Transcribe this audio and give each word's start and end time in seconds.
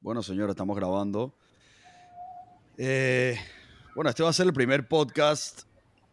Bueno, 0.00 0.22
señores, 0.22 0.50
estamos 0.50 0.76
grabando. 0.76 1.34
Eh, 2.76 3.36
bueno, 3.96 4.08
este 4.08 4.22
va 4.22 4.28
a 4.28 4.32
ser 4.32 4.46
el 4.46 4.52
primer 4.52 4.86
podcast 4.86 5.62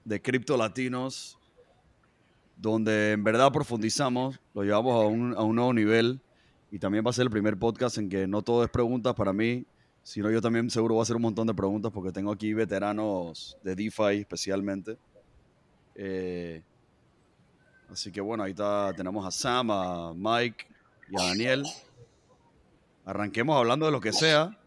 de 0.03 0.19
Cripto 0.19 0.57
Latinos, 0.57 1.37
donde 2.57 3.11
en 3.11 3.23
verdad 3.23 3.51
profundizamos, 3.51 4.39
lo 4.55 4.63
llevamos 4.63 4.95
a 4.95 5.05
un, 5.05 5.35
a 5.35 5.43
un 5.43 5.55
nuevo 5.55 5.71
nivel 5.71 6.19
y 6.71 6.79
también 6.79 7.05
va 7.05 7.11
a 7.11 7.13
ser 7.13 7.25
el 7.25 7.29
primer 7.29 7.59
podcast 7.59 7.99
en 7.99 8.09
que 8.09 8.25
no 8.25 8.41
todo 8.41 8.63
es 8.63 8.71
preguntas 8.71 9.13
para 9.13 9.31
mí, 9.33 9.67
sino 10.01 10.31
yo 10.31 10.41
también 10.41 10.71
seguro 10.71 10.95
voy 10.95 11.01
a 11.01 11.03
hacer 11.03 11.15
un 11.15 11.21
montón 11.21 11.45
de 11.45 11.53
preguntas 11.53 11.91
porque 11.91 12.11
tengo 12.11 12.31
aquí 12.31 12.55
veteranos 12.55 13.55
de 13.63 13.75
DeFi 13.75 14.21
especialmente. 14.21 14.97
Eh, 15.93 16.63
así 17.91 18.11
que 18.11 18.19
bueno, 18.19 18.43
ahí 18.43 18.51
está, 18.51 18.91
tenemos 18.97 19.23
a 19.27 19.29
Sam, 19.29 19.69
a 19.69 20.11
Mike 20.15 20.65
y 21.11 21.21
a 21.21 21.27
Daniel. 21.27 21.63
Arranquemos 23.05 23.55
hablando 23.57 23.85
de 23.85 23.91
lo 23.91 24.01
que 24.01 24.11
sea. 24.13 24.57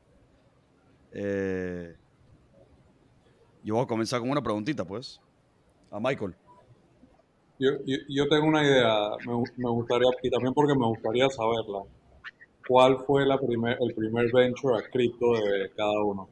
Eh, 1.13 1.97
yo 3.65 3.75
voy 3.75 3.85
a 3.85 3.89
comenzar 3.89 4.21
con 4.21 4.31
una 4.31 4.43
preguntita, 4.43 4.85
pues. 4.85 5.21
A 5.91 5.99
Michael. 5.99 6.35
Yo, 7.59 7.71
yo, 7.85 7.97
yo 8.09 8.29
tengo 8.29 8.47
una 8.47 8.63
idea, 8.63 9.11
me, 9.27 9.33
gu- 9.33 9.53
me 9.57 9.71
gustaría, 9.71 10.09
y 10.23 10.31
también 10.31 10.55
porque 10.55 10.75
me 10.75 10.87
gustaría 10.87 11.29
saberla. 11.29 11.81
¿Cuál 12.69 12.99
fue 13.05 13.27
la 13.27 13.39
primer, 13.39 13.77
el 13.81 13.95
primer 13.95 14.31
venture 14.33 14.79
a 14.79 14.89
cripto 14.89 15.33
de 15.33 15.73
cada 15.77 16.01
uno? 16.05 16.29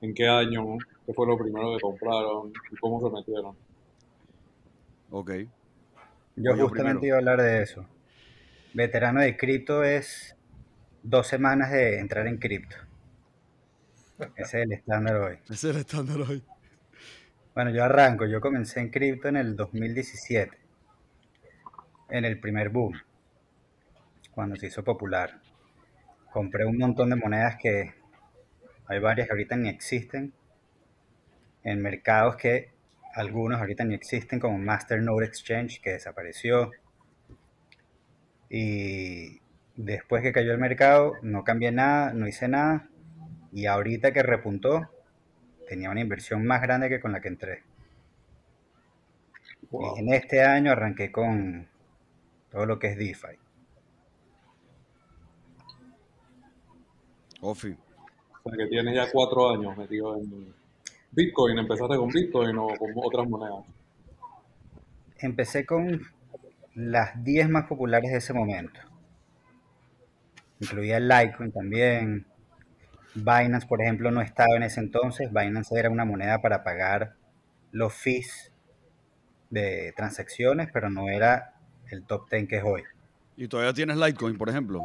¿En 0.00 0.14
qué 0.14 0.28
año? 0.28 0.76
¿Qué 1.06 1.12
fue 1.14 1.26
lo 1.26 1.36
primero 1.36 1.74
que 1.74 1.80
compraron? 1.80 2.52
¿Y 2.70 2.76
cómo 2.76 3.00
se 3.00 3.10
metieron? 3.12 3.56
Ok. 5.10 5.30
Yo 6.36 6.52
justamente 6.56 7.00
primero. 7.00 7.04
iba 7.06 7.16
a 7.16 7.18
hablar 7.18 7.40
de 7.42 7.62
eso. 7.62 7.86
Veterano 8.74 9.20
de 9.20 9.36
cripto 9.36 9.82
es 9.82 10.36
dos 11.04 11.28
semanas 11.28 11.70
de 11.70 12.00
entrar 12.00 12.26
en 12.26 12.38
cripto. 12.38 12.76
Ese 14.36 14.58
es 14.58 14.64
el 14.64 14.72
estándar 14.72 15.16
hoy. 15.16 15.38
Ese 15.44 15.52
es 15.52 15.64
el 15.64 15.76
estándar 15.76 16.20
hoy. 16.22 16.42
Bueno, 17.54 17.70
yo 17.70 17.84
arranco. 17.84 18.26
Yo 18.26 18.40
comencé 18.40 18.80
en 18.80 18.90
cripto 18.90 19.28
en 19.28 19.36
el 19.36 19.54
2017, 19.54 20.58
en 22.08 22.24
el 22.24 22.40
primer 22.40 22.70
boom, 22.70 23.00
cuando 24.32 24.56
se 24.56 24.66
hizo 24.66 24.82
popular. 24.82 25.40
Compré 26.32 26.64
un 26.64 26.78
montón 26.78 27.10
de 27.10 27.16
monedas 27.16 27.56
que 27.60 27.94
hay 28.86 28.98
varias 28.98 29.28
que 29.28 29.32
ahorita 29.32 29.56
ni 29.56 29.68
existen, 29.68 30.32
en 31.62 31.82
mercados 31.82 32.36
que 32.36 32.70
algunos 33.14 33.60
ahorita 33.60 33.84
ni 33.84 33.94
existen, 33.94 34.40
como 34.40 34.58
Masternode 34.58 35.26
Exchange, 35.26 35.80
que 35.80 35.90
desapareció. 35.90 36.72
Y 38.48 39.40
después 39.76 40.22
que 40.22 40.32
cayó 40.32 40.52
el 40.52 40.58
mercado, 40.58 41.14
no 41.22 41.44
cambié 41.44 41.72
nada, 41.72 42.12
no 42.12 42.26
hice 42.28 42.48
nada. 42.48 42.88
Y 43.52 43.66
ahorita 43.66 44.12
que 44.12 44.22
repuntó, 44.22 44.88
tenía 45.68 45.90
una 45.90 46.00
inversión 46.00 46.44
más 46.44 46.60
grande 46.62 46.88
que 46.88 47.00
con 47.00 47.12
la 47.12 47.20
que 47.20 47.28
entré. 47.28 47.62
Wow. 49.70 49.96
Y 49.96 50.00
en 50.00 50.12
este 50.12 50.42
año 50.42 50.72
arranqué 50.72 51.10
con 51.10 51.68
todo 52.50 52.66
lo 52.66 52.78
que 52.78 52.88
es 52.88 52.98
DeFi. 52.98 53.38
Ofi. 57.40 57.76
O 58.42 58.50
sea, 58.50 58.58
que 58.58 58.66
tienes 58.68 58.94
ya 58.94 59.10
cuatro 59.10 59.50
años 59.50 59.76
metido 59.76 60.16
en 60.16 60.54
Bitcoin. 61.12 61.58
¿Empezaste 61.58 61.96
con 61.96 62.08
Bitcoin 62.08 62.56
o 62.58 62.68
con 62.78 62.92
otras 62.96 63.28
monedas? 63.28 63.64
Empecé 65.18 65.64
con 65.64 66.00
las 66.74 67.22
10 67.22 67.48
más 67.48 67.66
populares 67.66 68.10
de 68.10 68.18
ese 68.18 68.32
momento. 68.32 68.80
Incluía 70.64 70.98
Litecoin 71.00 71.52
también. 71.52 72.26
Binance, 73.14 73.66
por 73.66 73.82
ejemplo, 73.82 74.10
no 74.10 74.20
estaba 74.22 74.56
en 74.56 74.64
ese 74.64 74.80
entonces. 74.80 75.30
Binance 75.32 75.78
era 75.78 75.90
una 75.90 76.04
moneda 76.04 76.40
para 76.42 76.64
pagar 76.64 77.16
los 77.72 77.94
fees 77.94 78.52
de 79.50 79.92
transacciones, 79.96 80.68
pero 80.72 80.90
no 80.90 81.08
era 81.08 81.54
el 81.90 82.04
top 82.06 82.28
10 82.30 82.48
que 82.48 82.56
es 82.56 82.64
hoy. 82.64 82.82
¿Y 83.36 83.48
todavía 83.48 83.72
tienes 83.72 83.96
Litecoin, 83.96 84.36
por 84.36 84.48
ejemplo? 84.48 84.80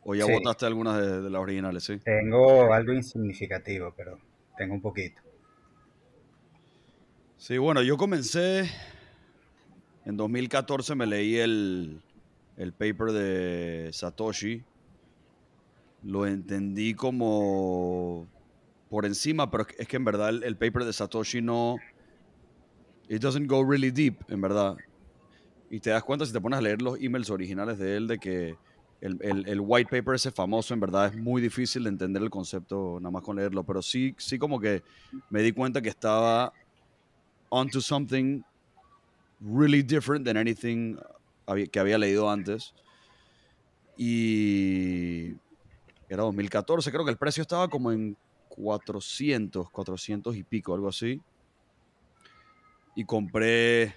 ¿O 0.00 0.14
ya 0.14 0.24
Sí. 0.24 0.32
votaste 0.32 0.66
algunas 0.66 1.00
de, 1.00 1.20
de 1.22 1.30
las 1.30 1.40
originales, 1.40 1.84
sí? 1.84 2.00
Tengo 2.02 2.72
algo 2.72 2.92
insignificativo, 2.92 3.94
pero 3.96 4.18
tengo 4.56 4.74
un 4.74 4.82
poquito. 4.82 5.22
Sí, 7.36 7.56
bueno, 7.58 7.82
yo 7.82 7.96
comencé 7.96 8.68
en 10.04 10.16
2014, 10.16 10.94
me 10.94 11.06
leí 11.06 11.36
el, 11.36 12.02
el 12.56 12.74
paper 12.74 13.12
de 13.12 13.90
Satoshi. 13.92 14.67
Lo 16.02 16.26
entendí 16.26 16.94
como 16.94 18.28
por 18.88 19.04
encima, 19.04 19.50
pero 19.50 19.66
es 19.78 19.88
que 19.88 19.96
en 19.96 20.04
verdad 20.04 20.30
el, 20.30 20.42
el 20.44 20.56
paper 20.56 20.84
de 20.84 20.92
Satoshi 20.92 21.40
no... 21.42 21.76
It 23.08 23.22
doesn't 23.22 23.46
go 23.48 23.62
really 23.64 23.90
deep, 23.90 24.16
en 24.28 24.40
verdad. 24.40 24.76
Y 25.70 25.80
te 25.80 25.90
das 25.90 26.02
cuenta 26.04 26.26
si 26.26 26.32
te 26.32 26.40
pones 26.40 26.58
a 26.58 26.62
leer 26.62 26.82
los 26.82 26.98
emails 27.00 27.30
originales 27.30 27.78
de 27.78 27.96
él 27.96 28.06
de 28.06 28.18
que 28.18 28.54
el, 29.00 29.18
el- 29.22 29.48
el 29.48 29.60
white 29.60 29.88
paper 29.90 30.14
ese 30.14 30.30
famoso 30.30 30.74
en 30.74 30.80
verdad 30.80 31.06
es 31.06 31.16
muy 31.16 31.40
difícil 31.40 31.84
de 31.84 31.90
entender 31.90 32.22
el 32.22 32.30
concepto 32.30 32.98
nada 33.00 33.10
más 33.10 33.22
con 33.22 33.36
leerlo. 33.36 33.64
Pero 33.64 33.80
sí, 33.82 34.14
sí 34.18 34.38
como 34.38 34.60
que 34.60 34.82
me 35.30 35.42
di 35.42 35.52
cuenta 35.52 35.80
que 35.80 35.88
estaba 35.88 36.52
onto 37.50 37.80
something 37.80 38.42
really 39.40 39.82
different 39.82 40.24
than 40.26 40.36
anything 40.36 40.96
que 41.72 41.80
había 41.80 41.96
leído 41.98 42.30
antes. 42.30 42.74
Y 43.96 45.32
era 46.08 46.22
2014, 46.22 46.90
creo 46.90 47.04
que 47.04 47.10
el 47.10 47.18
precio 47.18 47.42
estaba 47.42 47.68
como 47.68 47.92
en 47.92 48.16
400, 48.48 49.70
400 49.70 50.36
y 50.36 50.42
pico, 50.44 50.74
algo 50.74 50.88
así. 50.88 51.20
Y 52.96 53.04
compré 53.04 53.94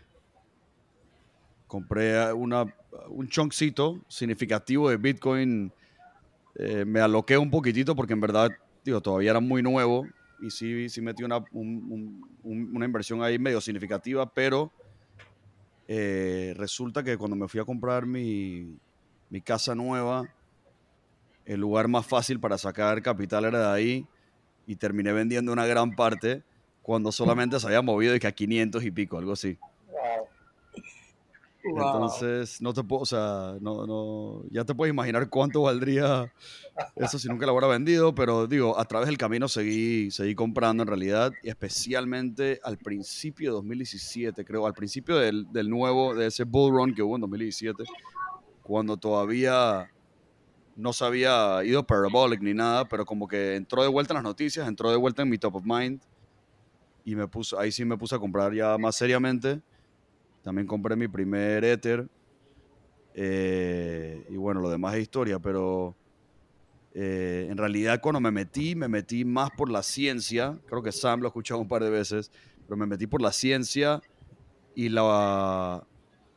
compré 1.68 2.34
una, 2.34 2.66
un 3.10 3.28
chunkcito 3.30 4.02
significativo 4.10 4.90
de 4.90 4.98
Bitcoin. 4.98 5.72
Eh, 6.60 6.84
me 6.84 7.00
aloqué 7.00 7.38
un 7.38 7.50
poquitito 7.50 7.96
porque 7.96 8.12
en 8.14 8.20
verdad, 8.20 8.50
digo, 8.84 9.00
todavía 9.00 9.32
era 9.32 9.40
muy 9.40 9.64
nuevo 9.64 10.06
y 10.42 10.50
sí, 10.52 10.90
sí 10.90 11.00
metí 11.02 11.24
una, 11.24 11.38
un- 11.54 11.88
un- 11.90 12.38
un- 12.44 12.76
una 12.76 12.86
inversión 12.86 13.24
ahí 13.24 13.40
medio 13.40 13.62
significativa, 13.62 14.30
pero 14.34 14.70
eh, 15.88 16.54
resulta 16.58 17.04
que 17.04 17.18
cuando 17.18 17.36
me 17.36 17.48
fui 17.48 17.60
a 17.60 17.66
comprar 17.66 18.06
mi, 18.06 18.78
mi 19.30 19.42
casa 19.42 19.74
nueva, 19.76 20.28
el 21.54 21.60
lugar 21.60 21.88
más 21.88 22.06
fácil 22.06 22.40
para 22.40 22.58
sacar 22.58 23.02
capital 23.02 23.46
era 23.46 23.60
de 23.60 23.76
ahí 23.76 24.08
y 24.66 24.76
terminé 24.78 25.12
vendiendo 25.12 25.52
una 25.52 25.66
gran 25.66 25.96
parte 25.96 26.44
cuando 26.82 27.12
solamente 27.12 27.60
se 27.60 27.68
había 27.68 27.82
movido 27.82 28.14
de 28.14 28.20
que 28.20 28.28
a 28.28 28.32
500 28.32 28.84
y 28.84 28.92
pico, 28.92 29.18
algo 29.18 29.34
así. 29.34 29.58
Wow. 31.64 31.76
Entonces, 31.76 32.60
no 32.62 32.74
te 32.74 32.84
puedo, 32.84 33.02
o 33.04 33.06
sea, 33.06 33.56
no, 33.60 33.86
no, 33.86 34.44
ya 34.50 34.64
te 34.64 34.74
puedes 34.74 34.92
imaginar 34.92 35.30
cuánto 35.30 35.62
valdría 35.64 36.34
eso 36.96 37.20
si 37.20 37.28
nunca 37.28 37.46
lo 37.46 37.52
hubiera 37.52 37.68
vendido, 37.68 38.16
pero 38.16 38.48
digo, 38.48 38.80
a 38.80 38.86
través 38.86 39.08
del 39.10 39.18
camino 39.18 39.48
seguí, 39.48 40.10
seguí 40.10 40.34
comprando 40.34 40.82
en 40.84 40.88
realidad, 40.88 41.32
y 41.44 41.50
especialmente 41.50 42.60
al 42.64 42.78
principio 42.78 43.52
de 43.52 43.56
2017, 43.58 44.44
creo, 44.44 44.66
al 44.66 44.74
principio 44.74 45.18
del, 45.18 45.52
del 45.52 45.70
nuevo, 45.70 46.16
de 46.16 46.28
ese 46.28 46.46
bull 46.46 46.72
run 46.72 46.96
que 46.96 47.04
hubo 47.04 47.16
en 47.16 47.22
2017, 47.22 47.84
cuando 48.64 48.98
todavía 48.98 49.92
no 50.76 50.94
se 50.94 51.06
había 51.06 51.64
ido 51.64 51.86
parabolic 51.86 52.42
ni 52.42 52.54
nada, 52.54 52.86
pero 52.88 53.06
como 53.06 53.28
que 53.28 53.56
entró 53.56 53.84
de 53.84 53.90
vuelta 53.90 54.14
en 54.14 54.16
las 54.16 54.24
noticias, 54.24 54.68
entró 54.68 54.90
de 54.92 54.98
vuelta 54.98 55.22
en 55.22 55.30
mi 55.30 55.38
top 55.38 55.56
of 55.56 55.64
mind, 55.66 56.02
y 57.04 57.16
me 57.16 57.28
puse, 57.28 57.56
ahí 57.58 57.72
sí 57.72 57.84
me 57.84 57.98
puse 57.98 58.16
a 58.16 58.20
comprar 58.20 58.54
ya 58.54 58.78
más 58.78 58.96
seriamente. 58.96 59.62
También 60.44 60.68
compré 60.68 60.96
mi 60.96 61.08
primer 61.08 61.64
Ether. 61.64 62.08
eh, 63.14 64.26
y 64.30 64.38
bueno, 64.38 64.62
lo 64.62 64.70
demás 64.70 64.96
es 64.96 65.02
historia, 65.02 65.40
pero 65.40 65.96
eh, 66.94 67.48
en 67.50 67.58
realidad 67.58 68.00
cuando 68.02 68.20
me 68.20 68.32
metí, 68.32 68.76
me 68.76 68.88
metí 68.88 69.26
más 69.26 69.50
por 69.52 69.70
la 69.70 69.84
ciencia. 69.84 70.58
Creo 70.68 70.82
que 70.82 70.92
Sam 70.92 71.22
lo 71.22 71.28
ha 71.28 71.30
escuchado 71.30 71.60
un 71.60 71.68
par 71.68 71.84
de 71.84 71.90
veces, 71.90 72.32
pero 72.66 72.78
me 72.78 72.86
metí 72.86 73.08
por 73.08 73.22
la 73.22 73.32
ciencia 73.32 74.02
y 74.76 74.90
la, 74.90 75.86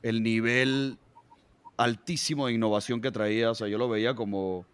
el 0.02 0.22
nivel 0.22 0.98
altísimo 1.76 2.46
de 2.46 2.52
innovación 2.54 3.00
que 3.00 3.10
traía. 3.10 3.50
O 3.50 3.54
sea, 3.54 3.68
yo 3.68 3.78
lo 3.78 3.88
veía 3.88 4.14
como 4.14 4.64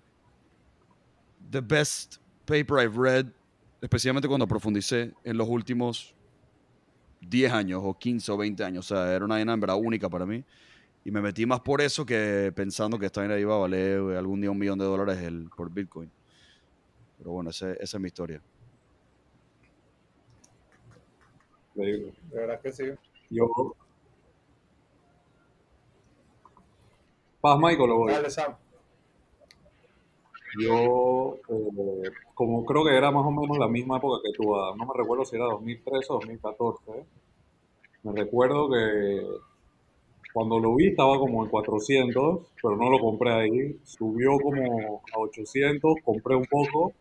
the 1.51 1.61
best 1.61 2.17
paper 2.47 2.79
I've 2.85 2.97
read, 2.97 3.27
especialmente 3.81 4.29
cuando 4.29 4.47
profundicé 4.47 5.15
en 5.25 5.37
los 5.37 5.49
últimos 5.49 6.15
10 7.21 7.53
años 7.53 7.81
o 7.85 7.97
15 7.99 8.33
o 8.33 8.37
20 8.37 8.65
años. 8.65 8.91
O 8.91 8.95
sea, 8.95 9.13
era 9.15 9.25
una 9.25 9.35
vaina 9.37 9.53
en 9.53 9.61
verdad 9.61 9.77
única 9.77 10.09
para 10.09 10.27
mí. 10.27 10.45
Y 11.05 11.11
me 11.11 11.21
metí 11.23 11.47
más 11.47 11.61
por 11.61 11.81
eso 11.81 12.05
que 12.05 12.53
pensando 12.55 12.99
que 12.99 13.07
esta 13.07 13.21
vaina 13.23 13.39
iba 13.39 13.55
a 13.55 13.59
valer 13.59 13.99
algún 14.17 14.41
día 14.41 14.51
un 14.51 14.59
millón 14.59 14.79
de 14.79 14.85
dólares 14.85 15.19
el, 15.23 15.49
por 15.57 15.71
Bitcoin. 15.73 16.11
Pero 17.19 17.31
bueno, 17.33 17.51
ese- 17.51 17.77
esa 17.81 17.97
es 17.97 18.01
mi 18.01 18.09
historia. 18.09 18.43
Increíble. 21.75 22.13
De 22.31 22.37
verdad 22.39 22.61
que 22.61 22.73
sí. 22.73 22.85
Yo. 23.31 23.75
¿Vas, 27.43 27.59
Michael, 27.59 27.91
o 27.91 27.97
voy? 27.97 28.13
Dale, 28.13 28.31
Sam. 28.31 28.55
yo, 30.61 31.37
eh, 31.49 32.11
como 32.35 32.65
creo 32.65 32.85
que 32.85 32.97
era 32.97 33.11
más 33.11 33.25
o 33.25 33.31
menos 33.31 33.57
la 33.59 33.69
misma 33.69 33.97
época 33.99 34.21
que 34.23 34.33
tú, 34.37 34.53
no 34.53 34.87
me 34.87 34.93
recuerdo 34.95 35.25
si 35.25 35.37
era 35.37 35.47
2013 35.47 36.07
o 36.11 36.15
2014, 36.17 36.83
me 38.03 38.13
recuerdo 38.13 38.69
que 38.71 39.27
cuando 40.35 40.59
lo 40.59 40.75
vi 40.75 40.89
estaba 40.89 41.19
como 41.19 41.45
en 41.45 41.51
400, 41.51 42.41
pero 42.63 42.77
no 42.77 42.91
lo 42.91 42.99
compré 42.99 43.33
ahí, 43.33 43.81
subió 43.85 44.39
como 44.39 45.03
a 45.15 45.19
800, 45.19 45.95
compré 46.05 46.37
un 46.37 46.45
poco, 46.45 46.93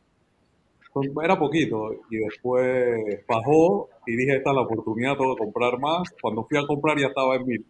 era 1.23 1.37
poquito, 1.37 1.91
y 2.09 2.17
después 2.17 3.25
bajó 3.27 3.89
y 4.05 4.15
dije, 4.15 4.37
esta 4.37 4.51
es 4.51 4.55
la 4.55 4.61
oportunidad, 4.61 5.17
tengo 5.17 5.35
que 5.35 5.43
comprar 5.43 5.79
más, 5.79 6.09
cuando 6.21 6.43
fui 6.45 6.57
a 6.57 6.65
comprar 6.65 6.97
ya 6.97 7.07
estaba 7.07 7.35
en 7.35 7.45
1000, 7.45 7.65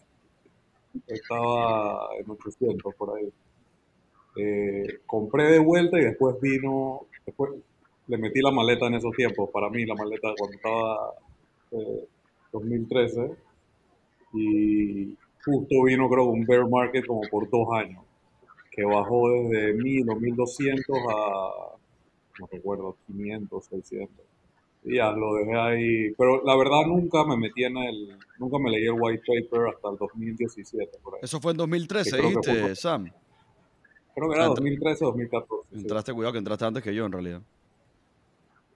estaba 1.07 2.09
en 2.19 2.29
800 2.29 2.95
por 2.95 3.17
ahí. 3.17 3.31
Eh, 4.35 4.99
compré 5.05 5.51
de 5.51 5.59
vuelta 5.59 5.99
y 5.99 6.05
después 6.05 6.39
vino, 6.41 7.07
después 7.25 7.51
le 8.07 8.17
metí 8.17 8.41
la 8.41 8.51
maleta 8.51 8.87
en 8.87 8.95
esos 8.95 9.11
tiempos, 9.15 9.49
para 9.51 9.69
mí 9.69 9.85
la 9.85 9.95
maleta 9.95 10.33
cuando 10.37 10.55
estaba 10.55 11.13
eh, 11.71 12.07
2013 12.51 13.31
y 14.33 15.15
justo 15.43 15.83
vino 15.83 16.09
creo 16.09 16.25
un 16.25 16.45
bear 16.45 16.67
market 16.69 17.05
como 17.05 17.21
por 17.29 17.49
dos 17.49 17.67
años, 17.73 18.03
que 18.71 18.83
bajó 18.85 19.29
desde 19.29 19.73
1000 19.73 20.09
o 20.09 20.15
1200 20.15 20.97
a, 21.09 21.77
no 22.39 22.47
recuerdo, 22.51 22.95
500, 23.07 23.65
600. 23.65 24.28
Y 24.83 24.95
ya, 24.95 25.11
lo 25.11 25.35
dejé 25.35 25.55
ahí. 25.55 26.11
Pero 26.17 26.43
la 26.43 26.55
verdad 26.55 26.85
nunca 26.87 27.25
me 27.25 27.37
metí 27.37 27.63
en 27.63 27.77
el, 27.77 28.17
nunca 28.37 28.57
me 28.59 28.71
leí 28.71 28.85
el 28.85 28.95
white 28.97 29.23
paper 29.25 29.67
hasta 29.67 29.89
el 29.89 29.97
2017. 29.97 30.99
Eso 31.21 31.39
fue 31.39 31.51
en 31.51 31.57
2013, 31.57 32.21
¿viste, 32.21 32.75
Sam? 32.75 33.11
Creo 34.15 34.29
que 34.29 34.35
era 34.35 34.45
2013 34.45 35.05
o 35.05 35.07
2014. 35.07 35.75
Entraste, 35.75 36.13
cuidado, 36.13 36.33
que 36.33 36.39
entraste 36.39 36.65
antes 36.65 36.83
que 36.83 36.93
yo 36.93 37.05
en 37.05 37.11
realidad. 37.11 37.41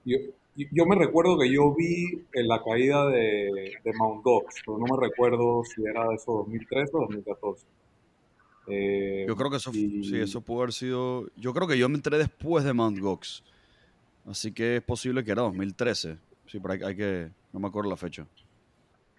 Yo, 0.05 0.17
yo 0.55 0.85
me 0.85 0.95
recuerdo 0.95 1.37
que 1.37 1.51
yo 1.51 1.73
vi 1.73 2.21
en 2.33 2.47
la 2.47 2.61
caída 2.61 3.07
de, 3.07 3.73
de 3.83 3.93
Mount 3.97 4.23
Gox, 4.23 4.61
pero 4.65 4.77
no 4.77 4.85
me 4.85 5.07
recuerdo 5.07 5.63
si 5.63 5.83
era 5.83 6.07
de 6.07 6.15
eso 6.15 6.33
2013 6.33 6.91
o 6.93 6.99
2014. 7.01 7.65
Eh, 8.67 9.25
yo 9.27 9.35
creo 9.35 9.49
que 9.49 9.57
eso, 9.57 9.71
sí, 9.71 10.11
eso 10.13 10.41
pudo 10.41 10.61
haber 10.61 10.73
sido. 10.73 11.27
Yo 11.35 11.53
creo 11.53 11.67
que 11.67 11.77
yo 11.77 11.89
me 11.89 11.95
entré 11.95 12.17
después 12.17 12.63
de 12.63 12.73
Mount 12.73 12.99
Gox. 12.99 13.43
Así 14.25 14.53
que 14.53 14.77
es 14.77 14.83
posible 14.83 15.23
que 15.23 15.31
era 15.31 15.41
2013. 15.43 16.17
Sí, 16.47 16.59
pero 16.59 16.85
hay, 16.85 16.95
que. 16.95 17.29
No 17.51 17.59
me 17.59 17.67
acuerdo 17.67 17.89
la 17.89 17.97
fecha. 17.97 18.25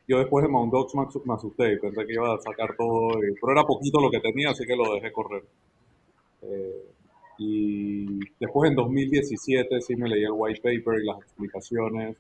Yo 0.07 0.19
después 0.19 0.45
de 0.45 0.51
Mount 0.51 0.73
Gox 0.73 0.95
me 1.25 1.35
asusté 1.35 1.73
y 1.73 1.79
pensé 1.79 2.05
que 2.07 2.13
iba 2.13 2.35
a 2.35 2.39
sacar 2.39 2.77
todo. 2.77 3.19
pero 3.41 3.53
era 3.53 3.65
poquito 3.65 4.01
lo 4.01 4.11
que 4.11 4.21
tenía, 4.21 4.51
así 4.51 4.67
que 4.67 4.77
lo 4.77 4.95
dejé 4.95 5.13
correr. 5.13 5.45
Eh, 6.43 6.85
y 7.39 8.19
después 8.39 8.71
en 8.71 8.77
2017 8.77 9.81
sí 9.81 9.97
me 9.97 10.09
leí 10.09 10.25
el 10.25 10.33
white 10.33 10.61
paper 10.61 11.01
y 11.03 11.07
las 11.07 11.19
explicaciones, 11.19 12.17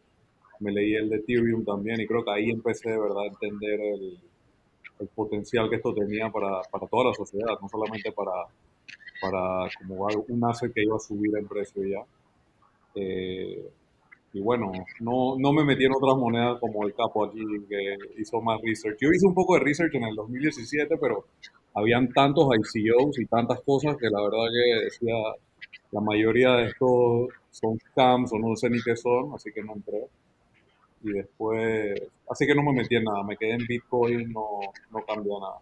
me 0.60 0.72
leí 0.72 0.94
el 0.94 1.08
de 1.08 1.16
Ethereum 1.16 1.64
también 1.64 2.00
y 2.00 2.06
creo 2.06 2.25
que 2.25 2.31
ahí 2.31 2.50
empecé 2.50 2.90
de 2.90 2.98
verdad 2.98 3.22
a 3.22 3.26
entender 3.26 3.81
el, 3.81 4.19
el 5.00 5.08
potencial 5.08 5.69
que 5.69 5.76
esto 5.76 5.94
tenía 5.94 6.31
para, 6.31 6.62
para, 6.70 6.86
toda 6.86 7.10
la 7.10 7.14
sociedad, 7.14 7.58
no 7.60 7.69
solamente 7.69 8.12
para, 8.12 8.32
para 9.20 9.69
como 9.78 10.08
un 10.28 10.44
asset 10.44 10.72
que 10.72 10.82
iba 10.82 10.96
a 10.96 11.00
subir 11.00 11.36
en 11.36 11.46
precio 11.46 11.84
ya. 11.84 12.04
Eh, 12.94 13.70
y 14.32 14.41
bueno, 14.41 14.73
no, 15.00 15.37
no 15.38 15.52
me 15.52 15.64
metí 15.64 15.85
en 15.85 15.93
otras 15.93 16.17
monedas 16.17 16.58
como 16.61 16.85
el 16.87 16.94
capo 16.94 17.25
aquí 17.25 17.41
que 17.69 17.96
hizo 18.19 18.41
más 18.43 18.61
research. 18.62 18.99
Yo 19.00 19.08
hice 19.11 19.26
un 19.26 19.35
poco 19.35 19.55
de 19.55 19.61
research 19.61 19.94
en 19.94 20.05
el 20.05 20.14
2017, 20.17 20.96
pero 21.00 21.26
habían 21.75 22.12
tantos 22.12 22.49
ICOs 22.75 23.19
y 23.20 23.26
tantas 23.26 23.61
cosas 23.62 23.96
que 23.96 24.08
la 24.11 24.23
verdad 24.23 24.46
que 24.52 24.85
decía, 24.87 25.14
la 25.93 26.00
mayoría 26.00 26.52
de 26.56 26.67
estos 26.67 27.29
son 27.50 27.79
scams 27.79 28.32
o 28.32 28.38
no 28.38 28.56
sé 28.56 28.69
ni 28.70 28.82
qué 28.82 28.96
son, 28.96 29.32
así 29.35 29.52
que 29.52 29.62
no 29.62 29.75
entré. 29.75 30.06
Y 31.02 31.12
después, 31.12 31.94
así 32.29 32.46
que 32.46 32.55
no 32.55 32.62
me 32.62 32.73
metí 32.73 32.96
en 32.96 33.05
nada, 33.05 33.23
me 33.23 33.37
quedé 33.37 33.52
en 33.52 33.67
Bitcoin, 33.67 34.32
no, 34.32 34.61
no 34.91 35.05
cambió 35.06 35.38
nada. 35.38 35.61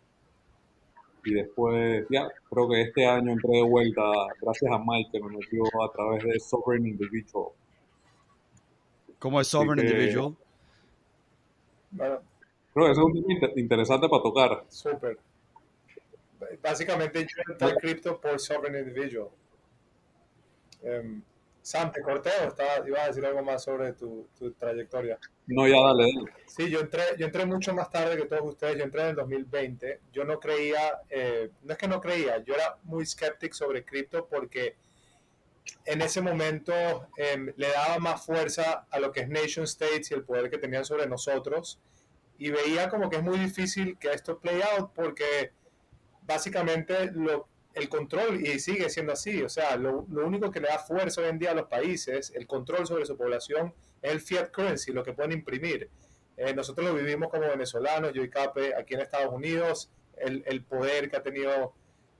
Y 1.24 1.34
después, 1.34 2.04
ya, 2.10 2.28
creo 2.50 2.68
que 2.68 2.82
este 2.82 3.06
año 3.06 3.32
entré 3.32 3.52
de 3.52 3.62
vuelta, 3.62 4.02
gracias 4.40 4.72
a 4.72 4.78
Mike 4.78 5.10
que 5.12 5.20
me 5.20 5.36
metió 5.36 5.62
a 5.82 5.92
través 5.92 6.24
de 6.24 6.40
Sovereign 6.40 6.86
Individual. 6.86 7.48
¿Cómo 9.18 9.40
es 9.40 9.46
Sovereign 9.46 9.88
Individual? 9.88 10.36
Bueno, 11.92 12.18
creo 12.74 12.86
que 12.86 12.92
es 12.92 12.98
un 12.98 13.12
tema 13.12 13.52
interesante 13.56 14.08
para 14.08 14.22
tocar. 14.22 14.64
Súper 14.68 15.18
básicamente 16.62 17.20
yo 17.20 17.52
entré 17.52 17.68
en 17.68 17.76
cripto 17.76 18.20
por 18.20 18.38
Sovereign 18.38 18.88
Individual. 18.88 19.28
Um, 20.82 21.22
Sam, 21.62 21.92
te 21.92 22.02
corté 22.02 22.30
o 22.44 22.48
estaba, 22.48 22.86
ibas 22.86 23.02
a 23.02 23.06
decir 23.06 23.24
algo 23.24 23.42
más 23.42 23.62
sobre 23.62 23.92
tu, 23.92 24.28
tu, 24.36 24.52
trayectoria. 24.52 25.18
No, 25.46 25.66
ya 25.68 25.80
dale, 25.80 26.12
Sí, 26.46 26.68
yo 26.68 26.80
entré, 26.80 27.02
yo 27.18 27.26
entré 27.26 27.46
mucho 27.46 27.72
más 27.72 27.88
tarde 27.88 28.16
que 28.16 28.26
todos 28.26 28.42
ustedes. 28.44 28.78
Yo 28.78 28.84
entré 28.84 29.02
en 29.02 29.08
el 29.10 29.16
2020. 29.16 30.00
Yo 30.12 30.24
no 30.24 30.40
creía, 30.40 31.00
eh, 31.08 31.50
no 31.62 31.72
es 31.72 31.78
que 31.78 31.86
no 31.86 32.00
creía, 32.00 32.42
yo 32.44 32.54
era 32.54 32.78
muy 32.82 33.04
escéptico 33.04 33.54
sobre 33.54 33.84
cripto 33.84 34.26
porque 34.26 34.76
en 35.84 36.02
ese 36.02 36.20
momento 36.20 36.72
eh, 37.16 37.52
le 37.56 37.68
daba 37.68 37.98
más 37.98 38.26
fuerza 38.26 38.86
a 38.90 38.98
lo 38.98 39.12
que 39.12 39.20
es 39.20 39.28
nation 39.28 39.64
states 39.64 40.10
y 40.10 40.14
el 40.14 40.24
poder 40.24 40.50
que 40.50 40.58
tenían 40.58 40.84
sobre 40.84 41.06
nosotros. 41.06 41.80
Y 42.38 42.50
veía 42.50 42.88
como 42.88 43.08
que 43.08 43.16
es 43.16 43.22
muy 43.22 43.38
difícil 43.38 43.96
que 43.98 44.10
esto 44.10 44.40
play 44.40 44.60
out 44.74 44.90
porque 44.94 45.52
básicamente 46.22 47.12
lo, 47.12 47.46
el 47.74 47.88
control, 47.88 48.44
y 48.46 48.58
sigue 48.58 48.88
siendo 48.90 49.12
así, 49.12 49.42
o 49.42 49.48
sea, 49.48 49.76
lo, 49.76 50.06
lo, 50.10 50.26
único 50.26 50.50
que 50.50 50.60
le 50.60 50.68
da 50.68 50.78
fuerza 50.78 51.22
hoy 51.22 51.28
en 51.28 51.38
día 51.38 51.52
a 51.52 51.54
los 51.54 51.66
países, 51.66 52.32
el 52.34 52.46
control 52.46 52.86
sobre 52.86 53.06
su 53.06 53.16
población, 53.16 53.74
es 54.02 54.12
el 54.12 54.20
fiat 54.20 54.50
currency, 54.50 54.92
lo 54.92 55.02
que 55.02 55.12
pueden 55.12 55.32
imprimir. 55.32 55.88
Eh, 56.36 56.54
nosotros 56.54 56.86
lo 56.86 56.94
vivimos 56.94 57.30
como 57.30 57.48
venezolanos, 57.48 58.12
yo 58.12 58.22
y 58.22 58.30
Cape, 58.30 58.74
aquí 58.74 58.94
en 58.94 59.00
Estados 59.00 59.32
Unidos, 59.32 59.90
el, 60.16 60.42
el 60.46 60.62
poder 60.64 61.10
que 61.10 61.16
ha 61.16 61.22
tenido 61.22 61.74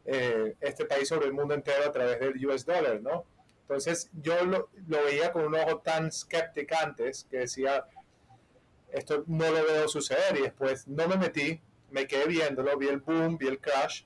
eh, 0.04 0.54
este 0.60 0.84
país 0.84 1.08
sobre 1.08 1.26
el 1.26 1.32
mundo 1.32 1.54
entero 1.54 1.84
a 1.87 1.93
través 1.93 2.19
del 2.20 2.46
US 2.46 2.66
dollar, 2.66 3.00
¿no? 3.00 3.25
Entonces 3.62 4.10
yo 4.20 4.44
lo, 4.44 4.69
lo 4.88 5.04
veía 5.04 5.32
con 5.32 5.44
un 5.44 5.54
ojo 5.54 5.78
tan 5.78 6.08
escéptico 6.08 6.75
antes 6.82 7.26
que 7.31 7.38
decía, 7.38 7.84
esto 8.90 9.25
no 9.26 9.50
lo 9.50 9.64
veo 9.64 9.88
suceder 9.88 10.37
y 10.38 10.43
después 10.43 10.87
no 10.88 11.08
me 11.08 11.16
metí, 11.16 11.60
me 11.90 12.06
quedé 12.06 12.26
viéndolo, 12.26 12.76
vi 12.76 12.88
el 12.88 13.00
boom, 13.00 13.38
vi 13.38 13.46
el 13.46 13.60
crash. 13.60 14.04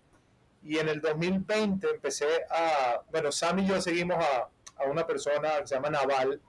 Y 0.62 0.78
en 0.78 0.88
el 0.88 1.00
2020 1.00 1.88
empecé 1.88 2.26
a, 2.50 3.02
bueno, 3.10 3.30
Sam 3.30 3.60
y 3.60 3.66
yo 3.66 3.80
seguimos 3.80 4.16
a, 4.16 4.48
a 4.82 4.90
una 4.90 5.06
persona 5.06 5.60
que 5.60 5.66
se 5.66 5.74
llama 5.74 5.90
Naval, 5.90 6.40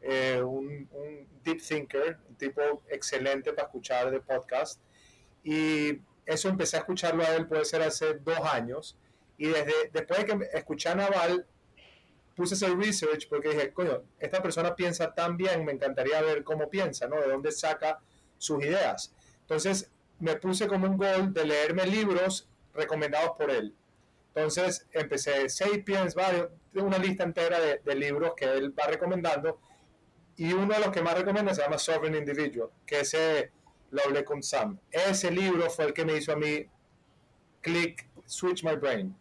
eh, 0.00 0.40
un, 0.42 0.88
un, 0.92 1.28
deep 1.42 1.62
thinker, 1.62 2.18
un 2.28 2.36
tipo 2.36 2.60
excelente 2.88 3.52
para 3.52 3.66
escuchar 3.66 4.10
de 4.10 4.20
podcast. 4.20 4.80
Y 5.42 6.00
eso 6.26 6.48
empecé 6.48 6.76
a 6.76 6.80
escucharlo 6.80 7.24
a 7.24 7.34
él, 7.34 7.46
puede 7.46 7.64
ser 7.64 7.82
hace 7.82 8.14
dos 8.14 8.38
años. 8.52 8.96
Y 9.38 9.46
desde 9.46 9.90
después 9.92 10.18
de 10.20 10.26
que 10.26 10.48
escuché 10.52 10.90
a 10.90 10.94
Naval, 10.94 11.46
puse 12.38 12.54
hacer 12.54 12.76
research 12.76 13.28
porque 13.28 13.48
dije, 13.48 13.72
coño, 13.72 14.02
esta 14.18 14.40
persona 14.42 14.76
piensa 14.76 15.12
tan 15.12 15.36
bien, 15.36 15.64
me 15.64 15.72
encantaría 15.72 16.20
ver 16.22 16.44
cómo 16.44 16.70
piensa, 16.70 17.08
¿no? 17.08 17.20
De 17.20 17.28
dónde 17.28 17.50
saca 17.50 17.98
sus 18.36 18.62
ideas. 18.64 19.12
Entonces, 19.40 19.90
me 20.20 20.36
puse 20.36 20.68
como 20.68 20.86
un 20.86 20.96
gol 20.96 21.32
de 21.32 21.44
leerme 21.44 21.86
libros 21.86 22.48
recomendados 22.78 23.32
por 23.36 23.50
él. 23.50 23.74
Entonces 24.34 24.86
empecé 24.92 25.48
Sapiens, 25.48 26.14
varios, 26.14 26.48
una 26.74 26.98
lista 26.98 27.24
entera 27.24 27.58
de, 27.60 27.80
de, 27.84 27.94
libros 27.94 28.32
que 28.36 28.44
él 28.44 28.72
va 28.78 28.86
recomendando. 28.86 29.60
Y 30.36 30.52
uno 30.52 30.72
de 30.72 30.80
los 30.80 30.90
que 30.90 31.02
más 31.02 31.18
recomienda 31.18 31.52
se 31.52 31.62
llama 31.62 31.78
Sovereign 31.78 32.14
Individual, 32.14 32.70
que 32.86 33.00
ese 33.00 33.50
lo 33.90 34.02
hablé 34.04 34.24
con 34.24 34.42
Sam. 34.42 34.78
Ese 34.90 35.30
libro 35.30 35.68
fue 35.70 35.86
el 35.86 35.92
que 35.92 36.04
me 36.04 36.16
hizo 36.16 36.32
a 36.32 36.36
mí 36.36 36.66
click, 37.60 38.08
switch 38.26 38.64
my 38.64 38.76
brain. 38.76 39.14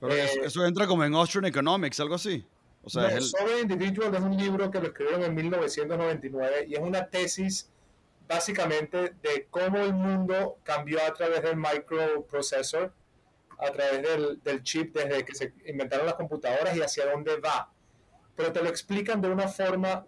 Pero 0.00 0.14
eh, 0.14 0.28
eso, 0.44 0.64
entra 0.64 0.86
como 0.86 1.04
en 1.04 1.14
Austrian 1.14 1.44
Economics, 1.46 2.00
algo 2.00 2.14
así. 2.14 2.44
O 2.82 2.90
sea, 2.90 3.02
no, 3.02 3.08
el... 3.08 3.22
Sovereign 3.22 3.70
Individual 3.70 4.14
es 4.14 4.20
un 4.20 4.36
libro 4.36 4.70
que 4.70 4.80
lo 4.80 4.88
escribieron 4.88 5.22
en 5.22 5.34
1999 5.34 6.66
y 6.68 6.74
es 6.74 6.80
una 6.80 7.06
tesis 7.06 7.70
básicamente 8.26 9.14
de 9.22 9.46
cómo 9.50 9.78
el 9.78 9.92
mundo 9.92 10.58
cambió 10.62 11.02
a 11.04 11.12
través 11.12 11.42
del 11.42 11.56
microprocessor, 11.56 12.92
a 13.58 13.70
través 13.70 14.02
del, 14.02 14.42
del, 14.42 14.62
chip 14.62 14.94
desde 14.96 15.24
que 15.24 15.34
se 15.34 15.52
inventaron 15.66 16.06
las 16.06 16.16
computadoras 16.16 16.76
y 16.76 16.82
hacia 16.82 17.10
dónde 17.10 17.36
va. 17.36 17.72
Pero 18.36 18.52
te 18.52 18.62
lo 18.62 18.68
explican 18.68 19.20
de 19.20 19.28
una 19.28 19.48
forma 19.48 20.06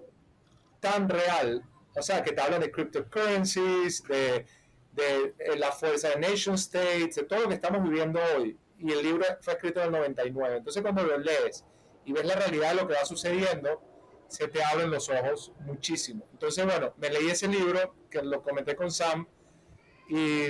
tan 0.80 1.08
real, 1.08 1.62
o 1.94 2.02
sea, 2.02 2.22
que 2.22 2.32
te 2.32 2.40
hablan 2.40 2.60
de 2.60 2.70
cryptocurrencies, 2.70 4.02
de, 4.04 4.46
de, 4.92 5.34
de 5.38 5.56
la 5.56 5.72
fuerza 5.72 6.08
de 6.10 6.16
nation 6.16 6.56
states, 6.56 7.16
de 7.16 7.22
todo 7.22 7.40
lo 7.40 7.48
que 7.48 7.54
estamos 7.54 7.82
viviendo 7.82 8.20
hoy. 8.34 8.58
Y 8.78 8.92
el 8.92 9.02
libro 9.02 9.24
fue 9.40 9.54
escrito 9.54 9.80
en 9.80 9.86
el 9.86 9.92
99. 9.92 10.56
Entonces 10.58 10.82
cuando 10.82 11.02
lo 11.04 11.18
lees 11.18 11.64
y 12.04 12.12
ves 12.12 12.24
la 12.24 12.36
realidad 12.36 12.70
de 12.70 12.76
lo 12.76 12.86
que 12.86 12.94
va 12.94 13.04
sucediendo, 13.04 13.80
se 14.28 14.48
te 14.48 14.62
abren 14.62 14.90
los 14.90 15.08
ojos 15.08 15.52
muchísimo. 15.60 16.26
Entonces, 16.32 16.64
bueno, 16.64 16.92
me 16.96 17.10
leí 17.10 17.28
ese 17.28 17.48
libro, 17.48 17.94
que 18.10 18.22
lo 18.22 18.42
comenté 18.42 18.74
con 18.74 18.90
Sam, 18.90 19.26
y 20.08 20.48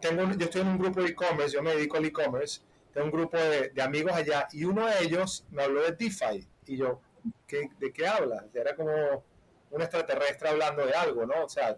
tengo, 0.00 0.30
yo 0.32 0.44
estoy 0.44 0.62
en 0.62 0.68
un 0.68 0.78
grupo 0.78 1.02
de 1.02 1.10
e-commerce, 1.10 1.54
yo 1.54 1.62
me 1.62 1.74
dedico 1.74 1.96
al 1.96 2.04
e-commerce, 2.04 2.62
tengo 2.92 3.06
un 3.06 3.12
grupo 3.12 3.36
de, 3.36 3.70
de 3.70 3.82
amigos 3.82 4.12
allá 4.12 4.46
y 4.52 4.64
uno 4.64 4.86
de 4.86 5.02
ellos 5.02 5.44
me 5.50 5.64
habló 5.64 5.82
de 5.82 5.92
DeFi 5.92 6.48
y 6.66 6.76
yo, 6.76 7.00
¿qué, 7.46 7.68
¿de 7.78 7.92
qué 7.92 8.06
hablas? 8.06 8.44
Era 8.54 8.76
como 8.76 9.24
un 9.70 9.82
extraterrestre 9.82 10.48
hablando 10.48 10.86
de 10.86 10.92
algo, 10.92 11.26
¿no? 11.26 11.44
O 11.44 11.48
sea, 11.48 11.76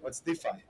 what's 0.00 0.22
DeFi? 0.22 0.64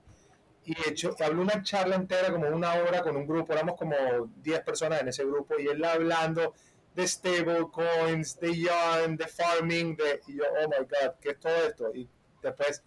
Y 0.65 0.75
de 0.75 0.91
hecho, 0.91 1.15
habló 1.19 1.41
una 1.41 1.61
charla 1.61 1.95
entera, 1.95 2.31
como 2.31 2.47
una 2.47 2.73
hora, 2.75 3.01
con 3.01 3.15
un 3.17 3.27
grupo, 3.27 3.51
éramos 3.53 3.75
como 3.77 3.95
10 4.37 4.61
personas 4.61 5.01
en 5.01 5.09
ese 5.09 5.25
grupo, 5.25 5.55
y 5.59 5.67
él 5.67 5.83
hablando 5.83 6.53
de 6.95 7.07
stablecoins, 7.07 8.39
de 8.39 8.55
yarn, 8.55 9.17
de 9.17 9.27
farming, 9.27 9.95
de, 9.95 10.21
y 10.27 10.37
yo, 10.37 10.43
oh 10.61 10.67
my 10.67 10.85
god, 10.85 11.15
¿qué 11.21 11.31
es 11.31 11.39
todo 11.39 11.55
esto? 11.67 11.91
Y 11.93 12.07
después, 12.41 12.83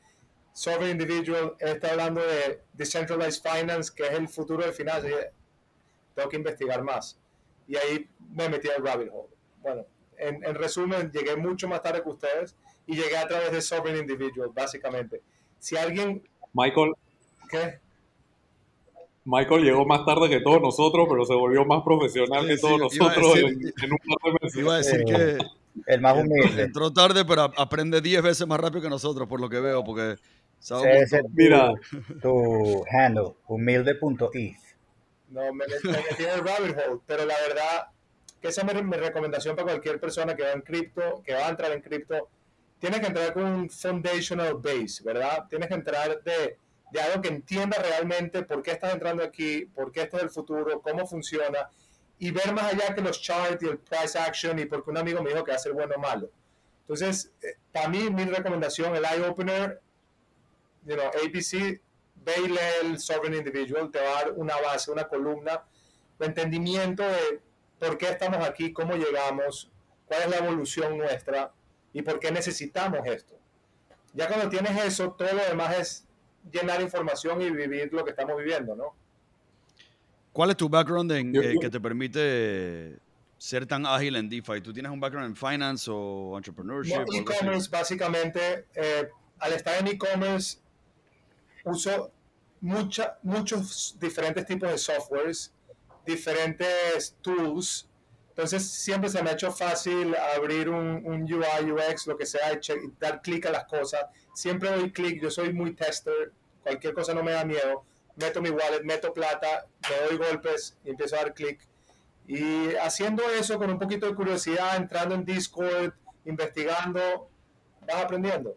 Sovereign 0.53 0.93
Individual, 0.93 1.55
él 1.59 1.69
está 1.69 1.91
hablando 1.91 2.23
de 2.23 2.63
Decentralized 2.73 3.43
Finance, 3.43 3.93
que 3.95 4.05
es 4.05 4.13
el 4.13 4.29
futuro 4.29 4.65
de 4.65 4.73
finanzas, 4.73 5.11
tengo 6.15 6.29
que 6.29 6.37
investigar 6.37 6.83
más. 6.83 7.19
Y 7.67 7.77
ahí 7.77 8.09
me 8.31 8.49
metí 8.49 8.69
al 8.69 8.85
rabbit 8.85 9.11
hole. 9.13 9.35
Bueno, 9.61 9.87
en, 10.17 10.45
en 10.45 10.55
resumen, 10.55 11.11
llegué 11.11 11.37
mucho 11.37 11.69
más 11.69 11.83
tarde 11.83 12.03
que 12.03 12.09
ustedes, 12.09 12.57
y 12.87 12.95
llegué 12.95 13.17
a 13.17 13.27
través 13.27 13.51
de 13.51 13.61
Sovereign 13.61 14.01
Individual, 14.01 14.51
básicamente. 14.55 15.21
Si 15.59 15.77
alguien... 15.77 16.27
Michael, 16.53 16.93
¿Qué? 17.51 17.81
Michael 19.27 19.65
llegó 19.65 19.85
más 19.85 20.05
tarde 20.07 20.29
que 20.31 20.41
todos 20.41 20.63
nosotros, 20.63 21.07
pero 21.11 21.25
se 21.27 21.35
volvió 21.35 21.65
más 21.65 21.83
profesional 21.83 22.43
Sí, 22.43 22.49
que 22.55 22.59
todos 22.59 22.79
nosotros 22.79 23.35
decir- 23.35 23.45
en, 23.77 23.85
en 23.85 23.93
un 23.93 23.99
par 23.99 24.33
de 24.33 24.39
meses. 24.41 24.57
Iba 24.61 24.75
a 24.75 24.77
decir 24.79 25.05
que 25.05 25.39
El 25.87 26.01
más 26.01 26.17
humilde. 26.17 26.63
entró 26.63 26.93
tarde, 26.93 27.25
pero 27.25 27.43
aprende 27.57 28.01
10 28.01 28.23
veces 28.23 28.47
más 28.47 28.59
rápido 28.61 28.83
que 28.83 28.89
nosotros, 28.89 29.29
por 29.29 29.41
lo 29.41 29.49
que 29.49 29.61
veo, 29.61 29.83
porque 29.85 30.13
es. 30.13 31.13
Mira. 31.35 31.73
tu, 31.91 32.19
tu 32.21 32.85
handle, 32.91 33.35
humilde.eth. 33.47 34.57
No, 35.29 35.53
me, 35.53 35.65
met- 35.67 35.83
me 35.85 35.91
metí 35.93 36.23
en 36.25 36.31
el 36.31 36.39
rabbit 36.47 36.77
hole, 36.77 37.01
pero 37.07 37.25
la 37.27 37.35
verdad 37.49 37.89
que 38.41 38.49
esa 38.49 38.63
es 38.63 38.75
mi, 38.75 38.83
mi 38.83 38.97
recomendación 38.97 39.57
para 39.57 39.67
cualquier 39.69 39.99
persona 39.99 40.37
que 40.37 40.45
va 40.45 40.53
en 40.53 40.61
cripto, 40.63 41.21
que 41.25 41.35
va 41.35 41.47
a 41.47 41.51
entrar 41.51 41.73
en 41.73 41.83
cripto, 41.83 42.29
tienes 42.79 43.01
que 43.01 43.07
entrar 43.07 43.33
con 43.33 43.45
un 43.45 43.69
foundational 43.71 44.55
base, 44.55 45.03
¿verdad? 45.05 45.45
Tienes 45.51 45.69
que 45.69 45.75
entrar 45.75 46.23
de, 46.23 46.57
de 46.91 47.01
algo 47.01 47.23
que 47.23 47.29
entienda 47.29 47.79
realmente 47.83 48.43
por 48.43 48.63
qué 48.63 48.73
estás 48.73 48.93
entrando 48.93 49.23
aquí, 49.23 49.67
por 49.67 49.91
qué 49.91 50.03
esto 50.03 50.17
es 50.19 50.25
el 50.25 50.31
futuro, 50.31 50.81
cómo 50.81 51.07
funciona, 51.07 51.69
y 52.19 52.31
ver 52.31 52.53
más 52.53 52.73
allá 52.73 52.95
que 52.95 53.01
los 53.01 53.21
charts 53.21 53.63
y 53.63 53.67
el 53.69 53.79
price 53.79 54.19
action 54.19 54.59
y 54.59 54.67
porque 54.67 54.91
un 54.91 54.99
amigo 54.99 55.23
me 55.23 55.31
dijo 55.31 55.45
que 55.45 55.51
va 55.51 55.57
a 55.57 55.61
ser 55.61 55.73
bueno 55.73 55.95
o 55.97 56.01
malo. 56.01 56.31
Entonces, 56.83 57.33
eh, 57.43 57.57
para 57.73 57.89
mí, 57.89 58.09
mi 58.11 58.25
recomendación, 58.25 58.95
el 58.95 59.05
eye 59.05 59.27
opener, 59.27 59.81
you 60.85 60.95
know, 60.95 61.09
ABC, 61.09 61.81
ve 62.15 62.35
y 62.45 62.49
lee 62.49 62.59
el 62.83 62.99
Sovereign 62.99 63.35
Individual, 63.35 63.91
te 63.91 64.01
va 64.01 64.09
a 64.09 64.25
dar 64.25 64.33
una 64.33 64.57
base, 64.61 64.91
una 64.91 65.09
columna 65.09 65.65
de 66.19 66.27
entendimiento 66.27 67.03
de 67.03 67.41
por 67.79 67.99
qué 67.99 68.11
estamos 68.11 68.47
aquí, 68.47 68.73
cómo 68.73 68.95
llegamos, 68.95 69.71
cuál 70.07 70.23
es 70.23 70.29
la 70.31 70.37
evolución 70.39 70.97
nuestra 70.97 71.53
y 71.93 72.03
por 72.03 72.19
qué 72.21 72.31
necesitamos 72.31 73.07
esto. 73.07 73.35
Ya 74.15 74.29
cuando 74.29 74.49
tienes 74.49 74.83
eso, 74.85 75.13
todo 75.13 75.33
lo 75.33 75.45
demás 75.45 75.79
es 75.79 76.06
llenar 76.53 76.81
información 76.81 77.41
y 77.43 77.51
vivir 77.51 77.93
lo 77.93 78.05
que 78.05 78.11
estamos 78.11 78.37
viviendo, 78.37 78.75
¿no? 78.77 78.95
¿Cuál 80.33 80.51
es 80.51 80.57
tu 80.57 80.69
background 80.69 81.11
en, 81.13 81.33
Yo- 81.33 81.43
eh, 81.43 81.55
yo- 81.55 81.61
que 81.61 81.71
te 81.71 81.81
permite 81.81 82.99
ser 83.39 83.67
tan 83.67 83.87
ágil 83.87 84.17
en 84.17 84.29
DeFi? 84.29 84.61
¿Tú 84.61 84.73
tienes 84.73 84.93
un 84.93 85.01
background 85.01 85.29
en 85.31 85.37
finance 85.37 85.91
o 85.93 86.35
entrepreneurship? 86.37 86.95
No, 86.97 87.05
e-commerce, 87.15 87.69
básicamente, 87.71 88.67
eh, 88.75 89.09
al 89.39 89.53
estar 89.53 89.79
en 89.81 89.89
e-commerce, 89.89 90.59
uso 91.65 92.11
mucha, 92.61 93.19
muchos 93.23 93.97
diferentes 93.99 94.45
tipos 94.47 94.71
de 94.71 94.79
softwares, 94.79 95.53
diferentes 96.05 97.17
tools. 97.23 97.89
Entonces, 98.31 98.69
siempre 98.69 99.09
se 99.09 99.23
me 99.23 99.31
ha 99.31 99.33
hecho 99.33 99.51
fácil 99.51 100.15
abrir 100.37 100.69
un, 100.69 101.03
un 101.07 101.23
UI, 101.23 101.71
UX, 101.73 102.07
lo 102.07 102.17
que 102.19 102.27
sea, 102.27 102.53
y 102.53 102.61
che- 102.61 102.75
y 102.77 102.93
dar 103.01 103.23
clic 103.23 103.47
a 103.47 103.51
las 103.51 103.65
cosas. 103.65 104.03
Siempre 104.37 104.69
doy 104.69 104.93
clic, 104.93 105.23
yo 105.23 105.31
soy 105.31 105.55
muy 105.55 105.73
tester, 105.73 106.31
cualquier 106.63 106.93
cosa 106.93 107.15
no 107.15 107.23
me 107.23 107.33
da 107.33 107.43
miedo. 107.47 107.85
Meto 108.17 108.43
mi 108.43 108.51
wallet, 108.51 108.83
meto 108.85 109.11
plata, 109.15 109.67
me 109.89 110.09
doy 110.09 110.19
golpes 110.19 110.77
y 110.85 110.91
empiezo 110.91 111.17
a 111.17 111.21
dar 111.21 111.33
clic. 111.33 111.67
Y 112.27 112.75
haciendo 112.75 113.23
eso 113.31 113.57
con 113.57 113.71
un 113.71 113.79
poquito 113.79 114.05
de 114.05 114.15
curiosidad, 114.15 114.77
entrando 114.77 115.15
en 115.15 115.25
Discord, 115.25 115.95
investigando, 116.27 117.31
vas 117.87 118.05
aprendiendo. 118.05 118.55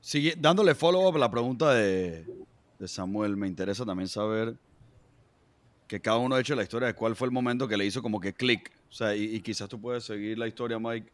Sigue, 0.00 0.36
dándole 0.38 0.76
follow-up 0.76 1.16
a 1.16 1.18
la 1.18 1.30
pregunta 1.30 1.74
de, 1.74 2.24
de 2.78 2.86
Samuel, 2.86 3.36
me 3.36 3.48
interesa 3.48 3.84
también 3.84 4.08
saber 4.08 4.54
que 5.88 6.00
cada 6.00 6.18
uno 6.18 6.36
ha 6.36 6.40
hecho 6.40 6.54
la 6.54 6.62
historia 6.62 6.86
de 6.86 6.94
cuál 6.94 7.16
fue 7.16 7.26
el 7.26 7.32
momento 7.32 7.66
que 7.66 7.76
le 7.76 7.84
hizo 7.84 8.00
como 8.00 8.20
que 8.20 8.32
clic. 8.32 8.70
O 8.88 8.92
sea, 8.92 9.16
y, 9.16 9.34
y 9.34 9.40
quizás 9.40 9.68
tú 9.68 9.80
puedes 9.80 10.04
seguir 10.04 10.38
la 10.38 10.46
historia, 10.46 10.78
Mike. 10.78 11.10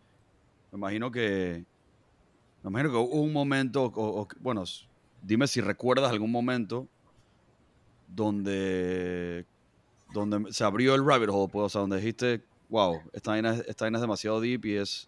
Me 0.71 0.77
imagino 0.77 1.11
que. 1.11 1.65
Me 2.65 2.71
imagino 2.71 2.91
que 2.93 2.97
hubo 2.97 3.21
un 3.21 3.33
momento, 3.33 3.85
o, 3.85 4.23
o- 4.23 4.29
bueno, 4.41 4.65
dime 5.23 5.47
si 5.47 5.61
recuerdas 5.61 6.11
algún 6.11 6.31
momento 6.33 6.89
donde, 8.09 9.45
donde 10.15 10.51
se 10.51 10.65
abrió 10.65 10.95
el 10.95 11.05
rabbit 11.07 11.29
hole, 11.31 11.51
pues, 11.53 11.67
o 11.67 11.69
sea, 11.69 11.81
donde 11.83 11.99
dijiste, 11.99 12.43
wow, 12.71 13.03
esta 13.13 13.33
vaina, 13.33 13.53
es- 13.55 13.67
esta 13.69 13.85
vaina 13.85 13.99
es 13.99 14.03
demasiado 14.03 14.41
deep 14.41 14.65
y 14.65 14.77
es 14.77 15.07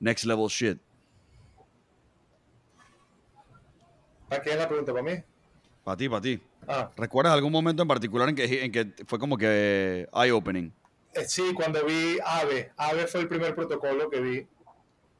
next 0.00 0.24
level 0.24 0.46
shit. 0.48 0.78
¿Para 4.30 4.42
qué 4.42 4.50
es 4.50 4.56
la 4.56 4.66
pregunta? 4.66 4.92
¿Para 4.92 5.04
mí? 5.04 5.22
Para 5.84 5.96
ti, 5.98 6.08
para 6.08 6.20
ti. 6.22 6.40
Ah, 6.66 6.90
¿Recuerdas 6.96 7.34
algún 7.34 7.52
momento 7.52 7.82
en 7.82 7.88
particular 7.88 8.30
en 8.30 8.34
que, 8.34 8.64
en 8.64 8.72
que 8.72 8.94
fue 9.06 9.18
como 9.18 9.36
que 9.36 10.08
eye-opening? 10.14 10.72
eh, 11.12 11.24
sí, 11.28 11.52
cuando 11.54 11.84
vi 11.84 12.18
AVE. 12.24 12.72
AVE 12.78 13.06
fue 13.06 13.20
el 13.20 13.28
primer 13.28 13.54
protocolo 13.54 14.08
que 14.08 14.20
vi. 14.20 14.46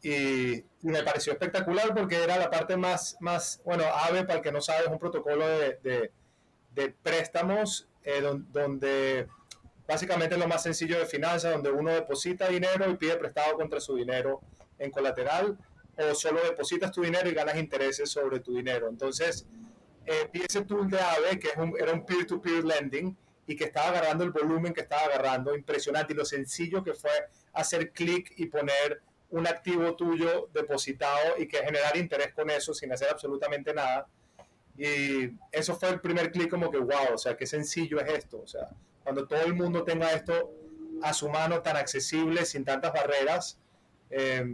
Y, 0.02 0.56
y 0.58 0.64
me 0.82 1.02
pareció 1.02 1.32
espectacular 1.32 1.94
porque 1.94 2.22
era 2.22 2.36
la 2.38 2.50
parte 2.50 2.76
más, 2.76 3.16
más 3.20 3.60
bueno, 3.64 3.84
AVE, 3.84 4.24
para 4.24 4.38
el 4.38 4.42
que 4.42 4.52
no 4.52 4.60
sabe, 4.60 4.84
es 4.84 4.88
un 4.90 4.98
protocolo 4.98 5.46
de, 5.48 5.78
de- 5.82 6.12
de 6.74 6.90
préstamos 6.90 7.88
eh, 8.04 8.20
don- 8.20 8.46
donde 8.52 9.26
básicamente 9.88 10.34
es 10.34 10.40
lo 10.40 10.46
más 10.46 10.62
sencillo 10.62 10.98
de 10.98 11.06
finanzas, 11.06 11.52
donde 11.54 11.70
uno 11.70 11.90
deposita 11.90 12.48
dinero 12.48 12.88
y 12.90 12.96
pide 12.96 13.16
prestado 13.16 13.56
contra 13.56 13.80
su 13.80 13.96
dinero 13.96 14.40
en 14.78 14.90
colateral, 14.90 15.56
o 15.98 16.14
solo 16.14 16.40
depositas 16.42 16.92
tu 16.92 17.00
dinero 17.02 17.28
y 17.30 17.34
ganas 17.34 17.56
intereses 17.56 18.10
sobre 18.10 18.40
tu 18.40 18.54
dinero. 18.54 18.88
Entonces, 18.88 19.46
eh, 20.04 20.28
ese 20.34 20.62
tool 20.66 20.88
de 20.90 21.00
AVE, 21.00 21.38
que 21.40 21.48
es 21.48 21.56
un- 21.56 21.74
era 21.80 21.92
un 21.92 22.04
peer-to-peer 22.04 22.62
lending, 22.64 23.16
y 23.46 23.56
que 23.56 23.64
estaba 23.64 23.88
agarrando 23.88 24.24
el 24.24 24.30
volumen 24.32 24.74
que 24.74 24.82
estaba 24.82 25.02
agarrando, 25.06 25.54
impresionante, 25.56 26.12
y 26.12 26.16
lo 26.16 26.24
sencillo 26.24 26.82
que 26.84 26.92
fue 26.94 27.10
hacer 27.54 27.92
clic 27.92 28.32
y 28.36 28.46
poner 28.46 29.00
un 29.30 29.46
activo 29.46 29.94
tuyo 29.96 30.48
depositado 30.52 31.38
y 31.38 31.46
que 31.46 31.58
generar 31.58 31.96
interés 31.96 32.32
con 32.32 32.48
eso 32.50 32.72
sin 32.72 32.92
hacer 32.92 33.08
absolutamente 33.10 33.74
nada. 33.74 34.06
Y 34.78 35.30
eso 35.50 35.74
fue 35.76 35.88
el 35.90 36.00
primer 36.00 36.30
clic 36.30 36.50
como 36.50 36.70
que, 36.70 36.78
wow, 36.78 37.14
o 37.14 37.18
sea, 37.18 37.36
qué 37.36 37.46
sencillo 37.46 38.00
es 38.00 38.12
esto. 38.12 38.40
O 38.42 38.46
sea, 38.46 38.68
cuando 39.02 39.26
todo 39.26 39.42
el 39.42 39.54
mundo 39.54 39.82
tenga 39.84 40.12
esto 40.12 40.52
a 41.02 41.12
su 41.12 41.28
mano 41.28 41.62
tan 41.62 41.76
accesible, 41.76 42.44
sin 42.44 42.64
tantas 42.64 42.92
barreras, 42.92 43.58
eh, 44.10 44.44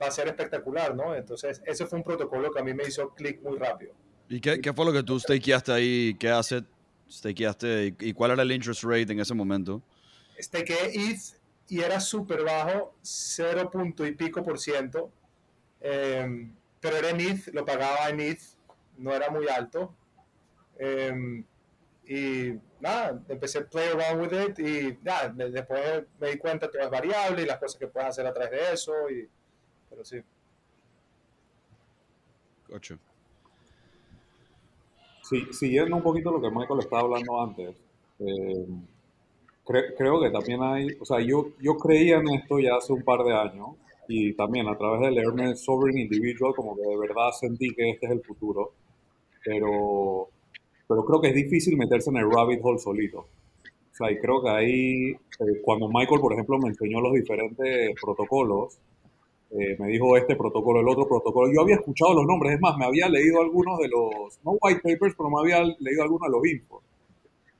va 0.00 0.06
a 0.06 0.10
ser 0.10 0.28
espectacular, 0.28 0.94
¿no? 0.94 1.14
Entonces, 1.14 1.62
ese 1.64 1.86
fue 1.86 1.98
un 1.98 2.04
protocolo 2.04 2.50
que 2.50 2.60
a 2.60 2.62
mí 2.62 2.74
me 2.74 2.84
hizo 2.84 3.10
clic 3.10 3.42
muy 3.42 3.58
rápido. 3.58 3.92
¿Y 4.28 4.40
qué, 4.40 4.60
qué 4.60 4.72
fue 4.72 4.84
lo 4.84 4.92
que 4.92 5.02
tú 5.02 5.18
stakeaste 5.18 5.72
ahí? 5.72 6.16
¿Qué 6.18 6.28
asset 6.28 6.64
stakeaste? 7.10 7.94
¿Y, 8.00 8.12
cuál 8.12 8.32
era 8.32 8.42
el 8.42 8.52
interest 8.52 8.82
rate 8.82 9.12
en 9.12 9.20
ese 9.20 9.34
momento? 9.34 9.82
Stakeé 10.38 10.90
ETH 10.94 11.35
y 11.68 11.80
era 11.82 12.00
súper 12.00 12.44
bajo, 12.44 12.94
0 13.02 13.70
punto 13.70 14.06
y 14.06 14.12
pico 14.12 14.42
por 14.42 14.58
ciento. 14.58 15.10
Eh, 15.80 16.50
pero 16.80 16.96
era 16.96 17.10
en 17.10 17.20
ETH, 17.20 17.48
lo 17.54 17.64
pagaba 17.64 18.08
en 18.10 18.20
ETH, 18.20 18.40
no 18.98 19.12
era 19.14 19.30
muy 19.30 19.48
alto. 19.48 19.94
Eh, 20.78 21.44
y 22.06 22.52
nada, 22.80 23.22
empecé 23.28 23.58
a 23.58 23.66
play 23.68 23.88
around 23.88 24.20
with 24.22 24.32
it 24.50 24.58
y 24.60 24.98
nada, 25.02 25.32
me- 25.32 25.50
después 25.50 26.04
me 26.20 26.30
di 26.30 26.38
cuenta 26.38 26.70
todo 26.70 26.82
es 26.82 26.90
variable 26.90 27.42
y 27.42 27.46
las 27.46 27.58
cosas 27.58 27.78
que 27.78 27.88
puedes 27.88 28.10
hacer 28.10 28.26
a 28.26 28.32
través 28.34 28.50
de 28.52 28.72
eso. 28.74 29.10
Y, 29.10 29.28
pero 29.90 30.04
sí. 30.04 30.22
Ocho. 32.72 32.98
Sí, 35.22 35.46
siguiendo 35.52 35.96
un 35.96 36.02
poquito 36.02 36.30
lo 36.30 36.40
que 36.40 36.50
Michael 36.50 36.80
estaba 36.80 37.02
hablando 37.02 37.42
antes, 37.42 37.76
eh, 38.20 38.66
cre- 39.66 39.94
creo 39.96 40.20
que 40.20 40.30
también 40.30 40.62
hay, 40.62 40.88
o 41.00 41.04
sea, 41.04 41.20
yo, 41.20 41.48
yo 41.60 41.76
creía 41.76 42.16
en 42.18 42.28
esto 42.28 42.58
ya 42.58 42.76
hace 42.76 42.92
un 42.92 43.02
par 43.02 43.24
de 43.24 43.34
años 43.34 43.70
y 44.08 44.32
también 44.34 44.68
a 44.68 44.76
través 44.78 45.00
de 45.02 45.10
leerme 45.12 45.56
Sovereign 45.56 45.98
Individual 45.98 46.54
como 46.54 46.76
que 46.76 46.82
de 46.82 46.96
verdad 46.96 47.30
sentí 47.38 47.74
que 47.74 47.90
este 47.90 48.06
es 48.06 48.12
el 48.12 48.22
futuro, 48.22 48.72
pero, 49.44 50.28
pero 50.88 51.04
creo 51.06 51.20
que 51.20 51.28
es 51.28 51.34
difícil 51.34 51.76
meterse 51.76 52.10
en 52.10 52.18
el 52.18 52.30
rabbit 52.30 52.60
hole 52.62 52.78
solito. 52.78 53.20
O 53.20 53.96
sea, 53.96 54.10
y 54.12 54.18
creo 54.18 54.42
que 54.42 54.50
ahí, 54.50 55.10
eh, 55.12 55.62
cuando 55.64 55.88
Michael, 55.88 56.20
por 56.20 56.32
ejemplo, 56.34 56.58
me 56.58 56.68
enseñó 56.70 57.00
los 57.00 57.14
diferentes 57.14 57.94
protocolos, 58.00 58.78
eh, 59.50 59.76
me 59.78 59.88
dijo 59.88 60.16
este 60.16 60.36
protocolo, 60.36 60.80
el 60.80 60.88
otro 60.88 61.06
protocolo. 61.08 61.52
Yo 61.52 61.62
había 61.62 61.76
escuchado 61.76 62.14
los 62.14 62.26
nombres, 62.26 62.54
es 62.54 62.60
más, 62.60 62.76
me 62.78 62.86
había 62.86 63.08
leído 63.08 63.40
algunos 63.42 63.78
de 63.78 63.88
los, 63.88 64.38
no 64.44 64.52
white 64.60 64.80
papers, 64.82 65.14
pero 65.16 65.30
me 65.30 65.40
había 65.40 65.62
leído 65.80 66.02
algunos 66.02 66.28
de 66.28 66.32
los 66.36 66.46
infos. 66.46 66.82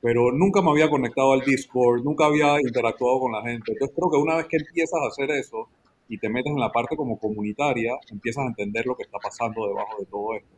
Pero 0.07 0.31
nunca 0.31 0.61
me 0.61 0.69
había 0.71 0.89
conectado 0.89 1.33
al 1.33 1.41
Discord, 1.41 2.01
nunca 2.01 2.27
había 2.27 2.61
interactuado 2.61 3.19
con 3.19 3.33
la 3.33 3.41
gente. 3.41 3.73
Entonces 3.73 3.93
creo 3.93 4.09
que 4.09 4.15
una 4.15 4.37
vez 4.37 4.45
que 4.45 4.55
empiezas 4.55 5.01
a 5.03 5.07
hacer 5.07 5.29
eso 5.31 5.67
y 6.07 6.17
te 6.17 6.29
metes 6.29 6.53
en 6.53 6.61
la 6.61 6.71
parte 6.71 6.95
como 6.95 7.19
comunitaria, 7.19 7.91
empiezas 8.09 8.45
a 8.45 8.47
entender 8.47 8.85
lo 8.85 8.95
que 8.95 9.03
está 9.03 9.17
pasando 9.21 9.67
debajo 9.67 9.97
de 9.99 10.05
todo 10.05 10.33
esto. 10.35 10.55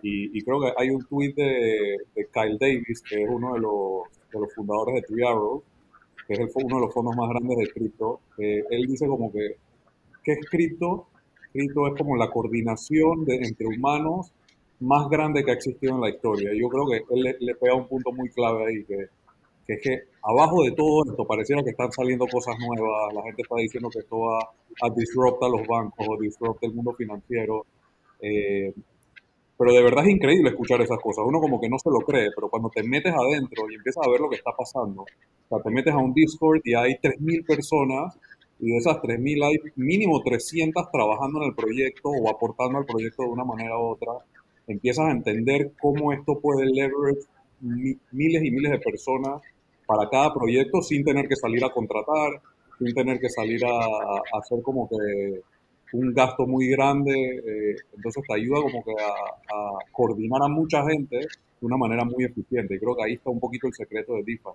Y, 0.00 0.40
creo 0.42 0.58
que 0.62 0.72
hay 0.78 0.88
un 0.88 1.04
tweet 1.04 1.34
de, 1.34 1.98
Kyle 2.32 2.56
Davis, 2.58 3.02
que 3.02 3.24
es 3.24 3.28
uno 3.28 3.52
de 3.52 3.60
los, 3.60 4.04
de 4.32 4.40
los 4.40 4.54
fundadores 4.54 4.94
de 4.94 5.02
Three 5.02 5.22
Arrows, 5.22 5.62
que 6.26 6.32
es 6.32 6.52
uno 6.54 6.76
de 6.76 6.86
los 6.86 6.94
fondos 6.94 7.14
más 7.14 7.28
grandes 7.28 7.58
de 7.58 7.68
cripto. 7.68 8.20
él 8.38 8.86
dice 8.86 9.06
como 9.06 9.30
que, 9.30 9.56
¿qué 10.24 10.32
es 10.32 10.46
cripto? 10.48 11.08
Cripto 11.52 11.88
es 11.88 11.94
como 11.94 12.16
la 12.16 12.30
coordinación 12.30 13.26
de, 13.26 13.36
entre 13.36 13.66
humanos 13.66 14.32
más 14.80 15.08
grande 15.08 15.44
que 15.44 15.50
ha 15.50 15.54
existido 15.54 15.94
en 15.94 16.00
la 16.00 16.10
historia. 16.10 16.50
Yo 16.54 16.68
creo 16.68 16.86
que 16.86 17.14
él 17.14 17.36
le, 17.40 17.54
pega 17.54 17.74
un 17.74 17.88
punto 17.88 18.12
muy 18.12 18.28
clave 18.30 18.66
ahí, 18.66 18.84
que, 18.84 19.08
es 19.66 19.82
que 19.82 20.02
abajo 20.22 20.62
de 20.62 20.72
todo 20.72 21.04
esto 21.10 21.26
pareciera 21.26 21.62
que 21.62 21.70
están 21.70 21.92
saliendo 21.92 22.26
cosas 22.26 22.56
nuevas, 22.58 23.12
la 23.12 23.22
gente 23.22 23.42
está 23.42 23.56
diciendo 23.56 23.90
que 23.90 23.98
esto 23.98 24.18
va 24.18 24.38
a 24.38 24.90
disruptar 24.94 25.50
los 25.50 25.66
bancos 25.66 26.06
o 26.08 26.16
el 26.62 26.74
mundo 26.74 26.94
financiero. 26.94 27.66
Eh, 28.20 28.72
pero 29.58 29.72
de 29.72 29.82
verdad 29.82 30.04
es 30.06 30.10
increíble 30.10 30.50
escuchar 30.50 30.80
esas 30.80 31.00
cosas. 31.00 31.24
Uno 31.26 31.40
como 31.40 31.60
que 31.60 31.68
no 31.68 31.78
se 31.78 31.90
lo 31.90 31.98
cree, 31.98 32.30
pero 32.34 32.48
cuando 32.48 32.70
te 32.70 32.82
metes 32.84 33.12
adentro 33.12 33.68
y 33.68 33.74
empiezas 33.74 34.06
a 34.06 34.10
ver 34.10 34.20
lo 34.20 34.30
que 34.30 34.36
está 34.36 34.52
pasando, 34.56 35.02
o 35.02 35.48
sea, 35.48 35.58
te 35.60 35.70
metes 35.70 35.92
a 35.92 35.98
un 35.98 36.14
Discord 36.14 36.60
y 36.64 36.74
hay 36.74 36.94
3.000 36.94 37.44
personas 37.44 38.16
y 38.60 38.70
de 38.70 38.76
esas 38.78 38.98
3.000 38.98 39.44
hay 39.44 39.56
mínimo 39.74 40.22
300 40.22 40.90
trabajando 40.92 41.42
en 41.42 41.48
el 41.48 41.54
proyecto 41.56 42.08
o 42.08 42.30
aportando 42.30 42.78
al 42.78 42.86
proyecto 42.86 43.24
de 43.24 43.30
una 43.30 43.44
manera 43.44 43.76
u 43.76 43.88
otra 43.88 44.12
empiezas 44.68 45.06
a 45.06 45.10
entender 45.10 45.72
cómo 45.80 46.12
esto 46.12 46.38
puede 46.40 46.66
leverage 46.66 47.22
miles 47.60 48.44
y 48.44 48.50
miles 48.50 48.70
de 48.70 48.78
personas 48.78 49.42
para 49.86 50.08
cada 50.08 50.32
proyecto 50.34 50.82
sin 50.82 51.04
tener 51.04 51.26
que 51.28 51.36
salir 51.36 51.64
a 51.64 51.70
contratar, 51.70 52.40
sin 52.78 52.94
tener 52.94 53.18
que 53.18 53.30
salir 53.30 53.64
a, 53.64 53.86
hacer 54.38 54.62
como 54.62 54.88
que 54.88 55.40
un 55.94 56.12
gasto 56.12 56.46
muy 56.46 56.68
grande. 56.68 57.12
Eh, 57.12 57.76
entonces 57.96 58.22
te 58.28 58.34
ayuda 58.34 58.60
como 58.60 58.84
que 58.84 58.92
a, 58.92 59.92
coordinar 59.92 60.42
a 60.42 60.48
mucha 60.48 60.84
gente 60.84 61.16
de 61.16 61.66
una 61.66 61.76
manera 61.76 62.04
muy 62.04 62.24
eficiente. 62.24 62.76
Y 62.76 62.78
creo 62.78 62.94
que 62.94 63.04
ahí 63.04 63.14
está 63.14 63.30
un 63.30 63.40
poquito 63.40 63.66
el 63.66 63.74
secreto 63.74 64.14
de 64.14 64.22
DIFA. 64.24 64.50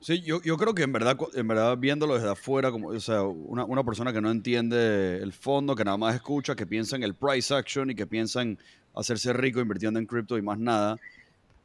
Sí, 0.00 0.20
yo, 0.22 0.42
yo 0.42 0.56
creo 0.56 0.74
que 0.74 0.82
en 0.82 0.92
verdad, 0.92 1.16
en 1.34 1.46
verdad 1.46 1.78
viéndolo 1.78 2.14
desde 2.14 2.30
afuera, 2.30 2.72
como, 2.72 2.88
o 2.88 2.98
sea, 2.98 3.22
una, 3.22 3.64
una 3.64 3.84
persona 3.84 4.12
que 4.12 4.20
no 4.20 4.32
entiende 4.32 5.18
el 5.18 5.32
fondo, 5.32 5.76
que 5.76 5.84
nada 5.84 5.96
más 5.96 6.16
escucha, 6.16 6.56
que 6.56 6.66
piensa 6.66 6.96
en 6.96 7.04
el 7.04 7.14
price 7.14 7.54
action 7.54 7.88
y 7.90 7.94
que 7.94 8.06
piensa 8.06 8.42
en 8.42 8.58
hacerse 8.94 9.32
rico 9.32 9.60
invirtiendo 9.60 9.98
en 9.98 10.06
cripto 10.06 10.36
y 10.36 10.42
más 10.42 10.58
nada, 10.58 10.96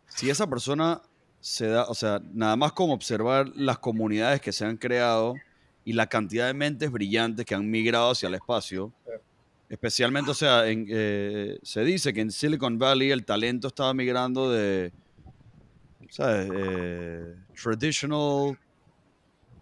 si 0.07 0.29
esa 0.29 0.47
persona 0.47 1.01
se 1.39 1.67
da, 1.67 1.85
o 1.85 1.93
sea, 1.93 2.21
nada 2.33 2.55
más 2.55 2.73
como 2.73 2.93
observar 2.93 3.49
las 3.55 3.79
comunidades 3.79 4.41
que 4.41 4.51
se 4.51 4.65
han 4.65 4.77
creado 4.77 5.35
y 5.85 5.93
la 5.93 6.07
cantidad 6.07 6.47
de 6.47 6.53
mentes 6.53 6.91
brillantes 6.91 7.45
que 7.45 7.55
han 7.55 7.69
migrado 7.69 8.11
hacia 8.11 8.27
el 8.27 8.35
espacio, 8.35 8.91
especialmente, 9.69 10.31
o 10.31 10.33
sea, 10.33 10.63
eh, 10.65 11.59
se 11.61 11.83
dice 11.83 12.13
que 12.13 12.21
en 12.21 12.31
Silicon 12.31 12.77
Valley 12.77 13.11
el 13.11 13.25
talento 13.25 13.67
estaba 13.67 13.93
migrando 13.93 14.51
de, 14.51 14.91
¿sabes? 16.09 16.49
Eh, 16.53 17.35
traditional, 17.61 18.57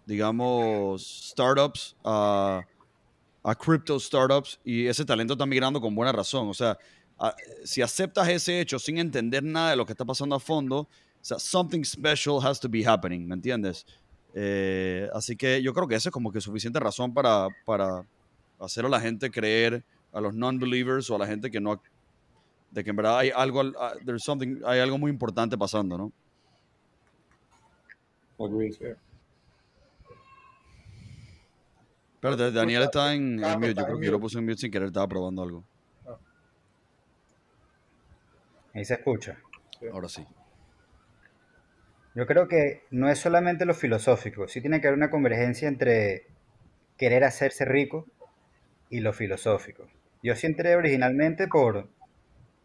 digamos, 0.04 1.30
startups 1.30 1.96
a, 2.04 2.62
a 3.42 3.54
crypto 3.54 3.98
startups 4.00 4.58
y 4.64 4.86
ese 4.86 5.04
talento 5.04 5.34
está 5.34 5.46
migrando 5.46 5.80
con 5.80 5.94
buena 5.94 6.12
razón. 6.12 6.48
O 6.48 6.54
sea, 6.54 6.78
si 7.64 7.82
aceptas 7.82 8.28
ese 8.28 8.60
hecho 8.60 8.78
sin 8.78 8.98
entender 8.98 9.42
nada 9.42 9.70
de 9.70 9.76
lo 9.76 9.86
que 9.86 9.92
está 9.92 10.04
pasando 10.04 10.36
a 10.36 10.40
fondo, 10.40 10.80
o 10.80 10.88
sea, 11.20 11.38
something 11.38 11.82
special 11.82 12.38
has 12.42 12.60
to 12.60 12.68
be 12.68 12.86
happening, 12.86 13.26
¿me 13.26 13.34
entiendes? 13.34 13.86
Eh, 14.34 15.08
así 15.14 15.34
que 15.34 15.62
yo 15.62 15.72
creo 15.72 15.88
que 15.88 15.94
eso 15.94 16.10
es 16.10 16.12
como 16.12 16.30
que 16.30 16.40
suficiente 16.40 16.78
razón 16.78 17.14
para, 17.14 17.48
para 17.64 18.06
hacer 18.60 18.84
a 18.84 18.88
la 18.88 19.00
gente 19.00 19.30
creer, 19.30 19.82
a 20.12 20.20
los 20.20 20.34
non-believers 20.34 21.10
o 21.10 21.16
a 21.16 21.18
la 21.18 21.26
gente 21.26 21.50
que 21.50 21.60
no, 21.60 21.80
de 22.70 22.84
que 22.84 22.90
en 22.90 22.96
verdad 22.96 23.18
hay 23.18 23.30
algo, 23.34 23.62
ah, 23.80 23.94
there's 24.04 24.22
something, 24.22 24.60
hay 24.64 24.80
algo 24.80 24.98
muy 24.98 25.10
importante 25.10 25.56
pasando, 25.56 25.96
¿no? 25.96 26.12
Espérate, 32.14 32.52
Daniel 32.52 32.82
está 32.82 33.14
en, 33.14 33.42
en 33.42 33.60
mute. 33.60 33.74
Yo 33.74 33.84
creo 33.84 33.98
que 33.98 34.06
yo 34.06 34.12
lo 34.12 34.20
puse 34.20 34.38
en 34.38 34.44
mute 34.44 34.58
sin 34.58 34.70
querer, 34.70 34.88
estaba 34.88 35.08
probando 35.08 35.42
algo. 35.42 35.64
Ahí 38.76 38.84
se 38.84 38.94
escucha. 38.94 39.38
Ahora 39.90 40.06
sí. 40.06 40.26
Yo 42.14 42.26
creo 42.26 42.46
que 42.46 42.82
no 42.90 43.08
es 43.08 43.18
solamente 43.18 43.64
lo 43.64 43.74
filosófico, 43.74 44.48
sí 44.48 44.60
tiene 44.60 44.80
que 44.80 44.86
haber 44.86 44.98
una 44.98 45.10
convergencia 45.10 45.66
entre 45.66 46.26
querer 46.98 47.24
hacerse 47.24 47.64
rico 47.64 48.06
y 48.90 49.00
lo 49.00 49.12
filosófico. 49.12 49.86
Yo 50.22 50.34
sí 50.34 50.46
entré 50.46 50.76
originalmente 50.76 51.48
por 51.48 51.88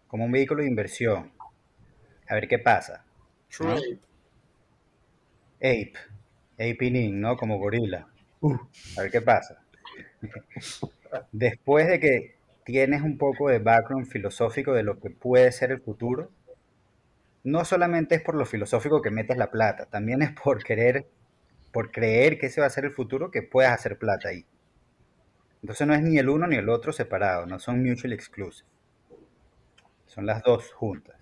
como 0.08 0.26
un 0.26 0.32
vehículo 0.32 0.64
de 0.64 0.70
inversión. 0.70 1.32
A 2.28 2.36
ver 2.36 2.48
qué 2.48 2.60
pasa. 2.60 3.06
Ape. 3.60 4.00
Ape. 5.58 5.94
Ape 6.56 6.92
¿no? 7.12 7.38
Como 7.38 7.58
gorila. 7.58 8.08
Uh, 8.42 8.58
a 8.98 9.02
ver 9.02 9.12
qué 9.12 9.22
pasa. 9.22 9.64
Después 11.32 11.88
de 11.88 12.00
que 12.00 12.36
tienes 12.72 13.02
un 13.02 13.18
poco 13.18 13.50
de 13.50 13.60
background 13.60 14.08
filosófico 14.08 14.74
de 14.74 14.84
lo 14.84 15.00
que 15.00 15.10
puede 15.10 15.52
ser 15.52 15.72
el 15.72 15.82
futuro, 15.82 16.32
no 17.44 17.66
solamente 17.66 18.16
es 18.16 18.22
por 18.22 18.36
lo 18.36 18.46
filosófico 18.46 19.02
que 19.02 19.12
metes 19.12 19.38
la 19.38 19.52
plata, 19.52 19.86
también 19.86 20.22
es 20.22 20.32
por 20.32 20.64
querer, 20.64 21.08
por 21.72 21.92
creer 21.92 22.38
que 22.38 22.48
ese 22.48 22.62
va 22.62 22.68
a 22.68 22.72
ser 22.72 22.86
el 22.86 22.92
futuro, 22.92 23.32
que 23.32 23.42
puedas 23.42 23.74
hacer 23.74 23.98
plata 23.98 24.30
ahí. 24.30 24.46
Entonces 25.62 25.86
no 25.88 25.94
es 25.94 26.02
ni 26.02 26.18
el 26.18 26.30
uno 26.30 26.48
ni 26.48 26.56
el 26.56 26.70
otro 26.70 26.92
separado, 26.92 27.46
no 27.46 27.60
son 27.60 27.84
mutually 27.84 28.16
exclusive. 28.16 28.68
Son 30.08 30.26
las 30.26 30.44
dos 30.44 30.72
juntas. 30.74 31.16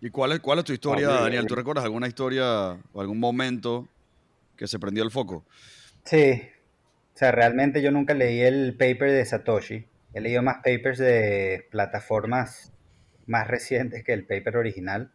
¿Y 0.00 0.10
cuál 0.10 0.32
es, 0.32 0.40
cuál 0.40 0.58
es 0.58 0.64
tu 0.64 0.72
historia, 0.72 1.08
Daniel? 1.08 1.46
¿Tú 1.46 1.54
recuerdas 1.54 1.84
alguna 1.84 2.06
historia 2.06 2.78
o 2.92 3.00
algún 3.00 3.18
momento 3.18 3.88
que 4.56 4.66
se 4.66 4.78
prendió 4.78 5.02
el 5.02 5.10
foco? 5.10 5.44
Sí, 6.04 6.42
o 7.16 7.18
sea, 7.18 7.32
realmente 7.32 7.80
yo 7.80 7.90
nunca 7.90 8.12
leí 8.12 8.42
el 8.42 8.76
paper 8.76 9.10
de 9.10 9.24
Satoshi. 9.24 9.88
He 10.12 10.20
leído 10.20 10.42
más 10.42 10.56
papers 10.56 10.98
de 10.98 11.66
plataformas 11.70 12.74
más 13.24 13.48
recientes 13.48 14.04
que 14.04 14.12
el 14.12 14.26
paper 14.26 14.58
original. 14.58 15.10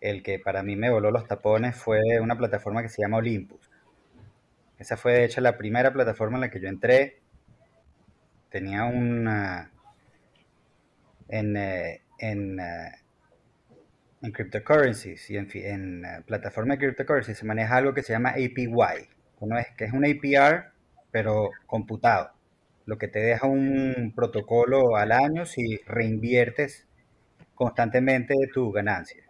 El 0.00 0.24
que 0.24 0.40
para 0.40 0.64
mí 0.64 0.74
me 0.74 0.90
voló 0.90 1.12
los 1.12 1.28
tapones 1.28 1.76
fue 1.76 2.00
una 2.20 2.36
plataforma 2.36 2.82
que 2.82 2.88
se 2.88 3.00
llama 3.00 3.18
Olympus. 3.18 3.70
Esa 4.80 4.96
fue 4.96 5.12
de 5.12 5.24
hecho 5.26 5.40
la 5.40 5.56
primera 5.56 5.92
plataforma 5.92 6.38
en 6.38 6.40
la 6.40 6.50
que 6.50 6.58
yo 6.58 6.66
entré. 6.66 7.20
Tenía 8.50 8.82
una... 8.82 9.70
En, 11.28 11.56
eh, 11.56 12.02
en, 12.18 12.58
eh, 12.58 12.90
en 14.20 14.32
cryptocurrencies 14.32 15.30
y 15.30 15.36
en, 15.36 15.48
en 15.54 16.24
plataforma 16.26 16.74
de 16.74 16.78
cryptocurrencies 16.78 17.38
se 17.38 17.46
maneja 17.46 17.76
algo 17.76 17.94
que 17.94 18.02
se 18.02 18.12
llama 18.12 18.30
APY, 18.30 18.66
es, 19.60 19.66
que 19.76 19.84
es 19.84 19.92
un 19.92 20.04
APR 20.04 20.73
pero 21.14 21.50
computado, 21.68 22.32
lo 22.86 22.98
que 22.98 23.06
te 23.06 23.20
deja 23.20 23.46
un 23.46 24.12
protocolo 24.16 24.96
al 24.96 25.12
año 25.12 25.46
si 25.46 25.76
reinviertes 25.86 26.88
constantemente 27.54 28.34
tu 28.52 28.72
ganancia. 28.72 29.22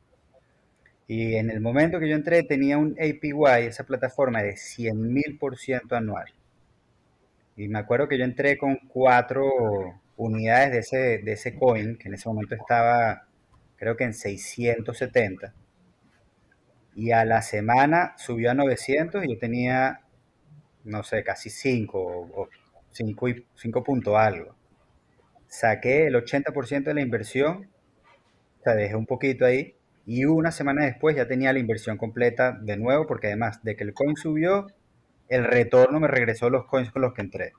Y 1.06 1.34
en 1.34 1.50
el 1.50 1.60
momento 1.60 2.00
que 2.00 2.08
yo 2.08 2.16
entré 2.16 2.42
tenía 2.42 2.78
un 2.78 2.92
APY, 2.92 3.66
esa 3.66 3.84
plataforma 3.84 4.42
de 4.42 4.54
100.000% 4.54 5.94
anual. 5.94 6.32
Y 7.54 7.68
me 7.68 7.80
acuerdo 7.80 8.08
que 8.08 8.16
yo 8.16 8.24
entré 8.24 8.56
con 8.56 8.76
cuatro 8.88 9.44
unidades 10.16 10.72
de 10.72 10.78
ese, 10.78 11.22
de 11.22 11.32
ese 11.32 11.54
coin, 11.54 11.98
que 11.98 12.08
en 12.08 12.14
ese 12.14 12.30
momento 12.30 12.54
estaba 12.54 13.26
creo 13.76 13.94
que 13.94 14.04
en 14.04 14.14
670. 14.14 15.52
Y 16.94 17.10
a 17.10 17.26
la 17.26 17.42
semana 17.42 18.14
subió 18.16 18.52
a 18.52 18.54
900 18.54 19.22
y 19.26 19.34
yo 19.34 19.38
tenía 19.38 20.03
no 20.84 21.02
sé, 21.02 21.24
casi 21.24 21.50
5 21.50 21.98
o 21.98 22.48
5 22.90 23.28
y 23.28 23.46
5 23.54 23.82
punto 23.82 24.16
algo. 24.16 24.54
Saqué 25.48 26.06
el 26.06 26.14
80% 26.14 26.84
de 26.84 26.94
la 26.94 27.00
inversión, 27.00 27.68
o 28.60 28.62
sea, 28.62 28.74
dejé 28.74 28.96
un 28.96 29.06
poquito 29.06 29.44
ahí, 29.44 29.74
y 30.06 30.24
una 30.26 30.50
semana 30.50 30.84
después 30.84 31.16
ya 31.16 31.26
tenía 31.26 31.52
la 31.52 31.58
inversión 31.58 31.96
completa 31.96 32.52
de 32.52 32.76
nuevo, 32.76 33.06
porque 33.06 33.28
además 33.28 33.62
de 33.62 33.76
que 33.76 33.84
el 33.84 33.94
coin 33.94 34.16
subió, 34.16 34.66
el 35.28 35.44
retorno 35.44 36.00
me 36.00 36.08
regresó 36.08 36.50
los 36.50 36.66
coins 36.66 36.90
con 36.90 37.02
los 37.02 37.14
que 37.14 37.22
entré. 37.22 37.52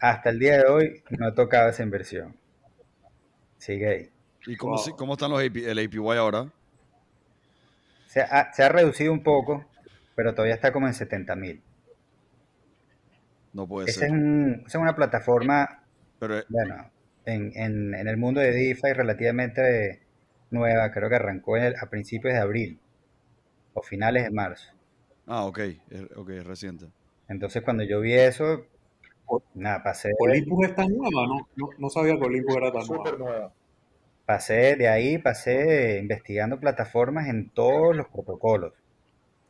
Hasta 0.00 0.30
el 0.30 0.38
día 0.38 0.58
de 0.58 0.66
hoy 0.66 1.02
no 1.10 1.28
he 1.28 1.32
tocado 1.32 1.68
esa 1.68 1.82
inversión. 1.82 2.36
Sigue 3.56 3.88
ahí. 3.88 4.10
¿Y 4.46 4.56
cómo, 4.56 4.76
cómo 4.96 5.14
están 5.14 5.30
los 5.30 5.42
el 5.42 5.78
APY 5.78 5.98
ahora? 6.16 6.52
Se 8.06 8.20
ha, 8.20 8.52
se 8.52 8.62
ha 8.62 8.68
reducido 8.68 9.12
un 9.12 9.22
poco, 9.22 9.66
pero 10.18 10.34
todavía 10.34 10.56
está 10.56 10.72
como 10.72 10.88
en 10.88 10.94
70 10.94 11.36
mil. 11.36 11.62
No 13.52 13.68
puede 13.68 13.88
esa 13.88 14.00
ser. 14.00 14.08
Es 14.08 14.16
esa 14.66 14.78
es 14.78 14.82
una 14.82 14.96
plataforma, 14.96 15.84
pero, 16.18 16.42
bueno, 16.48 16.90
en, 17.24 17.52
en, 17.54 17.94
en, 17.94 18.08
el 18.08 18.16
mundo 18.16 18.40
de 18.40 18.50
DeFi 18.50 18.94
relativamente 18.94 20.02
nueva, 20.50 20.90
creo 20.90 21.08
que 21.08 21.14
arrancó 21.14 21.54
a 21.54 21.86
principios 21.88 22.34
de 22.34 22.40
abril 22.40 22.80
o 23.74 23.80
finales 23.80 24.24
de 24.24 24.30
marzo. 24.32 24.72
Ah, 25.28 25.44
ok, 25.44 25.60
ok, 26.16 26.30
reciente. 26.44 26.86
Entonces 27.28 27.62
cuando 27.62 27.84
yo 27.84 28.00
vi 28.00 28.14
eso, 28.14 28.66
nada, 29.54 29.84
pasé... 29.84 30.10
Olympus 30.18 30.66
es 30.66 30.74
tan 30.74 30.88
nueva, 30.88 31.28
¿no? 31.28 31.48
No, 31.78 31.90
sabía 31.90 32.18
que 32.18 32.24
Olympus 32.24 32.56
era 32.56 32.72
tan 32.72 32.82
Súper 32.82 33.20
nueva. 33.20 33.52
Pasé 34.26 34.74
de 34.74 34.88
ahí, 34.88 35.18
pasé 35.18 36.00
investigando 36.00 36.58
plataformas 36.58 37.28
en 37.28 37.50
todos 37.50 37.94
los 37.94 38.08
protocolos. 38.08 38.72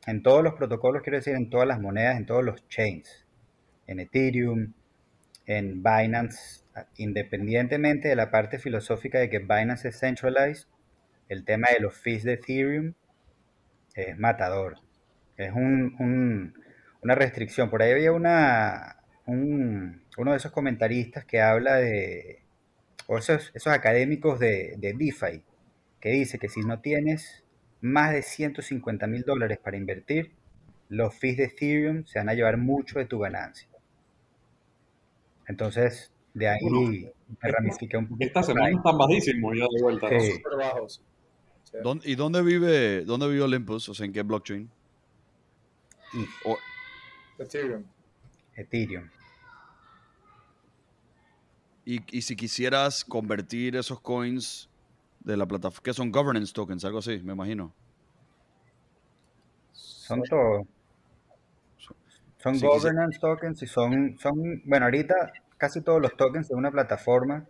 En 0.09 0.23
todos 0.23 0.43
los 0.43 0.55
protocolos, 0.55 1.03
quiero 1.03 1.19
decir, 1.19 1.35
en 1.35 1.51
todas 1.51 1.69
las 1.69 1.81
monedas, 1.81 2.17
en 2.17 2.25
todos 2.25 2.43
los 2.43 2.67
chains. 2.69 3.27
En 3.87 4.01
Ethereum, 4.01 4.73
en 5.45 5.83
Binance, 5.83 6.63
independientemente 6.97 8.09
de 8.09 8.17
la 8.17 8.31
parte 8.31 8.59
filosófica 8.59 9.19
de 9.19 9.29
que 9.29 9.41
Binance 9.41 9.89
es 9.89 9.99
centralized, 9.99 10.67
el 11.29 11.45
tema 11.45 11.69
de 11.75 11.81
los 11.81 11.95
fees 11.95 12.25
de 12.25 12.33
Ethereum 12.33 12.95
es 13.95 14.19
matador. 14.19 14.79
Es 15.37 15.53
un, 15.53 16.55
una 17.03 17.15
restricción. 17.15 17.69
Por 17.69 17.83
ahí 17.83 17.93
había 17.93 18.13
una, 18.13 19.03
uno 19.27 20.31
de 20.31 20.37
esos 20.39 20.53
comentaristas 20.53 21.27
que 21.27 21.43
habla 21.43 21.77
de, 21.77 22.45
o 23.09 23.19
esos, 23.19 23.53
académicos 23.67 24.39
de 24.41 24.75
DeFi, 24.79 25.45
que 26.01 26.09
dice 26.09 26.39
que 26.39 26.49
si 26.49 26.61
no 26.61 26.81
tienes 26.81 27.45
más 27.81 28.13
de 28.13 28.23
150 28.23 29.07
mil 29.07 29.23
dólares 29.23 29.59
para 29.63 29.77
invertir, 29.77 30.33
los 30.89 31.15
fees 31.15 31.37
de 31.37 31.45
Ethereum 31.45 32.05
se 32.05 32.19
van 32.19 32.29
a 32.29 32.35
llevar 32.35 32.57
mucho 32.57 32.99
de 32.99 33.05
tu 33.05 33.19
ganancia. 33.19 33.69
Entonces, 35.47 36.13
de 36.35 36.49
ahí 36.49 37.11
me 37.43 37.51
ramifiqué 37.51 37.97
un 37.97 38.09
poquito. 38.09 38.27
Esta 38.27 38.43
semana 38.43 38.69
están 38.71 38.97
bajísimos 38.97 39.57
ya 39.57 39.67
de 39.71 39.83
vuelta. 39.83 40.09
Sí. 40.21 40.43
bajos. 40.57 41.03
¿Y 42.05 42.15
dónde 42.15 42.43
vive, 42.43 43.05
dónde 43.05 43.29
vive 43.29 43.43
Olympus? 43.43 43.89
O 43.89 43.95
sea, 43.95 44.07
¿en 44.07 44.13
qué 44.13 44.23
blockchain? 44.23 44.71
Ethereum. 47.39 47.85
Ethereum. 48.55 49.09
Y, 51.85 52.01
y, 52.19 52.23
si 52.23 52.37
quisieras 52.37 53.03
convertir 53.03 53.77
esos 53.77 54.01
coins 54.01 54.68
de 55.33 55.37
la 55.37 55.47
plataforma, 55.47 55.83
que 55.83 55.93
son 55.93 56.11
governance 56.11 56.53
tokens, 56.53 56.85
algo 56.85 56.99
así, 56.99 57.21
me 57.21 57.35
imagino. 57.35 57.75
Son 59.73 60.23
todos. 60.23 60.67
Son 62.39 62.59
governance 62.59 63.19
tokens 63.19 63.63
y 63.63 63.67
son, 63.67 64.19
son, 64.19 64.63
bueno, 64.65 64.87
ahorita 64.87 65.33
casi 65.57 65.83
todos 65.83 66.01
los 66.01 66.17
tokens 66.17 66.49
de 66.49 66.55
una 66.55 66.71
plataforma 66.71 67.47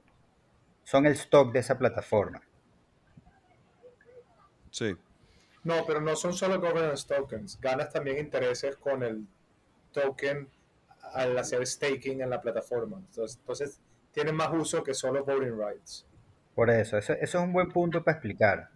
son 0.82 1.06
el 1.06 1.12
stock 1.12 1.52
de 1.52 1.60
esa 1.60 1.78
plataforma. 1.78 2.40
Sí. 4.70 4.96
No, 5.62 5.84
pero 5.86 6.00
no 6.00 6.16
son 6.16 6.32
solo 6.32 6.60
governance 6.60 7.06
tokens. 7.06 7.60
Ganas 7.60 7.92
también 7.92 8.18
intereses 8.18 8.76
con 8.76 9.02
el 9.02 9.26
token 9.92 10.48
al 11.12 11.38
hacer 11.38 11.66
staking 11.66 12.22
en 12.22 12.30
la 12.30 12.40
plataforma. 12.40 12.98
Entonces, 12.98 13.36
entonces 13.38 13.80
tienen 14.10 14.34
más 14.34 14.50
uso 14.52 14.82
que 14.82 14.94
solo 14.94 15.24
voting 15.24 15.56
rights. 15.56 16.07
Por 16.58 16.70
eso, 16.70 16.98
eso, 16.98 17.12
es 17.12 17.32
un 17.36 17.52
buen 17.52 17.68
punto 17.68 18.02
para 18.02 18.16
explicar 18.16 18.70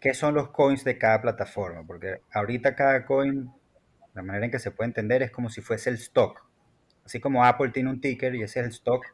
qué 0.00 0.14
son 0.14 0.32
los 0.32 0.48
coins 0.48 0.82
de 0.82 0.96
cada 0.96 1.20
plataforma, 1.20 1.84
porque 1.86 2.22
ahorita 2.32 2.74
cada 2.74 3.04
coin, 3.04 3.52
la 4.14 4.22
manera 4.22 4.46
en 4.46 4.50
que 4.50 4.58
se 4.58 4.70
puede 4.70 4.88
entender 4.88 5.22
es 5.22 5.30
como 5.30 5.50
si 5.50 5.60
fuese 5.60 5.90
el 5.90 5.96
stock. 5.96 6.42
Así 7.04 7.20
como 7.20 7.44
Apple 7.44 7.68
tiene 7.68 7.90
un 7.90 8.00
ticker 8.00 8.34
y 8.34 8.44
ese 8.44 8.60
es 8.60 8.64
el 8.64 8.72
stock, 8.72 9.04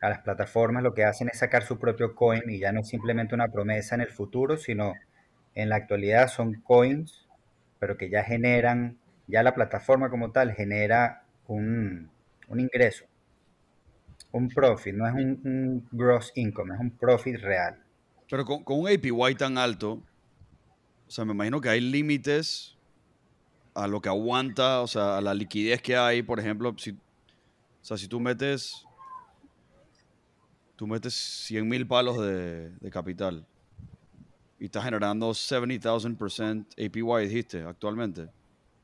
a 0.00 0.08
las 0.08 0.22
plataformas 0.22 0.82
lo 0.82 0.92
que 0.92 1.04
hacen 1.04 1.28
es 1.28 1.38
sacar 1.38 1.62
su 1.62 1.78
propio 1.78 2.16
coin 2.16 2.42
y 2.50 2.58
ya 2.58 2.72
no 2.72 2.80
es 2.80 2.88
simplemente 2.88 3.36
una 3.36 3.46
promesa 3.46 3.94
en 3.94 4.00
el 4.00 4.10
futuro, 4.10 4.56
sino 4.56 4.94
en 5.54 5.68
la 5.68 5.76
actualidad 5.76 6.26
son 6.26 6.62
coins, 6.62 7.28
pero 7.78 7.96
que 7.96 8.10
ya 8.10 8.24
generan, 8.24 8.98
ya 9.28 9.44
la 9.44 9.54
plataforma 9.54 10.10
como 10.10 10.32
tal 10.32 10.52
genera 10.52 11.22
un, 11.46 12.10
ingreso, 12.56 13.04
un 14.32 14.48
profit, 14.48 14.94
no 14.94 15.06
es 15.06 15.14
un, 15.14 15.88
gross 15.92 16.32
income, 16.34 16.74
es 16.74 16.80
un 16.80 16.90
profit 16.90 17.36
real. 17.36 17.82
Pero 18.28 18.44
con, 18.44 18.64
con 18.64 18.80
un 18.80 18.88
APY 18.88 19.34
tan 19.36 19.56
alto, 19.58 20.02
o 21.06 21.10
sea, 21.10 21.24
me 21.24 21.32
imagino 21.32 21.60
que 21.60 21.68
hay 21.68 21.80
límites 21.80 22.76
a 23.74 23.86
lo 23.86 24.00
que 24.00 24.08
aguanta, 24.08 24.80
o 24.80 24.86
sea, 24.86 25.18
a 25.18 25.20
la 25.20 25.34
liquidez 25.34 25.80
que 25.82 25.96
hay, 25.96 26.22
por 26.22 26.40
ejemplo, 26.40 26.74
si, 26.78 26.90
o 26.90 26.96
sea, 27.82 27.96
si 27.96 28.08
tú 28.08 28.18
metes 28.20 28.86
tú 30.76 30.86
metes 30.86 31.14
100 31.14 31.68
mil 31.68 31.86
palos 31.86 32.18
de, 32.20 32.70
capital 32.90 33.44
y 34.60 34.66
estás 34.66 34.84
generando 34.84 35.30
70,000% 35.30 36.66
APY, 36.72 37.28
dijiste, 37.28 37.62
actualmente. 37.62 38.28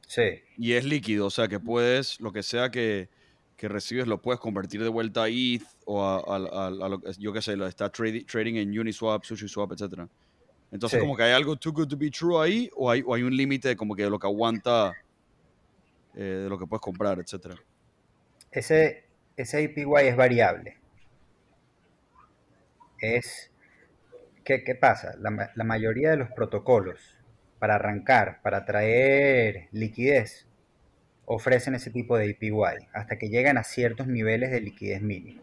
Sí. 0.07 0.43
Y 0.59 0.73
es 0.73 0.85
líquido, 0.85 1.27
o 1.27 1.31
sea 1.31 1.49
que 1.49 1.61
puedes, 1.61 2.21
lo 2.21 2.33
que 2.33 2.43
sea 2.43 2.71
que, 2.71 3.09
recibes, 3.69 4.07
lo 4.07 4.21
puedes 4.21 4.41
convertir 4.41 4.83
de 4.83 4.89
vuelta 4.89 5.25
a 5.25 5.29
ETH 5.29 5.63
o 5.85 6.05
a, 6.05 6.71
lo 6.71 7.01
que, 7.01 7.13
yo 7.19 7.33
qué 7.33 7.43
sé, 7.43 7.57
lo 7.57 7.67
está 7.67 7.91
trading 7.91 8.57
en 8.57 8.79
Uniswap, 8.79 9.25
SushiSwap, 9.25 9.73
etc. 9.73 10.09
Entonces, 10.71 11.01
como 11.01 11.17
que 11.17 11.25
hay 11.25 11.33
algo 11.33 11.57
too 11.57 11.73
good 11.73 11.89
to 11.89 11.97
be 11.97 12.11
true 12.11 12.43
ahí, 12.43 12.71
o 12.75 12.91
hay, 12.91 13.03
hay 13.13 13.23
un 13.23 13.37
límite 13.37 13.77
como 13.77 13.95
que 13.95 14.05
de 14.05 14.11
lo 14.11 14.19
que 14.19 14.27
aguanta, 14.27 14.93
eh, 16.15 16.41
de 16.45 16.49
lo 16.49 16.59
que 16.59 16.67
puedes 16.67 16.81
comprar, 16.81 17.19
etc. 17.19 17.55
Ese, 18.51 19.05
ese 19.37 19.65
APY 19.65 20.09
es 20.09 20.17
variable 20.17 20.83
es, 23.03 23.51
¿qué, 24.45 24.65
qué 24.65 24.75
pasa? 24.75 25.15
La, 25.19 25.51
la, 25.55 25.65
mayoría 25.65 26.11
de 26.11 26.17
los 26.17 26.31
protocolos 26.31 27.01
para 27.59 27.75
arrancar, 27.75 28.41
para 28.43 28.65
traer 28.65 29.69
liquidez, 29.73 30.47
ofrecen 31.25 31.75
ese 31.75 31.91
tipo 31.91 32.17
de 32.17 32.31
APY 32.31 32.89
hasta 32.93 33.17
que 33.17 33.29
llegan 33.29 33.59
a 33.59 33.65
ciertos 33.65 34.07
niveles 34.07 34.51
de 34.51 34.61
liquidez 34.61 35.03
mínimo. 35.03 35.43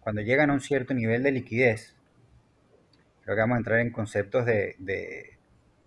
Cuando 0.00 0.22
llegan 0.22 0.50
a 0.50 0.54
un 0.54 0.60
cierto 0.60 0.94
nivel 0.94 1.22
de 1.22 1.32
liquidez, 1.32 1.94
creo 3.22 3.36
que 3.36 3.40
vamos 3.40 3.56
a 3.56 3.58
entrar 3.58 3.80
en 3.80 3.90
conceptos 3.90 4.46
de, 4.46 4.76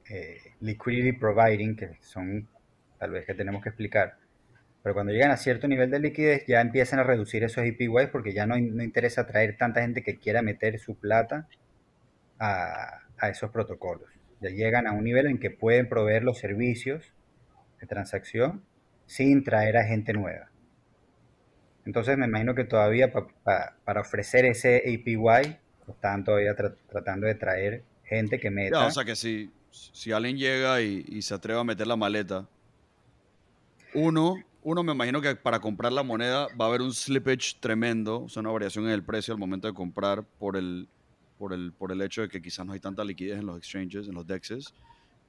eh, 0.10 0.38
liquidity 0.62 1.14
providing, 1.14 1.76
que 1.76 1.98
son 2.02 2.48
tal 3.00 3.12
vez 3.12 3.26
que 3.26 3.34
tenemos 3.34 3.62
que 3.62 3.70
explicar. 3.70 4.18
Pero 4.82 4.94
cuando 4.94 5.14
llegan 5.14 5.32
a 5.32 5.38
cierto 5.38 5.68
nivel 5.68 5.90
de 5.90 6.00
liquidez 6.00 6.46
ya 6.46 6.62
empiezan 6.62 7.00
a 7.00 7.04
reducir 7.04 7.44
esos 7.44 7.60
APYs 7.60 8.10
porque 8.12 8.34
ya 8.34 8.46
no, 8.46 8.58
no 8.58 8.84
interesa 8.84 9.26
traer 9.26 9.58
tanta 9.58 9.82
gente 9.82 10.04
que 10.04 10.18
quiera 10.18 10.42
meter 10.42 10.78
su 10.80 10.96
plata 10.96 11.48
a, 12.40 13.30
esos 13.30 13.52
protocolos. 13.52 14.10
Ya 14.42 14.50
llegan 14.50 14.86
a 14.86 14.92
un 14.92 15.06
nivel 15.06 15.28
en 15.28 15.40
que 15.40 15.50
pueden 15.50 15.88
proveer 15.88 16.24
los 16.24 16.40
servicios 16.40 17.14
de 17.80 17.88
transacción 17.88 18.64
sin 19.06 19.44
traer 19.44 19.78
a 19.78 19.86
gente 19.86 20.14
nueva. 20.14 20.50
Entonces 21.86 22.18
me 22.18 22.26
imagino 22.26 22.56
que 22.56 22.64
todavía 22.64 23.12
para 23.12 24.02
ofrecer 24.02 24.46
ese 24.46 24.78
APY 24.78 25.58
están 25.88 26.24
todavía 26.24 26.56
tratando 26.56 27.28
de 27.28 27.36
traer 27.36 27.84
gente 28.06 28.40
que 28.40 28.50
meta. 28.50 28.86
o 28.86 28.92
sea 28.92 29.04
que 29.04 29.16
si, 29.16 29.52
si 29.72 30.12
alguien 30.12 30.38
llega 30.38 30.82
y, 30.82 31.04
y, 31.08 31.22
se 31.22 31.34
atreve 31.34 31.60
a 31.60 31.64
meter 31.64 31.88
la 31.88 31.96
maleta, 31.96 32.48
uno, 33.94 34.36
uno, 34.64 34.84
me 34.84 34.94
imagino 34.94 35.22
que 35.22 35.36
para 35.36 35.60
comprar 35.60 35.92
la 35.92 36.04
moneda 36.04 36.48
va 36.60 36.66
a 36.66 36.68
haber 36.70 36.82
un 36.82 36.94
slippage 36.94 37.58
tremendo, 37.60 38.24
o 38.24 38.30
sea, 38.30 38.42
una 38.42 38.52
variación 38.52 38.86
en 38.86 38.92
el 38.92 39.04
precio 39.04 39.34
al 39.34 39.40
momento 39.40 39.68
de 39.68 39.74
comprar 39.74 40.24
por 40.24 40.56
el, 40.56 40.88
por 41.38 41.54
el, 41.54 41.74
por 41.74 41.92
el 41.92 42.02
hecho 42.02 42.22
de 42.22 42.30
que 42.30 42.42
quizás 42.42 42.66
no 42.66 42.74
hay 42.74 42.80
tanta 42.80 43.04
liquidez 43.04 43.40
en 43.40 43.46
los 43.46 43.58
exchanges, 43.58 44.08
en 44.08 44.16
los 44.16 44.26
DEXs. 44.26 44.74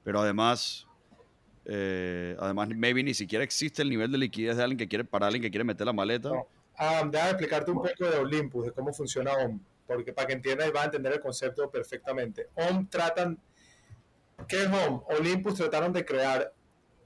Pero 0.03 0.21
además, 0.21 0.87
eh, 1.65 2.35
además, 2.39 2.69
maybe 2.69 3.03
ni 3.03 3.13
siquiera 3.13 3.43
existe 3.43 3.81
el 3.81 3.89
nivel 3.89 4.11
de 4.11 4.17
liquidez 4.17 4.57
de 4.57 4.63
alguien 4.63 4.77
que 4.77 4.87
quiere, 4.87 5.03
para 5.03 5.27
alguien 5.27 5.41
que 5.41 5.49
quiere 5.49 5.63
meter 5.63 5.85
la 5.85 5.93
maleta. 5.93 6.31
Ah, 6.77 7.03
déjame 7.09 7.29
explicarte 7.31 7.71
un 7.71 7.77
poco 7.77 8.09
de 8.09 8.17
Olympus, 8.17 8.65
de 8.65 8.71
cómo 8.71 8.93
funciona 8.93 9.33
OM, 9.33 9.59
porque 9.87 10.13
para 10.13 10.27
que 10.27 10.33
entiendas 10.33 10.67
y 10.67 10.71
vas 10.71 10.83
a 10.83 10.85
entender 10.85 11.13
el 11.13 11.19
concepto 11.19 11.69
perfectamente. 11.69 12.49
OM 12.55 12.87
tratan, 12.87 13.39
¿qué 14.47 14.63
es 14.63 14.67
OM? 14.67 15.03
Olympus 15.09 15.55
trataron 15.55 15.93
de 15.93 16.05
crear 16.05 16.53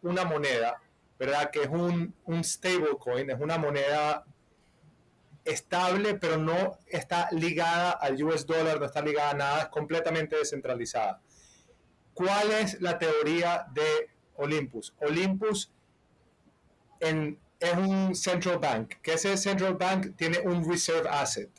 una 0.01 0.25
moneda 0.25 0.81
¿verdad? 1.19 1.51
Que 1.51 1.63
es 1.63 1.69
un, 1.69 2.15
un 2.23 2.43
stablecoin, 2.43 3.29
es 3.29 3.39
una 3.39 3.57
moneda 3.57 4.25
estable, 5.43 6.15
pero 6.15 6.37
no 6.37 6.79
está 6.87 7.27
ligada 7.31 7.91
al 7.91 8.23
US 8.23 8.47
dollar, 8.47 8.79
no 8.79 8.85
está 8.85 9.01
ligada 9.01 9.31
a 9.31 9.33
nada, 9.33 9.61
es 9.63 9.67
completamente 9.67 10.37
descentralizada. 10.37 11.21
¿Cuál 12.13 12.51
es 12.51 12.79
la 12.81 12.97
teoría 12.97 13.65
de 13.73 14.09
Olympus? 14.39 14.93
Olympus 14.99 15.71
en, 16.99 17.37
es 17.59 17.73
un 17.73 18.15
central 18.15 18.59
bank, 18.59 18.95
que 19.01 19.13
ese 19.13 19.37
central 19.37 19.75
bank 19.75 20.15
tiene 20.15 20.39
un 20.39 20.67
reserve 20.67 21.07
asset, 21.09 21.49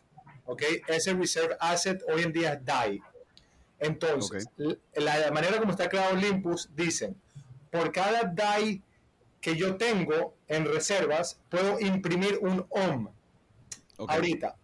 ¿ok? 0.46 0.62
Ese 0.88 1.14
reserve 1.14 1.56
asset 1.60 2.02
hoy 2.08 2.22
en 2.22 2.32
día 2.32 2.54
es 2.54 2.64
DAI. 2.64 3.02
Entonces, 3.78 4.46
la 4.94 5.30
manera 5.30 5.58
como 5.58 5.70
está 5.70 5.88
creado 5.88 6.14
Olympus, 6.14 6.68
dicen, 6.74 7.16
por 7.70 7.92
cada 7.92 8.24
DAI 8.24 8.82
que 9.40 9.56
yo 9.56 9.76
tengo 9.76 10.36
en 10.48 10.66
reservas, 10.66 11.40
puedo 11.48 11.80
imprimir 11.80 12.38
un 12.42 12.66
OM. 12.68 13.08
Ahorita, 13.96 14.56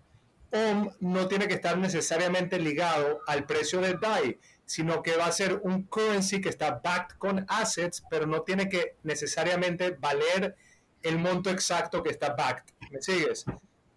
OM 0.51 0.91
no 1.01 1.29
tiene 1.29 1.49
que 1.49 1.55
estar 1.55 1.79
necesariamente 1.79 2.59
ligado 2.59 3.21
al 3.27 3.47
precio 3.47 3.81
del 3.81 3.99
DAI, 3.99 4.39
sino 4.67 5.03
que 5.03 5.17
va 5.17 5.27
a 5.27 5.33
ser 5.33 5.61
un 5.63 5.85
currency 5.85 6.41
que 6.41 6.49
está 6.49 6.81
backed 6.83 7.17
con 7.17 7.47
assets, 7.49 8.05
pero 8.11 8.27
no 8.27 8.43
tiene 8.43 8.69
que 8.69 8.97
necesariamente 9.05 9.93
valer 9.93 10.57
el 11.03 11.19
monto 11.19 11.51
exacto 11.51 12.03
que 12.03 12.11
está 12.11 12.35
backed. 12.35 12.75
¿Me 12.91 13.01
sigues? 13.01 13.45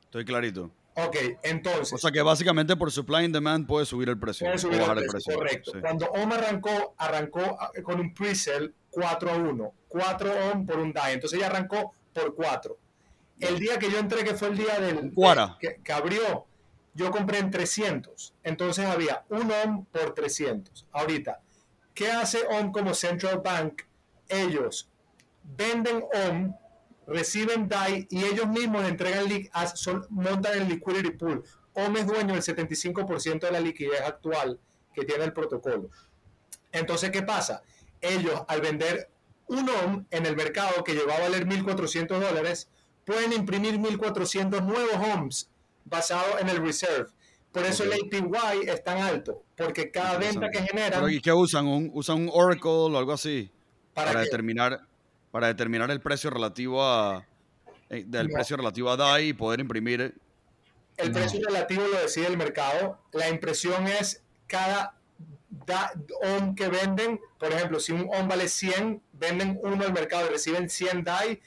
Estoy 0.03 0.23
clarito. 0.23 0.71
Ok, 0.95 1.15
entonces. 1.43 1.93
O 1.93 1.97
sea 1.97 2.11
que 2.11 2.21
básicamente 2.21 2.75
por 2.75 2.91
supply 2.91 3.25
and 3.25 3.33
demand 3.33 3.65
puede 3.67 3.85
subir 3.85 4.09
el 4.09 4.19
precio. 4.19 4.45
Puede 4.45 4.59
subir 4.59 4.79
bajar 4.79 4.97
el 4.97 5.03
el 5.03 5.09
precio, 5.09 5.33
correcto. 5.33 5.71
Sí. 5.71 5.79
Cuando 5.81 6.05
OM 6.07 6.31
arrancó, 6.31 6.95
arrancó 6.97 7.57
ah, 7.59 7.71
con 7.83 7.99
un 7.99 8.13
pre-sell 8.13 8.73
4 8.91 9.31
a 9.31 9.35
1. 9.35 9.73
4 9.87 10.31
OM 10.51 10.65
por 10.65 10.79
un 10.79 10.93
DAI. 10.93 11.13
Entonces 11.13 11.39
ya 11.39 11.47
arrancó 11.47 11.93
por 12.13 12.35
4. 12.35 12.77
El 13.39 13.57
día 13.57 13.79
que 13.79 13.89
yo 13.89 13.97
entré, 13.97 14.23
que 14.23 14.35
fue 14.35 14.49
el 14.49 14.57
día 14.57 14.79
del 14.79 15.13
Cuara. 15.13 15.57
que, 15.59 15.79
que 15.81 15.93
abrió, 15.93 16.45
yo 16.93 17.11
compré 17.11 17.39
en 17.39 17.51
300. 17.51 18.33
Entonces 18.43 18.85
había 18.85 19.25
un 19.29 19.51
OM 19.51 19.85
por 19.85 20.13
300. 20.13 20.87
Ahorita, 20.91 21.41
¿qué 21.93 22.11
hace 22.11 22.39
OM 22.49 22.71
como 22.71 22.93
Central 22.93 23.41
Bank? 23.43 23.83
Ellos 24.27 24.89
venden 25.43 26.03
OM, 26.13 26.53
reciben 27.07 27.67
DAI 27.67 28.07
y 28.09 28.23
ellos 28.25 28.47
mismos 28.47 28.87
entregan, 28.87 29.25
montan 30.09 30.57
el 30.59 30.67
liquidity 30.67 31.11
pool. 31.11 31.43
OM 31.73 31.97
es 31.97 32.07
dueño 32.07 32.33
del 32.33 32.43
75% 32.43 33.39
de 33.39 33.51
la 33.51 33.59
liquidez 33.59 34.01
actual 34.01 34.59
que 34.93 35.05
tiene 35.05 35.23
el 35.23 35.33
protocolo. 35.33 35.89
Entonces, 36.71 37.09
¿qué 37.11 37.23
pasa? 37.23 37.63
Ellos, 38.01 38.41
al 38.47 38.61
vender 38.61 39.09
un 39.47 39.67
OM 39.69 40.05
en 40.11 40.25
el 40.25 40.35
mercado 40.35 40.83
que 40.83 40.93
llegó 40.93 41.11
a 41.11 41.19
valer 41.19 41.47
1.400 41.47 42.07
dólares, 42.19 42.69
pueden 43.05 43.33
imprimir 43.33 43.79
1.400 43.79 44.63
nuevos 44.63 44.95
OMs 44.95 45.49
basados 45.89 46.39
en 46.41 46.49
el 46.49 46.57
reserve. 46.57 47.09
Por 47.51 47.63
eso 47.65 47.83
Ok. 47.83 47.93
el 47.93 48.21
APY 48.21 48.69
es 48.69 48.83
tan 48.83 48.99
alto, 48.99 49.43
porque 49.57 49.89
cada 49.89 50.17
venta 50.19 50.49
que 50.51 50.59
generan, 50.61 51.09
¿y 51.09 51.19
qué 51.19 51.33
usan? 51.33 51.65
¿Un, 51.67 51.89
¿Usan 51.93 52.17
un 52.17 52.29
Oracle 52.31 52.69
o 52.69 52.97
algo 52.97 53.11
así? 53.13 53.51
¿para 53.93 54.21
determinar, 54.21 54.81
para 55.31 55.47
determinar 55.47 55.89
el 55.91 55.99
precio 55.99 56.29
relativo 56.29 56.81
a 56.85 57.25
eh, 57.89 58.03
del 58.07 58.27
No. 58.27 58.33
precio 58.35 58.55
relativo 58.55 58.89
a 58.91 58.95
DAI 58.95 59.29
y 59.29 59.33
poder 59.33 59.59
imprimir. 59.59 60.13
El 60.95 61.11
No. 61.11 61.13
precio 61.19 61.41
relativo 61.45 61.83
lo 61.87 61.99
decide 61.99 62.27
el 62.27 62.37
mercado. 62.37 62.99
La 63.13 63.27
impresión 63.29 63.87
es 63.87 64.21
cada 64.47 64.95
da- 65.65 65.91
OM 66.23 66.53
que 66.55 66.69
venden. 66.69 67.19
Por 67.39 67.51
ejemplo, 67.51 67.79
si 67.79 67.91
un 67.93 68.07
OM 68.13 68.27
vale 68.27 68.47
100, 68.47 69.01
venden 69.13 69.59
uno 69.63 69.83
al 69.83 69.91
mercado 69.91 70.27
y 70.27 70.29
reciben 70.29 70.69
100 70.69 71.03
DAI, 71.03 71.41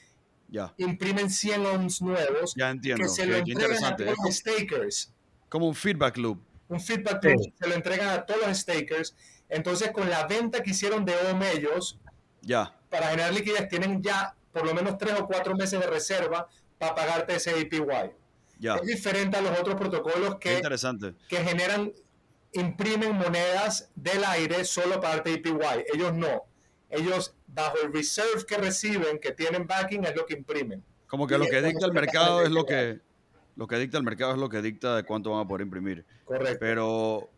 Ya, 0.53 0.71
imprimen 0.77 1.31
100 1.31 1.65
OMs 1.65 2.01
nuevos 2.03 2.53
ya 2.55 2.69
entiendo. 2.69 3.01
que 3.03 3.09
se 3.09 3.25
lo 3.25 3.35
entregan 3.37 3.83
a 3.85 3.95
todos 3.95 4.11
Es 4.11 4.17
los 4.23 4.35
stakers. 4.35 5.11
como 5.49 5.67
un 5.67 5.73
feedback 5.73 6.15
loop. 6.17 6.39
Un 6.67 6.79
feedback 6.79 7.21
Sí. 7.23 7.29
loop, 7.29 7.53
se 7.59 7.67
lo 7.69 7.73
entregan 7.75 8.09
a 8.09 8.23
todos 8.25 8.47
los 8.47 8.57
stakers. 8.59 9.15
Entonces, 9.49 9.91
con 9.91 10.09
la 10.11 10.27
venta 10.27 10.61
que 10.61 10.69
hicieron 10.69 11.05
de 11.05 11.15
OM 11.15 11.41
ellos, 11.51 11.99
Ya, 12.41 12.75
para 12.89 13.07
generar 13.07 13.33
liquidez, 13.33 13.67
tienen 13.67 14.01
ya 14.03 14.35
por 14.51 14.65
lo 14.65 14.73
menos 14.75 14.97
3 14.99 15.15
o 15.19 15.25
4 15.25 15.55
meses 15.55 15.79
de 15.79 15.87
reserva 15.87 16.47
para 16.77 16.93
pagarte 16.93 17.35
ese 17.35 17.49
APY. 17.51 18.11
ya. 18.59 18.75
Es 18.75 18.81
diferente 18.83 19.37
a 19.37 19.41
los 19.41 19.59
otros 19.59 19.75
protocolos 19.75 20.35
que 20.39 20.55
interesante. 20.57 21.15
que 21.27 21.37
generan, 21.37 21.91
imprimen 22.53 23.15
monedas 23.15 23.89
del 23.95 24.23
aire 24.25 24.63
solo 24.65 24.99
para 25.01 25.15
darte 25.15 25.33
APY. 25.33 25.83
Ellos 25.93 26.13
no. 26.13 26.43
Ellos, 26.93 27.33
bajo 27.47 27.77
el 27.83 27.91
reserve 27.93 28.45
que 28.47 28.57
reciben, 28.57 29.19
que 29.19 29.31
tienen 29.31 29.65
backing, 29.67 30.05
es 30.05 30.15
lo 30.15 30.25
que 30.25 30.35
imprimen. 30.35 30.83
Como 31.07 31.27
que 31.27 31.35
Y 31.35 31.37
lo 31.39 31.45
que 31.45 31.61
dicta 31.61 31.85
el 31.85 31.93
mercado 31.93 32.41
es 32.43 32.49
lo 32.51 32.65
que 32.65 32.99
lo 33.55 33.67
que 33.67 33.77
dicta 33.77 33.97
el 33.99 34.03
mercado 34.03 34.31
es 34.31 34.37
lo 34.39 34.49
que 34.49 34.61
dicta 34.63 34.95
de 34.95 35.03
cuánto 35.03 35.29
van 35.31 35.41
a 35.41 35.47
poder 35.47 35.61
imprimir. 35.61 36.05
Correcto. 36.25 36.57
Pero 36.59 37.29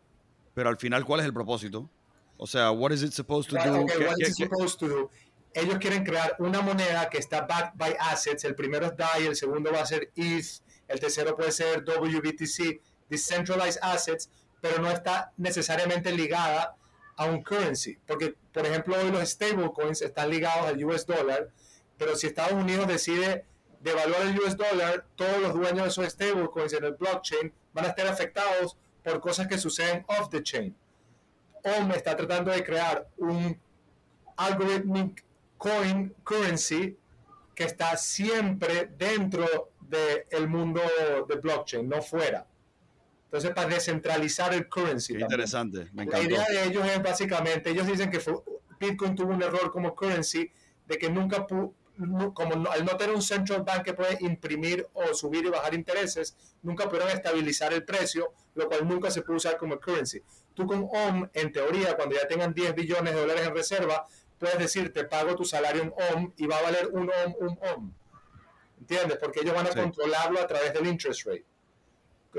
pero 0.54 0.68
al 0.70 0.78
final 0.78 1.04
¿cuál 1.04 1.20
es 1.20 1.26
el 1.26 1.34
propósito? 1.34 1.90
O 2.38 2.46
sea, 2.46 2.70
what 2.70 2.90
is 2.92 3.02
it 3.02 3.12
supposed 3.12 3.50
to 3.50 3.56
do? 3.56 3.82
okay, 3.82 3.98
¿Qué- 3.98 4.04
what 4.06 4.14
qué- 4.16 4.22
is 4.28 4.40
it 4.40 4.48
supposed 4.48 4.78
to 4.78 4.88
do? 4.88 5.10
Ellos 5.54 5.78
quieren 5.78 6.04
crear 6.04 6.36
una 6.38 6.60
moneda 6.60 7.08
que 7.08 7.16
está 7.18 7.42
backed 7.46 7.72
by 7.78 7.96
assets. 7.98 8.44
El 8.44 8.54
primero 8.54 8.86
es 8.86 8.96
DAI, 8.96 9.26
el 9.26 9.36
segundo 9.36 9.72
va 9.72 9.80
a 9.80 9.86
ser 9.86 10.10
ETH, 10.14 10.62
el 10.88 11.00
tercero 11.00 11.34
puede 11.34 11.50
ser 11.50 11.82
WBTC, 11.82 12.80
Decentralized 13.08 13.78
Assets, 13.82 14.28
pero 14.60 14.80
no 14.82 14.90
está 14.90 15.32
necesariamente 15.38 16.12
ligada 16.12 16.76
a 17.16 17.26
un 17.26 17.42
currency. 17.42 17.98
Porque, 18.06 18.34
por 18.52 18.66
ejemplo, 18.66 18.96
hoy 18.96 19.10
los 19.10 19.28
stablecoins 19.28 20.02
están 20.02 20.30
ligados 20.30 20.66
al 20.66 20.84
US 20.84 21.06
dollar, 21.06 21.50
pero 21.96 22.14
si 22.16 22.26
Estados 22.26 22.52
Unidos 22.52 22.86
decide 22.86 23.44
devaluar 23.80 24.22
el 24.22 24.38
US 24.38 24.56
dollar, 24.56 25.06
todos 25.16 25.40
los 25.40 25.54
dueños 25.54 25.82
de 25.82 25.88
esos 25.88 26.12
stablecoins 26.12 26.72
en 26.72 26.84
el 26.84 26.92
blockchain 26.92 27.52
van 27.72 27.86
a 27.86 27.88
estar 27.88 28.06
afectados 28.06 28.76
por 29.02 29.20
cosas 29.20 29.46
que 29.46 29.58
suceden 29.58 30.04
off 30.08 30.28
the 30.30 30.42
chain. 30.42 30.76
OM 31.62 31.90
está 31.92 32.16
tratando 32.16 32.50
de 32.52 32.62
crear 32.62 33.08
un 33.16 33.58
algorithmic 34.36 35.24
coin 35.58 36.14
currency 36.22 36.96
que 37.54 37.64
está 37.64 37.96
siempre 37.96 38.90
dentro 38.96 39.70
del 39.80 40.48
mundo 40.48 40.82
de 41.28 41.36
blockchain, 41.36 41.88
no 41.88 42.02
fuera. 42.02 42.46
Entonces, 43.26 43.50
para 43.52 43.68
descentralizar 43.68 44.54
el 44.54 44.68
currency. 44.68 45.14
Qué 45.14 45.20
interesante, 45.20 45.88
me 45.92 46.04
La 46.06 46.18
encantó. 46.20 46.28
idea 46.28 46.44
de 46.48 46.64
ellos 46.64 46.86
es 46.88 47.02
básicamente, 47.02 47.70
ellos 47.70 47.86
dicen 47.86 48.10
que 48.10 48.20
Bitcoin 48.80 49.14
tuvo 49.14 49.32
un 49.34 49.42
error 49.42 49.70
como 49.70 49.94
currency 49.94 50.50
de 50.86 50.96
que 50.98 51.10
nunca 51.10 51.46
pu- 51.46 51.72
nu- 51.96 52.32
como 52.34 52.54
no- 52.54 52.70
al 52.70 52.84
no 52.84 52.96
tener 52.96 53.14
un 53.14 53.22
central 53.22 53.62
bank 53.62 53.82
que 53.82 53.94
puede 53.94 54.16
imprimir 54.20 54.86
o 54.92 55.12
subir 55.14 55.44
y 55.46 55.48
bajar 55.48 55.74
intereses, 55.74 56.36
nunca 56.62 56.84
pudieron 56.88 57.08
estabilizar 57.10 57.72
el 57.72 57.84
precio, 57.84 58.32
lo 58.54 58.68
cual 58.68 58.86
nunca 58.86 59.10
se 59.10 59.22
puede 59.22 59.38
usar 59.38 59.56
como 59.56 59.80
currency. 59.80 60.22
Tú 60.54 60.66
con 60.66 60.86
OM, 60.90 61.28
en 61.32 61.52
teoría, 61.52 61.96
cuando 61.96 62.14
ya 62.14 62.26
tengan 62.28 62.54
10 62.54 62.74
billones 62.74 63.12
de 63.14 63.20
dólares 63.20 63.46
en 63.46 63.54
reserva, 63.54 64.06
puedes 64.38 64.58
decir, 64.58 64.92
te 64.92 65.04
pago 65.04 65.34
tu 65.34 65.44
salario 65.44 65.82
en 65.82 65.92
OM 66.12 66.32
y 66.36 66.46
va 66.46 66.58
a 66.58 66.62
valer 66.62 66.88
un 66.92 67.10
OM, 67.10 67.34
un 67.40 67.58
OM. 67.62 67.92
¿Entiendes? 68.78 69.18
Porque 69.20 69.40
ellos 69.40 69.54
van 69.54 69.66
a 69.66 69.72
Sí. 69.72 69.78
controlarlo 69.80 70.38
a 70.40 70.46
través 70.46 70.72
del 70.74 70.86
interest 70.86 71.26
rate. 71.26 71.44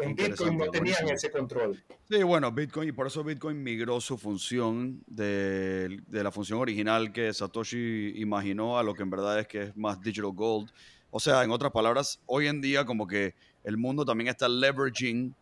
En 0.01 0.15
Bitcoin 0.15 0.57
no 0.57 0.65
tenían 0.69 0.95
buenísimo. 0.95 1.09
ese 1.09 1.31
control. 1.31 1.83
Sí, 2.09 2.23
bueno, 2.23 2.51
Bitcoin, 2.51 2.89
y 2.89 2.91
por 2.91 3.07
eso 3.07 3.23
Bitcoin 3.23 3.61
migró 3.61 3.99
su 3.99 4.17
función 4.17 5.03
de, 5.07 5.99
de 6.07 6.23
la 6.23 6.31
función 6.31 6.59
original 6.59 7.11
que 7.11 7.33
Satoshi 7.33 8.13
imaginó 8.15 8.77
a 8.77 8.83
lo 8.83 8.93
que 8.93 9.03
en 9.03 9.09
verdad 9.09 9.39
es 9.39 9.47
que 9.47 9.63
es 9.63 9.77
más 9.77 10.01
digital 10.01 10.31
gold. 10.31 10.69
O 11.09 11.19
sea, 11.19 11.43
en 11.43 11.51
otras 11.51 11.71
palabras, 11.71 12.21
hoy 12.25 12.47
en 12.47 12.61
día 12.61 12.85
como 12.85 13.07
que 13.07 13.35
el 13.63 13.77
mundo 13.77 14.05
también 14.05 14.27
está 14.29 14.47
leveraging 14.47 15.35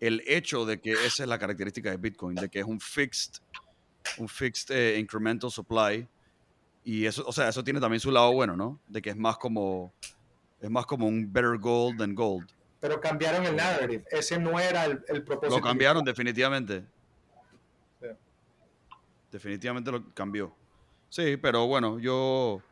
el 0.00 0.22
hecho 0.26 0.64
de 0.66 0.80
que 0.80 0.92
esa 0.92 1.22
es 1.22 1.28
la 1.28 1.38
característica 1.38 1.90
de 1.90 1.96
Bitcoin, 1.96 2.34
de 2.36 2.48
que 2.48 2.60
es 2.60 2.66
un 2.66 2.80
fixed, 2.80 3.40
un 4.18 4.28
fixed 4.28 4.74
eh, 4.74 4.98
incremental 4.98 5.50
supply. 5.50 6.06
Y 6.84 7.06
eso, 7.06 7.24
o 7.26 7.32
sea, 7.32 7.48
eso 7.48 7.64
tiene 7.64 7.80
también 7.80 8.00
su 8.00 8.10
lado 8.10 8.32
bueno, 8.32 8.56
¿no? 8.56 8.78
De 8.86 9.02
que 9.02 9.10
es 9.10 9.16
más 9.16 9.38
como, 9.38 9.92
es 10.60 10.70
más 10.70 10.86
como 10.86 11.06
un 11.06 11.32
better 11.32 11.58
gold 11.58 11.98
than 11.98 12.14
gold. 12.14 12.46
Pero 12.86 13.00
cambiaron 13.00 13.44
el 13.44 13.56
narrative. 13.56 14.04
Ese 14.12 14.38
no 14.38 14.60
era 14.60 14.84
el, 14.84 15.02
el 15.08 15.24
propósito. 15.24 15.56
Lo 15.56 15.60
cambiaron 15.62 16.04
definitivamente. 16.04 16.84
Sí. 18.00 18.06
Definitivamente 19.32 19.90
lo 19.90 20.04
cambió. 20.14 20.54
Sí, 21.08 21.36
pero 21.36 21.66
bueno, 21.66 21.98
yo... 21.98 22.62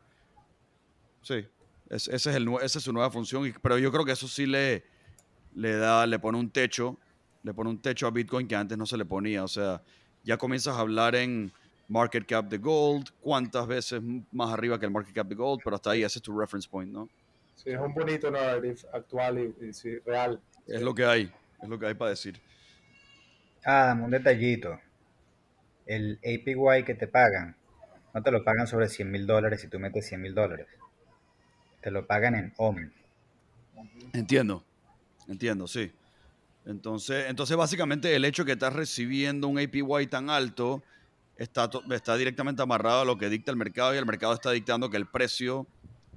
Sí, 1.20 1.44
es- 1.90 2.06
ese 2.06 2.30
es 2.30 2.36
el, 2.36 2.48
esa 2.62 2.78
es 2.78 2.84
su 2.84 2.92
nueva 2.92 3.10
función, 3.10 3.44
y- 3.44 3.52
pero 3.52 3.76
yo 3.76 3.90
creo 3.90 4.04
que 4.04 4.12
eso 4.12 4.28
sí 4.28 4.46
le, 4.46 4.84
le 5.56 5.74
da, 5.76 6.06
le 6.06 6.20
pone 6.20 6.38
un 6.38 6.48
techo, 6.48 6.96
le 7.42 7.52
pone 7.52 7.70
un 7.70 7.80
techo 7.82 8.06
a 8.06 8.12
Bitcoin 8.12 8.46
que 8.46 8.54
antes 8.54 8.78
no 8.78 8.86
se 8.86 8.96
le 8.96 9.04
ponía. 9.04 9.42
O 9.42 9.48
sea, 9.48 9.82
ya 10.22 10.36
comienzas 10.38 10.76
a 10.76 10.80
hablar 10.80 11.16
en 11.16 11.52
market 11.88 12.24
cap 12.24 12.44
de 12.48 12.58
gold, 12.58 13.08
cuántas 13.20 13.66
veces 13.66 14.00
más 14.30 14.52
arriba 14.52 14.78
que 14.78 14.86
el 14.86 14.92
market 14.92 15.12
cap 15.12 15.26
de 15.26 15.34
gold, 15.34 15.60
pero 15.64 15.74
hasta 15.74 15.90
ahí 15.90 16.04
ese 16.04 16.20
es 16.20 16.22
tu 16.22 16.38
reference 16.38 16.68
point, 16.68 16.92
¿no? 16.92 17.08
Sí, 17.54 17.70
es 17.70 17.78
un 17.78 17.94
bonito 17.94 18.30
narrative 18.30 18.80
actual 18.92 19.38
y, 19.38 19.66
y 19.66 19.72
sí, 19.72 19.98
real. 20.00 20.40
Es 20.66 20.82
lo 20.82 20.94
que 20.94 21.04
hay, 21.04 21.32
es 21.62 21.68
lo 21.68 21.78
que 21.78 21.86
hay 21.86 21.94
para 21.94 22.10
decir. 22.10 22.40
Ah, 23.64 23.86
dame 23.86 24.04
un 24.04 24.10
detallito. 24.10 24.78
El 25.86 26.18
APY 26.18 26.84
que 26.84 26.94
te 26.94 27.06
pagan, 27.06 27.56
no 28.12 28.22
te 28.22 28.30
lo 28.30 28.44
pagan 28.44 28.66
sobre 28.66 28.88
100 28.88 29.10
mil 29.10 29.26
dólares 29.26 29.60
si 29.60 29.68
tú 29.68 29.78
metes 29.78 30.06
100 30.06 30.20
mil 30.20 30.34
dólares. 30.34 30.66
Te 31.80 31.90
lo 31.90 32.06
pagan 32.06 32.34
en 32.34 32.52
OM. 32.56 32.90
Entiendo, 34.12 34.64
entiendo, 35.28 35.66
sí. 35.66 35.92
Entonces, 36.66 37.26
entonces 37.28 37.56
básicamente 37.56 38.14
el 38.14 38.24
hecho 38.24 38.44
que 38.44 38.52
estás 38.52 38.72
recibiendo 38.72 39.48
un 39.48 39.58
APY 39.58 40.06
tan 40.06 40.30
alto 40.30 40.82
está, 41.36 41.68
está 41.90 42.16
directamente 42.16 42.62
amarrado 42.62 43.02
a 43.02 43.04
lo 43.04 43.18
que 43.18 43.28
dicta 43.28 43.50
el 43.50 43.58
mercado 43.58 43.94
y 43.94 43.98
el 43.98 44.06
mercado 44.06 44.32
está 44.32 44.50
dictando 44.50 44.88
que 44.88 44.96
el 44.96 45.06
precio 45.06 45.66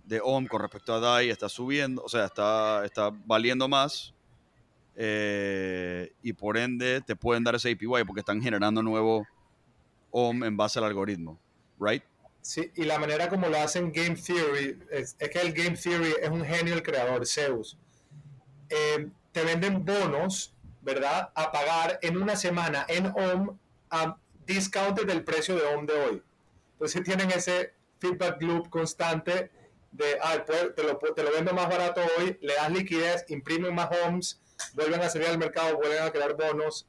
de 0.08 0.22
OM 0.24 0.48
con 0.48 0.62
respecto 0.62 0.94
a 0.94 1.00
DAI 1.00 1.30
está 1.30 1.50
subiendo, 1.50 2.02
o 2.02 2.10
sea, 2.10 2.26
está, 2.26 2.86
está 2.86 3.12
valiendo 3.26 3.68
más 3.68 4.14
eh, 4.96 6.14
y 6.24 6.34
por 6.34 6.58
ende 6.58 7.02
te 7.02 7.16
pueden 7.16 7.44
dar 7.44 7.56
ese 7.56 7.72
APY 7.72 8.06
porque 8.06 8.22
están 8.22 8.42
generando 8.42 8.82
nuevo 8.82 9.28
OM 10.12 10.44
en 10.46 10.56
base 10.56 10.80
al 10.80 10.86
algoritmo, 10.86 11.38
¿right? 11.80 12.04
Sí, 12.42 12.72
y 12.76 12.86
la 12.86 12.98
manera 12.98 13.28
como 13.28 13.50
lo 13.50 13.58
hacen 13.58 13.92
Game 13.92 14.16
Theory, 14.16 14.80
es, 14.90 15.18
es 15.20 15.30
que 15.30 15.42
el 15.42 15.52
Game 15.52 15.76
Theory 15.76 16.14
es 16.22 16.30
un 16.30 16.46
genio 16.46 16.74
el 16.74 16.82
creador, 16.82 17.28
Zeus. 17.28 17.78
Eh, 18.70 19.10
te 19.34 19.44
venden 19.44 19.84
bonos, 19.84 20.56
¿verdad? 20.82 21.30
A 21.36 21.52
pagar 21.52 22.00
en 22.02 22.16
una 22.16 22.38
semana 22.38 22.86
en 22.88 23.08
OM 23.08 23.58
a 23.90 24.18
discount 24.46 25.02
del 25.02 25.26
precio 25.26 25.56
de 25.56 25.64
OM 25.76 25.86
de 25.86 25.94
hoy. 25.94 26.24
Entonces 26.74 27.04
tienen 27.04 27.30
ese 27.32 27.74
feedback 28.00 28.42
loop 28.42 28.70
constante 28.70 29.52
de, 29.92 30.18
ah, 30.22 30.44
te, 30.44 30.84
lo, 30.84 30.98
te 30.98 31.24
lo 31.24 31.32
vendo 31.32 31.54
más 31.54 31.68
barato 31.68 32.02
hoy, 32.18 32.38
le 32.42 32.56
das 32.56 32.72
liquidez, 32.72 33.26
imprimen 33.30 33.74
más 33.74 33.90
homes, 33.92 34.42
vuelven 34.74 35.02
a 35.02 35.10
salir 35.10 35.28
al 35.28 35.38
mercado, 35.38 35.78
vuelven 35.78 36.04
a 36.04 36.12
crear 36.12 36.36
bonos, 36.36 36.88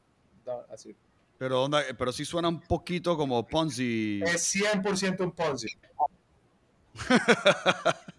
así. 0.72 0.94
Pero, 1.38 1.62
onda, 1.62 1.82
pero 1.96 2.12
sí 2.12 2.24
suena 2.24 2.48
un 2.48 2.60
poquito 2.60 3.16
como 3.16 3.46
Ponzi. 3.46 4.20
Es 4.24 4.54
100% 4.54 5.20
un 5.20 5.32
Ponzi. 5.32 5.68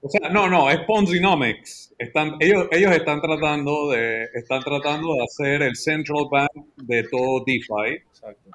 o 0.00 0.08
sea, 0.08 0.30
no, 0.30 0.48
no, 0.48 0.70
es 0.70 0.78
Ponzinomics. 0.86 1.94
Están, 1.98 2.36
ellos, 2.38 2.68
ellos 2.70 2.92
están 2.92 3.20
tratando 3.20 3.90
de 3.90 4.28
están 4.34 4.62
tratando 4.62 5.14
de 5.14 5.24
hacer 5.24 5.62
el 5.62 5.76
central 5.76 6.26
bank 6.30 6.50
de 6.76 7.02
todo 7.04 7.42
DeFi. 7.44 8.02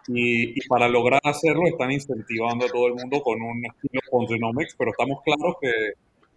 Y, 0.07 0.57
y, 0.57 0.67
para 0.67 0.87
lograr 0.89 1.21
hacerlo 1.23 1.65
están 1.67 1.91
incentivando 1.91 2.65
a 2.65 2.69
todo 2.69 2.87
el 2.87 2.95
mundo 2.95 3.21
con 3.21 3.41
un 3.41 3.65
estilo 3.65 4.01
Ponzinomics, 4.11 4.75
pero 4.77 4.91
estamos 4.91 5.21
claros 5.23 5.55
que 5.61 5.93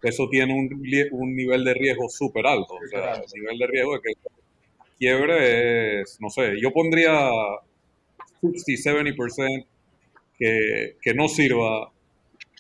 eso 0.09 0.29
tiene 0.29 0.55
un, 0.55 0.69
un 1.13 1.37
nivel 1.37 1.65
de 1.65 1.75
riesgo 1.75 2.09
súper 2.09 2.47
alto. 2.47 2.75
O 2.75 2.89
sea, 2.89 3.15
el 3.15 3.25
nivel 3.35 3.59
de 3.59 3.67
riesgo 3.67 3.95
de 3.95 4.01
que 4.01 4.13
quiebre 4.99 6.01
es, 6.01 6.19
no 6.21 6.31
sé, 6.31 6.61
yo 6.61 6.73
pondría 6.73 7.31
60-70% 8.43 9.67
que, 10.39 10.97
que 11.01 11.15
no 11.15 11.29
sirva 11.29 11.93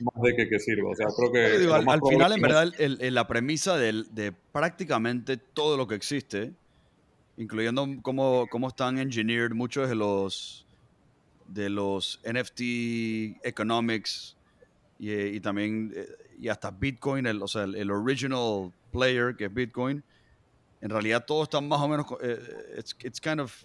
más 0.01 0.23
de 0.23 0.37
que, 0.37 0.49
que 0.49 0.59
sirva. 0.59 0.91
O 0.91 0.95
sea, 0.95 1.07
creo 1.17 1.33
que... 1.33 1.73
al, 1.73 2.01
final, 2.09 2.33
en 2.33 2.43
verdad, 2.43 2.73
el, 2.79 3.15
la 3.15 3.27
premisa 3.27 3.77
de, 3.77 4.05
de, 4.11 4.33
prácticamente 4.33 5.37
todo 5.37 5.77
lo 5.77 5.87
que 5.87 5.95
existe, 5.95 6.53
incluyendo 7.37 7.87
cómo, 8.03 8.47
cómo 8.51 8.69
están 8.69 8.99
engineered 8.99 9.53
muchos 9.53 9.89
de 9.89 9.95
los, 9.95 10.67
de 11.49 11.71
los 11.71 12.21
NFT 12.25 13.45
economics 13.45 14.37
y, 14.99 15.13
y 15.13 15.41
también 15.41 15.93
eh, 15.95 16.07
y 16.39 16.49
hasta 16.49 16.71
Bitcoin, 16.71 17.27
el, 17.27 17.43
o 17.43 17.49
sea, 17.49 17.65
el, 17.65 17.91
original 17.91 18.73
player 18.93 19.37
que 19.37 19.47
es 19.47 19.55
Bitcoin, 19.55 20.03
en 20.81 20.91
realidad 20.91 21.25
todo 21.25 21.43
está 21.43 21.61
más 21.61 21.81
o 21.81 21.89
menos, 21.89 22.07
eh, 22.23 22.83
it's, 23.03 23.21
kind 23.21 23.41
of, 23.41 23.65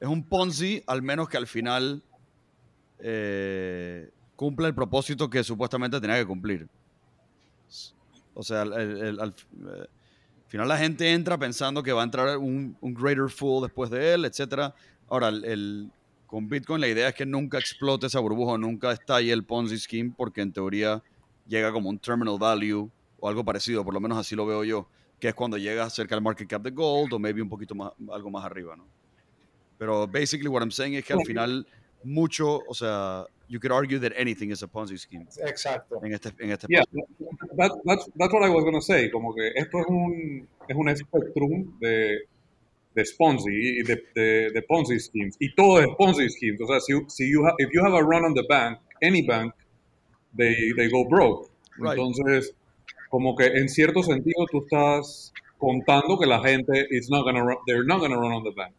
es 0.00 0.08
un 0.08 0.22
Ponzi, 0.22 0.82
al 0.86 1.02
menos 1.02 1.28
que 1.28 1.36
al 1.36 1.46
final 1.46 2.02
eh, 2.98 4.10
cumple 4.38 4.68
el 4.68 4.74
propósito 4.74 5.28
que 5.28 5.42
supuestamente 5.42 6.00
tenía 6.00 6.16
que 6.16 6.24
cumplir. 6.24 6.68
O 8.34 8.42
sea, 8.44 8.62
al, 8.62 8.72
al, 9.20 9.30
eh, 9.30 9.86
final 10.46 10.68
la 10.68 10.78
gente 10.78 11.12
entra 11.12 11.36
pensando 11.36 11.82
que 11.82 11.90
va 11.90 12.02
a 12.02 12.04
entrar 12.04 12.38
un, 12.38 12.76
un 12.80 12.94
greater 12.94 13.28
fool 13.28 13.64
después 13.64 13.90
de 13.90 14.14
él, 14.14 14.24
etc. 14.24 14.72
Ahora, 15.08 15.30
el, 15.30 15.90
con 16.28 16.48
Bitcoin 16.48 16.80
la 16.80 16.86
idea 16.86 17.08
es 17.08 17.16
que 17.16 17.26
nunca 17.26 17.58
explote 17.58 18.06
esa 18.06 18.20
burbuja, 18.20 18.56
nunca 18.56 18.92
estalle 18.92 19.32
el 19.32 19.42
Ponzi 19.42 19.76
scheme, 19.76 20.14
porque 20.16 20.40
en 20.40 20.52
teoría 20.52 21.02
llega 21.48 21.72
como 21.72 21.88
un 21.88 21.98
terminal 21.98 22.38
value 22.38 22.88
o 23.18 23.28
algo 23.28 23.44
parecido, 23.44 23.84
por 23.84 23.92
lo 23.92 23.98
menos 23.98 24.18
así 24.18 24.36
lo 24.36 24.46
veo 24.46 24.62
yo, 24.62 24.88
que 25.18 25.26
es 25.26 25.34
cuando 25.34 25.58
llega 25.58 25.90
cerca 25.90 26.14
del 26.14 26.22
market 26.22 26.48
cap 26.48 26.62
de 26.62 26.70
gold 26.70 27.12
o 27.12 27.18
maybe 27.18 27.42
un 27.42 27.48
poquito 27.48 27.74
más, 27.74 27.90
algo 28.12 28.30
más 28.30 28.44
arriba, 28.44 28.76
¿no? 28.76 28.86
Pero 29.78 30.06
basically 30.06 30.46
what 30.46 30.62
I'm 30.62 30.70
saying 30.70 30.94
es 30.94 31.04
que 31.04 31.12
al 31.12 31.24
final 31.26 31.66
mucho, 32.04 32.62
o 32.68 32.74
sea, 32.74 33.26
you 33.48 33.58
could 33.58 33.72
argue 33.72 33.98
that 33.98 34.12
anything 34.16 34.50
is 34.50 34.62
a 34.62 34.66
Ponzi 34.66 34.98
scheme. 34.98 35.26
Exacto. 35.44 36.00
En 36.04 36.12
este, 36.12 36.32
en 36.40 36.50
este 36.50 36.66
yeah, 36.68 36.82
that, 37.56 37.72
that's, 37.84 38.08
that's 38.16 38.32
what 38.32 38.42
I 38.42 38.50
was 38.50 38.64
going 38.64 38.74
to 38.74 38.82
say, 38.82 39.10
como 39.10 39.32
que 39.32 39.52
esto 39.56 39.78
es 39.78 39.86
un, 39.88 40.48
es 40.68 40.76
un 40.76 40.96
spectrum 40.96 41.78
de, 41.80 42.18
de 42.94 43.04
Ponzi 43.18 43.50
y 43.50 43.82
de, 43.82 44.02
de, 44.14 44.50
de, 44.50 44.62
Ponzi 44.62 44.98
schemes. 44.98 45.36
Y 45.40 45.54
todo 45.54 45.80
es 45.80 45.88
Ponzi 45.96 46.28
schemes. 46.28 46.60
O 46.60 46.66
sea, 46.66 46.80
si, 46.80 46.92
si 47.08 47.30
you 47.30 47.46
if 47.58 47.70
you 47.72 47.82
have 47.84 47.94
a 47.94 48.02
run 48.02 48.24
on 48.24 48.34
the 48.34 48.44
bank, 48.48 48.78
any 49.02 49.22
bank, 49.22 49.54
they, 50.36 50.72
they 50.76 50.88
go 50.88 51.04
broke. 51.08 51.50
Entonces, 51.78 52.54
como 53.08 53.36
que 53.36 53.46
en 53.46 53.68
cierto 53.68 54.02
sentido 54.02 54.46
tú 54.50 54.64
estás 54.64 55.32
contando 55.58 56.18
que 56.18 56.26
la 56.26 56.40
gente 56.40 56.86
is 56.90 57.08
not 57.10 57.24
gonna 57.24 57.42
run, 57.42 57.56
they're 57.66 57.84
not 57.84 58.00
gonna 58.00 58.16
run 58.16 58.32
on 58.32 58.44
the 58.44 58.52
bank. 58.52 58.74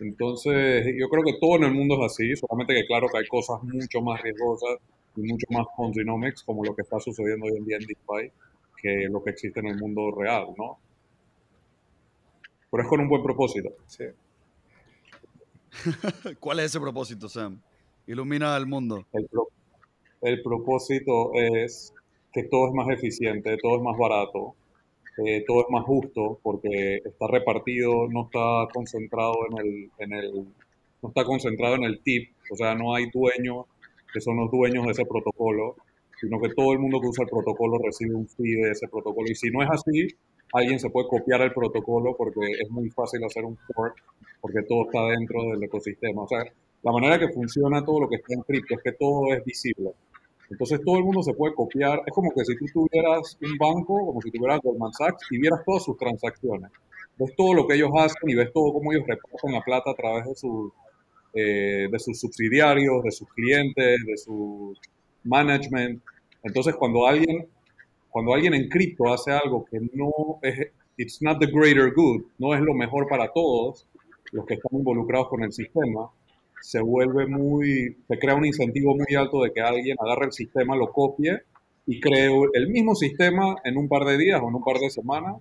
Entonces, 0.00 0.86
yo 0.98 1.08
creo 1.08 1.22
que 1.22 1.38
todo 1.38 1.56
en 1.56 1.64
el 1.64 1.74
mundo 1.74 1.96
es 1.96 2.12
así, 2.12 2.34
solamente 2.34 2.74
que 2.74 2.86
claro 2.86 3.06
que 3.08 3.18
hay 3.18 3.26
cosas 3.26 3.62
mucho 3.62 4.00
más 4.00 4.20
riesgosas 4.22 4.78
y 5.16 5.20
mucho 5.22 5.46
más 5.50 5.66
Ponzinomics, 5.76 6.42
como 6.42 6.64
lo 6.64 6.74
que 6.74 6.82
está 6.82 6.98
sucediendo 6.98 7.46
hoy 7.46 7.56
en 7.58 7.64
día 7.66 7.76
en 7.76 7.86
DeFi, 7.86 8.32
que 8.80 9.08
lo 9.10 9.22
que 9.22 9.30
existe 9.30 9.60
en 9.60 9.66
el 9.66 9.76
mundo 9.76 10.10
real, 10.10 10.46
¿no? 10.56 10.78
Pero 12.70 12.82
es 12.82 12.88
con 12.88 13.00
un 13.00 13.08
buen 13.08 13.22
propósito. 13.22 13.70
Sí. 13.86 14.04
¿Cuál 16.40 16.60
es 16.60 16.66
ese 16.66 16.80
propósito, 16.80 17.28
Sam? 17.28 17.60
Ilumina 18.06 18.56
al 18.56 18.66
mundo. 18.66 19.06
El, 19.12 19.28
el 20.22 20.42
propósito 20.42 21.32
es 21.34 21.92
que 22.32 22.44
todo 22.44 22.68
es 22.68 22.74
más 22.74 22.88
eficiente, 22.88 23.56
todo 23.60 23.76
es 23.76 23.82
más 23.82 23.98
barato, 23.98 24.54
eh, 25.18 25.44
todo 25.46 25.62
es 25.62 25.66
más 25.70 25.84
justo 25.84 26.38
porque 26.42 27.00
está 27.04 27.26
repartido, 27.26 28.08
no 28.08 28.24
está 28.24 28.72
concentrado 28.72 29.34
en 29.50 29.66
el, 29.66 29.90
en 29.98 30.12
el, 30.12 30.32
no 31.02 31.08
está 31.08 31.24
concentrado 31.24 31.74
en 31.76 31.84
el 31.84 32.00
tip, 32.02 32.30
o 32.50 32.56
sea, 32.56 32.74
no 32.74 32.94
hay 32.94 33.10
dueños 33.12 33.66
que 34.12 34.20
son 34.20 34.36
los 34.36 34.50
dueños 34.50 34.84
de 34.86 34.92
ese 34.92 35.04
protocolo, 35.04 35.76
sino 36.20 36.40
que 36.40 36.50
todo 36.50 36.72
el 36.72 36.78
mundo 36.78 37.00
que 37.00 37.08
usa 37.08 37.24
el 37.24 37.30
protocolo 37.30 37.78
recibe 37.78 38.14
un 38.14 38.28
fee 38.28 38.56
de 38.56 38.70
ese 38.72 38.88
protocolo. 38.88 39.26
Y 39.30 39.34
si 39.34 39.50
no 39.50 39.62
es 39.62 39.70
así, 39.70 40.08
alguien 40.52 40.78
se 40.78 40.90
puede 40.90 41.08
copiar 41.08 41.40
el 41.42 41.52
protocolo 41.52 42.14
porque 42.16 42.40
es 42.60 42.70
muy 42.70 42.90
fácil 42.90 43.24
hacer 43.24 43.44
un 43.44 43.56
fork, 43.56 43.94
porque 44.40 44.62
todo 44.68 44.86
está 44.86 45.06
dentro 45.06 45.42
del 45.50 45.62
ecosistema. 45.62 46.22
O 46.22 46.28
sea, 46.28 46.44
la 46.82 46.92
manera 46.92 47.18
que 47.18 47.28
funciona 47.28 47.84
todo 47.84 48.00
lo 48.00 48.08
que 48.08 48.16
está 48.16 48.34
en 48.34 48.42
cripto 48.42 48.74
es 48.74 48.82
que 48.82 48.92
todo 48.92 49.32
es 49.32 49.44
visible. 49.44 49.90
Entonces 50.50 50.80
todo 50.84 50.96
el 50.96 51.04
mundo 51.04 51.22
se 51.22 51.32
puede 51.32 51.54
copiar. 51.54 52.02
Es 52.06 52.12
como 52.12 52.32
que 52.32 52.44
si 52.44 52.56
tú 52.56 52.66
tuvieras 52.72 53.38
un 53.40 53.56
banco, 53.56 54.06
como 54.06 54.20
si 54.20 54.30
tuvieras 54.30 54.60
Goldman 54.62 54.92
Sachs 54.92 55.26
y 55.30 55.38
vieras 55.38 55.60
todas 55.64 55.84
sus 55.84 55.96
transacciones. 55.96 56.70
Ves 57.16 57.34
todo 57.36 57.54
lo 57.54 57.66
que 57.66 57.74
ellos 57.74 57.90
hacen 57.96 58.28
y 58.28 58.34
ves 58.34 58.52
todo 58.52 58.72
cómo 58.72 58.92
ellos 58.92 59.06
reparten 59.06 59.52
la 59.52 59.62
plata 59.62 59.90
a 59.90 59.94
través 59.94 60.26
de, 60.26 60.34
sus 60.34 60.72
eh, 61.34 61.88
de 61.90 61.98
sus 61.98 62.18
subsidiarios, 62.18 63.04
de 63.04 63.12
sus 63.12 63.28
clientes, 63.28 64.04
de 64.04 64.16
su 64.16 64.74
management. 65.24 66.02
Entonces 66.42 66.74
cuando 66.74 67.06
alguien, 67.06 67.46
cuando 68.10 68.34
alguien 68.34 68.54
en 68.54 68.68
cripto 68.68 69.12
hace 69.12 69.30
algo 69.30 69.64
que 69.64 69.78
no 69.92 70.40
es, 70.42 70.72
it's 70.96 71.22
not 71.22 71.38
the 71.38 71.46
greater 71.46 71.92
good, 71.94 72.22
no 72.38 72.54
es 72.54 72.60
lo 72.60 72.74
mejor 72.74 73.06
para 73.06 73.32
todos 73.32 73.86
los 74.32 74.44
que 74.46 74.54
están 74.54 74.78
involucrados 74.78 75.28
con 75.28 75.44
el 75.44 75.52
sistema, 75.52 76.10
se 76.60 76.80
vuelve 76.80 77.26
muy, 77.26 77.96
se 78.08 78.18
crea 78.18 78.34
un 78.34 78.46
incentivo 78.46 78.94
muy 78.94 79.14
alto 79.16 79.42
de 79.42 79.52
que 79.52 79.60
alguien 79.60 79.96
agarre 80.00 80.26
el 80.26 80.32
sistema, 80.32 80.76
lo 80.76 80.92
copie 80.92 81.42
y 81.86 82.00
cree 82.00 82.30
el 82.52 82.68
mismo 82.68 82.94
sistema 82.94 83.56
en 83.64 83.76
un 83.76 83.88
par 83.88 84.04
de 84.04 84.18
días 84.18 84.40
o 84.42 84.48
en 84.48 84.54
un 84.54 84.62
par 84.62 84.78
de 84.78 84.90
semanas 84.90 85.36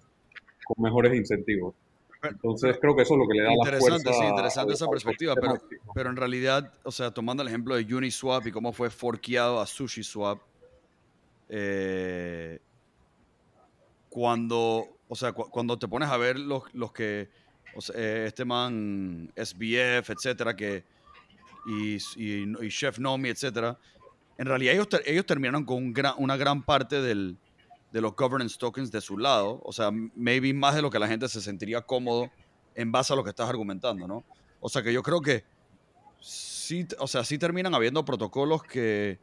con 0.65 0.84
mejores 0.84 1.15
incentivos. 1.15 1.75
Entonces 2.21 2.77
creo 2.82 2.95
que 2.95 3.03
eso 3.03 3.13
es 3.13 3.19
lo 3.19 3.27
que 3.27 3.38
le 3.38 3.43
da 3.43 3.51
la 3.55 3.79
fuerza. 3.79 4.13
Sí, 4.13 4.25
interesante 4.25 4.73
esa 4.73 4.88
perspectiva, 4.88 5.36
pero, 5.36 5.58
pero 5.93 6.10
en 6.10 6.15
realidad, 6.15 6.73
o 6.84 6.91
sea, 6.91 7.12
tomando 7.12 7.43
el 7.43 7.49
ejemplo 7.49 7.75
de 7.75 7.93
Uniswap 7.93 8.45
y 8.47 8.51
cómo 8.51 8.73
fue 8.73 8.89
forqueado 8.89 9.62
a 9.62 9.65
SushiSwap, 9.65 10.39
eh, 11.49 12.60
cuando, 14.10 14.88
o 15.08 15.15
sea, 15.15 15.32
cuando 15.32 15.79
te 15.79 15.88
pones 15.88 16.10
a 16.10 16.17
ver 16.17 16.38
los, 16.38 16.63
los 16.73 16.91
que, 16.91 17.29
o 17.75 17.82
sea, 17.82 17.95
eh, 17.97 18.25
este 18.27 18.43
man 18.43 19.32
SBF, 19.36 20.10
etcétera, 20.10 20.55
que 20.55 20.84
y, 21.65 21.97
y, 22.15 22.69
Chef 22.69 22.99
Nomi, 22.99 23.29
etcétera, 23.29 23.77
en 24.37 24.45
realidad 24.45 24.73
ellos, 24.73 24.87
ellos 25.05 25.25
terminaron 25.25 25.65
con 25.65 25.93
una 26.17 26.37
gran 26.37 26.63
parte 26.63 27.01
del, 27.01 27.37
de 27.91 28.01
los 28.01 28.15
governance 28.15 28.57
tokens 28.57 28.91
de 28.91 29.01
su 29.01 29.17
lado. 29.17 29.61
O 29.63 29.71
sea, 29.71 29.91
maybe 29.91 30.53
más 30.53 30.75
de 30.75 30.81
lo 30.81 30.89
que 30.89 30.99
la 30.99 31.07
gente 31.07 31.27
se 31.27 31.41
sentiría 31.41 31.81
cómodo 31.81 32.29
en 32.75 32.91
base 32.91 33.13
a 33.13 33.15
lo 33.15 33.23
que 33.23 33.31
estás 33.31 33.49
argumentando, 33.49 34.07
¿no? 34.07 34.23
O 34.60 34.69
sea, 34.69 34.83
que 34.83 34.93
yo 34.93 35.03
creo 35.03 35.21
que 35.21 35.43
sí, 36.21 36.87
o 36.99 37.07
sea, 37.07 37.23
sí 37.23 37.37
terminan 37.37 37.73
habiendo 37.73 38.05
protocolos 38.05 38.63
que 38.63 39.19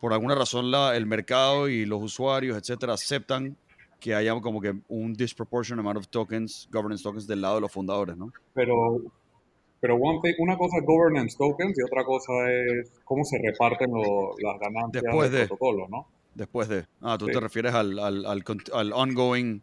por 0.00 0.12
alguna 0.12 0.34
razón 0.34 0.72
el 0.94 1.06
mercado 1.06 1.68
y 1.68 1.86
los 1.86 2.02
usuarios, 2.02 2.58
etcétera, 2.58 2.94
aceptan 2.94 3.56
que 4.00 4.14
haya 4.14 4.38
como 4.38 4.60
que 4.60 4.74
un 4.88 5.14
disproportionate 5.14 5.80
amount 5.80 5.98
of 5.98 6.08
tokens, 6.08 6.68
governance 6.70 7.02
tokens 7.02 7.26
del 7.26 7.40
lado 7.40 7.54
de 7.54 7.60
los 7.62 7.72
fundadores, 7.72 8.16
¿no? 8.16 8.30
Pero 8.52 9.00
pero 9.84 9.98
una 9.98 10.56
cosa 10.56 10.78
es 10.78 10.86
governance 10.86 11.36
tokens 11.36 11.78
y 11.78 11.82
otra 11.82 12.04
cosa 12.04 12.32
es 12.50 12.90
cómo 13.04 13.22
se 13.22 13.36
reparten 13.36 13.90
las 13.92 14.58
ganancias 14.58 15.02
Después 15.02 15.30
del 15.30 15.46
protocolo, 15.46 15.86
¿no? 15.90 16.06
Después 16.34 16.68
de. 16.70 16.86
Ah, 17.02 17.18
tú 17.18 17.26
te 17.26 17.38
refieres 17.38 17.74
al, 17.74 17.98
al, 17.98 18.24
al, 18.24 18.92
ongoing. 18.94 19.60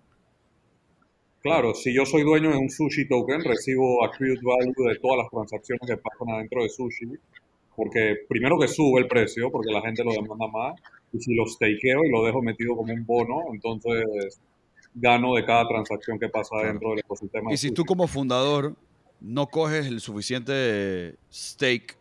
Claro, 1.41 1.73
si 1.73 1.91
yo 1.91 2.05
soy 2.05 2.21
dueño 2.21 2.51
de 2.51 2.57
un 2.57 2.69
sushi 2.69 3.07
token, 3.07 3.43
recibo 3.43 4.05
accrued 4.05 4.37
value 4.43 4.89
de 4.93 4.99
todas 4.99 5.17
las 5.23 5.29
transacciones 5.31 5.87
que 5.87 5.97
pasan 5.97 6.35
adentro 6.35 6.61
de 6.61 6.69
sushi, 6.69 7.07
porque 7.75 8.17
primero 8.29 8.59
que 8.59 8.67
sube 8.67 9.01
el 9.01 9.07
precio, 9.07 9.49
porque 9.51 9.71
la 9.71 9.81
gente 9.81 10.03
lo 10.03 10.11
demanda 10.11 10.45
más, 10.49 10.79
y 11.13 11.19
si 11.19 11.33
lo 11.33 11.47
stakeo 11.47 12.05
y 12.05 12.11
lo 12.11 12.23
dejo 12.23 12.43
metido 12.43 12.75
como 12.75 12.93
un 12.93 13.03
bono, 13.07 13.41
entonces 13.51 14.39
gano 14.93 15.33
de 15.33 15.45
cada 15.45 15.67
transacción 15.67 16.19
que 16.19 16.29
pasa 16.29 16.57
dentro 16.63 16.91
del 16.91 16.99
ecosistema. 16.99 17.51
Y 17.51 17.57
si 17.57 17.71
tú 17.71 17.85
como 17.85 18.05
fundador 18.05 18.75
no 19.21 19.47
coges 19.47 19.85
el 19.85 20.01
suficiente 20.01 21.15
stake 21.31 21.97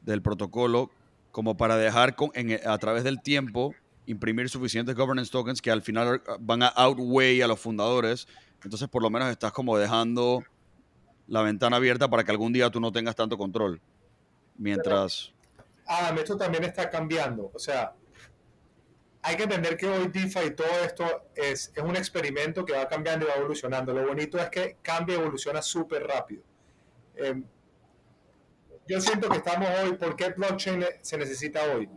del 0.00 0.22
protocolo 0.22 0.90
como 1.32 1.56
para 1.56 1.76
dejar 1.76 2.14
con, 2.14 2.30
a 2.64 2.78
través 2.78 3.04
del 3.04 3.20
tiempo 3.20 3.74
imprimir 4.06 4.48
suficientes 4.48 4.94
governance 4.94 5.30
tokens 5.30 5.60
que 5.60 5.70
al 5.70 5.82
final 5.82 6.22
van 6.40 6.62
a 6.62 6.68
outweigh 6.68 7.42
a 7.42 7.46
los 7.46 7.60
fundadores, 7.60 8.26
entonces 8.64 8.88
por 8.88 9.02
lo 9.02 9.10
menos 9.10 9.28
estás 9.28 9.52
como 9.52 9.76
dejando 9.76 10.44
la 11.28 11.42
ventana 11.42 11.76
abierta 11.76 12.08
para 12.08 12.24
que 12.24 12.30
algún 12.30 12.52
día 12.52 12.70
tú 12.70 12.80
no 12.80 12.92
tengas 12.92 13.16
tanto 13.16 13.38
control. 13.38 13.80
Mientras... 14.56 15.32
Adam, 15.86 16.18
esto 16.18 16.36
también 16.36 16.64
está 16.64 16.90
cambiando. 16.90 17.50
O 17.54 17.58
sea, 17.58 17.94
hay 19.22 19.36
que 19.36 19.44
entender 19.44 19.76
que 19.76 19.86
hoy 19.86 20.08
DeFi 20.08 20.46
y 20.46 20.50
todo 20.50 20.68
esto 20.84 21.04
es, 21.34 21.72
es 21.74 21.82
un 21.82 21.96
experimento 21.96 22.64
que 22.64 22.72
va 22.72 22.88
cambiando 22.88 23.24
y 23.24 23.28
va 23.28 23.36
evolucionando. 23.36 23.92
Lo 23.92 24.06
bonito 24.06 24.38
es 24.38 24.50
que 24.50 24.76
cambia 24.82 25.16
y 25.16 25.20
evoluciona 25.20 25.62
súper 25.62 26.06
rápido. 26.06 26.42
Em, 27.16 27.44
yo 28.88 29.00
siento 29.00 29.28
que 29.28 29.38
estamos 29.38 29.68
hoy, 29.80 29.92
¿por 29.94 30.16
qué 30.16 30.30
blockchain 30.30 30.84
se 31.00 31.16
necesita 31.16 31.62
hoy? 31.72 31.88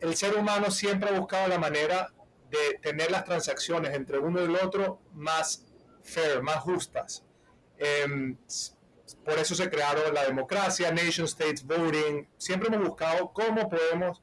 El 0.00 0.16
ser 0.16 0.36
humano 0.36 0.70
siempre 0.70 1.10
ha 1.10 1.18
buscado 1.18 1.48
la 1.48 1.58
manera 1.58 2.12
de 2.50 2.78
tener 2.80 3.10
las 3.10 3.24
transacciones 3.24 3.94
entre 3.94 4.18
uno 4.18 4.40
y 4.40 4.44
el 4.44 4.56
otro 4.56 5.00
más 5.14 5.64
fair, 6.02 6.42
más 6.42 6.56
justas. 6.56 7.24
Em, 7.78 8.36
por 9.24 9.38
eso 9.38 9.54
se 9.54 9.70
crearon 9.70 10.12
la 10.12 10.24
democracia, 10.24 10.90
nation 10.90 11.26
states, 11.26 11.64
voting. 11.64 12.28
Siempre 12.36 12.68
hemos 12.68 12.88
buscado 12.88 13.32
cómo 13.32 13.68
podemos 13.68 14.22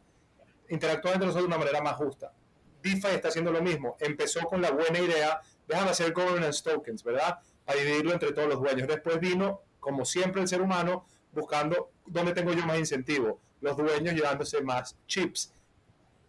interactuar 0.70 1.16
entre 1.16 1.28
nosotros 1.28 1.50
de 1.50 1.56
una 1.56 1.58
manera 1.58 1.82
más 1.82 1.96
justa. 1.96 2.34
DeFi 2.82 3.08
está 3.08 3.30
haciendo 3.30 3.52
lo 3.52 3.62
mismo. 3.62 3.98
Empezó 4.00 4.42
con 4.42 4.62
la 4.62 4.72
buena 4.72 5.00
idea, 5.00 5.42
déjame 5.68 5.92
hacer 5.92 6.14
governance 6.14 6.62
tokens, 6.64 7.04
¿verdad? 7.04 7.40
A 7.66 7.74
dividirlo 7.74 8.14
entre 8.14 8.32
todos 8.32 8.48
los 8.48 8.60
dueños. 8.60 8.88
Después 8.88 9.20
vino, 9.20 9.62
como 9.80 10.06
siempre, 10.06 10.42
el 10.42 10.48
ser 10.48 10.62
humano 10.62 11.06
buscando 11.32 11.92
dónde 12.06 12.34
tengo 12.34 12.54
yo 12.54 12.66
más 12.66 12.80
incentivo. 12.80 13.40
Los 13.62 13.78
dueños 13.78 14.14
llevándose 14.14 14.62
más 14.62 14.96
chips. 15.08 15.54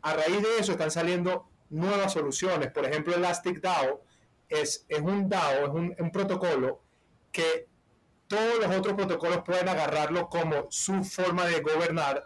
A 0.03 0.15
raíz 0.15 0.43
de 0.43 0.59
eso 0.59 0.73
están 0.73 0.91
saliendo 0.91 1.49
nuevas 1.71 2.13
soluciones. 2.13 2.71
Por 2.73 2.85
ejemplo, 2.85 3.15
Elastic 3.15 3.61
DAO 3.61 4.03
es, 4.49 4.85
es 4.89 5.01
un 5.01 5.29
DAO, 5.29 5.67
es 5.67 5.71
un, 5.71 5.95
un 5.99 6.11
protocolo 6.11 6.81
que 7.33 7.69
todos 8.31 8.61
los 8.61 8.77
otros 8.77 8.95
protocolos 8.95 9.43
pueden 9.45 9.69
agarrarlo 9.69 10.29
como 10.29 10.67
su 10.71 11.03
forma 11.03 11.47
de 11.47 11.61
gobernar, 11.61 12.23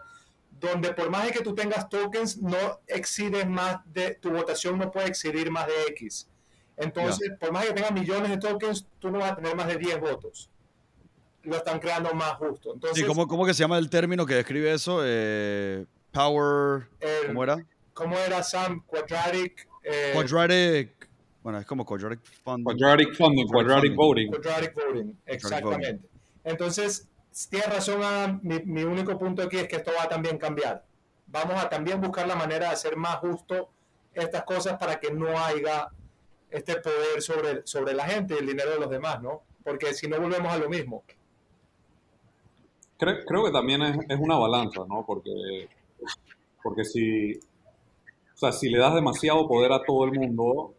donde 0.51 0.93
por 0.93 1.09
más 1.09 1.25
de 1.25 1.31
que 1.31 1.41
tú 1.41 1.55
tengas 1.55 1.89
tokens, 1.89 2.37
no 2.37 2.79
excedes 2.87 3.47
más 3.47 3.79
de, 3.85 4.13
tu 4.15 4.29
votación 4.31 4.77
no 4.77 4.91
puede 4.91 5.07
excedir 5.07 5.49
más 5.49 5.65
de 5.65 5.73
X. 5.89 6.29
Entonces, 6.77 7.31
por 7.39 7.51
más 7.51 7.65
que 7.65 7.73
tengas 7.73 7.91
millones 7.91 8.29
de 8.29 8.37
tokens, 8.37 8.85
tú 8.99 9.09
no 9.09 9.19
vas 9.19 9.31
a 9.31 9.35
tener 9.35 9.55
más 9.55 9.67
de 9.67 9.77
10 9.77 9.99
votos. 9.99 10.51
Lo 11.45 11.57
están 11.57 11.79
creando 11.79 12.13
más 12.13 12.33
justo. 12.33 12.73
Entonces, 12.73 12.99
sí, 12.99 13.05
¿cómo, 13.05 13.27
¿cómo, 13.27 13.45
que 13.45 13.53
se 13.53 13.61
llama 13.61 13.77
el 13.77 13.89
término 13.89 14.25
que 14.25 14.35
describe 14.35 14.73
eso? 14.73 15.01
Eh, 15.03 15.85
power, 16.11 16.87
¿cómo 17.27 17.43
era? 17.43 17.65
¿Cómo 17.93 18.17
era, 18.17 18.43
Sam? 18.43 18.83
Quadratic. 18.85 19.67
Eh, 19.83 20.11
quadratic 20.13 21.05
bueno, 21.45 21.59
es 21.59 21.67
como 21.67 21.85
quadratic 21.85 22.21
funding. 22.43 22.63
Quadratic 22.63 23.13
funding, 23.13 23.47
quadratic, 23.47 23.95
voting. 23.95 24.31
Quadratic 24.31 24.73
voting, 24.73 25.15
exactamente. 25.27 26.09
Entonces, 26.43 27.07
tienes 27.51 27.69
razón, 27.69 28.39
mi, 28.41 28.61
mi, 28.61 28.83
único 28.83 29.15
punto 29.19 29.43
aquí 29.43 29.57
es 29.57 29.67
que 29.67 29.75
esto 29.75 29.91
va 29.95 30.05
a 30.05 30.09
también 30.09 30.39
cambiar. 30.39 30.83
Vamos 31.27 31.63
a 31.63 31.69
también 31.69 32.01
buscar 32.01 32.27
la 32.27 32.35
manera 32.35 32.69
de 32.69 32.73
hacer 32.73 32.95
más 32.95 33.17
justo 33.17 33.69
estas 34.15 34.43
cosas 34.43 34.79
para 34.79 34.99
que 34.99 35.11
no 35.11 35.37
haya 35.37 35.89
este 36.49 36.77
poder 36.77 37.21
sobre, 37.21 37.61
sobre 37.67 37.93
la 37.93 38.05
gente 38.05 38.33
y 38.33 38.37
el 38.39 38.47
dinero 38.47 38.71
de 38.71 38.79
los 38.79 38.89
demás, 38.89 39.21
¿no? 39.21 39.43
Porque 39.63 39.93
si 39.93 40.07
no 40.07 40.19
volvemos 40.19 40.51
a 40.51 40.57
lo 40.57 40.67
mismo. 40.67 41.03
Creo, 42.97 43.25
creo 43.25 43.45
que 43.45 43.51
también 43.51 43.81
es, 43.81 44.19
una 44.19 44.37
balanza, 44.37 44.85
¿no? 44.87 45.05
Porque, 45.05 45.67
porque 46.63 46.85
si, 46.85 47.33
o 47.33 48.37
sea, 48.37 48.51
si 48.51 48.69
le 48.69 48.79
das 48.79 48.95
demasiado 48.95 49.47
poder 49.47 49.73
a 49.73 49.83
todo 49.83 50.05
el 50.05 50.13
mundo, 50.13 50.73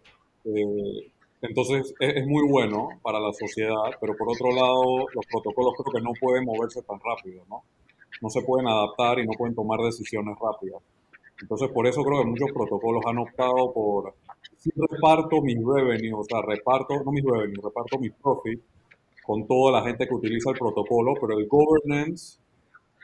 eh, 0.45 1.11
entonces 1.43 1.95
es, 2.01 2.27
muy 2.27 2.49
bueno 2.49 2.89
para 3.03 3.21
la 3.21 3.33
sociedad, 3.33 3.93
pero 4.01 4.17
por 4.17 4.31
otro 4.31 4.51
lado 4.51 5.07
los 5.13 5.27
protocolos 5.27 5.75
creo 5.77 5.93
que 5.93 6.01
no 6.01 6.13
pueden 6.19 6.45
moverse 6.45 6.83
tan 6.83 6.99
rápido, 7.01 7.45
¿no? 7.49 7.65
No 8.23 8.31
se 8.31 8.41
pueden 8.43 8.67
adaptar 8.67 9.19
y 9.19 9.27
no 9.27 9.33
pueden 9.37 9.55
tomar 9.55 9.81
decisiones 9.81 10.37
rápidas. 10.41 10.83
Entonces 11.41 11.69
por 11.69 11.87
eso 11.87 12.03
creo 12.03 12.21
que 12.23 12.31
muchos 12.31 12.51
protocolos 12.53 13.05
han 13.07 13.19
optado 13.19 13.73
por, 13.75 14.15
si 14.57 14.71
reparto 14.75 15.43
mis 15.43 15.59
revenue, 15.59 16.15
o 16.15 16.25
sea, 16.25 16.41
reparto, 16.41 17.03
no 17.05 17.13
mis 17.13 17.25
revenue, 17.25 17.61
reparto 17.63 17.99
mis 17.99 18.13
profit 18.13 18.61
con 19.27 19.47
toda 19.47 19.73
la 19.73 19.83
gente 19.83 20.07
que 20.07 20.15
utiliza 20.15 20.51
el 20.51 20.59
protocolo, 20.59 21.15
pero 21.21 21.39
el 21.39 21.49
governance 21.49 22.39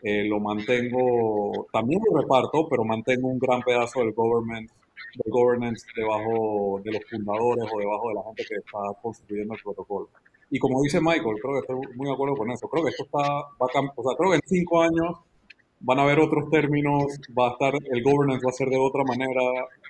eh, 0.03 0.25
lo 0.25 0.41
mantengo, 0.41 1.67
también 1.73 2.01
lo 2.09 2.21
reparto, 2.21 2.69
pero 2.69 2.85
mantengo 2.85 3.29
un 3.29 3.39
gran 3.39 3.61
pedazo 3.63 4.01
del 4.01 4.13
governance 4.13 4.73
de 5.15 5.31
governance 5.31 5.85
debajo 5.97 6.81
de 6.85 6.93
los 6.93 7.03
fundadores 7.11 7.65
o 7.73 7.79
debajo 7.79 8.09
de 8.09 8.15
la 8.15 8.23
gente 8.25 8.45
que 8.49 8.55
está 8.55 8.79
construyendo 9.03 9.55
el 9.55 9.61
protocolo. 9.63 10.09
Y 10.51 10.59
como 10.59 10.81
dice 10.83 11.01
Michael, 11.01 11.37
creo 11.41 11.55
que 11.55 11.59
estoy 11.61 11.97
muy 11.97 12.07
de 12.07 12.15
acuerdo 12.15 12.37
con 12.37 12.51
eso. 12.51 12.69
Creo 12.69 12.85
que 12.85 12.91
esto 12.91 13.05
está, 13.05 13.19
va 13.19 13.67
a, 13.75 13.93
o 13.97 14.03
sea, 14.03 14.17
creo 14.17 14.31
que 14.31 14.37
en 14.37 14.43
cinco 14.47 14.83
años 14.83 15.19
van 15.81 15.99
a 15.99 16.03
haber 16.03 16.21
otros 16.21 16.49
términos, 16.51 17.05
va 17.37 17.49
a 17.49 17.53
estar, 17.53 17.75
el 17.75 18.03
governance 18.03 18.45
va 18.45 18.51
a 18.51 18.55
ser 18.55 18.69
de 18.69 18.79
otra 18.79 19.03
manera, 19.05 19.41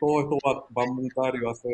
todo 0.01 0.21
esto 0.21 0.39
va, 0.47 0.65
va 0.77 0.85
a 0.85 0.93
montar 0.93 1.35
y 1.37 1.41
va 1.41 1.53
a 1.53 1.55
ser... 1.55 1.71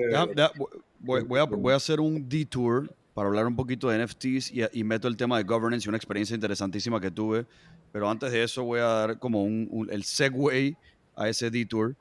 voy, 0.98 1.22
voy, 1.22 1.38
a, 1.38 1.44
voy 1.44 1.72
a 1.72 1.76
hacer 1.76 2.00
un 2.00 2.28
detour 2.28 2.90
para 3.18 3.30
hablar 3.30 3.48
un 3.48 3.56
poquito 3.56 3.88
de 3.88 4.06
NFTs 4.06 4.52
y, 4.52 4.60
y, 4.72 4.84
meto 4.84 5.08
el 5.08 5.16
tema 5.16 5.38
de 5.38 5.42
governance 5.42 5.84
y 5.84 5.88
una 5.88 5.96
experiencia 5.96 6.36
interesantísima 6.36 7.00
que 7.00 7.10
tuve, 7.10 7.46
pero 7.90 8.08
antes 8.08 8.30
de 8.30 8.44
eso 8.44 8.62
voy 8.62 8.78
a 8.78 8.84
dar 8.84 9.18
como 9.18 9.42
un, 9.42 9.66
un, 9.72 9.90
el 9.90 10.04
segue 10.04 10.76
a 11.16 11.28
ese 11.28 11.50
detour 11.50 11.96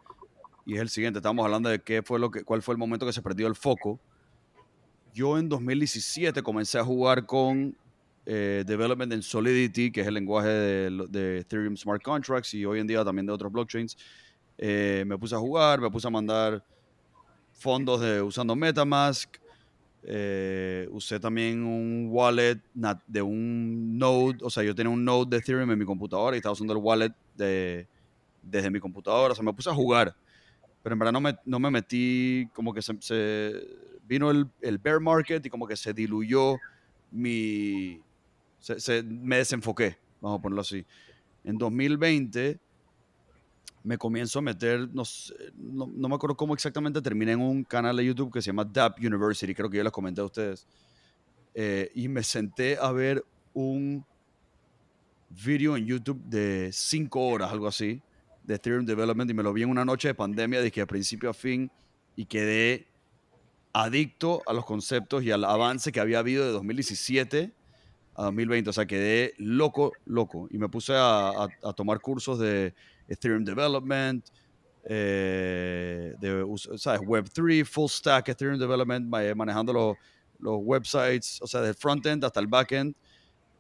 y 0.63 0.76
es 0.76 0.80
el 0.80 0.89
siguiente. 0.89 1.18
Estamos 1.18 1.43
hablando 1.43 1.70
de 1.70 1.80
qué 1.80 2.03
fue 2.03 2.20
lo 2.20 2.30
que, 2.30 2.43
cuál 2.43 2.61
fue 2.61 2.76
el 2.76 2.78
momento 2.78 3.03
que 3.03 3.13
se 3.13 3.24
perdió 3.24 3.47
el 3.47 3.55
foco. 3.55 3.99
Yo 5.11 5.39
en 5.39 5.49
2017 5.49 6.43
comencé 6.43 6.78
a 6.78 6.84
jugar 6.84 7.26
con 7.26 7.76
eh, 8.28 8.63
Development 8.68 9.11
en 9.11 9.24
Solidity, 9.24 9.89
que 9.91 10.01
es 10.01 10.07
el 10.07 10.13
lenguaje 10.13 10.49
de, 10.49 11.39
Ethereum 11.39 11.76
Smart 11.78 12.03
Contracts 12.03 12.53
y 12.53 12.63
hoy 12.63 12.80
en 12.80 12.86
día 12.86 13.03
también 13.03 13.26
de 13.26 13.32
otros 13.32 13.51
blockchains. 13.51 13.97
Eh, 14.55 15.03
me 15.07 15.18
puse 15.18 15.34
a 15.34 15.39
jugar, 15.39 15.82
me 15.82 15.89
puse 15.89 16.05
a 16.05 16.11
mandar 16.11 16.63
fondos 17.53 18.01
de, 18.01 18.22
usando 18.22 18.55
Metamask. 18.55 19.46
Eh, 20.09 20.87
usé 20.91 21.19
también 21.19 21.63
un 21.63 22.07
wallet 22.09 22.59
de 23.07 23.21
un 23.21 23.97
node, 23.97 24.37
o 24.41 24.49
sea, 24.49 24.63
yo 24.63 24.73
tenía 24.73 24.89
un 24.89 25.03
node 25.03 25.29
de 25.29 25.37
Ethereum 25.37 25.69
en 25.69 25.77
mi 25.77 25.85
computadora 25.85 26.35
y 26.35 26.39
estaba 26.39 26.53
usando 26.53 26.73
el 26.73 26.79
wallet 26.79 27.13
de, 27.35 27.85
desde 28.41 28.71
mi 28.71 28.79
computadora. 28.79 29.33
O 29.33 29.35
sea, 29.35 29.43
me 29.43 29.53
puse 29.53 29.69
a 29.69 29.73
jugar 29.73 30.15
pero 30.87 30.93
en 30.93 30.99
verdad 30.99 31.11
no 31.11 31.19
me, 31.19 31.37
no 31.43 31.59
me 31.59 31.69
metí, 31.69 32.47
como 32.53 32.73
que 32.73 32.81
se, 32.81 32.93
vino 34.07 34.31
el, 34.31 34.47
el, 34.61 34.77
bear 34.77 35.01
market 35.01 35.45
y 35.45 35.49
como 35.49 35.67
que 35.67 35.75
se 35.75 35.93
diluyó 35.93 36.55
mi, 37.11 37.99
se, 38.59 39.03
me 39.03 39.35
desenfoqué, 39.35 39.97
vamos 40.21 40.39
a 40.39 40.41
ponerlo 40.41 40.61
así. 40.61 40.85
En 41.43 41.57
2020 41.57 42.57
me 43.84 43.97
comienzo 43.97 44.39
a 44.39 44.41
meter, 44.41 44.89
no, 44.93 45.03
no, 45.55 45.88
no, 45.88 46.09
me 46.09 46.15
acuerdo 46.15 46.36
cómo 46.36 46.53
exactamente 46.53 47.01
terminé 47.01 47.34
en 47.34 47.41
un 47.41 47.63
canal 47.63 47.95
de 47.95 48.05
YouTube 48.05 48.32
que 48.32 48.41
se 48.41 48.47
llama 48.47 48.65
DAP 48.65 48.99
University, 48.99 49.53
creo 49.53 49.69
que 49.69 49.78
yo 49.78 49.84
les 49.84 49.91
comenté 49.91 50.21
a 50.21 50.25
ustedes, 50.25 50.67
eh, 51.53 51.91
y 51.95 52.07
me 52.07 52.23
senté 52.23 52.78
a 52.80 52.91
ver 52.91 53.23
un 53.53 54.05
video 55.30 55.78
en 55.78 55.86
YouTube 55.86 56.21
de 56.25 56.69
5 56.71 57.28
horas, 57.28 57.51
algo 57.51 57.67
así, 57.67 58.01
de 58.43 58.55
Ethereum 58.55 58.86
Development 58.86 59.30
y 59.30 59.34
me 59.34 59.43
lo 59.43 59.53
vi 59.53 59.63
en 59.63 59.69
una 59.69 59.86
noche 59.86 60.09
de 60.09 60.13
pandemia, 60.15 60.61
dije 60.61 60.82
de 60.82 60.88
principio 60.88 61.30
a 61.30 61.34
fin 61.34 61.69
y 62.15 62.25
quedé 62.25 62.88
adicto 63.73 64.41
a 64.47 64.53
los 64.53 64.65
conceptos 64.65 65.23
y 65.23 65.32
al 65.32 65.43
avance 65.43 65.91
que 65.91 65.99
había 65.99 66.19
habido 66.19 66.45
de 66.45 66.51
2017 66.51 67.53
a 68.15 68.23
2020. 68.23 68.69
O 68.69 68.73
sea, 68.73 68.86
quedé 68.88 69.34
loco, 69.38 69.93
loco. 70.05 70.47
Y 70.49 70.57
me 70.57 70.67
puse 70.67 70.93
a, 70.95 71.47
tomar 71.75 71.99
cursos 72.01 72.39
de 72.39 72.73
Ethereum 73.07 73.43
Development, 73.43 74.25
eh, 74.83 76.13
de 76.19 76.45
¿sabes? 76.77 77.01
Web3, 77.01 77.65
Full 77.65 77.89
Stack 77.89 78.29
Ethereum 78.29 78.59
Development, 78.59 79.07
manejando 79.35 79.73
los, 79.73 79.97
los 80.39 80.59
websites, 80.61 81.41
o 81.41 81.47
sea, 81.47 81.61
del 81.61 81.75
frontend 81.75 82.23
hasta 82.23 82.39
el 82.39 82.47
backend. 82.47 82.95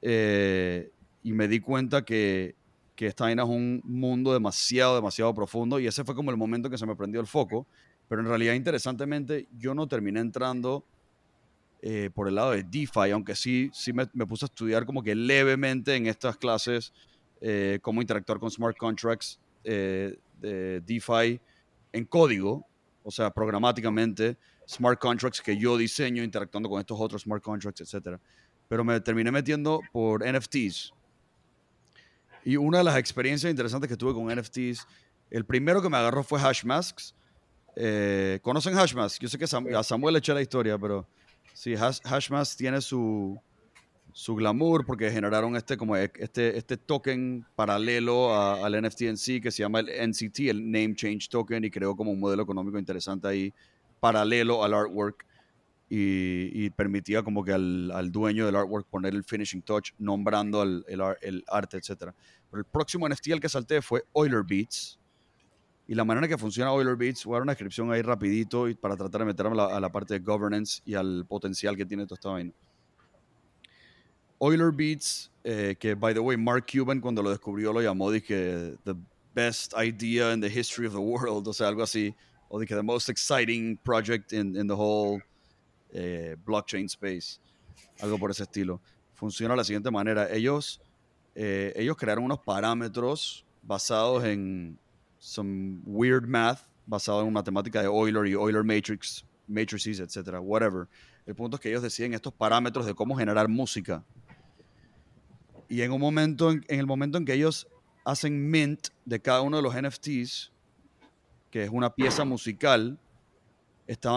Eh, 0.01 0.91
y 1.23 1.33
me 1.33 1.47
di 1.47 1.59
cuenta 1.59 2.05
que 2.05 2.55
que 2.97 3.05
esta 3.05 3.25
vaina 3.25 3.43
es 3.43 3.49
un 3.49 3.79
mundo 3.85 4.33
demasiado, 4.33 4.95
demasiado 4.95 5.31
profundo 5.31 5.79
y 5.79 5.85
ese 5.85 6.03
fue 6.03 6.15
como 6.15 6.31
el 6.31 6.37
momento 6.37 6.67
en 6.67 6.71
que 6.71 6.79
se 6.79 6.85
me 6.87 6.95
prendió 6.95 7.21
el 7.21 7.27
foco. 7.27 7.67
Pero 8.09 8.21
en 8.21 8.27
realidad, 8.27 8.55
interesantemente, 8.55 9.47
yo 9.55 9.75
no 9.75 9.87
terminé 9.87 10.19
entrando 10.19 10.83
eh, 11.83 12.09
por 12.11 12.27
el 12.27 12.35
lado 12.35 12.51
de 12.51 12.63
DeFi, 12.63 13.11
aunque 13.11 13.35
sí, 13.35 13.69
sí 13.71 13.93
me, 13.93 14.07
puse 14.07 14.45
a 14.45 14.47
estudiar 14.47 14.87
como 14.87 15.03
que 15.03 15.13
levemente 15.13 15.95
en 15.95 16.07
estas 16.07 16.37
clases 16.37 16.91
eh, 17.41 17.79
cómo 17.81 18.01
interactuar 18.01 18.39
con 18.39 18.49
smart 18.49 18.77
contracts 18.77 19.39
eh, 19.63 20.17
de 20.39 20.81
DeFi 20.81 21.39
en 21.93 22.05
código, 22.05 22.65
o 23.03 23.11
sea, 23.11 23.31
programáticamente. 23.31 24.37
smart 24.67 24.99
contracts 24.99 25.41
que 25.41 25.57
yo 25.57 25.77
diseño 25.77 26.23
interactuando 26.23 26.69
con 26.69 26.79
estos 26.79 26.99
otros 26.99 27.21
smart 27.21 27.41
contracts, 27.41 27.81
etc. 27.81 28.19
Pero 28.67 28.83
me 28.83 28.99
terminé 28.99 29.31
metiendo 29.31 29.79
por 29.93 30.25
NFTs. 30.25 30.93
Y 32.43 32.57
una 32.57 32.79
de 32.79 32.83
las 32.83 32.97
experiencias 32.97 33.49
interesantes 33.49 33.89
que 33.89 33.97
tuve 33.97 34.13
con 34.13 34.27
NFTs, 34.33 34.85
el 35.29 35.45
primero 35.45 35.81
que 35.81 35.89
me 35.89 35.97
agarró 35.97 36.23
fue 36.23 36.39
Hashmasks. 36.39 37.15
Eh, 37.75 38.39
¿Conocen 38.41 38.73
Hashmasks? 38.73 39.19
Yo 39.19 39.29
sé 39.29 39.37
que 39.37 39.45
a 39.45 39.83
Samuel 39.83 40.13
le 40.13 40.19
eché 40.19 40.33
la 40.33 40.41
historia, 40.41 40.77
pero 40.77 41.07
sí, 41.53 41.75
Hash, 41.75 41.99
Hashmasks 42.03 42.57
tiene 42.57 42.81
su, 42.81 43.39
su 44.17 44.33
glamour 44.33 44.83
porque 44.83 45.11
generaron 45.11 45.55
este, 45.55 45.77
como 45.77 45.95
e, 45.95 46.11
este, 46.15 46.57
este 46.57 46.75
token 46.75 47.45
paralelo 47.55 48.35
al 48.35 48.81
NFT 48.81 49.01
en 49.03 49.15
sí 49.15 49.39
que 49.39 49.51
se 49.51 49.61
llama 49.61 49.81
el 49.81 50.09
NCT, 50.09 50.39
el 50.49 50.71
Name 50.71 50.95
Change 50.95 51.29
Token, 51.29 51.63
y 51.63 51.69
creó 51.69 51.95
como 51.95 52.09
un 52.09 52.19
modelo 52.19 52.41
económico 52.41 52.79
interesante 52.79 53.27
ahí 53.27 53.53
paralelo 53.99 54.63
al 54.63 54.73
artwork 54.73 55.23
y, 55.87 56.67
permitía 56.71 57.21
como 57.21 57.43
que 57.43 57.53
al, 57.53 57.91
al, 57.91 58.11
dueño 58.11 58.47
del 58.47 58.55
artwork 58.55 58.87
poner 58.87 59.13
el 59.13 59.23
finishing 59.23 59.61
touch 59.61 59.91
nombrando 59.99 60.63
el, 60.63 60.83
el, 60.87 61.43
arte, 61.47 61.77
etc. 61.77 62.11
Pero 62.49 62.59
el 62.59 62.65
próximo 62.65 63.07
NFT 63.07 63.33
al 63.33 63.39
que 63.39 63.49
salté 63.49 63.83
fue 63.83 64.03
Euler 64.15 64.43
Beats. 64.43 64.97
Y 65.87 65.93
la 65.93 66.03
manera 66.03 66.25
en 66.25 66.31
que 66.31 66.39
funciona 66.39 66.71
Euler 66.71 66.95
Beats, 66.95 67.23
voy 67.23 67.33
a 67.33 67.35
dar 67.35 67.43
una 67.43 67.51
descripción 67.51 67.91
ahí 67.91 68.01
rapidito 68.01 68.67
y 68.67 68.73
para 68.73 68.97
tratar 68.97 69.21
de 69.21 69.25
meterme 69.25 69.51
a 69.51 69.67
la, 69.67 69.77
a 69.77 69.79
la 69.79 69.91
parte 69.91 70.15
de 70.15 70.21
governance 70.21 70.81
y 70.85 70.95
al 70.95 71.23
potencial 71.27 71.77
que 71.77 71.85
tiene 71.85 72.07
toda 72.07 72.15
esta 72.15 72.29
vaina. 72.29 72.51
Euler 74.39 74.71
Beats, 74.71 75.29
eh, 75.43 75.75
que 75.79 75.95
by 75.95 76.13
the 76.13 76.21
way, 76.21 76.35
Mark 76.37 76.67
Cuban 76.67 77.01
cuando 77.01 77.23
lo 77.23 77.29
descubrió 77.29 77.73
lo 77.73 77.81
llamó 77.81 78.11
dije 78.11 78.77
the 78.83 78.95
best 79.33 79.73
idea 79.75 80.31
in 80.31 80.41
the 80.41 80.49
history 80.49 80.85
of 80.85 80.93
the 80.93 80.99
world, 80.99 81.47
o 81.47 81.53
sea, 81.53 81.67
algo 81.67 81.81
así, 81.81 82.13
o 82.49 82.59
dije 82.59 82.75
the 82.75 82.83
most 82.83 83.09
exciting 83.09 83.77
project 83.77 84.33
in, 84.33 84.55
in 84.55 84.67
the 84.67 84.75
whole 84.75 85.21
eh, 85.91 86.35
blockchain 86.45 86.85
space, 86.85 87.39
algo 87.99 88.19
por 88.19 88.29
ese 88.29 88.43
estilo. 88.43 88.79
Funciona 89.15 89.53
de 89.53 89.57
la 89.57 89.63
siguiente 89.63 89.89
manera, 89.89 90.31
ellos, 90.31 90.79
eh, 91.33 91.73
ellos 91.75 91.97
crearon 91.97 92.23
unos 92.25 92.39
parámetros 92.39 93.43
basados 93.63 94.23
en 94.23 94.77
some 95.17 95.79
weird 95.85 96.27
math, 96.27 96.59
basado 96.85 97.21
en 97.21 97.33
matemática 97.33 97.81
de 97.81 97.87
Euler 97.87 98.27
y 98.27 98.33
Euler 98.33 98.63
matrix, 98.63 99.25
matrices, 99.47 99.99
etcétera, 99.99 100.39
whatever. 100.39 100.87
El 101.25 101.33
punto 101.33 101.57
es 101.57 101.61
que 101.61 101.69
ellos 101.69 101.81
deciden 101.81 102.13
estos 102.13 102.33
parámetros 102.33 102.85
de 102.85 102.93
cómo 102.93 103.17
generar 103.17 103.49
música 103.49 104.03
y 105.69 105.81
en 105.81 105.91
un 105.91 105.99
momento, 105.99 106.51
en, 106.51 106.63
el 106.67 106.85
momento 106.85 107.17
en 107.17 107.25
que 107.25 107.33
ellos 107.33 107.67
hacen 108.05 108.49
mint 108.49 108.87
de 109.05 109.19
cada 109.19 109.41
uno 109.41 109.57
de 109.57 109.63
los 109.63 109.75
NFTs, 109.75 110.51
que 111.51 111.63
es 111.63 111.69
una 111.69 111.93
pieza 111.93 112.23
musical, 112.25 112.99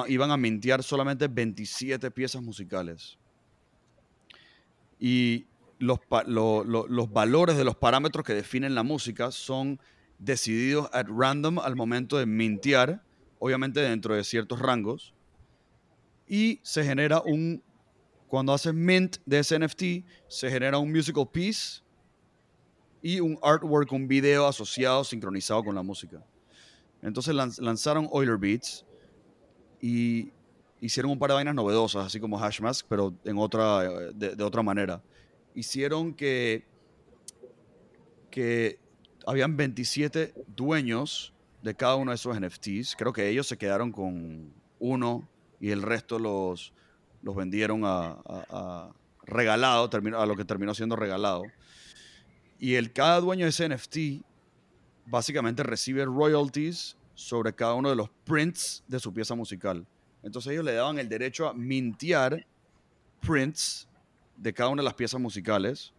iban 0.08 0.30
a 0.30 0.36
mintear 0.36 0.82
solamente 0.82 1.28
27 1.28 2.10
piezas 2.10 2.42
musicales. 2.42 3.18
Y 4.98 5.46
los, 5.78 5.98
los 6.26 7.12
valores 7.12 7.56
de 7.56 7.64
los 7.64 7.76
parámetros 7.76 8.24
que 8.24 8.34
definen 8.34 8.74
la 8.74 8.82
música 8.82 9.30
son 9.30 9.80
decididos 10.18 10.88
at 10.92 11.06
random 11.08 11.58
al 11.58 11.74
momento 11.74 12.18
de 12.18 12.26
mintear, 12.26 13.02
obviamente 13.38 13.80
dentro 13.80 14.14
de 14.14 14.22
ciertos 14.22 14.58
rangos, 14.58 15.14
y 16.28 16.60
se 16.62 16.84
genera 16.84 17.22
un 17.22 17.62
cuando 18.30 18.52
haces 18.52 18.72
mint 18.72 19.16
de 19.26 19.40
ese 19.40 19.58
NFT, 19.58 19.82
se 20.28 20.48
genera 20.48 20.78
un 20.78 20.90
musical 20.90 21.28
piece 21.28 21.82
y 23.02 23.18
un 23.18 23.36
artwork, 23.42 23.90
un 23.90 24.06
video 24.06 24.46
asociado, 24.46 25.02
sincronizado 25.02 25.64
con 25.64 25.74
la 25.74 25.82
música. 25.82 26.24
Entonces 27.02 27.34
lanzaron 27.34 28.08
Euler 28.12 28.38
Beats 28.38 28.86
y 29.82 30.30
hicieron 30.80 31.10
un 31.10 31.18
par 31.18 31.30
de 31.30 31.34
vainas 31.34 31.56
novedosas, 31.56 32.06
así 32.06 32.20
como 32.20 32.38
Hashmask, 32.38 32.86
pero 32.88 33.12
en 33.24 33.36
otra, 33.36 34.12
de, 34.12 34.44
otra 34.44 34.62
manera. 34.62 35.02
Hicieron 35.56 36.14
que, 36.14 36.64
que 38.30 38.78
habían 39.26 39.56
27 39.56 40.34
dueños 40.54 41.34
de 41.62 41.74
cada 41.74 41.96
uno 41.96 42.12
de 42.12 42.14
esos 42.14 42.40
NFTs. 42.40 42.94
Creo 42.96 43.12
que 43.12 43.28
ellos 43.28 43.48
se 43.48 43.58
quedaron 43.58 43.90
con 43.90 44.52
uno 44.78 45.28
y 45.58 45.70
el 45.70 45.82
resto 45.82 46.20
los, 46.20 46.72
los 47.22 47.34
vendieron 47.34 47.82
a, 47.84 48.90
regalado, 49.24 49.90
a 50.18 50.26
lo 50.26 50.36
que 50.36 50.44
terminó 50.44 50.74
siendo 50.74 50.96
regalado. 50.96 51.44
Y 52.58 52.74
el 52.74 52.92
cada 52.92 53.20
dueño 53.20 53.44
de 53.44 53.50
ese 53.50 53.68
NFT 53.68 54.24
básicamente 55.06 55.62
recibe 55.62 56.04
royalties 56.04 56.96
sobre 57.14 57.54
cada 57.54 57.74
uno 57.74 57.90
de 57.90 57.96
los 57.96 58.10
prints 58.24 58.84
de 58.86 59.00
su 59.00 59.12
pieza 59.12 59.34
musical. 59.34 59.86
Entonces 60.22 60.52
ellos 60.52 60.64
le 60.64 60.74
daban 60.74 60.98
el 60.98 61.08
derecho 61.08 61.48
a 61.48 61.54
mintear 61.54 62.46
prints 63.20 63.88
de 64.36 64.52
cada 64.52 64.70
una 64.70 64.82
de 64.82 64.84
las 64.84 64.94
piezas 64.94 65.20
musicales. 65.20 65.92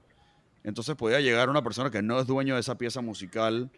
Entonces 0.64 0.96
podía 0.96 1.20
llegar 1.20 1.50
una 1.50 1.64
persona 1.64 1.90
que 1.90 2.02
no 2.02 2.20
es 2.20 2.28
dueño 2.28 2.56
de 2.56 2.62
esa 2.62 2.78
pieza 2.78 3.02
musical 3.02 3.72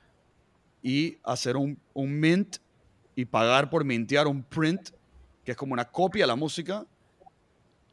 y 0.81 1.17
hacer 1.23 1.55
un, 1.55 1.77
un 1.93 2.19
mint 2.19 2.57
y 3.15 3.25
pagar 3.25 3.69
por 3.69 3.85
mintear 3.85 4.27
un 4.27 4.43
print 4.43 4.89
que 5.45 5.51
es 5.51 5.57
como 5.57 5.73
una 5.73 5.89
copia 5.89 6.23
de 6.23 6.27
la 6.27 6.35
música 6.35 6.85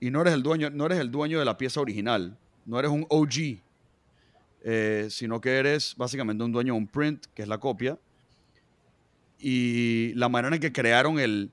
y 0.00 0.10
no 0.10 0.22
eres 0.22 0.34
el 0.34 0.42
dueño, 0.42 0.70
no 0.70 0.86
eres 0.86 0.98
el 0.98 1.10
dueño 1.10 1.38
de 1.38 1.44
la 1.44 1.58
pieza 1.58 1.80
original, 1.80 2.36
no 2.64 2.78
eres 2.78 2.90
un 2.90 3.06
OG, 3.08 3.60
eh, 4.62 5.06
sino 5.10 5.40
que 5.40 5.58
eres 5.58 5.94
básicamente 5.96 6.42
un 6.42 6.52
dueño 6.52 6.72
de 6.72 6.78
un 6.78 6.86
print, 6.86 7.26
que 7.34 7.42
es 7.42 7.48
la 7.48 7.58
copia. 7.58 7.98
Y 9.38 10.12
la 10.14 10.28
manera 10.28 10.54
en 10.54 10.60
que 10.60 10.72
crearon 10.72 11.18
el, 11.18 11.50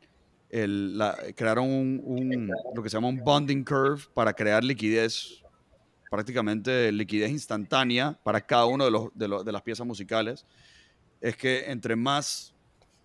crearon 1.35 1.67
un, 2.03 2.51
lo 2.73 2.83
que 2.83 2.89
se 2.89 2.97
llama 2.97 3.09
un 3.09 3.21
bonding 3.23 3.63
curve 3.63 4.03
para 4.13 4.33
crear 4.33 4.63
liquidez, 4.63 5.43
prácticamente 6.09 6.91
liquidez 6.91 7.31
instantánea 7.31 8.17
para 8.23 8.41
cada 8.41 8.65
uno 8.65 8.85
de, 8.85 8.91
los, 8.91 9.45
de, 9.45 9.51
las 9.51 9.61
piezas 9.61 9.85
musicales, 9.85 10.45
es 11.21 11.35
que 11.35 11.69
entre 11.69 11.95
más, 11.95 12.53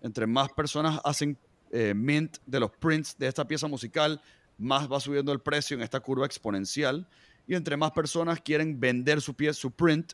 entre 0.01 0.27
más 0.27 0.49
personas 0.51 0.99
hacen 1.03 1.37
eh, 1.71 1.93
mint 1.93 2.37
de 2.45 2.59
los 2.59 2.71
prints 2.71 3.17
de 3.17 3.27
esta 3.27 3.45
pieza 3.45 3.67
musical, 3.67 4.21
más 4.57 4.91
va 4.91 4.99
subiendo 4.99 5.31
el 5.31 5.39
precio 5.39 5.75
en 5.75 5.83
esta 5.83 5.99
curva 5.99 6.25
exponencial. 6.25 7.07
Y 7.47 7.55
entre 7.55 7.75
más 7.75 7.91
personas 7.91 8.39
quieren 8.39 8.79
vender 8.79 9.21
su 9.21 9.33
pie, 9.33 9.53
su 9.53 9.71
print, 9.71 10.13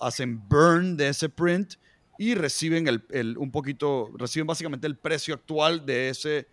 hacen 0.00 0.40
burn 0.48 0.96
de 0.96 1.08
ese 1.08 1.28
print 1.28 1.74
y 2.18 2.34
reciben 2.34 2.88
el, 2.88 3.38
un 3.38 3.50
poquito, 3.50 4.10
reciben 4.16 4.46
básicamente 4.46 4.86
el 4.86 4.96
precio 4.96 5.34
actual 5.34 5.86
de 5.86 6.10
ese, 6.10 6.46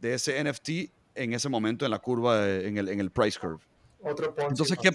de 0.00 0.14
ese 0.14 0.42
NFT 0.42 0.70
en 1.14 1.32
ese 1.34 1.48
momento 1.48 1.84
en 1.84 1.90
la 1.90 1.98
curva, 1.98 2.48
en, 2.48 2.78
el, 2.78 2.88
en 2.88 3.00
el 3.00 3.10
price 3.10 3.38
curve. 3.38 3.60
Otro 4.02 4.34
Ponzi. 4.34 4.48
Entonces, 4.48 4.78
¿qué? 4.78 4.90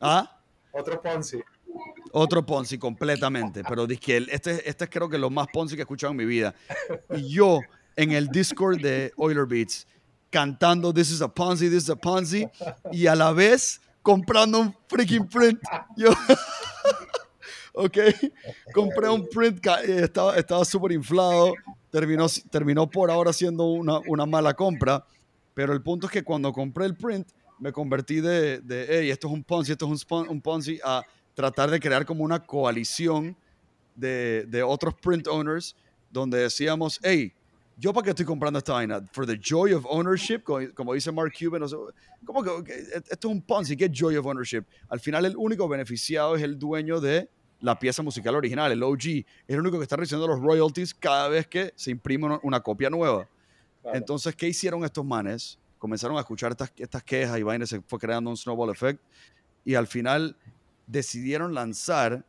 ¿Ah? 0.00 0.40
Otro 0.72 1.00
Ponzi. 1.00 1.40
Otro 2.12 2.44
Ponzi 2.44 2.78
completamente, 2.78 3.62
pero 3.68 3.86
dije, 3.86 4.16
este, 4.30 4.68
este 4.68 4.84
es 4.84 4.90
creo 4.90 5.08
que 5.08 5.18
lo 5.18 5.28
más 5.28 5.48
Ponzi 5.52 5.74
que 5.74 5.82
he 5.82 5.84
escuchado 5.84 6.12
en 6.12 6.16
mi 6.16 6.24
vida. 6.24 6.54
Y 7.14 7.28
yo 7.28 7.60
en 7.96 8.12
el 8.12 8.28
Discord 8.28 8.80
de 8.80 9.12
Euler 9.18 9.46
Beats 9.46 9.86
cantando 10.30 10.92
This 10.92 11.10
is 11.10 11.20
a 11.20 11.28
Ponzi, 11.28 11.68
This 11.68 11.84
is 11.84 11.90
a 11.90 11.96
Ponzi, 11.96 12.48
y 12.92 13.06
a 13.06 13.14
la 13.14 13.32
vez 13.32 13.80
comprando 14.02 14.60
un 14.60 14.74
freaking 14.88 15.28
print. 15.28 15.60
Yo, 15.96 16.10
ok, 17.74 17.98
compré 18.72 19.08
un 19.08 19.28
print, 19.28 19.64
eh, 19.66 20.04
estaba, 20.04 20.36
estaba 20.36 20.64
súper 20.64 20.92
inflado, 20.92 21.54
terminó, 21.90 22.26
terminó 22.50 22.88
por 22.88 23.10
ahora 23.10 23.32
siendo 23.32 23.66
una, 23.66 23.98
una, 24.06 24.26
mala 24.26 24.54
compra, 24.54 25.04
pero 25.54 25.72
el 25.72 25.82
punto 25.82 26.06
es 26.06 26.12
que 26.12 26.22
cuando 26.22 26.52
compré 26.52 26.86
el 26.86 26.96
print, 26.96 27.28
me 27.58 27.72
convertí 27.72 28.20
de, 28.20 28.60
de 28.60 28.86
hey, 28.88 29.10
esto 29.10 29.26
es 29.26 29.34
un 29.34 29.42
Ponzi, 29.42 29.72
esto 29.72 29.92
es 29.92 30.06
un, 30.10 30.28
un 30.28 30.40
Ponzi, 30.40 30.80
a 30.84 31.02
tratar 31.34 31.70
de 31.70 31.80
crear 31.80 32.04
como 32.04 32.24
una 32.24 32.44
coalición 32.44 33.36
de, 33.94 34.44
de 34.48 34.62
otros 34.62 34.94
print 34.94 35.26
owners 35.26 35.76
donde 36.10 36.38
decíamos, 36.38 36.98
hey, 37.02 37.32
yo 37.78 37.92
para 37.92 38.04
qué 38.04 38.10
estoy 38.10 38.26
comprando 38.26 38.58
esta 38.58 38.72
vaina? 38.72 39.00
For 39.12 39.24
the 39.24 39.38
joy 39.38 39.72
of 39.72 39.86
ownership, 39.88 40.42
como, 40.74 40.94
dice 40.94 41.12
Mark 41.12 41.32
Cuban, 41.38 41.62
¿cómo 42.24 42.42
que, 42.42 42.72
esto 42.74 43.28
es 43.28 43.34
un 43.34 43.40
Ponzi? 43.40 43.76
¿Qué 43.76 43.88
joy 43.88 44.16
of 44.16 44.26
ownership? 44.26 44.64
Al 44.88 44.98
final 44.98 45.24
el 45.24 45.36
único 45.36 45.68
beneficiado 45.68 46.34
es 46.34 46.42
el 46.42 46.58
dueño 46.58 47.00
de 47.00 47.28
la 47.60 47.78
pieza 47.78 48.02
musical 48.02 48.34
original, 48.34 48.72
el 48.72 48.82
OG. 48.82 49.04
Es 49.06 49.24
el 49.46 49.60
único 49.60 49.78
que 49.78 49.84
está 49.84 49.96
recibiendo 49.96 50.26
los 50.26 50.40
royalties 50.40 50.92
cada 50.92 51.28
vez 51.28 51.46
que 51.46 51.72
se 51.76 51.92
imprime 51.92 52.38
una, 52.42 52.60
copia 52.60 52.90
nueva. 52.90 53.28
Entonces, 53.92 54.34
¿qué 54.34 54.48
hicieron 54.48 54.84
estos 54.84 55.04
manes? 55.04 55.58
Comenzaron 55.78 56.16
a 56.16 56.20
escuchar 56.20 56.50
estas, 56.50 56.72
estas 56.76 57.02
quejas 57.04 57.38
y 57.38 57.42
vainas, 57.44 57.68
se 57.68 57.80
fue 57.82 57.98
creando 58.00 58.30
un 58.30 58.36
snowball 58.36 58.70
effect 58.70 59.00
y 59.64 59.76
al 59.76 59.86
final 59.86 60.36
decidieron 60.86 61.54
lanzar 61.54 62.24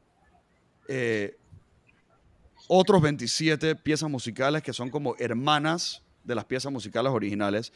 eh, 0.87 1.38
otros 2.71 3.01
27 3.01 3.75
piezas 3.75 4.09
musicales 4.09 4.61
que 4.61 4.73
son 4.73 4.91
como 4.91 5.15
hermanas 5.17 6.03
de 6.23 6.35
las 6.35 6.45
piezas 6.45 6.71
musicales 6.71 7.11
originales. 7.11 7.73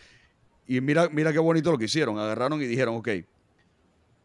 Y 0.68 0.80
mira, 0.82 1.10
mira 1.10 1.34
qué 1.34 1.40
bonito 1.40 1.72
lo 1.72 1.80
que 1.80 1.86
hicieron. 1.86 2.20
Agarraron 2.20 2.62
y 2.62 2.68
dijeron, 2.68 2.96
ok, 2.98 3.10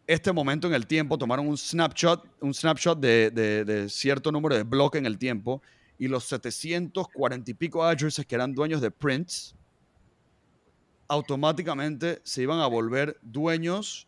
este 0.06 0.30
momento 0.30 0.68
en 0.68 0.74
el 0.74 0.86
tiempo, 0.86 1.16
tomaron 1.16 1.48
un 1.48 1.56
snapshot, 1.56 2.22
un 2.40 2.52
snapshot 2.52 3.00
de, 3.00 3.30
de, 3.30 3.88
cierto 3.88 4.30
número 4.30 4.54
de 4.54 4.62
bloques 4.62 4.98
en 4.98 5.06
el 5.06 5.16
tiempo 5.16 5.62
y 5.98 6.06
los 6.06 6.24
740 6.24 7.50
y 7.50 7.54
pico 7.54 7.82
addresses 7.82 8.26
que 8.26 8.34
eran 8.34 8.54
dueños 8.54 8.82
de 8.82 8.90
prints 8.90 9.54
automáticamente 11.08 12.20
se 12.24 12.42
iban 12.42 12.60
a 12.60 12.66
volver 12.66 13.18
dueños 13.22 14.06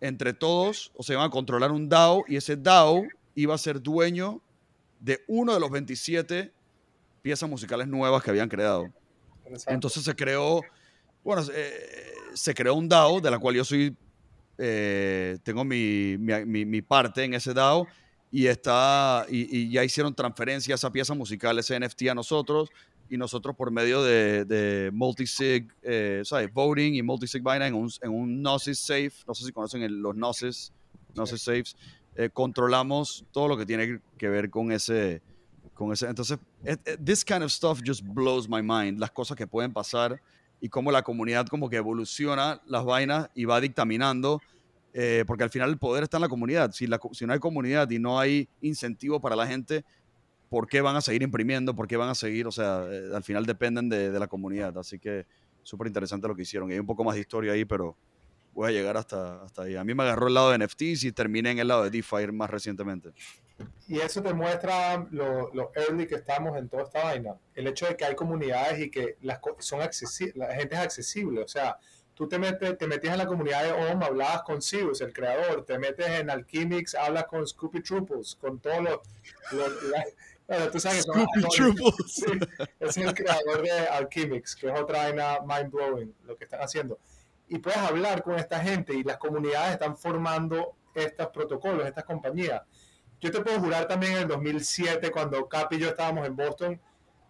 entre 0.00 0.32
todos, 0.32 0.90
o 0.96 1.02
se 1.02 1.12
iban 1.12 1.26
a 1.26 1.30
controlar 1.30 1.70
un 1.70 1.88
DAO 1.88 2.24
y 2.26 2.36
ese 2.36 2.56
DAO 2.56 3.04
iba 3.34 3.54
a 3.54 3.58
ser 3.58 3.80
dueño 3.80 4.40
de 5.02 5.20
uno 5.26 5.52
de 5.52 5.60
los 5.60 5.70
27 5.70 6.52
piezas 7.22 7.50
musicales 7.50 7.88
nuevas 7.88 8.22
que 8.22 8.30
habían 8.30 8.48
creado. 8.48 8.88
Entonces 9.66 10.04
se 10.04 10.14
creó, 10.14 10.62
bueno, 11.24 11.42
eh, 11.52 12.12
se 12.34 12.54
creó 12.54 12.74
un 12.74 12.88
DAO 12.88 13.20
de 13.20 13.30
la 13.30 13.38
cual 13.38 13.56
yo 13.56 13.64
soy, 13.64 13.96
eh, 14.58 15.38
tengo 15.42 15.64
mi, 15.64 16.16
mi, 16.18 16.64
mi, 16.64 16.82
parte 16.82 17.24
en 17.24 17.34
ese 17.34 17.52
DAO 17.52 17.86
y, 18.30 18.46
está, 18.46 19.26
y, 19.28 19.58
y, 19.58 19.70
ya 19.70 19.82
hicieron 19.82 20.14
transferencia 20.14 20.74
a 20.74 20.76
esa 20.76 20.90
pieza 20.90 21.14
musical, 21.14 21.58
ese 21.58 21.78
NFT 21.78 22.08
a 22.10 22.14
nosotros 22.14 22.70
y 23.10 23.16
nosotros 23.16 23.56
por 23.56 23.72
medio 23.72 24.02
de, 24.04 24.44
de 24.44 24.90
multisig, 24.92 25.68
eh, 25.82 26.22
¿sabes? 26.24 26.50
Voting 26.52 26.94
y 26.94 27.02
multisig 27.02 27.42
vaina 27.42 27.66
en 27.66 27.74
un, 27.74 27.90
en 28.00 28.10
un 28.10 28.40
Gnosis 28.40 28.78
Safe, 28.78 29.12
no 29.26 29.34
sé 29.34 29.44
si 29.44 29.52
conocen 29.52 30.00
los 30.00 30.14
Gnosis, 30.14 30.72
Gnosis 31.14 31.42
Safes, 31.42 31.76
eh, 32.16 32.30
controlamos 32.32 33.24
todo 33.32 33.48
lo 33.48 33.56
que 33.56 33.66
tiene 33.66 34.00
que 34.18 34.28
ver 34.28 34.50
con 34.50 34.72
ese, 34.72 35.22
con 35.74 35.92
ese. 35.92 36.06
Entonces, 36.06 36.38
this 37.02 37.24
kind 37.24 37.42
of 37.42 37.50
stuff 37.50 37.80
just 37.84 38.02
blows 38.04 38.48
my 38.48 38.62
mind, 38.62 38.98
las 38.98 39.10
cosas 39.10 39.36
que 39.36 39.46
pueden 39.46 39.72
pasar 39.72 40.20
y 40.60 40.68
cómo 40.68 40.92
la 40.92 41.02
comunidad 41.02 41.46
como 41.46 41.68
que 41.68 41.76
evoluciona 41.76 42.62
las 42.66 42.84
vainas 42.84 43.30
y 43.34 43.46
va 43.46 43.60
dictaminando, 43.60 44.40
eh, 44.94 45.24
porque 45.26 45.42
al 45.42 45.50
final 45.50 45.70
el 45.70 45.78
poder 45.78 46.04
está 46.04 46.18
en 46.18 46.22
la 46.22 46.28
comunidad. 46.28 46.70
Si, 46.72 46.86
la, 46.86 47.00
si 47.12 47.26
no 47.26 47.32
hay 47.32 47.40
comunidad 47.40 47.90
y 47.90 47.98
no 47.98 48.20
hay 48.20 48.48
incentivo 48.60 49.20
para 49.20 49.34
la 49.34 49.46
gente, 49.46 49.84
por 50.48 50.68
qué 50.68 50.80
van 50.80 50.94
a 50.96 51.00
seguir 51.00 51.22
imprimiendo, 51.22 51.74
por 51.74 51.88
qué 51.88 51.96
van 51.96 52.10
a 52.10 52.14
seguir, 52.14 52.46
o 52.46 52.52
sea, 52.52 52.84
eh, 52.88 53.10
al 53.14 53.24
final 53.24 53.46
dependen 53.46 53.88
de, 53.88 54.12
de, 54.12 54.20
la 54.20 54.28
comunidad. 54.28 54.76
Así 54.78 54.98
que 54.98 55.26
súper 55.62 55.88
interesante 55.88 56.28
lo 56.28 56.36
que 56.36 56.42
hicieron. 56.42 56.70
Y 56.70 56.74
hay 56.74 56.78
un 56.78 56.86
poco 56.86 57.02
más 57.02 57.14
de 57.14 57.22
historia 57.22 57.52
ahí, 57.54 57.64
pero 57.64 57.96
voy 58.52 58.68
a 58.68 58.72
llegar 58.72 58.96
hasta, 58.96 59.42
hasta 59.42 59.62
ahí. 59.62 59.76
A 59.76 59.84
mí 59.84 59.94
me 59.94 60.02
agarró 60.02 60.28
el 60.28 60.34
lado 60.34 60.50
de 60.50 60.58
NFTs 60.58 61.04
y 61.04 61.12
terminé 61.12 61.50
en 61.50 61.58
el 61.58 61.68
lado 61.68 61.84
de 61.84 61.90
DeFi 61.90 62.26
más 62.32 62.50
recientemente. 62.50 63.12
Y 63.88 64.00
eso 64.00 64.22
te 64.22 64.32
muestra 64.32 65.06
lo, 65.10 65.52
lo, 65.52 65.70
early 65.74 66.06
que 66.06 66.16
estamos 66.16 66.56
en 66.56 66.68
toda 66.68 66.84
esta 66.84 67.04
vaina. 67.04 67.36
El 67.54 67.66
hecho 67.66 67.86
de 67.86 67.96
que 67.96 68.04
hay 68.04 68.14
comunidades 68.14 68.80
y 68.80 68.90
que 68.90 69.16
las 69.22 69.40
son 69.58 69.82
accesibles, 69.82 70.36
la 70.36 70.54
gente 70.54 70.74
es 70.74 70.80
accesible. 70.80 71.42
O 71.42 71.48
sea, 71.48 71.78
tú 72.14 72.28
te, 72.28 72.38
metes, 72.38 72.76
te 72.78 72.86
metías 72.86 73.12
en 73.12 73.18
la 73.18 73.26
comunidad 73.26 73.64
de 73.64 73.72
OM, 73.72 74.02
hablabas 74.02 74.42
con 74.42 74.62
Sirius, 74.62 75.00
el 75.00 75.12
creador, 75.12 75.64
te 75.64 75.78
metes 75.78 76.06
en 76.08 76.30
Alchemix, 76.30 76.94
hablas 76.94 77.24
con 77.24 77.46
Scoopy 77.46 77.82
Troopers, 77.82 78.36
con 78.36 78.58
todos 78.60 78.82
los... 78.82 78.98
los 79.52 79.82
la, 79.84 80.04
bueno, 80.48 80.70
tú 80.70 80.80
sabes 80.80 81.06
que 81.06 81.20
sí, 82.08 82.24
es 82.80 82.96
el 82.96 83.14
creador 83.14 83.62
de 83.62 83.70
Alchemix, 83.70 84.56
que 84.56 84.68
es 84.68 84.80
otra 84.80 85.04
vaina 85.04 85.38
mind 85.46 85.70
blowing 85.70 86.14
lo 86.24 86.36
que 86.36 86.44
están 86.44 86.60
haciendo. 86.60 86.98
Y 87.48 87.58
puedes 87.58 87.78
hablar 87.78 88.22
con 88.22 88.36
esta 88.36 88.60
gente 88.60 88.94
y 88.94 89.02
las 89.02 89.18
comunidades 89.18 89.72
están 89.72 89.96
formando 89.96 90.76
estos 90.94 91.28
protocolos, 91.28 91.86
estas 91.86 92.04
compañías. 92.04 92.62
Yo 93.20 93.30
te 93.30 93.40
puedo 93.40 93.60
jurar 93.60 93.86
también 93.86 94.12
en 94.12 94.18
el 94.18 94.28
2007, 94.28 95.10
cuando 95.10 95.48
Cap 95.48 95.72
y 95.72 95.78
yo 95.78 95.88
estábamos 95.88 96.26
en 96.26 96.34
Boston, 96.34 96.80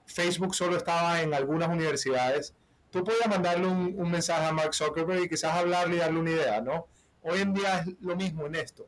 Facebook 0.06 0.54
solo 0.54 0.76
estaba 0.76 1.20
en 1.20 1.34
algunas 1.34 1.68
universidades. 1.68 2.54
Tú 2.90 3.04
podías 3.04 3.28
mandarle 3.28 3.66
un, 3.66 3.94
un 3.96 4.10
mensaje 4.10 4.44
a 4.44 4.52
Mark 4.52 4.74
Zuckerberg 4.74 5.24
y 5.24 5.28
quizás 5.28 5.54
hablarle 5.54 5.96
y 5.96 5.98
darle 5.98 6.20
una 6.20 6.30
idea, 6.30 6.60
¿no? 6.60 6.86
Hoy 7.22 7.40
en 7.40 7.54
día 7.54 7.80
es 7.80 7.94
lo 8.00 8.16
mismo 8.16 8.46
en 8.46 8.54
esto. 8.54 8.86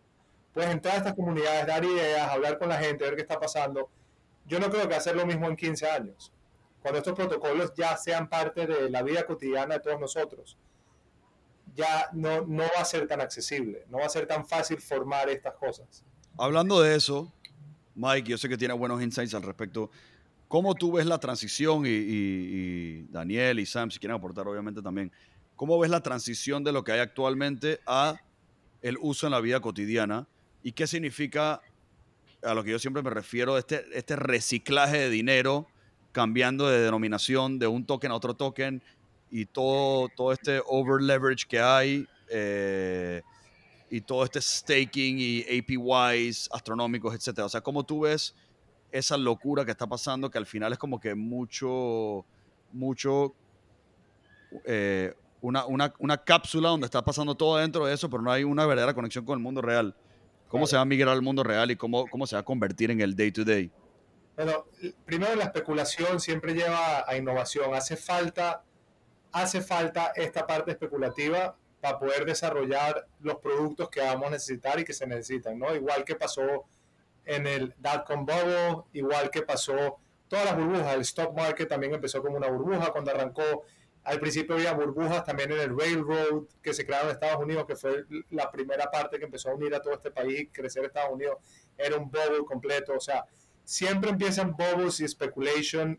Puedes 0.52 0.70
entrar 0.70 0.94
a 0.94 0.98
estas 0.98 1.14
comunidades, 1.14 1.66
dar 1.66 1.84
ideas, 1.84 2.28
hablar 2.28 2.58
con 2.58 2.68
la 2.68 2.78
gente, 2.78 3.04
ver 3.04 3.16
qué 3.16 3.22
está 3.22 3.38
pasando 3.38 3.90
yo 4.46 4.60
no 4.60 4.70
creo 4.70 4.88
que 4.88 4.94
hacer 4.94 5.16
lo 5.16 5.26
mismo 5.26 5.46
en 5.46 5.56
15 5.56 5.88
años, 5.88 6.32
cuando 6.80 6.98
estos 6.98 7.14
protocolos 7.14 7.72
ya 7.74 7.96
sean 7.96 8.28
parte 8.28 8.66
de 8.66 8.90
la 8.90 9.02
vida 9.02 9.24
cotidiana 9.24 9.74
de 9.74 9.80
todos 9.80 10.00
nosotros. 10.00 10.58
Ya 11.74 12.08
no, 12.12 12.46
no 12.46 12.62
va 12.62 12.82
a 12.82 12.84
ser 12.84 13.06
tan 13.06 13.20
accesible, 13.20 13.84
no 13.88 13.98
va 13.98 14.06
a 14.06 14.08
ser 14.08 14.26
tan 14.26 14.46
fácil 14.46 14.80
formar 14.80 15.28
estas 15.28 15.54
cosas. 15.54 16.04
Hablando 16.38 16.80
de 16.80 16.94
eso, 16.94 17.32
Mike, 17.94 18.30
yo 18.30 18.38
sé 18.38 18.48
que 18.48 18.56
tiene 18.56 18.74
buenos 18.74 19.02
insights 19.02 19.34
al 19.34 19.42
respecto. 19.42 19.90
¿Cómo 20.48 20.74
tú 20.74 20.92
ves 20.92 21.06
la 21.06 21.18
transición 21.18 21.84
y, 21.86 23.02
Daniel 23.04 23.60
y 23.60 23.66
Sam, 23.66 23.90
si 23.90 23.98
quieren 23.98 24.16
aportar 24.16 24.46
obviamente 24.46 24.82
también, 24.82 25.10
cómo 25.56 25.78
ves 25.78 25.90
la 25.90 26.00
transición 26.00 26.62
de 26.64 26.72
lo 26.72 26.84
que 26.84 26.92
hay 26.92 27.00
actualmente 27.00 27.80
a 27.86 28.20
el 28.82 28.98
uso 29.00 29.26
en 29.26 29.32
la 29.32 29.40
vida 29.40 29.60
cotidiana 29.60 30.28
y 30.62 30.72
qué 30.72 30.86
significa 30.86 31.60
a 32.42 32.54
lo 32.54 32.62
que 32.62 32.70
yo 32.70 32.78
siempre 32.78 33.02
me 33.02 33.10
refiero, 33.10 33.56
este, 33.56 33.84
este 33.92 34.16
reciclaje 34.16 34.98
de 34.98 35.10
dinero, 35.10 35.66
cambiando 36.12 36.68
de 36.68 36.80
denominación 36.80 37.58
de 37.58 37.66
un 37.66 37.86
token 37.86 38.10
a 38.10 38.14
otro 38.14 38.34
token 38.34 38.82
y 39.37 39.47
todo, 39.47 40.09
todo 40.11 40.30
este 40.30 40.62
over 40.64 41.03
leverage 41.03 41.45
que 41.49 41.59
hay 41.59 42.07
eh, 42.28 43.20
y 43.91 44.01
todo 44.01 44.22
este 44.22 44.41
staking 44.41 45.16
y 45.18 45.41
APYs 45.43 46.49
astronómicos, 46.53 47.12
etcétera. 47.16 47.47
O 47.47 47.49
sea, 47.49 47.61
¿cómo 47.61 47.82
tú 47.82 48.03
ves 48.03 48.37
esa 48.93 49.16
locura 49.16 49.64
que 49.64 49.72
está 49.72 49.89
pasando 49.89 50.30
que 50.30 50.39
al 50.39 50.47
final 50.47 50.72
es 50.72 50.78
como 50.78 51.01
que 51.01 51.16
mucho, 51.16 52.24
mucho, 52.70 53.35
eh, 54.66 55.12
una, 55.41 55.66
una, 55.66 55.93
una 55.99 56.16
cápsula 56.16 56.68
donde 56.68 56.85
está 56.85 57.05
pasando 57.05 57.35
todo 57.35 57.57
dentro 57.57 57.87
de 57.87 57.95
eso, 57.95 58.09
pero 58.09 58.22
no 58.22 58.30
hay 58.30 58.45
una 58.45 58.66
verdadera 58.66 58.95
conexión 58.95 59.24
con 59.24 59.37
el 59.37 59.43
mundo 59.43 59.61
real? 59.61 59.97
¿Cómo 60.47 60.68
se 60.68 60.76
va 60.76 60.82
a 60.82 60.85
migrar 60.85 61.12
al 61.12 61.22
mundo 61.22 61.43
real 61.43 61.72
y 61.72 61.76
cómo, 61.76 62.07
cómo 62.07 62.28
se 62.28 62.37
va 62.37 62.41
a 62.43 62.45
convertir 62.45 62.93
en 62.93 63.01
el 63.01 63.16
day 63.16 63.32
to 63.32 63.45
day? 63.45 63.68
Bueno, 64.37 64.66
primero 65.05 65.35
la 65.35 65.45
especulación 65.45 66.20
siempre 66.20 66.55
lleva 66.55 67.05
a 67.05 67.16
innovación. 67.16 67.74
Hace 67.74 67.97
falta, 67.97 68.62
hace 69.35 69.61
falta 69.61 70.12
esta 70.14 70.47
parte 70.47 70.70
especulativa 70.70 71.57
para 71.80 71.99
poder 71.99 72.24
desarrollar 72.24 73.07
los 73.20 73.37
productos 73.37 73.91
que 73.91 74.01
vamos 74.01 74.28
a 74.28 74.30
necesitar 74.30 74.78
y 74.78 74.85
que 74.85 74.95
se 74.95 75.07
necesitan, 75.07 75.59
¿no? 75.59 75.74
Igual 75.74 76.05
que 76.05 76.14
pasó 76.14 76.64
en 77.24 77.47
el 77.47 77.74
dot-com 77.78 78.24
bubble, 78.24 78.85
igual 78.93 79.30
que 79.30 79.43
pasó 79.43 79.99
todas 80.28 80.45
las 80.47 80.57
burbujas. 80.57 80.95
El 80.95 81.01
stock 81.01 81.37
market 81.37 81.68
también 81.68 81.93
empezó 81.93 82.22
como 82.22 82.37
una 82.37 82.49
burbuja 82.49 82.93
cuando 82.93 83.11
arrancó 83.11 83.64
al 84.05 84.20
principio 84.20 84.55
había 84.55 84.72
burbujas 84.74 85.24
también 85.24 85.51
en 85.51 85.61
el 85.61 85.76
Railroad 85.76 86.45
que 86.62 86.74
se 86.74 86.85
crearon 86.85 87.09
en 87.09 87.14
Estados 87.14 87.43
Unidos, 87.43 87.64
que 87.66 87.74
fue 87.74 88.05
la 88.30 88.51
primera 88.53 88.91
parte 88.91 89.18
que 89.18 89.24
empezó 89.24 89.51
a 89.51 89.55
unir 89.55 89.74
a 89.74 89.80
todo 89.80 89.95
este 89.95 90.11
país 90.11 90.51
crecer 90.53 90.85
Estados 90.85 91.12
Unidos. 91.12 91.39
Era 91.76 91.97
un 91.97 92.11
bubble 92.11 92.45
completo. 92.47 92.93
O 92.95 93.01
sea, 93.01 93.24
siempre 93.64 94.11
empiezan 94.11 94.55
bubbles 94.55 95.01
y 95.01 95.09
speculation 95.09 95.99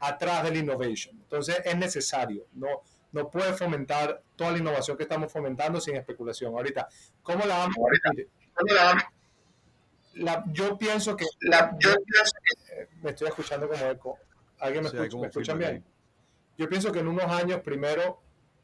atrás 0.00 0.44
del 0.44 0.56
innovation. 0.56 1.16
Entonces 1.16 1.60
es 1.64 1.76
necesario. 1.76 2.46
No, 2.52 2.82
no 3.12 3.30
puede 3.30 3.52
fomentar 3.52 4.22
toda 4.36 4.52
la 4.52 4.58
innovación 4.58 4.96
que 4.96 5.04
estamos 5.04 5.32
fomentando 5.32 5.80
sin 5.80 5.96
especulación. 5.96 6.52
Ahorita, 6.54 6.88
¿cómo 7.22 7.44
la 7.44 7.58
vamos 7.58 7.76
a 7.76 8.10
¿Cómo 8.54 8.74
la 8.74 8.84
vamos? 8.84 9.04
La, 10.14 10.44
yo 10.52 10.78
pienso 10.78 11.16
que... 11.16 11.26
La, 11.40 11.76
yo 11.78 11.94
pienso 12.04 12.32
que... 12.44 12.82
Eh, 12.82 12.88
me 13.02 13.10
estoy 13.10 13.28
escuchando 13.28 13.68
como 13.68 13.84
eco. 13.86 14.18
¿Alguien 14.60 14.84
me, 14.84 14.90
sí, 14.90 14.96
escucha, 14.96 15.18
¿me 15.18 15.26
escuchan 15.26 15.58
bien? 15.58 15.70
Ahí 15.72 15.84
yo 16.56 16.68
pienso 16.68 16.92
que 16.92 17.00
en 17.00 17.08
unos 17.08 17.24
años, 17.24 17.60
primero, 17.60 18.20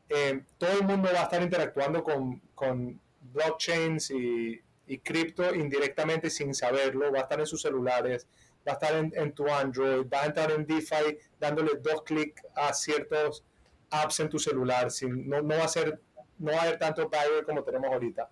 eh, 0.08 0.44
todo 0.58 0.72
el 0.78 0.84
mundo 0.84 1.10
va 1.12 1.20
a 1.20 1.24
estar 1.24 1.42
interactuando 1.42 2.04
con, 2.04 2.40
con 2.54 3.00
blockchains 3.32 4.10
y, 4.12 4.60
y 4.86 4.98
cripto 4.98 5.54
indirectamente 5.54 6.30
sin 6.30 6.54
saberlo, 6.54 7.12
va 7.12 7.20
a 7.20 7.22
estar 7.22 7.40
en 7.40 7.46
sus 7.46 7.62
celulares, 7.62 8.26
va 8.66 8.72
a 8.72 8.74
estar 8.74 8.94
en, 8.94 9.32
tu 9.32 9.48
Android, 9.48 10.06
va 10.12 10.22
a 10.22 10.26
estar 10.26 10.50
en 10.50 10.66
DeFi 10.66 11.18
dándole 11.38 11.72
dos 11.80 12.02
clics 12.02 12.42
a 12.54 12.72
ciertos 12.72 13.44
apps 13.90 14.20
en 14.20 14.28
tu 14.28 14.38
celular, 14.38 14.90
sin, 14.90 15.28
no, 15.28 15.42
no, 15.42 15.56
va 15.56 15.64
a 15.64 15.68
ser, 15.68 16.00
no 16.38 16.52
va 16.52 16.58
a 16.58 16.62
haber 16.62 16.78
tanto 16.78 17.10
como 17.46 17.62
tenemos 17.62 17.90
ahorita. 17.92 18.30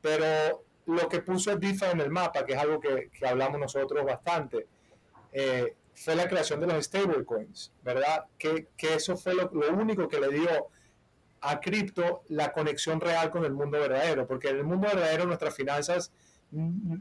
Pero 0.00 0.64
lo 0.86 1.08
que 1.08 1.20
puso 1.20 1.56
DeFi 1.56 1.86
en 1.92 2.00
el 2.00 2.10
mapa, 2.10 2.44
que 2.44 2.52
es 2.54 2.58
algo 2.58 2.80
que, 2.80 3.10
hablamos 3.26 3.60
nosotros 3.60 4.04
bastante, 4.04 4.66
eh, 5.32 5.76
fue 5.94 6.16
la 6.16 6.28
creación 6.28 6.60
de 6.60 6.66
los 6.66 6.84
stablecoins, 6.84 7.72
¿verdad? 7.82 8.24
Que, 8.38 8.68
que 8.76 8.94
eso 8.94 9.16
fue 9.16 9.34
lo, 9.34 9.50
lo, 9.52 9.72
único 9.72 10.08
que 10.08 10.20
le 10.20 10.28
dio 10.28 10.68
a 11.40 11.60
cripto 11.60 12.22
la 12.28 12.52
conexión 12.52 13.00
real 13.00 13.30
con 13.30 13.44
el 13.44 13.52
mundo 13.52 13.78
verdadero, 13.78 14.26
porque 14.26 14.48
en 14.48 14.56
el 14.58 14.64
mundo 14.64 14.88
verdadero 14.88 15.26
nuestras 15.26 15.54
finanzas 15.54 16.12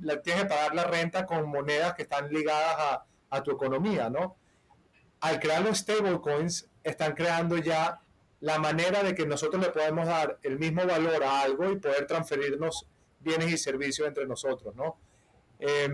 la, 0.01 0.21
tienes 0.21 0.43
que 0.43 0.49
pagar 0.49 0.73
la 0.73 0.85
renta 0.85 1.25
con 1.25 1.49
monedas 1.49 1.93
que 1.93 2.03
están 2.03 2.29
ligadas 2.29 2.75
a, 2.77 3.05
a 3.29 3.43
tu 3.43 3.51
economía, 3.51 4.09
¿no? 4.09 4.37
Al 5.19 5.39
crear 5.39 5.61
los 5.61 5.77
stablecoins, 5.79 6.69
están 6.83 7.13
creando 7.13 7.57
ya 7.57 8.01
la 8.39 8.57
manera 8.57 9.03
de 9.03 9.13
que 9.13 9.25
nosotros 9.25 9.61
le 9.61 9.69
podemos 9.69 10.07
dar 10.07 10.39
el 10.41 10.57
mismo 10.57 10.85
valor 10.85 11.23
a 11.23 11.41
algo 11.41 11.71
y 11.71 11.77
poder 11.77 12.07
transferirnos 12.07 12.87
bienes 13.19 13.51
y 13.51 13.57
servicios 13.57 14.07
entre 14.07 14.25
nosotros, 14.25 14.75
¿no? 14.75 14.97
Eh, 15.59 15.89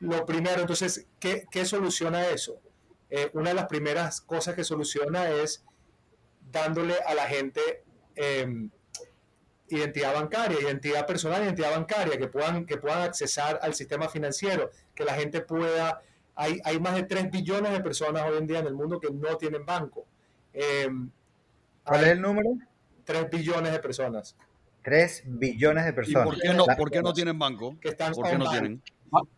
lo 0.00 0.26
primero, 0.26 0.60
entonces, 0.60 1.06
¿qué, 1.20 1.46
qué 1.50 1.64
soluciona 1.64 2.28
eso? 2.28 2.60
Eh, 3.08 3.30
una 3.34 3.50
de 3.50 3.54
las 3.54 3.66
primeras 3.66 4.20
cosas 4.20 4.54
que 4.54 4.64
soluciona 4.64 5.30
es 5.30 5.64
dándole 6.50 6.96
a 7.06 7.14
la 7.14 7.26
gente 7.26 7.84
eh, 8.16 8.68
identidad 9.68 10.14
bancaria, 10.14 10.60
identidad 10.60 11.06
personal, 11.06 11.42
identidad 11.42 11.70
bancaria, 11.70 12.18
que 12.18 12.28
puedan, 12.28 12.66
que 12.66 12.76
puedan 12.76 13.02
accesar 13.02 13.58
al 13.62 13.74
sistema 13.74 14.08
financiero, 14.08 14.70
que 14.94 15.04
la 15.04 15.14
gente 15.14 15.40
pueda... 15.40 16.02
Hay, 16.34 16.60
hay 16.64 16.78
más 16.78 16.94
de 16.94 17.04
3 17.04 17.30
billones 17.30 17.72
de 17.72 17.80
personas 17.80 18.22
hoy 18.28 18.36
en 18.36 18.46
día 18.46 18.58
en 18.58 18.66
el 18.66 18.74
mundo 18.74 19.00
que 19.00 19.10
no 19.10 19.36
tienen 19.36 19.64
banco. 19.64 20.04
Eh, 20.52 20.88
¿Cuál 21.82 22.04
es 22.04 22.10
el 22.10 22.20
número? 22.20 22.50
3 23.04 23.30
billones 23.30 23.72
de 23.72 23.78
personas 23.78 24.36
3 24.86 25.24
billones 25.26 25.84
de 25.84 25.90
¿Y 25.90 25.94
personas. 25.94 26.28
por 26.28 26.40
qué 26.40 26.54
no, 26.54 26.64
por 26.64 26.90
qué 26.92 27.02
no 27.02 27.12
tienen 27.12 27.36
banco? 27.36 27.76
que 27.80 27.88
están 27.88 28.12
¿Por 28.12 28.24
qué 28.24 28.38
no 28.38 28.44
online. 28.44 28.60
tienen? 28.60 28.82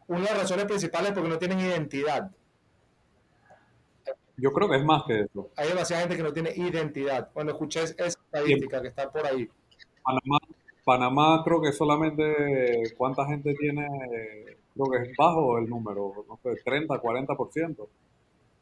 Una 0.06 0.20
de 0.20 0.24
las 0.26 0.38
razones 0.40 0.66
principales 0.66 1.08
es 1.08 1.14
porque 1.14 1.30
no 1.30 1.38
tienen 1.38 1.60
identidad. 1.60 2.30
Yo 4.36 4.52
creo 4.52 4.68
que 4.68 4.76
es 4.76 4.84
más 4.84 5.04
que 5.06 5.20
eso. 5.20 5.50
Hay 5.56 5.68
demasiada 5.68 6.02
gente 6.02 6.18
que 6.18 6.22
no 6.22 6.34
tiene 6.34 6.52
identidad. 6.54 7.30
Cuando 7.32 7.52
escuché 7.52 7.82
esa 7.82 8.04
estadística 8.04 8.82
que 8.82 8.88
está 8.88 9.10
por 9.10 9.26
ahí, 9.26 9.48
Panamá, 10.08 10.38
Panamá 10.84 11.42
creo 11.44 11.60
que 11.60 11.72
solamente, 11.72 12.94
¿cuánta 12.96 13.26
gente 13.26 13.54
tiene? 13.54 13.86
Creo 14.74 14.86
que 14.90 15.10
es 15.10 15.16
bajo 15.16 15.58
el 15.58 15.68
número, 15.68 16.24
no 16.26 16.38
sé, 16.42 16.60
30, 16.64 16.98
40%. 16.98 17.88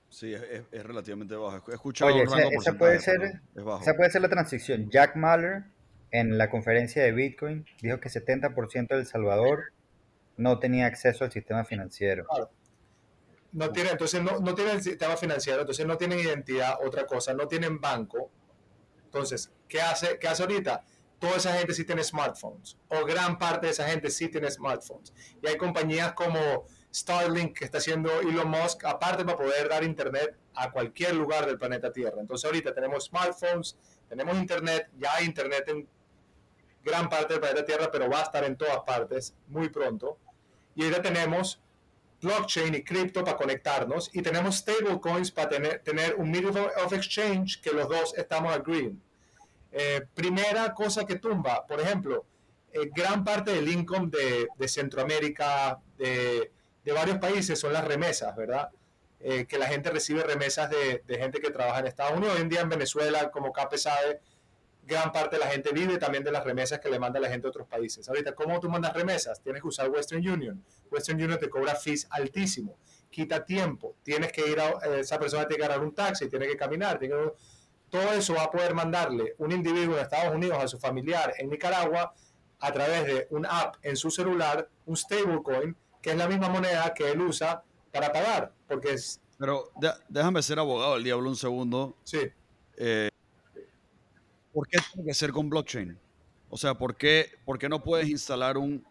Sí, 0.08 0.32
es, 0.34 0.42
es- 0.42 0.62
es 0.72 0.84
relativamente 0.84 1.34
bajo. 1.36 1.70
He 1.70 1.74
escuchado 1.74 2.12
Oye, 2.12 2.22
esa, 2.24 2.42
esa 2.48 2.72
puede 2.78 2.98
ser, 3.00 3.16
pero 3.18 3.40
es 3.54 3.64
bajo. 3.64 3.82
esa 3.82 3.94
puede 3.94 4.10
ser 4.10 4.22
la 4.22 4.28
transición. 4.28 4.88
Jack 4.90 5.16
Mahler 5.16 5.64
en 6.10 6.38
la 6.38 6.48
conferencia 6.50 7.02
de 7.02 7.12
Bitcoin 7.12 7.64
dijo 7.82 8.00
que 8.00 8.08
70% 8.08 8.94
de 8.94 9.00
El 9.00 9.06
Salvador 9.06 9.72
no 10.36 10.58
tenía 10.58 10.86
acceso 10.86 11.24
al 11.24 11.32
sistema 11.32 11.64
financiero. 11.64 12.24
no 13.52 13.70
tienen, 13.70 13.92
entonces 13.92 14.22
no, 14.22 14.38
no 14.40 14.54
tienen 14.54 14.82
sistema 14.82 15.16
financiero, 15.16 15.60
entonces 15.60 15.86
no 15.86 15.96
tienen 15.96 16.18
identidad, 16.20 16.74
otra 16.84 17.06
cosa, 17.06 17.32
no 17.34 17.46
tienen 17.48 17.80
banco. 17.80 18.30
Entonces, 19.06 19.50
¿qué 19.68 19.80
hace, 19.80 20.18
qué 20.18 20.28
hace 20.28 20.42
ahorita? 20.42 20.84
Toda 21.18 21.36
esa 21.36 21.54
gente 21.54 21.72
sí 21.72 21.84
tiene 21.84 22.04
smartphones, 22.04 22.76
o 22.88 23.04
gran 23.04 23.38
parte 23.38 23.66
de 23.66 23.72
esa 23.72 23.88
gente 23.88 24.10
sí 24.10 24.28
tiene 24.28 24.50
smartphones. 24.50 25.12
Y 25.42 25.46
hay 25.46 25.56
compañías 25.56 26.12
como 26.12 26.66
Starlink 26.94 27.58
que 27.58 27.64
está 27.64 27.78
haciendo 27.78 28.20
Elon 28.20 28.48
Musk, 28.48 28.84
aparte 28.84 29.24
para 29.24 29.36
poder 29.36 29.68
dar 29.68 29.84
internet 29.84 30.36
a 30.54 30.70
cualquier 30.70 31.14
lugar 31.14 31.46
del 31.46 31.58
planeta 31.58 31.92
Tierra. 31.92 32.20
Entonces 32.20 32.44
ahorita 32.44 32.74
tenemos 32.74 33.04
smartphones, 33.06 33.76
tenemos 34.08 34.36
internet, 34.36 34.88
ya 34.98 35.14
hay 35.14 35.26
internet 35.26 35.64
en 35.68 35.88
gran 36.82 37.08
parte 37.08 37.34
del 37.34 37.40
planeta 37.40 37.64
Tierra, 37.64 37.90
pero 37.90 38.08
va 38.08 38.20
a 38.20 38.22
estar 38.22 38.44
en 38.44 38.56
todas 38.56 38.80
partes 38.80 39.34
muy 39.48 39.68
pronto. 39.68 40.18
Y 40.74 40.84
ahorita 40.84 41.02
tenemos 41.02 41.60
blockchain 42.20 42.74
y 42.74 42.82
cripto 42.82 43.24
para 43.24 43.36
conectarnos 43.36 44.10
y 44.14 44.22
tenemos 44.22 44.56
stablecoins 44.56 45.30
para 45.30 45.48
tener, 45.48 45.82
tener 45.82 46.14
un 46.14 46.30
medium 46.30 46.56
of 46.82 46.92
exchange 46.92 47.60
que 47.60 47.72
los 47.72 47.88
dos 47.88 48.14
estamos 48.16 48.54
agreeing. 48.54 49.00
Eh, 49.78 50.06
primera 50.14 50.72
cosa 50.72 51.04
que 51.04 51.16
tumba, 51.16 51.66
por 51.66 51.78
ejemplo, 51.80 52.24
eh, 52.72 52.88
gran 52.94 53.22
parte 53.24 53.52
del 53.52 53.68
income 53.68 54.08
de, 54.10 54.48
de 54.56 54.68
Centroamérica, 54.68 55.78
de, 55.98 56.50
de 56.82 56.92
varios 56.92 57.18
países, 57.18 57.58
son 57.60 57.74
las 57.74 57.84
remesas, 57.84 58.34
¿verdad? 58.34 58.70
Eh, 59.20 59.44
que 59.46 59.58
la 59.58 59.66
gente 59.66 59.90
recibe 59.90 60.22
remesas 60.22 60.70
de, 60.70 61.02
de 61.06 61.18
gente 61.18 61.40
que 61.40 61.50
trabaja 61.50 61.80
en 61.80 61.86
Estados 61.88 62.16
Unidos. 62.16 62.36
Hoy 62.36 62.42
en 62.42 62.48
día 62.48 62.60
en 62.62 62.70
Venezuela, 62.70 63.30
como 63.30 63.52
Cape 63.52 63.76
sabe, 63.76 64.20
gran 64.82 65.12
parte 65.12 65.36
de 65.36 65.40
la 65.44 65.50
gente 65.50 65.72
vive 65.72 65.98
también 65.98 66.24
de 66.24 66.32
las 66.32 66.44
remesas 66.44 66.78
que 66.80 66.88
le 66.88 66.98
manda 66.98 67.20
la 67.20 67.28
gente 67.28 67.46
a 67.46 67.50
otros 67.50 67.66
países. 67.66 68.08
Ahorita, 68.08 68.34
¿cómo 68.34 68.58
tú 68.60 68.70
mandas 68.70 68.94
remesas? 68.94 69.42
Tienes 69.42 69.60
que 69.60 69.68
usar 69.68 69.90
Western 69.90 70.26
Union. 70.26 70.64
Western 70.90 71.20
Union 71.22 71.38
te 71.38 71.50
cobra 71.50 71.74
fees 71.74 72.06
altísimo, 72.10 72.78
quita 73.10 73.44
tiempo, 73.44 73.96
tienes 74.02 74.32
que 74.32 74.48
ir 74.48 74.58
a, 74.60 74.70
esa 75.00 75.18
persona 75.18 75.46
tiene 75.46 75.58
que 75.58 75.64
agarrar 75.66 75.84
un 75.84 75.92
taxi, 75.94 76.28
tiene 76.28 76.46
que 76.46 76.56
caminar, 76.56 76.98
tiene 76.98 77.14
que- 77.14 77.32
todo 77.90 78.12
eso 78.12 78.34
va 78.34 78.44
a 78.44 78.50
poder 78.50 78.74
mandarle 78.74 79.34
un 79.38 79.52
individuo 79.52 79.96
de 79.96 80.02
Estados 80.02 80.34
Unidos 80.34 80.58
a 80.62 80.68
su 80.68 80.78
familiar 80.78 81.32
en 81.38 81.50
Nicaragua 81.50 82.14
a 82.60 82.72
través 82.72 83.06
de 83.06 83.26
un 83.30 83.46
app 83.46 83.76
en 83.82 83.96
su 83.96 84.10
celular, 84.10 84.68
un 84.86 84.96
stablecoin, 84.96 85.76
que 86.02 86.10
es 86.10 86.16
la 86.16 86.26
misma 86.28 86.48
moneda 86.48 86.92
que 86.94 87.10
él 87.10 87.20
usa 87.20 87.62
para 87.92 88.12
pagar, 88.12 88.52
porque 88.68 88.92
es, 88.92 89.20
Pero 89.38 89.70
de- 89.80 89.92
déjame 90.08 90.42
ser 90.42 90.58
abogado 90.58 90.94
del 90.94 91.04
diablo 91.04 91.28
un 91.28 91.36
segundo. 91.36 91.96
sí, 92.04 92.20
Eh, 92.78 93.08
¿Por 94.52 94.66
qué 94.68 94.78
tiene 94.92 95.08
que 95.08 95.14
ser 95.14 95.32
con 95.32 95.48
blockchain? 95.50 95.98
O 96.48 96.56
sea, 96.56 96.74
¿por 96.74 96.96
qué, 96.96 97.30
por 97.44 97.58
qué 97.58 97.68
no 97.68 97.82
puedes 97.82 98.08
instalar 98.08 98.56
un, 98.56 98.84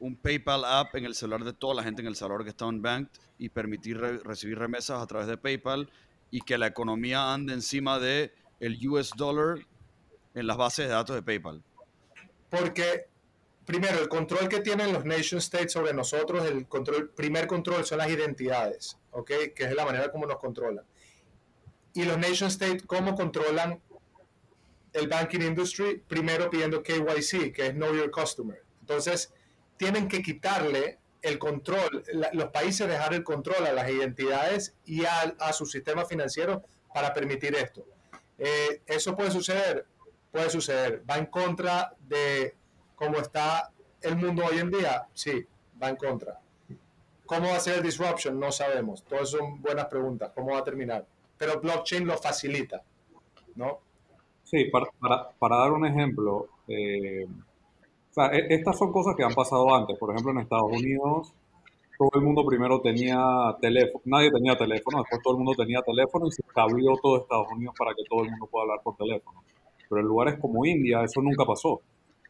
un 0.00 0.16
PayPal 0.16 0.64
app 0.64 0.94
en 0.96 1.04
el 1.06 1.14
celular 1.14 1.44
de 1.44 1.52
toda 1.54 1.74
la 1.74 1.82
gente 1.82 2.02
en 2.02 2.08
El 2.08 2.16
Salvador 2.16 2.44
que 2.44 2.50
está 2.50 2.66
en 2.66 2.82
Banked 2.82 3.18
y 3.38 3.48
permitir 3.48 3.98
re- 3.98 4.18
recibir 4.18 4.58
remesas 4.58 5.00
a 5.02 5.06
través 5.06 5.26
de 5.26 5.36
PayPal 5.38 5.88
y 6.30 6.40
que 6.40 6.58
la 6.58 6.66
economía 6.66 7.32
ande 7.32 7.52
encima 7.52 7.98
de 7.98 8.32
el 8.60 8.78
US 8.88 9.10
dollar 9.16 9.58
en 10.34 10.46
las 10.46 10.56
bases 10.56 10.86
de 10.86 10.92
datos 10.92 11.16
de 11.16 11.22
PayPal? 11.22 11.62
porque 12.50 13.06
primero 13.64 13.98
el 13.98 14.08
control 14.08 14.48
que 14.48 14.60
tienen 14.60 14.92
los 14.92 15.04
nation 15.04 15.38
states 15.40 15.72
sobre 15.72 15.92
nosotros, 15.92 16.44
el 16.46 16.66
control, 16.66 17.10
primer 17.10 17.46
control 17.46 17.84
son 17.84 17.98
las 17.98 18.08
identidades, 18.08 18.96
¿ok? 19.10 19.30
Que 19.54 19.64
es 19.64 19.74
la 19.74 19.84
manera 19.84 20.10
como 20.10 20.26
nos 20.26 20.38
controlan. 20.38 20.84
Y 21.94 22.04
los 22.04 22.18
nation 22.18 22.50
states, 22.50 22.84
¿cómo 22.86 23.14
controlan 23.14 23.80
el 24.92 25.08
banking 25.08 25.40
industry? 25.40 26.02
Primero 26.06 26.50
pidiendo 26.50 26.82
KYC, 26.82 27.52
que 27.52 27.66
es 27.66 27.72
Know 27.72 27.94
Your 27.94 28.10
Customer. 28.10 28.62
Entonces, 28.80 29.32
tienen 29.76 30.06
que 30.08 30.22
quitarle 30.22 30.98
el 31.26 31.38
control, 31.38 32.04
los 32.32 32.50
países 32.50 32.88
dejar 32.88 33.14
el 33.14 33.24
control 33.24 33.66
a 33.66 33.72
las 33.72 33.90
identidades 33.90 34.74
y 34.84 35.04
a, 35.04 35.34
a 35.40 35.52
su 35.52 35.66
sistema 35.66 36.04
financiero 36.04 36.62
para 36.94 37.12
permitir 37.12 37.54
esto. 37.54 37.84
Eh, 38.38 38.82
¿Eso 38.86 39.16
puede 39.16 39.30
suceder? 39.30 39.86
Puede 40.30 40.50
suceder. 40.50 41.02
¿Va 41.08 41.16
en 41.16 41.26
contra 41.26 41.94
de 41.98 42.54
cómo 42.94 43.18
está 43.18 43.70
el 44.00 44.16
mundo 44.16 44.44
hoy 44.44 44.58
en 44.58 44.70
día? 44.70 45.06
Sí, 45.14 45.44
va 45.82 45.88
en 45.88 45.96
contra. 45.96 46.38
¿Cómo 47.24 47.48
va 47.48 47.56
a 47.56 47.60
ser 47.60 47.78
el 47.78 47.82
disruption? 47.82 48.38
No 48.38 48.52
sabemos. 48.52 49.02
Todas 49.04 49.30
son 49.30 49.60
buenas 49.60 49.86
preguntas. 49.86 50.30
¿Cómo 50.34 50.52
va 50.52 50.58
a 50.58 50.64
terminar? 50.64 51.04
Pero 51.36 51.60
blockchain 51.60 52.06
lo 52.06 52.16
facilita, 52.16 52.82
¿no? 53.56 53.80
Sí, 54.44 54.66
para, 54.66 54.86
para, 55.38 55.56
dar 55.56 55.72
un 55.72 55.86
ejemplo, 55.86 56.48
eh, 56.68 57.26
e- 58.16 58.46
estas 58.54 58.78
son 58.78 58.92
cosas 58.92 59.14
que 59.16 59.24
han 59.24 59.34
pasado 59.34 59.74
antes. 59.74 59.98
Por 59.98 60.10
ejemplo, 60.10 60.32
en 60.32 60.38
Estados 60.38 60.72
Unidos, 60.72 61.32
todo 61.98 62.10
el 62.14 62.22
mundo 62.22 62.44
primero 62.44 62.80
tenía 62.80 63.18
teléfono, 63.60 64.02
nadie 64.06 64.30
tenía 64.30 64.56
teléfono, 64.56 64.98
después 64.98 65.22
todo 65.22 65.34
el 65.34 65.38
mundo 65.38 65.54
tenía 65.56 65.80
teléfono 65.82 66.26
y 66.26 66.32
se 66.32 66.42
cableó 66.42 66.96
todo 67.02 67.18
Estados 67.22 67.48
Unidos 67.52 67.74
para 67.78 67.94
que 67.94 68.04
todo 68.08 68.24
el 68.24 68.30
mundo 68.30 68.46
pueda 68.50 68.64
hablar 68.64 68.80
por 68.82 68.96
teléfono. 68.96 69.42
Pero 69.88 70.00
en 70.00 70.06
lugares 70.06 70.38
como 70.40 70.64
India 70.66 71.02
eso 71.02 71.20
nunca 71.22 71.44
pasó. 71.44 71.80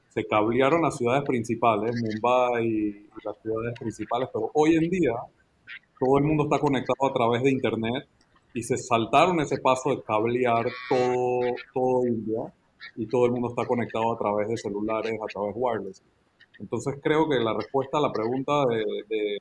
Se 0.09 0.27
cablearon 0.27 0.83
las 0.83 0.97
ciudades 0.97 1.25
principales, 1.25 1.95
Mumbai 2.01 2.67
y 2.67 3.09
las 3.25 3.37
ciudades 3.43 3.75
principales, 3.79 4.29
pero 4.33 4.51
hoy 4.55 4.77
en 4.77 4.89
día 4.89 5.15
todo 5.99 6.19
el 6.19 6.25
mundo 6.25 6.45
está 6.45 6.59
conectado 6.59 7.11
a 7.11 7.13
través 7.13 7.43
de 7.43 7.51
Internet 7.51 8.07
y 8.55 8.63
se 8.63 8.77
saltaron 8.79 9.41
ese 9.41 9.59
paso 9.59 9.91
de 9.91 10.03
cablear 10.03 10.67
todo, 10.89 11.41
todo 11.75 12.07
India 12.07 12.53
y 12.95 13.07
todo 13.07 13.27
el 13.27 13.33
mundo 13.33 13.49
está 13.49 13.67
conectado 13.67 14.13
a 14.13 14.19
través 14.19 14.49
de 14.49 14.57
celulares, 14.57 15.19
a 15.23 15.27
través 15.27 15.55
wireless. 15.57 16.03
Entonces 16.59 16.95
creo 17.03 17.29
que 17.29 17.39
la 17.39 17.55
respuesta 17.55 17.99
a 17.99 18.01
la 18.01 18.13
pregunta 18.13 18.65
de, 18.67 18.85
de, 19.09 19.39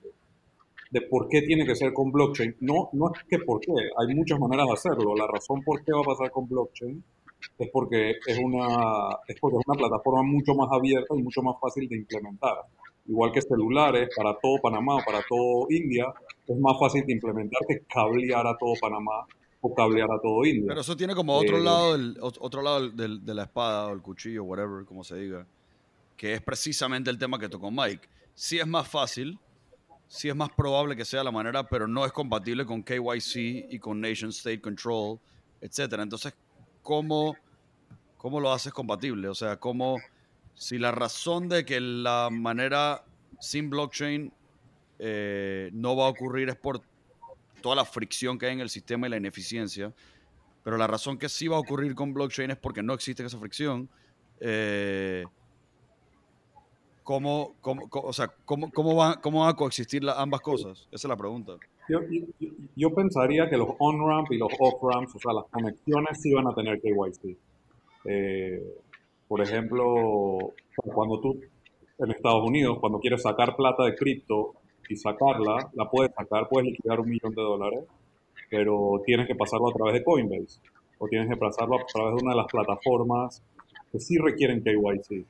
de 0.91 1.01
por 1.01 1.27
qué 1.27 1.41
tiene 1.41 1.65
que 1.65 1.75
ser 1.75 1.93
con 1.93 2.11
blockchain, 2.11 2.57
no, 2.61 2.89
no 2.93 3.11
es 3.13 3.23
que 3.29 3.39
por 3.39 3.59
qué, 3.59 3.71
hay 3.71 4.15
muchas 4.15 4.39
maneras 4.39 4.67
de 4.67 4.73
hacerlo. 4.73 5.15
La 5.15 5.27
razón 5.27 5.61
por 5.63 5.83
qué 5.83 5.91
va 5.93 6.01
a 6.01 6.03
pasar 6.03 6.31
con 6.31 6.47
blockchain 6.47 7.03
es 7.59 7.69
porque 7.71 8.11
es 8.25 8.39
una, 8.39 9.09
es 9.27 9.39
porque 9.39 9.57
es 9.57 9.63
una 9.67 9.77
plataforma 9.77 10.23
mucho 10.23 10.53
más 10.55 10.69
abierta 10.71 11.15
y 11.15 11.23
mucho 11.23 11.41
más 11.41 11.55
fácil 11.59 11.87
de 11.87 11.97
implementar. 11.97 12.57
Igual 13.07 13.31
que 13.31 13.41
celulares 13.41 14.09
para 14.15 14.37
todo 14.39 14.57
Panamá, 14.61 14.97
para 15.05 15.21
todo 15.29 15.67
India, 15.69 16.05
es 16.47 16.57
más 16.57 16.77
fácil 16.79 17.05
de 17.05 17.13
implementar 17.13 17.61
que 17.67 17.81
cablear 17.87 18.47
a 18.47 18.57
todo 18.57 18.73
Panamá 18.81 19.25
o 19.65 19.73
cablear 19.73 20.09
a 20.11 20.19
todo 20.21 20.45
India. 20.45 20.65
Pero 20.67 20.81
eso 20.81 20.95
tiene 20.95 21.15
como 21.15 21.33
otro 21.35 21.57
Eh, 21.57 21.63
lado, 21.63 21.91
del, 21.97 22.17
ot- 22.19 22.37
otro 22.39 22.61
lado 22.61 22.81
del- 22.81 22.95
del- 22.95 23.25
de 23.25 23.33
la 23.33 23.43
espada 23.43 23.87
o 23.87 23.93
el 23.93 24.01
cuchillo, 24.01 24.43
whatever, 24.43 24.85
como 24.85 25.03
se 25.03 25.15
diga, 25.17 25.45
que 26.17 26.33
es 26.33 26.41
precisamente 26.41 27.09
el 27.09 27.17
tema 27.17 27.39
que 27.39 27.49
tocó 27.49 27.71
Mike. 27.71 28.07
Sí 28.33 28.59
es 28.59 28.67
más 28.67 28.87
fácil, 28.87 29.39
sí 30.07 30.29
es 30.29 30.35
más 30.35 30.49
probable 30.51 30.95
que 30.95 31.05
sea 31.05 31.23
la 31.23 31.31
manera, 31.31 31.67
pero 31.67 31.87
no 31.87 32.05
es 32.05 32.11
compatible 32.11 32.65
con 32.65 32.83
KYC 32.83 33.67
y 33.69 33.79
con 33.79 33.99
Nation 34.01 34.29
State 34.29 34.61
Control, 34.61 35.19
etcétera. 35.61 36.03
Entonces, 36.03 36.33
¿cómo, 36.81 37.35
¿cómo 38.17 38.39
lo 38.39 38.51
haces 38.51 38.71
compatible? 38.73 39.27
O 39.27 39.35
sea, 39.35 39.57
¿cómo, 39.57 39.97
si 40.53 40.77
la 40.77 40.91
razón 40.91 41.49
de 41.49 41.65
que 41.65 41.79
la 41.81 42.29
manera 42.31 43.03
sin 43.39 43.69
blockchain 43.69 44.31
eh, 44.99 45.69
no 45.73 45.95
va 45.97 46.05
a 46.05 46.09
ocurrir 46.09 46.47
es 46.49 46.55
por 46.55 46.81
toda 47.65 47.77
la 47.77 47.85
fricción 47.85 48.37
que 48.37 48.45
hay 48.45 48.53
en 48.53 48.59
el 48.59 48.69
sistema 48.69 49.07
y 49.07 49.09
la 49.09 49.17
ineficiencia, 49.17 49.91
pero 50.63 50.77
la 50.77 50.85
razón 50.85 51.17
que 51.17 51.27
sí 51.27 51.47
va 51.47 51.55
a 51.55 51.59
ocurrir 51.59 51.95
con 51.95 52.13
blockchain 52.13 52.51
es 52.51 52.57
porque 52.57 52.83
no 52.83 52.93
existe 52.93 53.25
esa 53.25 53.39
fricción. 53.39 53.89
Eh, 54.39 55.25
¿cómo, 57.01 57.55
cómo, 57.61 57.89
o 57.91 58.13
sea, 58.13 58.31
¿cómo, 58.45 58.69
cómo, 58.71 58.93
van, 58.95 59.15
¿Cómo 59.19 59.39
van 59.39 59.49
a 59.49 59.55
coexistir 59.55 60.03
la- 60.03 60.13
ambas 60.21 60.41
cosas? 60.41 60.87
Esa 60.91 61.07
es 61.07 61.09
la 61.09 61.17
pregunta. 61.17 61.53
Yo, 61.89 62.01
yo- 62.75 62.93
pensaría 62.93 63.49
que 63.49 63.57
los 63.57 63.69
on-ramp 63.79 64.31
y 64.31 64.37
los 64.37 64.51
off-ramps, 64.59 65.15
o 65.15 65.19
sea, 65.19 65.33
las 65.33 65.45
conexiones 65.49 66.21
sí 66.21 66.33
van 66.35 66.45
a 66.47 66.53
tener 66.53 66.79
KYC. 66.79 67.35
Eh, 68.05 68.61
por 69.27 69.41
ejemplo, 69.41 70.53
cuando 70.75 71.19
tú 71.19 71.41
en 71.97 72.11
Estados 72.11 72.43
Unidos, 72.47 72.77
cuando 72.79 72.99
quieres 72.99 73.23
sacar 73.23 73.55
plata 73.55 73.85
de 73.85 73.95
cripto 73.95 74.53
y 74.89 74.95
sacarla, 74.95 75.69
la 75.73 75.89
puedes 75.89 76.13
sacar, 76.13 76.47
puedes 76.49 76.69
liquidar 76.71 76.99
un 76.99 77.09
millón 77.09 77.33
de 77.33 77.41
dólares, 77.41 77.83
pero 78.49 79.01
tienes 79.05 79.27
que 79.27 79.35
pasarlo 79.35 79.69
a 79.69 79.73
través 79.73 79.93
de 79.95 80.03
Coinbase. 80.03 80.59
o 80.97 81.07
tienes 81.07 81.29
que 81.29 81.37
pasarlo 81.37 81.75
a 81.75 81.85
través 81.85 82.15
de 82.15 82.23
una 82.23 82.31
de 82.31 82.37
las 82.37 82.47
plataformas 82.47 83.43
que 83.91 83.99
sí 83.99 84.17
requieren 84.17 84.63
KYC. 84.63 85.25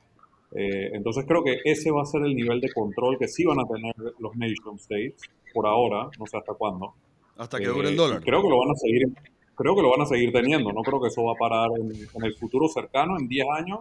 Eh, 0.58 0.91
entonces 0.93 1.26
creo 1.28 1.43
que 1.43 1.60
ese 1.64 1.91
va 1.91 2.03
a 2.03 2.06
ser 2.06 2.22
el 2.22 2.36
nivel 2.36 2.62
de 2.62 2.72
control 2.72 3.18
que 3.18 3.28
sí 3.28 3.43
van 3.43 3.60
a 3.60 3.68
tener 3.68 3.93
los 4.20 4.36
nation 4.36 4.76
states 4.78 5.22
por 5.53 5.66
ahora, 5.66 6.10
no 6.20 6.26
sé 6.26 6.38
hasta 6.38 6.53
cuándo. 6.53 6.93
Hasta 7.38 7.58
que 7.58 7.68
dure 7.68 7.89
el 7.89 7.97
dólar. 7.97 8.22
Creo 8.24 8.41
que 8.41 8.49
lo 8.49 8.60
van 8.60 8.72
a 8.72 8.76
seguir, 8.76 9.08
creo 9.56 9.76
que 9.76 9.82
lo 9.82 9.89
van 9.91 10.01
a 10.01 10.06
seguir 10.06 10.32
teniendo. 10.32 10.72
No 10.72 10.82
creo 10.82 11.01
que 11.01 11.08
eso 11.08 11.24
va 11.24 11.34
a 11.34 11.36
parar 11.36 11.70
en, 11.78 11.91
en 11.91 12.24
el 12.24 12.36
futuro 12.36 12.68
cercano, 12.68 13.18
en 13.20 13.28
10 13.28 13.47
años. 13.58 13.80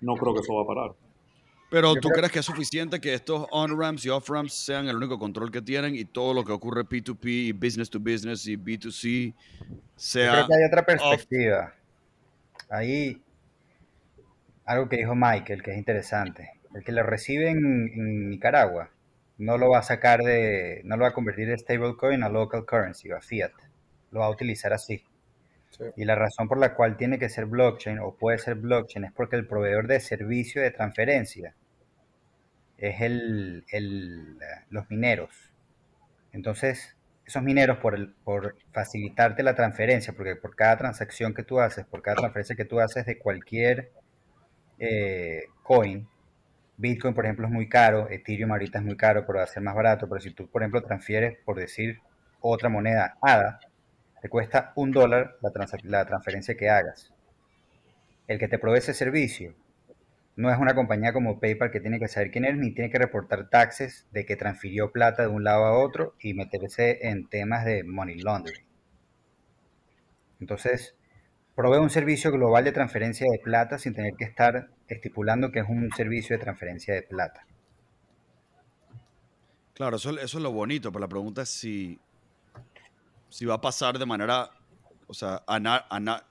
No 0.00 0.14
creo 0.14 0.34
que 0.34 0.40
eso 0.40 0.54
va 0.54 0.62
a 0.62 0.66
parar. 0.66 0.94
Pero 1.74 1.96
tú 1.96 2.08
crees 2.10 2.30
que 2.30 2.38
es 2.38 2.44
suficiente 2.44 3.00
que 3.00 3.14
estos 3.14 3.48
on-ramps 3.50 4.06
y 4.06 4.08
off-ramps 4.08 4.54
sean 4.54 4.86
el 4.86 4.94
único 4.94 5.18
control 5.18 5.50
que 5.50 5.60
tienen 5.60 5.96
y 5.96 6.04
todo 6.04 6.32
lo 6.32 6.44
que 6.44 6.52
ocurre 6.52 6.84
P2P 6.84 7.24
y 7.24 7.52
business 7.52 7.90
to 7.90 7.98
business 7.98 8.46
y 8.46 8.56
B2C 8.56 9.34
sea. 9.96 10.26
Yo 10.26 10.32
creo 10.32 10.46
que 10.46 10.54
hay 10.54 10.64
otra 10.68 10.86
perspectiva. 10.86 11.74
Ahí, 12.70 13.20
algo 14.64 14.88
que 14.88 14.98
dijo 14.98 15.16
Michael, 15.16 15.64
que 15.64 15.72
es 15.72 15.76
interesante. 15.76 16.52
El 16.74 16.84
que 16.84 16.92
lo 16.92 17.02
recibe 17.02 17.50
en, 17.50 18.30
Nicaragua 18.30 18.90
no 19.38 19.58
lo 19.58 19.70
va 19.70 19.80
a 19.80 19.82
sacar 19.82 20.20
de. 20.20 20.80
no 20.84 20.96
lo 20.96 21.02
va 21.02 21.08
a 21.08 21.12
convertir 21.12 21.48
de 21.48 21.58
stablecoin 21.58 22.22
a 22.22 22.28
local 22.28 22.66
currency 22.66 23.10
o 23.10 23.16
a 23.16 23.20
fiat. 23.20 23.50
Lo 24.12 24.20
va 24.20 24.26
a 24.26 24.30
utilizar 24.30 24.72
así. 24.72 25.02
Y 25.96 26.04
la 26.04 26.14
razón 26.14 26.46
por 26.46 26.58
la 26.58 26.76
cual 26.76 26.96
tiene 26.96 27.18
que 27.18 27.28
ser 27.28 27.46
blockchain 27.46 27.98
o 27.98 28.14
puede 28.14 28.38
ser 28.38 28.54
blockchain 28.54 29.06
es 29.06 29.12
porque 29.12 29.34
el 29.34 29.48
proveedor 29.48 29.88
de 29.88 29.98
servicio 29.98 30.62
de 30.62 30.70
transferencia 30.70 31.52
es 32.78 33.00
el, 33.00 33.64
los 34.70 34.90
mineros. 34.90 35.52
Entonces, 36.32 36.96
esos 37.26 37.42
mineros, 37.42 37.78
por, 37.78 38.14
por 38.24 38.56
facilitarte 38.72 39.42
la 39.42 39.54
transferencia, 39.54 40.12
porque 40.12 40.36
por 40.36 40.56
cada 40.56 40.76
transacción 40.76 41.32
que 41.34 41.42
tú 41.42 41.60
haces, 41.60 41.86
por 41.86 42.02
cada 42.02 42.16
transferencia 42.16 42.56
que 42.56 42.64
tú 42.64 42.80
haces 42.80 43.06
de 43.06 43.18
cualquier 43.18 43.92
eh, 44.78 45.44
coin, 45.62 46.06
Bitcoin, 46.76 47.14
por 47.14 47.24
ejemplo, 47.24 47.46
es 47.46 47.52
muy 47.52 47.68
caro, 47.68 48.10
Ethereum 48.10 48.50
ahorita 48.50 48.78
es 48.78 48.84
muy 48.84 48.96
caro, 48.96 49.24
pero 49.26 49.38
va 49.38 49.44
a 49.44 49.46
ser 49.46 49.62
más 49.62 49.74
barato, 49.74 50.08
pero 50.08 50.20
si 50.20 50.32
tú, 50.32 50.48
por 50.48 50.62
ejemplo, 50.62 50.82
transfieres, 50.82 51.38
por 51.44 51.56
decir 51.56 52.00
otra 52.40 52.68
moneda, 52.68 53.16
ADA, 53.22 53.60
te 54.20 54.28
cuesta 54.28 54.72
un 54.74 54.90
dólar 54.90 55.36
la, 55.40 55.52
la 55.84 56.04
transferencia 56.04 56.56
que 56.56 56.68
hagas. 56.68 57.12
El 58.26 58.38
que 58.38 58.48
te 58.48 58.58
provee 58.58 58.78
ese 58.78 58.92
servicio 58.92 59.54
no 60.36 60.50
es 60.50 60.58
una 60.58 60.74
compañía 60.74 61.12
como 61.12 61.38
PayPal 61.38 61.70
que 61.70 61.80
tiene 61.80 62.00
que 62.00 62.08
saber 62.08 62.30
quién 62.30 62.44
es 62.44 62.56
ni 62.56 62.72
tiene 62.72 62.90
que 62.90 62.98
reportar 62.98 63.48
taxes 63.50 64.06
de 64.10 64.26
que 64.26 64.36
transfirió 64.36 64.90
plata 64.90 65.22
de 65.22 65.28
un 65.28 65.44
lado 65.44 65.64
a 65.64 65.78
otro 65.78 66.14
y 66.20 66.34
meterse 66.34 67.08
en 67.08 67.28
temas 67.28 67.64
de 67.64 67.84
money 67.84 68.20
laundering. 68.20 68.66
Entonces, 70.40 70.96
provee 71.54 71.78
un 71.78 71.90
servicio 71.90 72.32
global 72.32 72.64
de 72.64 72.72
transferencia 72.72 73.26
de 73.30 73.38
plata 73.38 73.78
sin 73.78 73.94
tener 73.94 74.14
que 74.14 74.24
estar 74.24 74.70
estipulando 74.88 75.52
que 75.52 75.60
es 75.60 75.68
un 75.68 75.90
servicio 75.92 76.36
de 76.36 76.42
transferencia 76.42 76.94
de 76.94 77.02
plata. 77.02 77.46
Claro, 79.74 79.96
eso, 79.96 80.10
eso 80.18 80.38
es 80.38 80.42
lo 80.42 80.52
bonito, 80.52 80.90
pero 80.90 81.00
la 81.00 81.08
pregunta 81.08 81.42
es 81.42 81.48
si, 81.48 81.98
si 83.28 83.44
va 83.44 83.54
a 83.54 83.60
pasar 83.60 83.98
de 83.98 84.06
manera, 84.06 84.50
o 85.06 85.14
sea, 85.14 85.42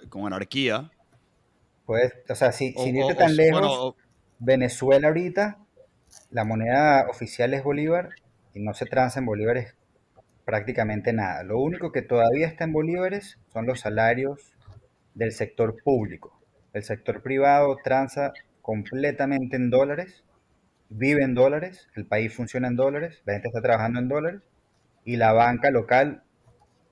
con 0.09 0.25
anarquía, 0.25 0.91
pues, 1.85 2.13
o 2.29 2.35
sea, 2.35 2.51
si, 2.51 2.73
irte 2.77 3.15
tan 3.15 3.35
lejos, 3.35 3.95
Venezuela 4.39 5.07
ahorita, 5.07 5.59
la 6.29 6.45
moneda 6.45 7.07
oficial 7.09 7.53
es 7.53 7.63
Bolívar 7.63 8.09
y 8.53 8.61
no 8.61 8.73
se 8.73 8.85
transa 8.85 9.19
en 9.19 9.25
bolívares 9.25 9.75
prácticamente 10.45 11.13
nada. 11.13 11.43
Lo 11.43 11.59
único 11.59 11.91
que 11.91 12.01
todavía 12.01 12.47
está 12.47 12.65
en 12.65 12.73
bolívares 12.73 13.39
son 13.51 13.65
los 13.65 13.79
salarios 13.79 14.53
del 15.13 15.31
sector 15.31 15.75
público. 15.83 16.39
El 16.73 16.83
sector 16.83 17.21
privado 17.21 17.77
transa 17.83 18.33
completamente 18.61 19.55
en 19.55 19.69
dólares, 19.69 20.23
vive 20.89 21.23
en 21.23 21.35
dólares, 21.35 21.87
el 21.95 22.05
país 22.05 22.33
funciona 22.33 22.67
en 22.67 22.75
dólares, 22.75 23.21
la 23.25 23.33
gente 23.33 23.49
está 23.49 23.61
trabajando 23.61 23.99
en 23.99 24.07
dólares 24.07 24.41
y 25.05 25.17
la 25.17 25.33
banca 25.33 25.71
local 25.71 26.23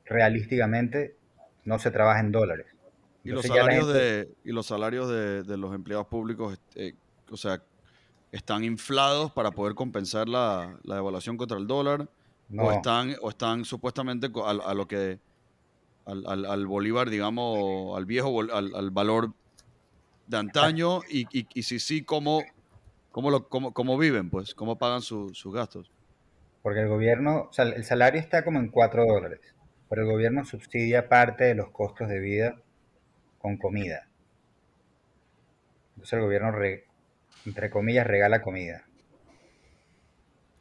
realísticamente 0.06 1.16
no 1.64 1.80
se 1.80 1.92
trabaja 1.92 2.20
en 2.20 2.32
dólares. 2.32 2.68
Y 3.24 3.30
los, 3.30 3.46
salarios 3.46 3.88
de, 3.94 4.34
y 4.44 4.52
los 4.52 4.66
salarios 4.66 5.10
de, 5.10 5.58
los 5.58 5.76
empleados 5.76 6.08
públicos, 6.08 6.60
eh, 6.76 6.94
o 7.30 7.38
sea, 7.38 7.62
están 8.32 8.64
inflados 8.64 9.32
para 9.32 9.52
poder 9.52 9.76
compensar 9.76 10.28
la, 10.28 10.78
la 10.84 10.96
devaluación 10.96 11.38
contra 11.38 11.58
el 11.58 11.68
dólar, 11.68 12.10
o 12.58 12.72
están, 12.72 13.16
o 13.22 13.30
están 13.30 13.64
supuestamente 13.64 14.30
a, 14.44 14.74
lo 14.74 14.88
que 14.88 15.20
al, 16.06 16.46
al, 16.46 16.68
bolívar, 16.68 17.10
digamos, 17.10 17.96
al 17.96 18.06
viejo, 18.06 18.42
al, 18.42 18.92
valor 18.92 19.34
de 20.28 20.38
antaño, 20.38 21.02
y, 21.10 21.28
y, 21.32 21.48
y 21.54 21.64
si 21.64 21.80
sí, 21.80 22.04
¿cómo, 22.04 22.42
cómo, 23.12 23.30
lo, 23.30 23.48
cómo, 23.48 23.74
cómo 23.74 23.98
viven, 23.98 24.30
pues, 24.30 24.56
cómo 24.56 24.78
pagan 24.78 25.02
sus 25.02 25.54
gastos. 25.54 25.92
Porque 26.62 26.82
el 26.82 26.90
gobierno, 26.90 27.48
o 27.50 27.54
sea, 27.54 27.66
el 27.66 27.84
salario 27.84 28.20
está 28.20 28.44
como 28.44 28.60
en 28.60 28.70
4 28.70 29.06
dólares, 29.06 29.40
pero 29.90 30.04
el 30.04 30.12
gobierno 30.12 30.46
subsidia 30.46 31.10
parte 31.10 31.46
de 31.46 31.56
los 31.56 31.70
costos 31.70 32.08
de 32.08 32.20
vida 32.20 32.62
con 33.42 33.58
comida. 33.58 34.08
Entonces 35.92 36.14
el 36.14 36.22
gobierno, 36.22 36.54
entre 37.46 37.70
comillas, 37.70 38.08
regala 38.08 38.42
comida. 38.42 38.86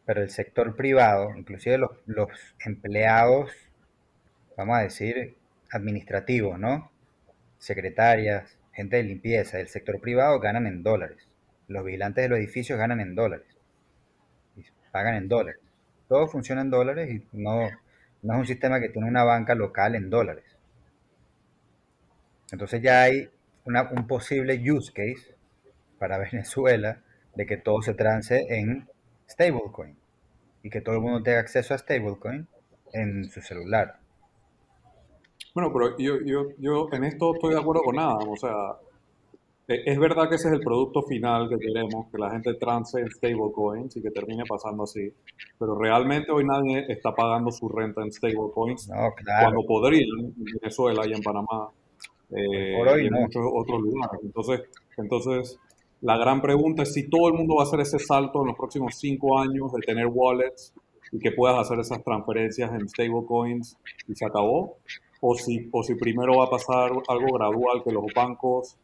Pero 0.07 0.23
el 0.23 0.31
sector 0.31 0.75
privado, 0.75 1.37
inclusive 1.37 1.79
los, 1.79 2.31
empleados, 2.65 3.51
vamos 4.57 4.79
a 4.79 4.83
decir, 4.83 5.37
administrativos, 5.71 6.59
¿no? 6.59 6.91
Secretarias, 7.59 8.57
gente 8.73 8.97
de 8.97 9.05
limpieza 9.05 9.59
del 9.59 9.69
sector 9.69 10.01
privado 10.01 10.41
ganan 10.41 10.67
en 10.67 10.83
dólares. 10.83 11.29
Los 11.69 11.85
vigilantes 11.85 12.23
de 12.23 12.29
los 12.29 12.39
edificios 12.39 12.79
ganan 12.79 13.01
en 13.01 13.15
dólares. 13.15 13.47
Y 14.57 14.65
pagan 14.91 15.15
en 15.15 15.29
dólares. 15.29 15.61
Todo 16.09 16.27
funciona 16.27 16.63
en 16.63 16.71
dólares 16.71 17.11
y 17.11 17.25
no, 17.37 17.71
no 18.23 18.35
es 18.35 18.41
un 18.41 18.47
sistema 18.47 18.81
que 18.81 18.89
tiene 18.89 19.07
una 19.07 19.23
banca 19.23 19.55
local 19.55 19.95
en 19.95 20.11
dólares. 20.11 20.50
Entonces 22.53 22.83
ya 22.83 23.03
hay 23.03 23.29
un 23.65 24.07
posible 24.07 24.61
use 24.71 24.93
case 24.93 25.37
para 25.99 26.19
Venezuela 26.33 27.03
de 27.35 27.47
que 27.47 27.57
todo 27.57 27.83
se 27.83 27.95
trance 27.95 28.47
en 28.49 28.89
stablecoin 29.29 29.97
y 30.63 30.71
que 30.71 30.81
todo 30.81 30.97
el 30.97 31.01
mundo 31.01 31.23
tenga 31.23 31.41
acceso 31.41 31.75
a 31.75 31.79
stablecoin 31.79 32.47
en 32.93 33.25
su 33.25 33.41
celular. 33.41 33.99
Bueno, 35.55 35.73
pero 35.73 35.97
yo, 35.99 36.21
yo, 36.25 36.49
yo 36.59 36.89
en 36.93 37.05
esto 37.05 37.35
estoy 37.35 37.55
de 37.55 37.61
acuerdo 37.61 37.83
con 37.83 37.97
nada. 37.97 38.17
O 38.17 38.37
sea, 38.37 38.77
e, 39.67 39.83
es 39.87 39.99
verdad 39.99 40.29
que 40.29 40.37
ese 40.37 40.49
es 40.49 40.55
el 40.55 40.61
producto 40.61 41.03
final 41.03 41.49
que 41.49 41.59
queremos, 41.59 42.07
que 42.11 42.19
la 42.19 42.31
gente 42.31 42.55
trance 42.55 43.01
en 43.01 43.11
stablecoins 43.11 43.97
y 43.97 44.03
que 44.03 44.11
termine 44.11 44.45
pasando 44.49 44.85
así. 44.85 45.13
Pero 45.59 45.79
realmente 45.79 46.31
hoy 46.31 46.45
nadie 46.45 46.87
está 46.89 47.15
pagando 47.15 47.51
su 47.51 47.69
renta 47.69 48.03
en 48.03 48.13
stablecoins 48.13 48.89
no, 48.89 49.11
cuando 49.41 49.67
podrían 49.67 50.35
en 50.37 50.45
Venezuela 50.61 51.03
y 51.07 51.13
en 51.13 51.23
Panamá 51.23 51.71
eh, 52.33 53.03
y 53.03 53.07
en 53.07 53.13
muchos 53.15 53.43
otros 53.53 53.81
lugares. 53.81 54.21
Entonces, 54.23 54.63
entonces, 54.97 55.59
la 56.01 56.17
gran 56.17 56.41
pregunta 56.41 56.83
es 56.83 56.93
si 56.95 57.09
todo 57.09 57.29
el 57.29 57.35
mundo 57.35 57.57
va 57.57 57.63
a 57.63 57.67
hacer 57.67 57.81
ese 57.81 57.99
salto 57.99 58.41
en 58.41 58.49
los 58.49 58.57
próximos 58.57 58.95
cinco 58.97 59.39
años 59.39 59.73
de 59.73 59.81
tener 59.81 60.07
wallets 60.07 60.73
y 61.13 61.19
que 61.19 61.33
puedas 61.33 61.59
hacer 61.59 61.79
esas 61.81 62.03
transferencias 62.03 62.73
en 62.73 62.89
stablecoins 62.89 63.77
y 64.09 64.15
se 64.15 64.25
acabó, 64.25 64.79
o 65.21 65.35
si, 65.35 65.69
o 65.73 65.83
si 65.83 65.95
primero 65.97 66.39
va 66.39 66.45
a 66.47 66.51
pasar 66.51 66.93
algo 67.09 67.35
gradual 67.35 67.83
que 67.85 67.93
los 67.93 68.05
bancos 68.15 68.77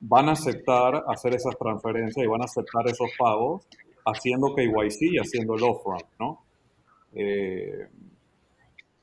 van 0.00 0.28
a 0.28 0.32
aceptar 0.32 1.04
hacer 1.08 1.34
esas 1.34 1.56
transferencias 1.58 2.24
y 2.24 2.28
van 2.28 2.42
a 2.42 2.44
aceptar 2.44 2.86
esos 2.88 3.10
pagos 3.18 3.66
haciendo 4.06 4.54
KYC 4.54 5.12
y 5.12 5.18
haciendo 5.18 5.54
el 5.54 5.62
off-ramp, 5.62 6.04
¿no? 6.18 6.44
Eh, 7.14 7.88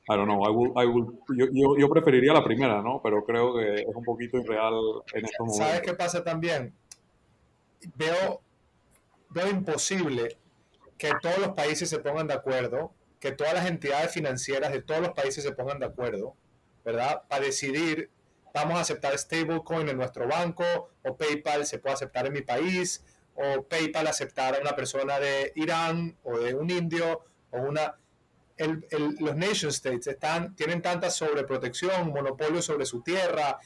I 0.08 0.16
don't 0.16 0.26
know, 0.26 0.42
I 0.44 0.84
yo, 1.36 1.76
yo, 1.78 1.88
preferiría 1.88 2.32
la 2.32 2.42
primera, 2.42 2.82
¿no? 2.82 3.00
Pero 3.02 3.24
creo 3.24 3.54
que 3.54 3.82
es 3.82 3.94
un 3.94 4.02
poquito 4.04 4.36
irreal 4.38 4.74
en 5.14 5.24
estos 5.24 5.46
momentos. 5.46 5.66
¿Sabes 5.66 5.82
qué 5.82 5.94
pasa 5.94 6.24
también? 6.24 6.74
Veo, 7.94 8.40
veo 9.30 9.48
imposible 9.48 10.36
que 10.98 11.12
todos 11.20 11.38
los 11.38 11.50
países 11.50 11.88
se 11.88 12.00
pongan 12.00 12.26
de 12.26 12.34
acuerdo, 12.34 12.92
que 13.20 13.30
todas 13.30 13.54
las 13.54 13.66
entidades 13.66 14.12
financieras 14.12 14.72
de 14.72 14.82
todos 14.82 15.00
los 15.00 15.10
países 15.10 15.44
se 15.44 15.52
pongan 15.52 15.78
de 15.78 15.86
acuerdo, 15.86 16.34
¿verdad? 16.84 17.22
Para 17.28 17.44
decidir, 17.44 18.10
vamos 18.52 18.78
a 18.78 18.80
aceptar 18.80 19.16
stablecoin 19.16 19.88
en 19.88 19.96
nuestro 19.96 20.26
banco, 20.26 20.64
o 21.04 21.16
PayPal 21.16 21.64
se 21.64 21.78
puede 21.78 21.94
aceptar 21.94 22.26
en 22.26 22.32
mi 22.32 22.42
país, 22.42 23.04
o 23.36 23.62
PayPal 23.62 24.08
aceptar 24.08 24.56
a 24.56 24.60
una 24.60 24.74
persona 24.74 25.20
de 25.20 25.52
Irán, 25.54 26.16
o 26.24 26.38
de 26.38 26.54
un 26.54 26.70
indio, 26.70 27.24
o 27.52 27.58
una 27.58 27.96
los 29.20 29.36
nation 29.36 29.70
states 29.70 30.06
están, 30.06 30.54
tienen 30.54 30.82
tanta 30.82 31.10
sobreprotección, 31.10 32.08
monopolio 32.12 32.62
sobre 32.62 32.86
su 32.86 33.02
tierra, 33.02 33.58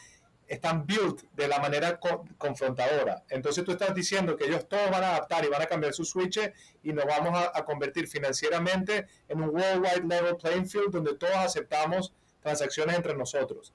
están 0.46 0.86
built 0.86 1.22
de 1.34 1.48
la 1.48 1.58
manera 1.58 1.98
confrontadora. 2.38 3.24
Entonces 3.30 3.64
tú 3.64 3.72
estás 3.72 3.94
diciendo 3.94 4.36
que 4.36 4.44
ellos 4.44 4.68
todos 4.68 4.90
van 4.90 5.02
a 5.02 5.10
adaptar 5.16 5.44
y 5.44 5.48
van 5.48 5.62
a 5.62 5.66
cambiar 5.66 5.92
su 5.92 6.04
switch 6.04 6.38
y 6.82 6.92
nos 6.92 7.04
vamos 7.04 7.38
a, 7.52 7.64
convertir 7.64 8.06
financieramente 8.06 9.06
en 9.28 9.42
un 9.42 9.48
worldwide 9.50 10.06
level 10.06 10.36
playing 10.36 10.68
field 10.68 10.90
donde 10.92 11.14
todos 11.16 11.34
aceptamos 11.34 12.12
transacciones 12.40 12.96
entre 12.96 13.14
nosotros. 13.16 13.72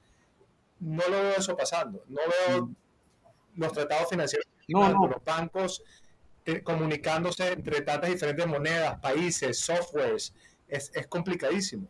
no 0.80 1.08
lo 1.10 1.22
veo 1.22 1.36
eso 1.38 1.56
pasando. 1.56 2.04
No 2.08 2.22
veo 2.48 2.66
Mm. 2.66 2.76
los 3.62 3.74
tratados 3.74 4.10
financieros, 4.10 4.48
No, 4.68 4.90
no. 4.90 5.08
los 5.08 5.24
bancos 5.24 5.84
eh, 6.46 6.64
comunicándose 6.64 7.52
entre 7.52 7.82
tantas 7.82 8.10
diferentes 8.10 8.48
monedas, 8.48 9.00
países, 9.00 9.60
softwares. 9.60 10.34
Es, 10.72 10.90
es 10.96 11.06
complicadísimo. 11.08 11.86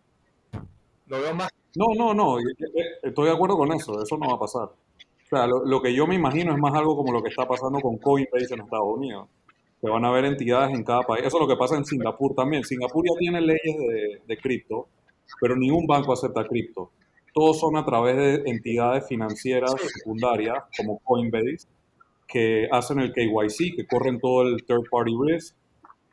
Lo 1.06 1.22
veo 1.22 1.36
más. 1.36 1.52
No, 1.76 1.94
no, 1.96 2.14
no, 2.16 2.40
eh, 2.40 2.44
eh, 2.60 2.86
estoy 3.04 3.28
de 3.28 3.34
acuerdo 3.34 3.56
con 3.56 3.72
eso, 3.72 4.02
eso 4.02 4.18
no 4.18 4.28
va 4.28 4.36
a 4.36 4.40
pasar. 4.40 4.64
O 4.64 5.30
sea, 5.30 5.46
lo, 5.46 5.64
lo 5.64 5.82
que 5.82 5.94
yo 5.94 6.08
me 6.08 6.16
imagino 6.16 6.52
es 6.52 6.58
más 6.58 6.74
algo 6.74 6.98
como 6.98 7.14
lo 7.14 7.22
que 7.22 7.30
está 7.30 7.48
pasando 7.48 7.80
con 7.80 7.98
Coinbase 7.98 8.56
en 8.56 8.62
Estados 8.62 8.98
Unidos, 8.98 9.30
que 9.80 9.88
van 9.88 10.04
a 10.04 10.10
haber 10.10 10.26
entidades 10.26 10.76
en 10.76 10.84
cada 10.84 11.04
país. 11.04 11.24
Eso 11.26 11.38
es 11.38 11.42
lo 11.42 11.48
que 11.48 11.56
pasa 11.56 11.78
en 11.78 11.86
Singapur 11.86 12.34
también. 12.34 12.64
Singapur 12.64 13.06
ya 13.08 13.18
tiene 13.20 13.40
leyes 13.40 13.78
de, 13.78 14.22
de 14.28 14.38
cripto, 14.38 14.88
pero 15.40 15.56
ningún 15.56 15.86
banco 15.86 16.12
acepta 16.12 16.44
cripto. 16.46 16.92
Todos 17.34 17.60
son 17.60 17.78
a 17.78 17.86
través 17.86 18.18
de 18.18 18.50
entidades 18.50 19.08
financieras 19.08 19.76
secundarias, 19.94 20.58
como 20.76 21.00
Coinbase, 21.00 21.68
que 22.28 22.68
hacen 22.72 23.00
el 23.00 23.14
KYC, 23.14 23.76
que 23.76 23.86
corren 23.86 24.20
todo 24.20 24.42
el 24.42 24.66
third 24.66 24.90
party 24.90 25.14
risk 25.24 25.56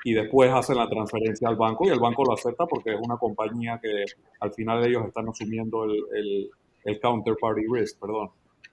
y 0.05 0.15
después 0.15 0.51
hacen 0.53 0.77
la 0.77 0.89
transferencia 0.89 1.49
al 1.49 1.57
banco 1.57 1.87
y 1.87 1.91
el 1.91 1.99
banco 1.99 2.25
lo 2.25 2.33
acepta 2.33 2.67
porque 2.67 2.95
es 2.95 3.01
una 3.01 3.17
compañía 3.17 3.81
que 3.83 4.05
al 4.41 4.53
final 4.53 4.85
ellos 4.85 5.07
están 5.07 5.29
asumiendo 5.29 5.85
el, 5.85 5.97
el, 6.15 6.51
el 6.85 7.01
counterparty 7.01 7.63
risk, 7.71 7.99
perdón. 8.01 8.31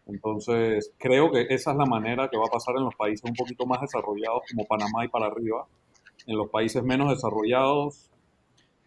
Entonces, 0.07 0.93
creo 0.99 1.32
que 1.32 1.47
esa 1.49 1.71
es 1.71 1.78
la 1.78 1.86
manera 1.86 2.30
que 2.30 2.38
va 2.38 2.45
a 2.45 2.51
pasar 2.51 2.76
en 2.78 2.84
los 2.84 2.95
países 2.95 3.28
un 3.28 3.36
poquito 3.36 3.65
más 3.65 3.82
desarrollados 3.82 4.43
como 4.51 4.65
Panamá 4.65 5.03
y 5.03 5.07
para 5.07 5.26
arriba. 5.28 5.65
En 6.28 6.38
los 6.38 6.49
países 6.49 6.84
menos 6.84 7.09
desarrollados, 7.09 8.11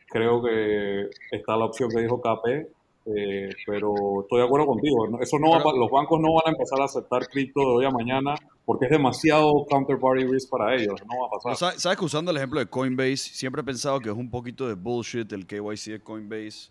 creo 0.08 0.42
que 0.42 1.08
está 1.32 1.56
la 1.56 1.64
opción 1.64 1.90
que 1.90 2.02
dijo 2.02 2.20
KP, 2.20 2.70
eh, 3.06 3.48
pero 3.66 4.22
estoy 4.22 4.40
de 4.40 4.46
acuerdo 4.46 4.66
contigo. 4.66 5.08
Eso 5.20 5.38
no 5.38 5.50
va 5.50 5.58
los 5.58 5.90
bancos 5.90 6.20
no 6.20 6.34
van 6.34 6.46
a 6.46 6.50
empezar 6.50 6.80
a 6.80 6.84
aceptar 6.84 7.26
cripto 7.26 7.60
de 7.60 7.66
hoy 7.66 7.84
a 7.84 7.90
mañana 7.90 8.34
porque 8.68 8.84
es 8.84 8.90
demasiado 8.90 9.64
counterparty 9.70 10.26
risk 10.26 10.50
para 10.50 10.74
ellos. 10.76 11.00
No 11.06 11.22
va 11.22 11.26
a 11.26 11.30
pasar. 11.30 11.42
Pero 11.44 11.56
sa- 11.56 11.78
¿Sabes 11.80 11.98
que 11.98 12.04
usando 12.04 12.30
el 12.30 12.36
ejemplo 12.36 12.60
de 12.60 12.66
Coinbase, 12.66 13.16
siempre 13.16 13.62
he 13.62 13.64
pensado 13.64 13.98
que 13.98 14.10
es 14.10 14.14
un 14.14 14.28
poquito 14.30 14.68
de 14.68 14.74
bullshit 14.74 15.32
el 15.32 15.46
KYC 15.46 15.92
de 15.92 16.00
Coinbase? 16.00 16.68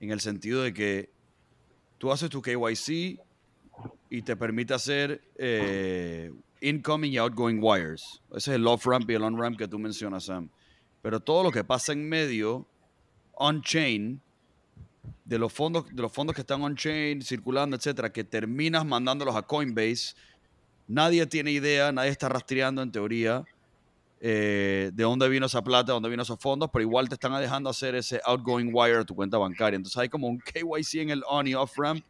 En 0.00 0.10
el 0.10 0.20
sentido 0.20 0.62
de 0.62 0.74
que 0.74 1.08
tú 1.96 2.12
haces 2.12 2.28
tu 2.28 2.42
KYC 2.42 3.18
y 4.10 4.20
te 4.22 4.36
permite 4.36 4.74
hacer 4.74 5.22
eh, 5.36 6.30
incoming 6.60 7.12
y 7.14 7.16
outgoing 7.16 7.60
wires. 7.62 8.20
Ese 8.32 8.50
es 8.50 8.56
el 8.56 8.66
off-ramp 8.66 9.08
y 9.10 9.14
el 9.14 9.22
on-ramp 9.22 9.56
que 9.56 9.68
tú 9.68 9.78
mencionas, 9.78 10.24
Sam. 10.24 10.50
Pero 11.00 11.18
todo 11.20 11.44
lo 11.44 11.50
que 11.50 11.64
pasa 11.64 11.94
en 11.94 12.06
medio, 12.06 12.66
on-chain, 13.36 14.20
de 15.24 15.38
los 15.38 15.50
fondos, 15.50 15.86
de 15.94 16.02
los 16.02 16.12
fondos 16.12 16.34
que 16.34 16.42
están 16.42 16.60
on-chain, 16.62 17.22
circulando, 17.22 17.74
etcétera, 17.76 18.12
que 18.12 18.22
terminas 18.24 18.84
mandándolos 18.84 19.34
a 19.34 19.42
Coinbase, 19.42 20.14
nadie 20.88 21.26
tiene 21.26 21.52
idea, 21.52 21.92
nadie 21.92 22.10
está 22.10 22.28
rastreando 22.28 22.82
en 22.82 22.90
teoría 22.90 23.44
eh, 24.20 24.90
de 24.92 25.02
dónde 25.04 25.28
vino 25.28 25.46
esa 25.46 25.62
plata, 25.62 25.86
de 25.86 25.92
dónde 25.92 26.08
vino 26.08 26.22
esos 26.22 26.40
fondos, 26.40 26.68
pero 26.72 26.82
igual 26.82 27.08
te 27.08 27.14
están 27.14 27.40
dejando 27.40 27.70
hacer 27.70 27.94
ese 27.94 28.20
outgoing 28.24 28.70
wire 28.72 28.96
a 28.98 29.04
tu 29.04 29.14
cuenta 29.14 29.38
bancaria. 29.38 29.76
Entonces 29.76 29.96
hay 29.98 30.08
como 30.08 30.26
un 30.26 30.40
KYC 30.40 31.02
en 31.02 31.10
el 31.10 31.22
on 31.28 31.46
y 31.46 31.54
off 31.54 31.76
ramp, 31.76 32.04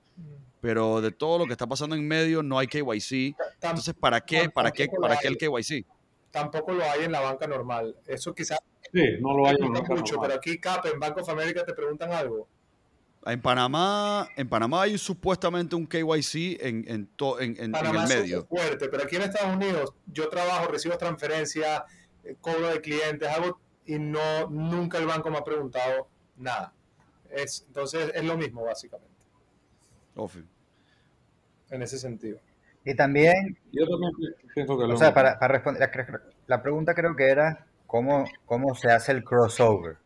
pero 0.60 1.00
de 1.00 1.10
todo 1.10 1.38
lo 1.38 1.46
que 1.46 1.52
está 1.52 1.66
pasando 1.66 1.94
en 1.94 2.08
medio 2.08 2.42
no 2.42 2.58
hay 2.58 2.66
KYC. 2.66 3.36
Entonces, 3.62 3.94
¿para 3.94 4.20
qué, 4.22 4.48
para 4.48 4.70
qué, 4.70 4.88
para 4.88 5.18
qué 5.18 5.28
el. 5.28 5.36
KYC? 5.36 5.84
Tampoco 6.30 6.72
lo 6.72 6.84
hay 6.84 7.04
en 7.04 7.12
la 7.12 7.20
banca 7.20 7.46
normal. 7.46 7.94
Eso 8.06 8.34
quizás 8.34 8.58
Sí, 8.92 9.02
no 9.20 9.36
lo 9.36 9.46
hay 9.46 9.52
en 9.52 9.58
preguntan 9.58 9.82
banca 9.82 9.94
mucho, 9.94 10.14
normal. 10.14 10.30
pero 10.30 10.38
aquí, 10.38 10.58
Cap, 10.58 10.86
en 10.86 10.98
Bank 10.98 11.18
of 11.18 11.28
America 11.28 11.64
te 11.64 11.74
preguntan 11.74 12.10
algo. 12.12 12.48
En 13.32 13.40
Panamá, 13.42 14.28
en 14.36 14.48
Panamá 14.48 14.82
hay 14.82 14.96
supuestamente 14.98 15.76
un 15.76 15.86
KYC 15.86 16.58
en, 16.60 16.84
en, 16.88 17.06
to- 17.08 17.40
en, 17.40 17.56
en- 17.58 17.64
en 17.64 17.72
Panamá 17.72 18.02
el 18.04 18.08
medio. 18.08 18.46
fuerte, 18.46 18.88
pero 18.88 19.02
aquí 19.04 19.16
en 19.16 19.22
Estados 19.22 19.54
Unidos 19.56 19.92
yo 20.06 20.28
trabajo, 20.28 20.66
recibo 20.70 20.96
transferencias, 20.96 21.82
eh, 22.24 22.36
cobro 22.40 22.68
de 22.68 22.80
clientes, 22.80 23.28
hago 23.28 23.60
y 23.86 23.98
no 23.98 24.48
nunca 24.48 24.98
el 24.98 25.06
banco 25.06 25.30
me 25.30 25.38
ha 25.38 25.44
preguntado 25.44 26.08
nada. 26.36 26.72
Es, 27.30 27.64
entonces 27.66 28.10
es 28.14 28.24
lo 28.24 28.36
mismo 28.38 28.64
básicamente 28.64 29.08
en 31.70 31.82
ese 31.82 31.98
sentido. 31.98 32.38
Y 32.84 32.94
también 32.94 33.58
Yo 33.72 33.86
también 33.86 34.12
pi- 34.16 34.48
pienso 34.54 34.78
que 34.78 34.86
lo 34.86 34.94
O 34.94 34.96
sea, 34.96 35.12
para, 35.12 35.38
para 35.38 35.54
responder, 35.54 35.90
la, 35.94 36.20
la 36.46 36.62
pregunta 36.62 36.94
creo 36.94 37.14
que 37.14 37.28
era 37.28 37.66
cómo, 37.86 38.24
cómo 38.46 38.74
se 38.74 38.90
hace 38.90 39.12
el 39.12 39.22
crossover. 39.24 39.98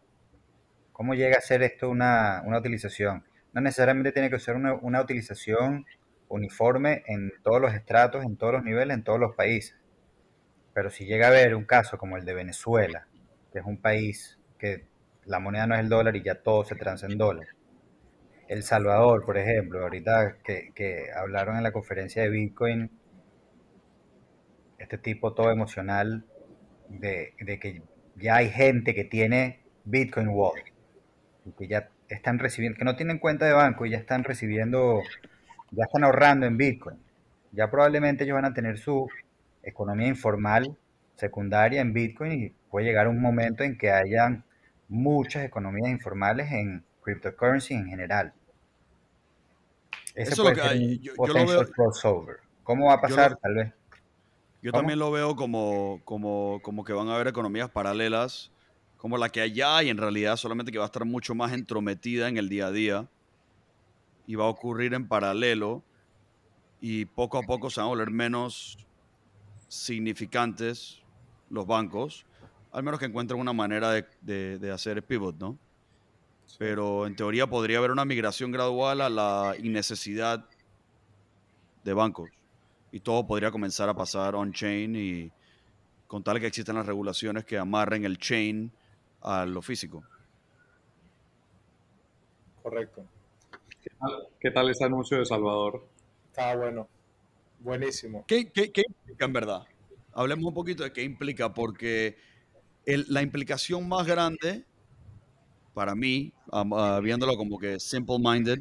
¿Cómo 1.02 1.14
llega 1.14 1.36
a 1.36 1.40
ser 1.40 1.64
esto 1.64 1.90
una, 1.90 2.44
una 2.46 2.60
utilización? 2.60 3.24
No 3.52 3.60
necesariamente 3.60 4.12
tiene 4.12 4.30
que 4.30 4.38
ser 4.38 4.54
una, 4.54 5.00
utilización 5.02 5.84
uniforme 6.28 7.02
en 7.08 7.32
todos 7.42 7.60
los 7.60 7.74
estratos, 7.74 8.24
en 8.24 8.36
todos 8.36 8.52
los 8.52 8.62
niveles, 8.62 8.96
en 8.96 9.02
todos 9.02 9.18
los 9.18 9.34
países. 9.34 9.74
Pero 10.72 10.90
si 10.90 11.04
llega 11.04 11.26
a 11.26 11.30
haber 11.30 11.56
un 11.56 11.64
caso 11.64 11.98
como 11.98 12.18
el 12.18 12.24
de 12.24 12.34
Venezuela, 12.34 13.08
que 13.52 13.58
es 13.58 13.64
un 13.64 13.78
país 13.78 14.38
que 14.60 14.86
la 15.24 15.40
moneda 15.40 15.66
no 15.66 15.74
es 15.74 15.80
el 15.80 15.88
dólar 15.88 16.14
y 16.14 16.22
ya 16.22 16.36
todo 16.36 16.64
se 16.64 16.76
transa 16.76 17.06
en 17.06 17.18
dólar. 17.18 17.48
El 18.46 18.62
Salvador, 18.62 19.24
por 19.24 19.36
ejemplo, 19.38 19.82
ahorita 19.82 20.36
que, 20.44 20.70
que 20.72 21.06
hablaron 21.12 21.56
en 21.56 21.64
la 21.64 21.72
conferencia 21.72 22.22
de 22.22 22.28
Bitcoin, 22.28 22.92
este 24.78 24.98
tipo 24.98 25.34
todo 25.34 25.50
emocional 25.50 26.24
de, 26.88 27.34
de 27.40 27.58
que 27.58 27.82
ya 28.14 28.36
hay 28.36 28.50
gente 28.50 28.94
que 28.94 29.02
tiene 29.02 29.64
Bitcoin 29.84 30.28
Wallet 30.28 30.71
que 31.58 31.66
ya 31.68 31.88
están 32.08 32.38
recibiendo, 32.38 32.78
que 32.78 32.84
no 32.84 32.96
tienen 32.96 33.18
cuenta 33.18 33.46
de 33.46 33.52
banco 33.52 33.84
y 33.86 33.90
ya 33.90 33.98
están 33.98 34.24
recibiendo, 34.24 35.02
ya 35.72 35.84
están 35.84 36.04
ahorrando 36.04 36.46
en 36.46 36.56
Bitcoin. 36.56 36.98
Ya 37.52 37.70
probablemente 37.70 38.24
ellos 38.24 38.34
van 38.34 38.44
a 38.44 38.54
tener 38.54 38.78
su 38.78 39.08
economía 39.62 40.08
informal 40.08 40.76
secundaria 41.16 41.80
en 41.80 41.92
Bitcoin 41.92 42.32
y 42.32 42.48
puede 42.70 42.86
llegar 42.86 43.08
un 43.08 43.20
momento 43.20 43.62
en 43.64 43.76
que 43.76 43.90
hayan 43.90 44.44
muchas 44.88 45.44
economías 45.44 45.90
informales 45.90 46.50
en 46.52 46.84
cryptocurrency 47.02 47.74
en 47.74 47.86
general. 47.86 48.32
Ese 50.14 50.32
Eso 50.32 50.32
es 50.32 50.38
lo 50.38 50.44
puede 50.44 50.56
que 50.56 50.62
hay. 50.62 50.98
Yo- 51.00 51.12
yo 51.16 51.32
lo 51.34 51.46
veo- 51.46 51.70
crossover. 51.72 52.36
¿Cómo 52.62 52.86
va 52.86 52.92
a 52.94 52.96
lo- 52.96 53.02
pasar? 53.02 53.36
Tal 53.36 53.54
vez. 53.54 53.72
Yo 54.62 54.70
¿Cómo? 54.70 54.80
también 54.82 54.98
lo 54.98 55.10
veo 55.10 55.34
como, 55.34 56.00
como, 56.04 56.60
como 56.62 56.84
que 56.84 56.92
van 56.92 57.08
a 57.08 57.14
haber 57.16 57.26
economías 57.28 57.68
paralelas, 57.70 58.52
como 59.02 59.18
la 59.18 59.30
que 59.30 59.40
allá 59.40 59.82
y 59.82 59.88
en 59.88 59.98
realidad 59.98 60.36
solamente 60.36 60.70
que 60.70 60.78
va 60.78 60.84
a 60.84 60.86
estar 60.86 61.04
mucho 61.04 61.34
más 61.34 61.52
entrometida 61.52 62.28
en 62.28 62.36
el 62.36 62.48
día 62.48 62.68
a 62.68 62.70
día 62.70 63.08
y 64.28 64.36
va 64.36 64.44
a 64.44 64.48
ocurrir 64.48 64.94
en 64.94 65.08
paralelo 65.08 65.82
y 66.80 67.04
poco 67.06 67.36
a 67.36 67.42
poco 67.42 67.68
se 67.68 67.80
van 67.80 67.86
a 67.86 67.88
volver 67.88 68.10
menos 68.12 68.78
significantes 69.66 71.00
los 71.50 71.66
bancos, 71.66 72.24
al 72.70 72.84
menos 72.84 73.00
que 73.00 73.06
encuentren 73.06 73.40
una 73.40 73.52
manera 73.52 73.90
de, 73.90 74.06
de- 74.20 74.58
de 74.60 74.70
hacer 74.70 75.02
pivot, 75.02 75.36
¿no? 75.36 75.58
Pero 76.56 77.04
en 77.08 77.16
teoría 77.16 77.48
podría 77.48 77.78
haber 77.78 77.90
una 77.90 78.04
migración 78.04 78.52
gradual 78.52 79.00
a 79.00 79.10
la 79.10 79.56
innecesidad 79.60 80.44
de 81.82 81.92
bancos 81.92 82.30
y 82.92 83.00
todo 83.00 83.26
podría 83.26 83.50
comenzar 83.50 83.88
a 83.88 83.94
pasar 83.94 84.36
on-chain 84.36 84.94
y 84.94 85.32
con 86.06 86.22
tal 86.22 86.38
que 86.38 86.46
existan 86.46 86.76
las 86.76 86.86
regulaciones 86.86 87.44
que 87.44 87.58
amarren 87.58 88.04
el 88.04 88.16
chain 88.18 88.70
a 89.22 89.46
lo 89.46 89.62
físico. 89.62 90.04
Correcto. 92.62 93.04
¿Qué 94.40 94.50
tal 94.50 94.70
ese 94.70 94.84
anuncio 94.84 95.18
de 95.18 95.24
Salvador? 95.24 95.86
Está 96.28 96.56
bueno. 96.56 96.88
Buenísimo. 97.60 98.24
¿Qué, 98.26 98.50
qué- 98.52 98.72
qué 98.72 98.82
implica 98.88 99.24
en 99.24 99.32
verdad? 99.32 99.62
Hablemos 100.12 100.46
un 100.46 100.54
poquito 100.54 100.82
de 100.84 100.92
qué 100.92 101.02
implica, 101.02 101.52
porque 101.54 102.16
el- 102.86 103.06
la 103.08 103.22
implicación 103.22 103.88
más 103.88 104.06
grande 104.06 104.66
para 105.74 105.94
mí, 105.94 106.32
ah, 106.52 107.00
viéndolo 107.02 107.36
como 107.36 107.58
que 107.58 107.80
simple-minded, 107.80 108.60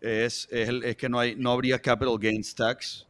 es, 0.00 0.48
es 0.50 0.96
que 0.96 1.08
no, 1.08 1.18
hay, 1.18 1.36
no 1.36 1.52
habría 1.52 1.78
capital 1.80 2.18
gains 2.18 2.54
tax, 2.54 3.06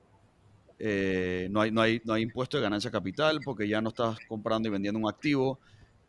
eh, 0.78 1.48
no, 1.50 1.60
hay, 1.62 1.70
no, 1.70 1.82
hay, 1.82 2.00
no 2.04 2.14
hay 2.14 2.22
impuesto 2.24 2.56
de 2.58 2.64
ganancia 2.64 2.90
capital 2.90 3.40
porque 3.44 3.68
ya 3.68 3.80
no 3.82 3.90
estás 3.90 4.18
comprando 4.28 4.68
y 4.68 4.72
vendiendo 4.72 5.00
un 5.00 5.08
activo. 5.08 5.60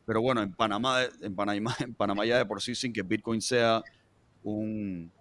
Pero 0.06 0.22
bueno, 0.22 0.42
en 0.42 0.52
Panamá, 0.54 1.04
en 1.22 1.36
Panamá, 1.36 1.76
en 1.80 1.94
Panamá 1.94 2.26
ya 2.26 2.38
de 2.38 2.46
por 2.46 2.62
sí, 2.62 2.76
sin 2.76 2.92
que 2.94 3.02
Bitcoin 3.04 3.42
sea 3.42 3.82
un 4.44 5.12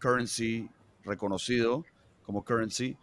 currency 0.00 0.68
reconocido 1.04 1.84
como 2.24 2.42
currency, 2.44 2.96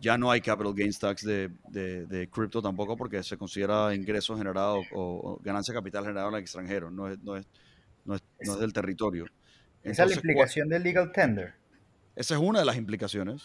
ya 0.00 0.16
no 0.16 0.30
hay 0.30 0.40
capital 0.40 0.72
gains 0.74 0.98
tax 0.98 1.22
de, 1.24 1.50
de, 1.68 2.06
de 2.06 2.28
cripto 2.30 2.62
tampoco 2.62 2.96
porque 2.96 3.22
se 3.22 3.36
considera 3.36 3.94
ingreso 3.94 4.36
generado 4.36 4.78
o, 4.92 5.34
o 5.34 5.40
ganancia 5.42 5.74
capital 5.74 6.04
generado 6.04 6.28
en 6.30 6.36
el 6.36 6.40
extranjero, 6.40 6.90
no 6.90 7.08
es, 7.08 7.18
no 7.22 7.36
es, 7.36 7.46
no 8.04 8.14
es, 8.14 8.22
no 8.44 8.54
es 8.54 8.60
del 8.60 8.72
territorio. 8.72 9.24
Esa 9.24 9.34
es 9.90 9.98
la 9.98 10.14
Entonces, 10.14 10.16
¿cuál- 10.16 10.16
implicación 10.30 10.68
del 10.68 10.82
legal 10.82 11.12
tender. 11.12 11.54
esa 12.16 12.34
es 12.34 12.40
una 12.40 12.60
de 12.60 12.64
las 12.64 12.76
implicaciones. 12.76 13.42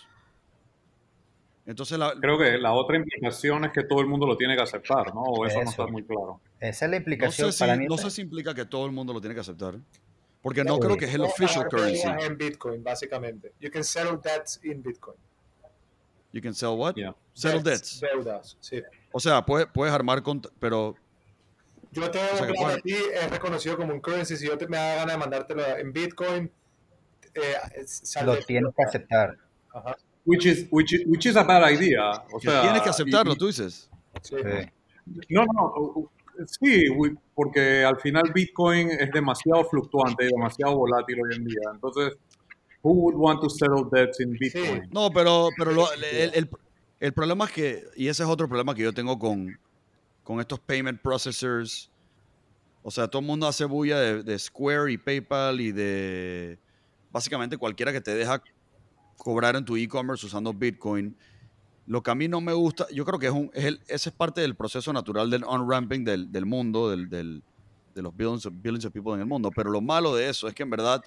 Entonces, 1.65 1.97
la, 1.97 2.13
Creo 2.19 2.37
que 2.37 2.57
la 2.57 2.73
otra 2.73 2.97
implicación 2.97 3.63
es 3.65 3.71
que 3.71 3.83
todo 3.83 4.01
el 4.01 4.07
mundo 4.07 4.25
lo 4.27 4.35
tiene 4.35 4.55
que 4.55 4.61
aceptar, 4.61 5.13
¿no? 5.15 5.21
O 5.21 5.45
eso, 5.45 5.61
no 5.63 5.69
está 5.69 5.87
muy 5.87 6.03
claro. 6.03 6.41
Esa 6.59 6.85
es 6.85 6.91
la 6.91 6.97
no, 6.97 6.97
implicación 6.97 7.51
sé 7.51 7.57
si, 7.57 7.59
para 7.63 7.75
mí. 7.77 7.85
no 7.87 7.95
esa- 7.95 8.09
sé 8.09 8.15
si 8.17 8.21
implica 8.21 8.53
que 8.53 8.65
todo 8.65 8.85
el 8.85 8.91
mundo 8.91 9.13
lo 9.13 9.21
tiene 9.21 9.33
que 9.33 9.41
aceptar. 9.41 9.75
Porque 10.41 10.63
no 10.65 10.77
creo 10.77 10.97
que 10.97 11.05
es 11.05 11.13
el 11.13 11.19
Puedes 11.21 11.33
official 11.33 11.67
currency. 11.69 12.07
En 12.25 12.37
Bitcoin, 12.37 12.83
básicamente. 12.83 13.53
You 13.61 13.71
can 13.71 13.83
settle 13.83 14.17
debts 14.21 14.59
in 14.63 14.83
Bitcoin. 14.83 15.15
You 16.33 16.41
can 16.41 16.53
sell 16.53 16.71
what? 16.77 16.95
Yeah. 16.95 17.15
Settle 17.33 17.61
debts. 17.63 18.01
Deudas, 18.01 18.57
sí. 18.59 18.81
O 19.13 19.19
sea, 19.21 19.45
puedes, 19.45 19.67
puedes 19.67 19.93
armar 19.93 20.21
con, 20.21 20.41
pero 20.59 20.95
Yo 21.91 22.09
te 22.11 22.17
O 22.19 22.21
sea, 22.37 22.47
que 22.47 22.53
plata 22.53 22.61
puede- 22.61 22.73
a 22.73 22.81
ti, 22.81 22.93
es 23.13 23.29
reconocido 23.31 23.77
como 23.77 23.93
un 23.93 24.01
currency. 24.01 24.35
Si 24.35 24.47
yo 24.47 24.57
te, 24.57 24.67
me 24.67 24.75
da 24.77 24.95
gana 24.95 25.13
de 25.13 25.17
mandártelo 25.19 25.77
en 25.77 25.93
Bitcoin, 25.93 26.51
eh, 27.35 27.55
sale- 27.85 28.25
Lo 28.35 28.37
tienes 28.43 28.73
que 28.75 28.83
aceptar. 28.83 29.37
Ajá, 29.73 29.95
Which 30.25 30.45
is, 30.45 30.67
which 30.71 30.93
is, 30.93 31.03
which 31.05 31.25
is 31.25 31.35
a 31.35 31.43
bad 31.43 31.63
idea. 31.69 32.23
O 32.33 32.39
sea, 32.39 32.61
tienes 32.61 32.81
que 32.81 32.89
aceptarlo, 32.89 33.33
y- 33.33 33.37
tú 33.37 33.47
dices. 33.47 33.89
sí. 34.21 34.35
Sí. 34.37 35.21
No, 35.29 35.43
no, 35.45 36.09
sí, 36.45 36.85
porque 37.35 37.83
al 37.83 37.99
final 37.99 38.23
Bitcoin 38.33 38.89
es 38.91 39.11
demasiado 39.11 39.65
fluctuante 39.65 40.23
y 40.25 40.27
demasiado 40.29 40.77
volátil 40.77 41.17
hoy 41.21 41.35
en 41.35 41.43
día. 41.43 41.59
Entonces, 41.73 42.13
who 42.81 42.93
would 42.93 43.15
want 43.15 43.41
to 43.41 43.49
settle 43.49 43.83
debts 43.91 44.21
in 44.21 44.31
Bitcoin? 44.39 44.87
No, 44.91 45.11
pero, 45.11 45.49
pero 45.57 45.71
lo- 45.73 45.91
el, 45.93 46.31
el- 46.33 46.49
el 47.01 47.13
problema 47.13 47.43
es 47.45 47.51
que, 47.51 47.83
y 47.97 48.07
ese 48.07 48.23
es 48.23 48.29
otro 48.29 48.47
problema 48.47 48.73
que 48.73 48.83
yo 48.83 48.93
tengo 48.93 49.19
con, 49.19 49.59
con 50.23 50.39
estos 50.39 50.57
payment 50.61 51.01
processors. 51.01 51.89
O 52.81 52.91
sea, 52.91 53.09
todo 53.09 53.19
el 53.19 53.25
mundo 53.27 53.45
hace 53.45 53.65
bulla 53.65 53.99
de, 53.99 54.23
de 54.23 54.39
Square 54.39 54.89
y 54.93 54.97
PayPal 54.97 55.59
y 55.59 55.73
de 55.73 56.57
básicamente 57.11 57.57
cualquiera 57.57 57.91
que 57.91 57.99
te 57.99 58.15
deja 58.15 58.41
cobrar 59.23 59.55
en 59.55 59.63
tu 59.65 59.75
e-commerce 59.77 60.25
usando 60.25 60.53
Bitcoin. 60.53 61.15
Lo 61.85 62.03
que 62.03 62.11
a 62.11 62.15
mí 62.15 62.27
no 62.27 62.41
me 62.41 62.53
gusta, 62.53 62.87
yo 62.93 63.05
creo 63.05 63.19
que 63.19 63.27
es 63.27 63.31
un, 63.31 63.49
es 63.53 63.65
el- 63.65 63.81
ese 63.87 64.09
es 64.09 64.15
parte 64.15 64.41
del 64.41 64.55
proceso 64.55 64.91
natural 64.93 65.29
del 65.29 65.43
on-ramping 65.45 66.03
del, 66.03 66.31
del 66.31 66.45
mundo, 66.45 66.89
del, 66.89 67.09
del- 67.09 67.41
de 67.95 68.01
los 68.01 68.15
billions 68.15 68.45
of, 68.45 68.53
people 68.93 69.13
en 69.13 69.19
el 69.21 69.25
mundo. 69.25 69.49
Pero 69.55 69.69
lo 69.71 69.81
malo 69.81 70.15
de 70.15 70.29
eso 70.29 70.47
es 70.47 70.53
que 70.53 70.63
en 70.63 70.69
verdad 70.69 71.01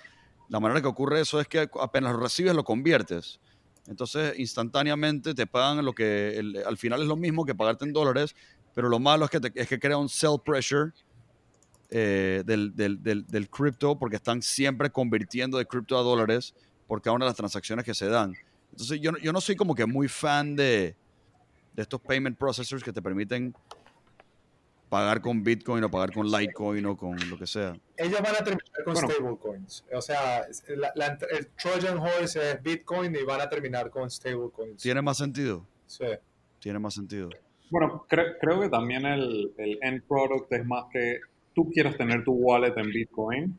la 0.49 0.61
manera 0.61 0.81
que 0.81 0.87
ocurre 0.89 1.21
eso 1.21 1.41
es 1.41 1.49
que 1.49 1.69
apenas 1.81 2.12
lo 2.12 2.21
recibes 2.21 2.55
lo 2.55 2.64
conviertes. 2.64 3.41
Entonces 3.87 4.39
instantáneamente 4.39 5.35
te 5.35 5.47
pagan 5.47 5.85
lo 5.85 5.93
que 5.93 6.43
al 6.67 6.77
final 6.77 7.03
es 7.03 7.09
lo 7.09 7.17
mismo 7.17 7.45
que 7.45 7.55
pagarte 7.55 7.85
en 7.85 7.93
dólares, 7.93 8.35
pero 8.75 8.89
lo 8.89 8.99
malo 8.99 9.25
es 9.25 9.31
que, 9.31 9.41
te- 9.41 9.53
es 9.61 9.69
que 9.69 9.79
crea 9.79 9.97
un 9.97 10.09
sell 10.09 10.37
pressure 10.45 10.93
eh, 11.91 12.43
del, 12.45 12.75
del, 12.75 13.03
del, 13.03 13.27
del 13.27 13.49
cripto 13.49 13.99
porque 13.99 14.17
están 14.17 14.43
siempre 14.43 14.91
convirtiendo 14.91 15.57
de 15.59 15.67
cripto 15.67 15.97
a 15.99 16.03
dólares 16.03 16.55
por 16.87 17.03
cada 17.03 17.14
una 17.16 17.24
de 17.24 17.30
las 17.30 17.37
transacciones 17.37 17.84
que 17.84 17.95
se 17.95 18.07
dan. 18.09 18.34
Entonces 18.70 19.01
yo, 19.01 19.12
no- 19.12 19.18
yo 19.18 19.32
no 19.32 19.41
soy 19.41 19.57
como 19.57 19.74
que 19.74 19.87
muy 19.87 20.09
fan 20.09 20.55
de, 20.57 20.95
de 21.74 21.82
estos 21.82 22.01
payment 22.01 22.39
processors 22.39 22.82
que 22.82 22.93
te 22.93 23.03
permiten 23.03 23.55
pagar 24.89 25.20
con 25.20 25.43
Bitcoin 25.43 25.82
o 25.84 25.91
pagar 25.91 26.12
con 26.12 26.30
Litecoin 26.30 26.87
o 26.87 26.97
con 26.97 27.16
lo 27.28 27.37
que 27.39 27.47
sea. 27.47 27.76
Ellos 27.97 28.20
van 28.22 28.34
a 28.37 28.45
terminar 28.45 28.84
con 28.84 28.95
Bueno. 28.95 29.09
stablecoins. 29.11 29.84
O 29.93 30.01
sea, 30.01 30.43
la- 30.76 30.93
la- 30.95 31.18
el 31.30 31.49
Trojan 31.61 31.99
Horse 31.99 32.53
es 32.53 32.62
Bitcoin 32.62 33.14
y 33.16 33.22
van 33.24 33.41
a 33.41 33.49
terminar 33.49 33.91
con 33.91 34.09
stablecoins. 34.11 34.80
¿Tiene 34.82 35.03
más 35.03 35.18
sentido? 35.18 35.66
Sí. 35.87 36.05
Tiene 36.61 36.78
más 36.78 36.95
sentido. 36.95 37.30
Bueno, 37.70 38.07
cre- 38.09 38.37
creo 38.41 38.61
que 38.61 38.68
también 38.68 39.05
el, 39.07 39.53
el 39.59 39.78
end 39.82 40.03
product 40.07 40.53
es 40.53 40.64
más 40.64 40.84
que 40.93 41.18
tú 41.53 41.68
quieras 41.70 41.97
tener 41.97 42.22
tu 42.22 42.32
wallet 42.32 42.72
en 42.76 42.89
Bitcoin. 42.91 43.59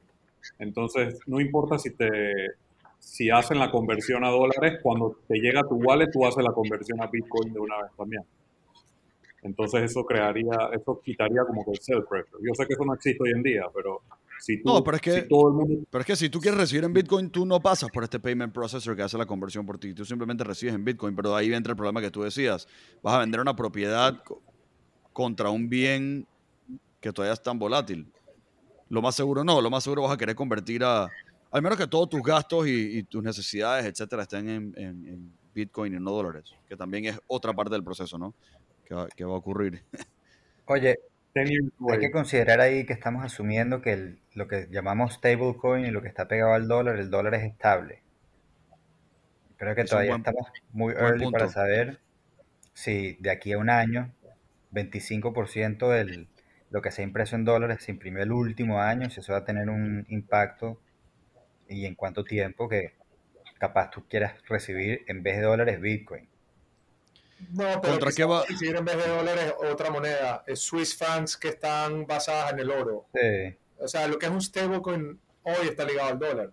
Entonces, 0.60 1.20
no 1.26 1.42
importa 1.42 1.78
si 1.78 1.92
te 1.92 2.08
si 3.00 3.30
hacen 3.30 3.60
la 3.60 3.72
conversión 3.72 4.24
a 4.24 4.30
dólares, 4.30 4.80
cuando 4.84 5.18
te 5.28 5.36
llega 5.40 5.62
tu 5.64 5.76
wallet, 5.76 6.10
tú 6.12 6.26
haces 6.26 6.44
la 6.44 6.52
conversión 6.52 7.02
a 7.02 7.08
Bitcoin 7.08 7.54
de 7.54 7.60
una 7.60 7.82
vez 7.84 7.92
también. 7.98 8.24
Entonces, 9.44 9.84
eso 9.84 10.04
crearía, 10.04 10.52
eso 10.74 11.00
quitaría 11.04 11.42
como 11.46 11.64
que 11.64 11.72
el 11.72 11.78
sell 11.80 12.04
pressure. 12.10 12.44
Yo 12.46 12.54
sé 12.56 12.66
que 12.68 12.74
eso 12.74 12.84
no 12.84 12.94
existe 12.96 13.24
hoy 13.24 13.32
en 13.32 13.44
día, 13.44 13.64
pero 13.74 14.02
si 14.40 14.62
tú, 14.62 14.70
No, 14.74 14.84
pero 14.84 14.98
es 14.98 15.02
que- 15.02 15.22
si 15.22 15.28
todo 15.28 15.48
el 15.50 15.54
mundo 15.54 15.86
Pero 15.90 16.02
es 16.02 16.06
que 16.08 16.16
si 16.16 16.30
tú 16.30 16.40
quieres 16.40 16.60
recibir 16.60 16.84
en 16.84 16.94
Bitcoin, 16.94 17.30
tú 17.30 17.46
no 17.46 17.60
pasas 17.60 17.90
por 17.92 18.04
este 18.04 18.20
payment 18.20 18.54
processor 18.54 18.96
que 18.96 19.04
hace 19.04 19.18
la 19.18 19.26
conversión 19.26 19.66
por 19.66 19.78
ti. 19.78 19.94
Tú 19.94 20.04
simplemente 20.06 20.44
recibes 20.44 20.76
en 20.76 20.84
Bitcoin, 20.84 21.16
pero 21.16 21.36
ahí 21.36 21.54
entra 21.54 21.72
el 21.72 21.78
problema 21.78 22.02
que 22.02 22.12
tú 22.12 22.24
decías. 22.24 22.68
Vas 23.04 23.14
a 23.16 23.20
vender 23.20 23.40
una 23.40 23.56
propiedad 23.56 24.22
co- 24.24 24.42
contra 25.14 25.50
un 25.50 25.70
bien 25.70 26.28
que 27.00 27.14
todavía 27.14 27.34
es 27.34 27.42
tan 27.42 27.58
volátil. 27.60 28.12
Lo 28.90 29.02
más 29.02 29.16
seguro 29.16 29.44
no, 29.44 29.62
lo 29.62 29.70
más 29.70 29.84
seguro 29.84 30.02
vas 30.04 30.12
a 30.14 30.18
querer 30.18 30.36
convertir 30.36 30.84
a... 30.84 31.10
Al 31.52 31.62
menos 31.62 31.78
que 31.78 31.88
todos 31.88 32.10
tus 32.10 32.22
gastos 32.22 32.68
y, 32.68 33.00
y 33.00 33.04
tus 33.04 33.24
necesidades, 33.24 33.86
etcétera, 33.86 34.24
estén 34.24 34.50
en, 34.50 34.74
en- 34.78 35.08
en 35.08 35.32
Bitcoin 35.54 35.94
y 35.96 36.00
no 36.00 36.12
dólares, 36.12 36.54
que 36.68 36.76
también 36.76 37.06
es 37.06 37.20
otra 37.28 37.54
parte 37.54 37.74
del 37.74 37.84
proceso, 37.84 38.18
¿no? 38.18 38.34
Que 38.86 38.94
va, 38.94 39.08
que 39.08 39.24
va 39.26 39.34
a 39.34 39.38
ocurrir. 39.38 39.84
Oye, 40.66 41.00
10 41.34 41.50
years 41.50 41.72
hay 41.92 42.00
que 42.00 42.12
considerar 42.12 42.60
ahí 42.60 42.86
que 42.86 42.94
estamos 42.94 43.24
asumiendo 43.24 43.82
que 43.82 43.94
el- 43.94 44.20
lo 44.34 44.48
que 44.48 44.68
llamamos 44.70 45.14
stablecoin 45.14 45.86
y 45.86 45.92
lo 45.92 46.02
que 46.02 46.08
está 46.10 46.28
pegado 46.28 46.54
al 46.54 46.68
dólar, 46.68 46.98
el 46.98 47.10
dólar 47.10 47.34
es 47.36 47.44
estable. 47.44 48.02
Creo 49.58 49.74
que 49.76 49.82
Es 49.82 49.90
todavía 49.90 50.12
buen- 50.12 50.22
estamos 50.22 50.48
muy 50.72 50.94
early 50.94 51.32
para 51.32 51.48
saber 51.48 52.00
si 52.74 53.14
de 53.20 53.32
aquí 53.32 53.54
a 53.54 53.58
un 53.58 53.70
año 53.70 54.14
25% 54.72 55.90
de 55.90 56.28
lo 56.70 56.82
que 56.82 56.92
se 56.92 57.02
ha 57.02 57.06
impreso 57.06 57.36
en 57.36 57.46
dólares 57.46 57.84
se 57.84 57.92
imprimió 57.92 58.22
el 58.22 58.32
último 58.32 58.82
año, 58.82 59.10
si 59.10 59.22
eso 59.22 59.32
va 59.34 59.40
a 59.40 59.46
tener 59.46 59.70
un 59.70 60.06
impacto 60.10 60.80
y 61.70 61.86
en 61.86 61.96
cuánto 61.96 62.24
tiempo 62.24 62.68
que 62.70 62.94
capaz 63.60 63.90
tú 63.92 64.08
quieras 64.08 64.34
recibir 64.48 65.04
en 65.08 65.24
vez 65.24 65.38
de 65.38 65.44
dólares 65.44 65.80
Bitcoin. 65.82 66.28
No, 67.52 67.66
pero 67.82 67.94
¿Contra 67.94 68.08
quizás 68.10 68.16
qué 68.16 68.24
va? 68.26 68.44
recibir 68.48 68.76
en 68.76 68.86
vez 68.86 68.98
de 68.98 69.08
dólares 69.10 69.54
otra 69.72 69.90
moneda. 69.92 70.44
Es 70.48 70.60
Swiss 70.62 70.96
francs 70.98 71.38
que 71.38 71.50
están 71.50 72.06
basadas 72.08 72.54
en 72.54 72.60
el 72.60 72.72
oro. 72.72 73.06
Sí. 73.14 73.56
O 73.80 73.88
sea, 73.88 74.08
lo 74.08 74.18
que 74.18 74.26
es 74.26 74.32
un 74.32 74.42
stablecoin 74.42 75.20
hoy 75.44 75.68
está 75.68 75.86
ligado 75.86 76.10
al 76.10 76.20
dólar. 76.20 76.52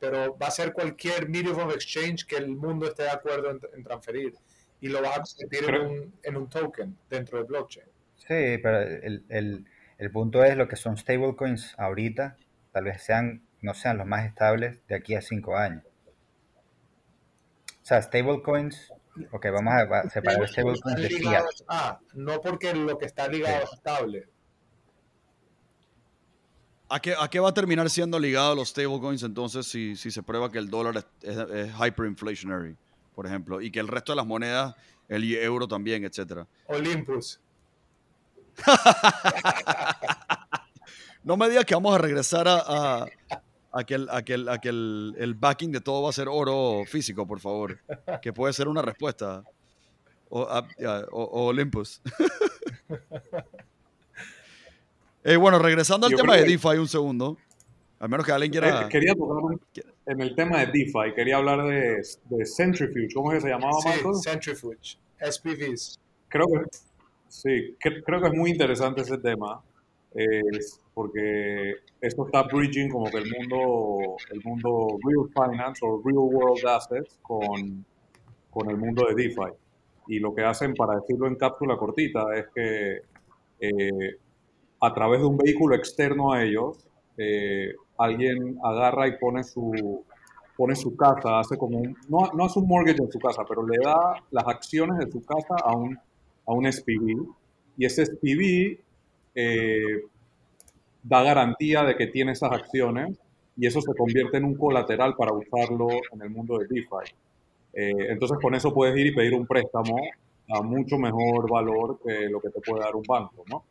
Pero 0.00 0.36
va 0.36 0.48
a 0.48 0.50
ser 0.50 0.72
cualquier 0.72 1.28
medium 1.28 1.58
of 1.60 1.72
exchange 1.74 2.26
que 2.26 2.36
el 2.36 2.48
mundo 2.48 2.86
esté 2.88 3.04
de 3.04 3.10
acuerdo 3.10 3.50
en, 3.50 3.60
en 3.74 3.82
transferir. 3.84 4.34
Y 4.80 4.88
lo 4.88 5.00
vas 5.00 5.18
a 5.18 5.22
convertir 5.42 5.70
en 5.74 5.80
un, 5.80 6.14
en 6.22 6.36
un 6.36 6.48
token 6.48 6.96
dentro 7.08 7.38
del 7.38 7.46
blockchain. 7.46 7.86
Sí, 8.16 8.58
pero 8.62 8.80
el, 8.80 9.24
el- 9.28 9.64
el 9.96 10.10
punto 10.10 10.42
es 10.42 10.56
lo 10.56 10.66
que 10.66 10.74
son 10.74 10.96
stablecoins 10.96 11.74
ahorita, 11.78 12.36
tal 12.72 12.84
vez 12.84 13.00
sean, 13.04 13.43
no 13.64 13.72
sean 13.74 13.96
los 13.96 14.06
más 14.06 14.26
estables 14.26 14.78
de 14.88 14.94
aquí 14.94 15.14
a 15.14 15.22
cinco 15.22 15.56
años. 15.56 15.82
O 17.82 17.86
sea, 17.86 18.00
stablecoins, 18.02 18.92
ok, 19.32 19.46
vamos 19.52 19.72
a 19.74 20.08
separar 20.10 20.46
stablecoins 20.46 20.80
de 20.82 20.92
Están 20.92 21.08
fiat. 21.08 21.20
ligados 21.20 21.64
a, 21.68 21.98
no 22.12 22.40
porque 22.42 22.74
lo 22.74 22.98
que 22.98 23.06
está 23.06 23.26
ligado 23.26 23.60
Sí. 23.60 23.64
es 23.64 23.72
estable. 23.72 24.28
¿A 26.90 27.00
qué, 27.00 27.14
¿A 27.18 27.28
qué 27.28 27.40
va 27.40 27.48
a 27.48 27.54
terminar 27.54 27.88
siendo 27.88 28.18
ligado 28.18 28.54
los 28.54 28.68
stablecoins 28.68 29.22
entonces 29.22 29.66
si, 29.66 29.96
si 29.96 30.10
se 30.10 30.22
prueba 30.22 30.52
que 30.52 30.58
el 30.58 30.68
dólar 30.68 30.98
es, 30.98 31.06
es, 31.22 31.38
es 31.38 31.72
hyperinflationary, 31.74 32.76
por 33.14 33.26
ejemplo, 33.26 33.62
y 33.62 33.70
que 33.70 33.80
el 33.80 33.88
resto 33.88 34.12
de 34.12 34.16
las 34.16 34.26
monedas, 34.26 34.74
el 35.08 35.24
euro 35.36 35.66
también, 35.66 36.04
etcétera? 36.04 36.46
Olympus. 36.66 37.40
No 41.24 41.38
me 41.38 41.48
digas 41.48 41.64
que 41.64 41.74
vamos 41.74 41.94
a 41.94 41.98
regresar 41.98 42.46
a, 42.46 42.56
a, 42.58 43.06
a 43.76 43.84
que, 43.84 43.94
el, 43.94 44.08
a 44.10 44.22
que, 44.22 44.34
el, 44.34 44.48
a 44.48 44.58
que 44.58 44.68
el, 44.68 45.14
el 45.18 45.34
backing 45.34 45.72
de 45.72 45.80
todo 45.80 46.02
va 46.02 46.10
a 46.10 46.12
ser 46.12 46.28
oro 46.28 46.82
físico, 46.86 47.26
por 47.26 47.40
favor. 47.40 47.78
Que 48.22 48.32
puede 48.32 48.52
ser 48.52 48.68
una 48.68 48.82
respuesta. 48.82 49.42
O, 50.28 50.42
a- 50.42 50.66
ya, 50.78 51.00
o- 51.10 51.22
o 51.24 51.46
Olympus. 51.46 52.00
Eh, 55.26 55.36
bueno, 55.36 55.58
regresando 55.58 56.06
al 56.06 56.12
Yo 56.12 56.18
tema 56.18 56.36
de 56.36 56.44
que- 56.44 56.50
DeFi 56.50 56.76
un 56.78 56.86
segundo. 56.88 57.38
Al 57.98 58.10
menos 58.10 58.26
que 58.26 58.32
alguien 58.32 58.50
quiera... 58.52 58.82
Eh, 58.82 58.88
quería 58.90 59.14
tocar 59.14 59.56
en 60.06 60.20
el 60.20 60.34
tema 60.34 60.58
de 60.60 60.66
DeFi, 60.66 61.14
quería 61.14 61.36
hablar 61.38 61.64
de, 61.64 62.02
de 62.28 62.44
Centrifuge, 62.46 63.08
¿cómo 63.14 63.32
es 63.32 63.36
que 63.38 63.42
se 63.42 63.48
llamaba, 63.54 63.72
Sí, 63.80 63.88
Michael? 63.88 64.14
Centrifuge. 64.22 64.98
SPVs. 65.18 65.98
Creo 66.28 66.46
que, 66.48 66.60
sí, 67.28 67.74
cre- 67.82 68.02
creo 68.04 68.20
que 68.20 68.26
es 68.28 68.34
muy 68.34 68.50
interesante 68.50 69.00
ese 69.00 69.16
tema, 69.16 69.62
eh, 70.14 70.42
porque 70.94 71.74
esto 72.00 72.26
está 72.26 72.44
bridging 72.44 72.88
como 72.88 73.10
que 73.10 73.18
el 73.18 73.30
mundo, 73.30 74.16
el 74.30 74.42
mundo 74.44 74.98
real 75.02 75.28
finance 75.50 75.84
o 75.84 76.00
real 76.04 76.18
world 76.18 76.66
assets 76.66 77.18
con, 77.22 77.84
con 78.50 78.70
el 78.70 78.76
mundo 78.76 79.04
de 79.08 79.14
DeFi. 79.14 79.52
Y 80.06 80.18
lo 80.20 80.34
que 80.34 80.44
hacen, 80.44 80.74
para 80.74 80.96
decirlo 80.96 81.26
en 81.26 81.34
cápsula 81.34 81.76
cortita, 81.76 82.24
es 82.36 82.46
que 82.54 83.00
eh, 83.60 84.16
a 84.80 84.94
través 84.94 85.20
de 85.20 85.26
un 85.26 85.36
vehículo 85.36 85.74
externo 85.74 86.32
a 86.32 86.42
ellos, 86.44 86.86
eh, 87.16 87.74
alguien 87.98 88.58
agarra 88.62 89.08
y 89.08 89.18
pone 89.18 89.42
su, 89.42 90.04
pone 90.56 90.76
su 90.76 90.96
casa, 90.96 91.40
hace 91.40 91.56
como 91.56 91.78
un, 91.78 91.96
no, 92.08 92.30
no 92.34 92.44
hace 92.44 92.58
un 92.58 92.68
mortgage 92.68 93.02
en 93.02 93.10
su 93.10 93.18
casa, 93.18 93.42
pero 93.48 93.66
le 93.66 93.78
da 93.78 94.22
las 94.30 94.46
acciones 94.46 94.98
de 94.98 95.10
su 95.10 95.24
casa 95.24 95.56
a 95.64 95.74
un, 95.74 95.96
a 96.46 96.52
un 96.52 96.70
SPV 96.70 97.26
y 97.76 97.86
ese 97.86 98.06
SPV 98.06 98.78
eh, 99.34 100.02
da 101.04 101.22
garantía 101.22 101.84
de 101.84 101.94
que 101.96 102.08
tiene 102.08 102.32
esas 102.32 102.50
acciones 102.50 103.16
y 103.56 103.66
eso 103.68 103.80
se 103.80 103.94
convierte 103.94 104.38
en 104.38 104.44
un 104.44 104.56
colateral 104.56 105.14
para 105.14 105.32
usarlo 105.32 105.88
en 106.12 106.22
el 106.22 106.30
mundo 106.30 106.58
de 106.58 106.66
DeFi. 106.66 107.14
Eh, 107.74 108.06
entonces 108.08 108.38
con 108.42 108.54
eso 108.56 108.74
puedes 108.74 108.96
ir 108.98 109.06
y 109.06 109.14
pedir 109.14 109.34
un 109.34 109.46
préstamo 109.46 109.96
a 110.48 110.62
mucho 110.62 110.98
mejor 110.98 111.48
valor 111.48 112.00
que 112.04 112.28
lo 112.28 112.40
que 112.40 112.50
te 112.50 112.60
puede 112.60 112.82
dar 112.82 112.96
un 112.96 113.04
banco, 113.06 113.44
¿no? 113.48 113.64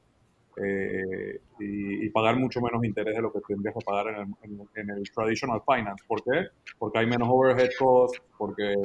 eh, 0.57 1.39
y, 1.60 2.10
pagar 2.10 2.38
mucho 2.38 2.61
menos 2.61 2.84
interés 2.84 3.15
de 3.15 3.22
lo 3.22 3.31
que 3.31 3.39
tendrías 3.41 3.73
que 3.73 3.85
pagar 3.85 4.07
en 4.14 4.35
el, 4.43 4.68
en, 4.76 4.89
el 4.91 5.11
traditional 5.11 5.61
finance. 5.65 6.03
¿Por 6.07 6.23
qué? 6.23 6.47
Porque 6.77 6.99
hay 6.99 7.07
menos 7.07 7.27
overhead 7.31 7.69
costs, 7.80 8.22
porque 8.38 8.76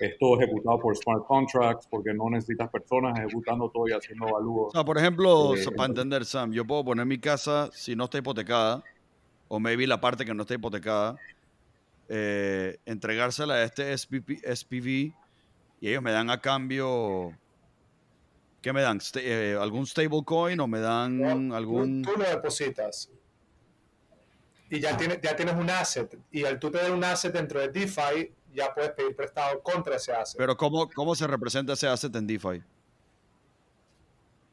es 0.00 0.18
todo 0.18 0.40
ejecutado 0.40 0.78
por 0.78 0.96
smart 0.96 1.24
contracts, 1.26 1.86
porque 1.88 2.12
no 2.12 2.28
necesitas 2.30 2.70
personas 2.70 3.18
ejecutando 3.18 3.70
todo 3.70 3.88
y 3.88 3.92
haciendo 3.92 4.28
evalúos. 4.28 4.68
O 4.68 4.70
sea, 4.72 4.84
por 4.84 4.98
ejemplo, 4.98 5.54
eh, 5.54 5.64
para 5.76 5.88
entender, 5.88 6.24
Sam, 6.24 6.52
yo 6.52 6.64
puedo 6.64 6.84
poner 6.84 7.06
mi 7.06 7.18
casa 7.18 7.70
si 7.72 7.94
no 7.94 8.04
está 8.04 8.18
hipotecada, 8.18 8.82
o 9.48 9.60
maybe 9.60 9.86
la 9.86 10.00
parte 10.00 10.24
que 10.24 10.34
no 10.34 10.42
está 10.42 10.54
hipotecada, 10.54 11.16
eh, 12.08 12.78
entregársela 12.86 13.54
a 13.54 13.64
este 13.64 13.96
SPV 13.96 15.12
y 15.80 15.88
ellos 15.88 16.02
me 16.02 16.12
dan 16.12 16.30
a 16.30 16.40
cambio 16.40 17.32
¿Qué 18.60 18.72
me 18.72 18.80
dan? 18.80 18.98
Eh, 19.16 19.58
¿Algún 19.60 19.86
stablecoin 19.86 20.58
o 20.58 20.66
me 20.66 20.80
dan 20.80 21.52
algún...? 21.52 22.02
Tú, 22.02 22.12
lo 22.16 22.24
depositas 22.24 23.10
y 24.70 24.80
ya 24.80 24.96
tienes, 24.96 25.20
ya 25.20 25.36
tienes 25.36 25.54
un 25.54 25.70
asset. 25.70 26.18
Y 26.32 26.44
al 26.44 26.58
tú 26.58 26.70
tener 26.70 26.90
un 26.90 27.04
asset 27.04 27.32
dentro 27.32 27.60
de 27.60 27.68
DeFi, 27.68 28.32
ya 28.54 28.72
puedes 28.72 28.92
pedir 28.92 29.14
prestado 29.14 29.62
contra 29.62 29.96
ese 29.96 30.12
asset. 30.12 30.38
Pero 30.38 30.56
¿cómo, 30.56 30.88
cómo 30.90 31.14
se 31.14 31.26
representa 31.26 31.74
ese 31.74 31.88
asset 31.88 32.14
en 32.16 32.26
DeFi? 32.26 32.62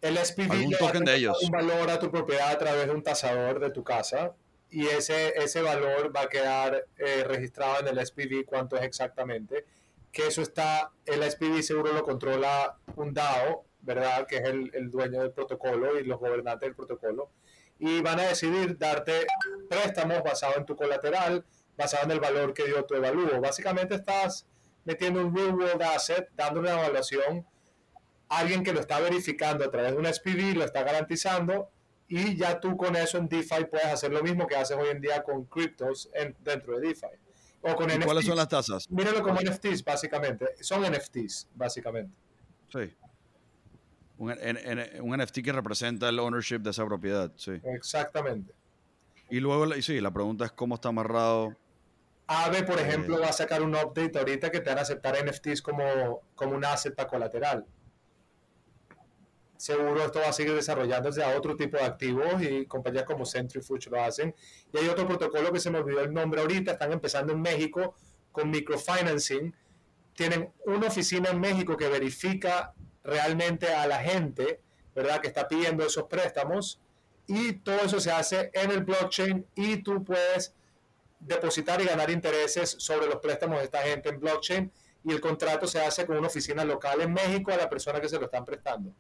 El 0.02 0.18
SPV 0.18 0.54
le 0.70 0.78
token 0.78 1.06
de 1.06 1.16
ellos? 1.16 1.38
un 1.44 1.52
valor 1.52 1.90
a 1.90 2.00
tu 2.00 2.10
propiedad 2.10 2.50
a 2.50 2.58
través 2.58 2.88
de 2.88 2.92
un 2.92 3.04
tasador 3.04 3.60
de 3.60 3.70
tu 3.70 3.84
casa 3.84 4.34
y 4.72 4.88
ese, 4.88 5.34
ese 5.38 5.62
valor 5.62 6.16
va 6.16 6.22
a 6.22 6.28
quedar 6.28 6.88
eh, 6.98 7.24
registrado 7.24 7.82
en 7.82 7.88
el 7.88 8.06
SPV 8.06 8.46
cuánto 8.46 8.78
es 8.78 8.84
exactamente. 8.84 9.66
Que 10.12 10.28
eso 10.28 10.42
está, 10.42 10.92
el 11.06 11.24
SPV 11.30 11.62
seguro 11.62 11.94
lo 11.94 12.04
controla 12.04 12.78
un 12.96 13.14
DAO 13.14 13.66
¿verdad? 13.82 14.28
Que 14.28 14.38
es 14.38 14.44
el, 14.46 14.90
dueño 14.90 15.22
del 15.22 15.32
protocolo 15.32 16.00
y 16.00 16.04
los 16.04 16.20
gobernantes 16.20 16.68
del 16.68 16.76
protocolo. 16.76 17.32
Y 17.80 18.02
van 18.02 18.20
a 18.20 18.24
decidir 18.24 18.78
darte 18.78 19.26
préstamos 19.70 20.22
basados 20.24 20.58
en 20.58 20.66
tu 20.66 20.76
colateral, 20.76 21.44
basado 21.82 22.06
en 22.06 22.12
el 22.12 22.20
valor 22.20 22.54
que 22.54 22.66
dio 22.66 22.86
tu 22.86 22.96
evalúo. 22.96 23.42
Básicamente 23.42 23.96
estás 23.96 24.46
metiendo 24.86 25.26
un 25.26 25.36
real 25.36 25.56
world 25.56 25.82
asset, 25.82 26.30
dando 26.36 26.60
una 26.60 26.72
evaluación 26.72 27.46
a 28.30 28.40
alguien 28.40 28.64
que 28.64 28.72
lo 28.72 28.80
está 28.80 29.00
verificando 29.00 29.66
a 29.66 29.72
través 29.72 29.92
de 29.92 29.98
un 29.98 30.06
SPV, 30.06 30.56
lo 30.56 30.64
está 30.64 30.84
garantizando 30.84 31.70
y 32.08 32.36
ya 32.36 32.60
tú 32.60 32.78
con 32.78 32.96
eso 32.96 33.18
en 33.18 33.28
DeFi 33.28 33.66
puedes 33.70 33.88
hacer 33.88 34.12
lo 34.12 34.22
mismo 34.22 34.46
que 34.46 34.56
haces 34.56 34.78
hoy 34.78 34.90
en 34.90 35.02
día 35.02 35.24
con 35.24 35.46
criptos 35.46 36.10
en, 36.14 36.36
dentro 36.42 36.80
de 36.80 36.88
DeFi. 36.88 37.08
O 37.62 37.76
con 37.76 37.90
¿Cuáles 38.02 38.26
son 38.26 38.36
las 38.36 38.48
tasas? 38.48 38.90
Míralo 38.90 39.22
como 39.22 39.40
NFTs, 39.40 39.84
básicamente. 39.84 40.46
Son 40.62 40.82
NFTs, 40.82 41.50
básicamente. 41.54 42.14
Sí. 42.70 42.96
Un, 44.18 44.32
un, 45.02 45.18
NFT 45.18 45.42
que 45.44 45.52
representa 45.52 46.10
el 46.10 46.20
ownership 46.20 46.60
de 46.60 46.72
esa 46.72 46.86
propiedad, 46.86 47.32
sí. 47.36 47.62
Exactamente. 47.64 48.54
Y 49.30 49.40
luego, 49.40 49.72
sí, 49.82 50.02
la 50.02 50.12
pregunta 50.12 50.46
es 50.46 50.52
cómo 50.52 50.76
está 50.76 50.90
amarrado. 50.90 51.56
Aave, 52.34 52.64
por 52.64 52.80
ejemplo, 52.80 53.20
va 53.20 53.28
a 53.28 53.34
sacar 53.34 53.62
un 53.62 53.76
update 53.76 54.18
ahorita 54.18 54.50
que 54.50 54.62
te 54.62 54.70
van 54.70 54.80
a 54.80 54.84
aceptar 54.84 55.18
NFTs 55.22 55.62
como, 55.62 56.22
como 56.34 56.56
una 56.56 56.72
asset 56.72 56.96
colateral. 57.06 57.66
Seguro 59.58 60.06
esto 60.06 60.20
va 60.20 60.30
a 60.30 60.34
seguir 60.34 60.56
desarrollándose 60.56 61.22
a 61.22 61.38
otro 61.38 61.58
tipo 61.58 61.76
de 61.76 61.84
activos 61.84 62.42
y 62.42 62.66
compañías 62.68 63.04
como 63.04 63.26
Centrifuge 63.26 63.90
lo 63.90 64.02
hacen. 64.02 64.34
Y 64.72 64.78
hay 64.78 64.88
otro 64.88 65.06
protocolo 65.06 65.52
que 65.52 65.60
se 65.60 65.70
me 65.70 65.80
olvidó 65.80 66.00
el 66.00 66.14
nombre 66.14 66.40
ahorita, 66.40 66.72
están 66.72 66.94
empezando 66.94 67.34
en 67.34 67.42
México 67.42 67.96
con 68.32 68.50
microfinancing. 68.50 69.54
Tienen 70.16 70.54
una 70.66 70.88
oficina 70.88 71.32
en 71.32 71.40
México 71.42 71.76
que 71.76 71.90
verifica 71.90 72.74
realmente 73.04 73.74
a 73.74 73.86
la 73.88 74.00
gente, 74.00 74.62
¿verdad? 74.96 75.20
Que 75.20 75.28
está 75.28 75.50
pidiendo 75.50 75.86
esos 75.86 76.06
préstamos 76.06 76.80
y 77.28 77.54
todo 77.54 77.82
eso 77.82 78.00
se 78.00 78.12
hace 78.12 78.52
en 78.54 78.72
el 78.72 78.86
blockchain 78.86 79.46
y 79.56 79.84
tú 79.84 80.06
puedes 80.06 80.56
depositar 81.22 81.82
y 81.82 81.86
ganar 81.86 82.10
intereses 82.10 82.76
sobre 82.80 83.08
los 83.08 83.18
préstamos 83.18 83.60
de 83.60 83.66
esta 83.66 83.82
gente 83.82 84.10
en 84.10 84.20
blockchain 84.20 84.72
y 85.04 85.12
el 85.12 85.22
contrato 85.22 85.68
se 85.68 85.80
hace 85.80 86.06
con 86.06 86.18
una 86.18 86.28
oficina 86.28 86.66
local 86.66 87.02
en 87.02 87.14
México 87.14 87.52
a 87.52 87.58
la 87.58 87.70
persona 87.70 88.02
que 88.02 88.10
se 88.10 88.20
lo 88.20 88.26
están 88.26 88.46
prestando. 88.46 88.94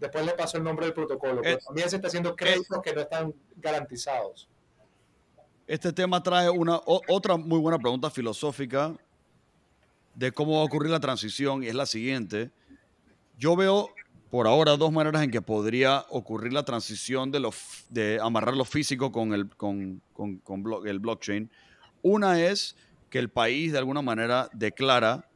Después 0.00 0.24
le 0.24 0.32
paso 0.32 0.56
el 0.56 0.64
nombre 0.64 0.86
del 0.86 0.94
protocolo, 0.94 1.40
pero 1.42 1.58
también 1.58 1.88
se 1.88 1.96
está 1.96 2.08
haciendo 2.08 2.34
créditos 2.34 2.80
que 2.82 2.92
no 2.92 3.00
están 3.02 3.34
garantizados. 3.56 4.48
Este 5.66 5.92
tema 5.92 6.22
trae 6.22 6.50
una 6.50 6.80
otra 6.84 7.36
muy 7.36 7.58
buena 7.58 7.78
pregunta 7.78 8.10
filosófica 8.10 8.94
de 10.14 10.32
cómo 10.32 10.56
va 10.56 10.60
a 10.60 10.64
ocurrir 10.64 10.90
la 10.90 11.00
transición 11.00 11.62
y 11.62 11.68
es 11.68 11.74
la 11.74 11.86
siguiente 11.86 12.50
yo 13.38 13.56
veo 13.56 13.88
por 14.30 14.46
ahora 14.46 14.76
dos 14.76 14.92
maneras 14.92 15.22
en 15.22 15.30
que 15.30 15.42
podría 15.42 16.04
ocurrir 16.10 16.52
la 16.52 16.64
transición 16.64 17.30
de, 17.30 17.48
de 17.90 18.18
amarrar 18.20 18.56
lo 18.56 18.64
físico 18.64 19.12
con 19.12 19.32
el, 19.32 19.48
con, 19.56 20.02
el 20.86 20.98
blockchain. 20.98 21.50
Una 22.02 22.40
es 22.40 22.76
que 23.10 23.18
el 23.18 23.28
país 23.28 23.72
de 23.72 23.78
alguna 23.78 24.02
manera 24.02 24.48
declara, 24.52 25.28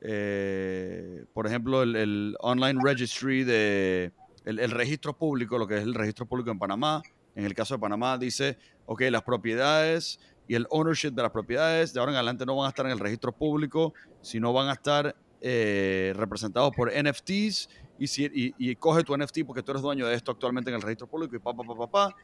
eh, 0.00 1.26
por 1.34 1.46
ejemplo, 1.46 1.82
el, 1.82 2.34
online 2.40 2.80
registry 2.82 3.44
de 3.44 4.12
el, 4.44 4.70
registro 4.70 5.16
público, 5.16 5.58
lo 5.58 5.66
que 5.66 5.76
es 5.76 5.82
el 5.82 5.94
registro 5.94 6.26
público 6.26 6.50
en 6.50 6.58
Panamá. 6.58 7.02
En 7.34 7.44
el 7.44 7.54
caso 7.54 7.74
de 7.74 7.80
Panamá 7.80 8.18
dice, 8.18 8.58
ok, 8.86 9.02
las 9.10 9.22
propiedades 9.22 10.18
y 10.48 10.54
el 10.54 10.66
ownership 10.70 11.10
de 11.10 11.22
las 11.22 11.30
propiedades 11.30 11.92
de 11.92 12.00
ahora 12.00 12.12
en 12.12 12.16
adelante 12.16 12.44
no 12.44 12.56
van 12.56 12.66
a 12.66 12.68
estar 12.70 12.86
en 12.86 12.92
el 12.92 12.98
registro 12.98 13.32
público, 13.32 13.94
sino 14.20 14.52
van 14.52 14.68
a 14.68 14.72
estar 14.72 15.14
eh, 15.40 16.12
representado 16.16 16.70
por 16.70 16.90
NFTs 16.90 17.68
y, 17.98 18.06
si, 18.06 18.28
y, 18.32 18.76
coge 18.76 19.04
tu 19.04 19.16
NFT 19.16 19.40
porque 19.46 19.62
tú 19.62 19.72
eres 19.72 19.82
dueño 19.82 20.06
de 20.06 20.14
esto 20.14 20.32
actualmente 20.32 20.70
en 20.70 20.76
el 20.76 20.82
registro 20.82 21.06
público 21.06 21.36
y 21.36 21.38
pa, 21.38 21.54
pa, 21.54 21.62
pa, 21.62 21.86
pa, 21.86 22.16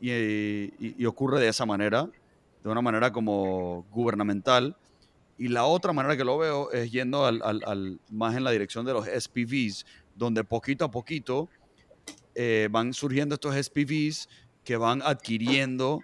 y, 0.00 0.12
y, 1.02 1.06
ocurre 1.06 1.40
de 1.40 1.48
esa 1.48 1.66
manera, 1.66 2.08
de 2.62 2.70
una 2.70 2.82
manera 2.82 3.12
como 3.12 3.84
gubernamental. 3.90 4.76
Y 5.36 5.48
la 5.48 5.64
otra 5.64 5.92
manera 5.92 6.16
que 6.16 6.24
lo 6.24 6.38
veo 6.38 6.70
es 6.70 6.92
yendo 6.92 7.26
al, 7.26 7.42
al, 7.42 8.00
más 8.10 8.36
en 8.36 8.44
la 8.44 8.52
dirección 8.52 8.84
de 8.84 8.92
los 8.92 9.06
SPVs, 9.06 9.84
donde 10.14 10.44
poquito 10.44 10.84
a 10.84 10.90
poquito 10.90 11.48
eh, 12.34 12.68
van 12.70 12.92
surgiendo 12.92 13.34
estos 13.34 13.56
SPVs 13.56 14.28
que 14.62 14.76
van 14.76 15.02
adquiriendo 15.02 16.00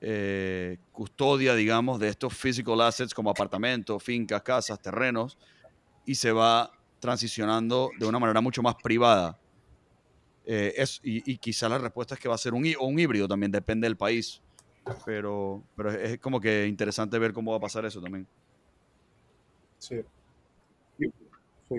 eh, 0.00 0.78
custodia, 0.92 1.54
digamos, 1.54 1.98
de 1.98 2.08
estos 2.08 2.34
physical 2.34 2.80
assets 2.82 3.14
como 3.14 3.30
apartamentos, 3.30 4.02
fincas, 4.02 4.42
casas, 4.42 4.80
terrenos, 4.80 5.38
y 6.04 6.14
se 6.14 6.32
va 6.32 6.70
transicionando 7.04 7.90
de 7.98 8.06
una 8.06 8.18
manera 8.18 8.40
mucho 8.40 8.62
más 8.62 8.76
privada. 8.76 9.38
Eh, 10.46 10.72
es, 10.74 11.02
y, 11.04 11.30
y, 11.30 11.36
quizá 11.36 11.68
la 11.68 11.76
respuesta 11.76 12.14
es 12.14 12.20
que 12.20 12.30
va 12.30 12.34
a 12.34 12.38
ser 12.38 12.54
un, 12.54 12.64
un 12.80 12.98
híbrido, 12.98 13.28
también 13.28 13.52
depende 13.52 13.86
del 13.86 13.96
país. 13.98 14.40
Pero, 15.04 15.62
pero 15.76 15.90
es 15.90 16.18
como 16.18 16.40
que 16.40 16.66
interesante 16.66 17.18
ver 17.18 17.34
cómo 17.34 17.50
va 17.50 17.58
a 17.58 17.60
pasar 17.60 17.84
eso 17.84 18.00
también. 18.00 18.26
Sí. 19.76 19.96
Yo, 20.98 21.10
sí. 21.68 21.76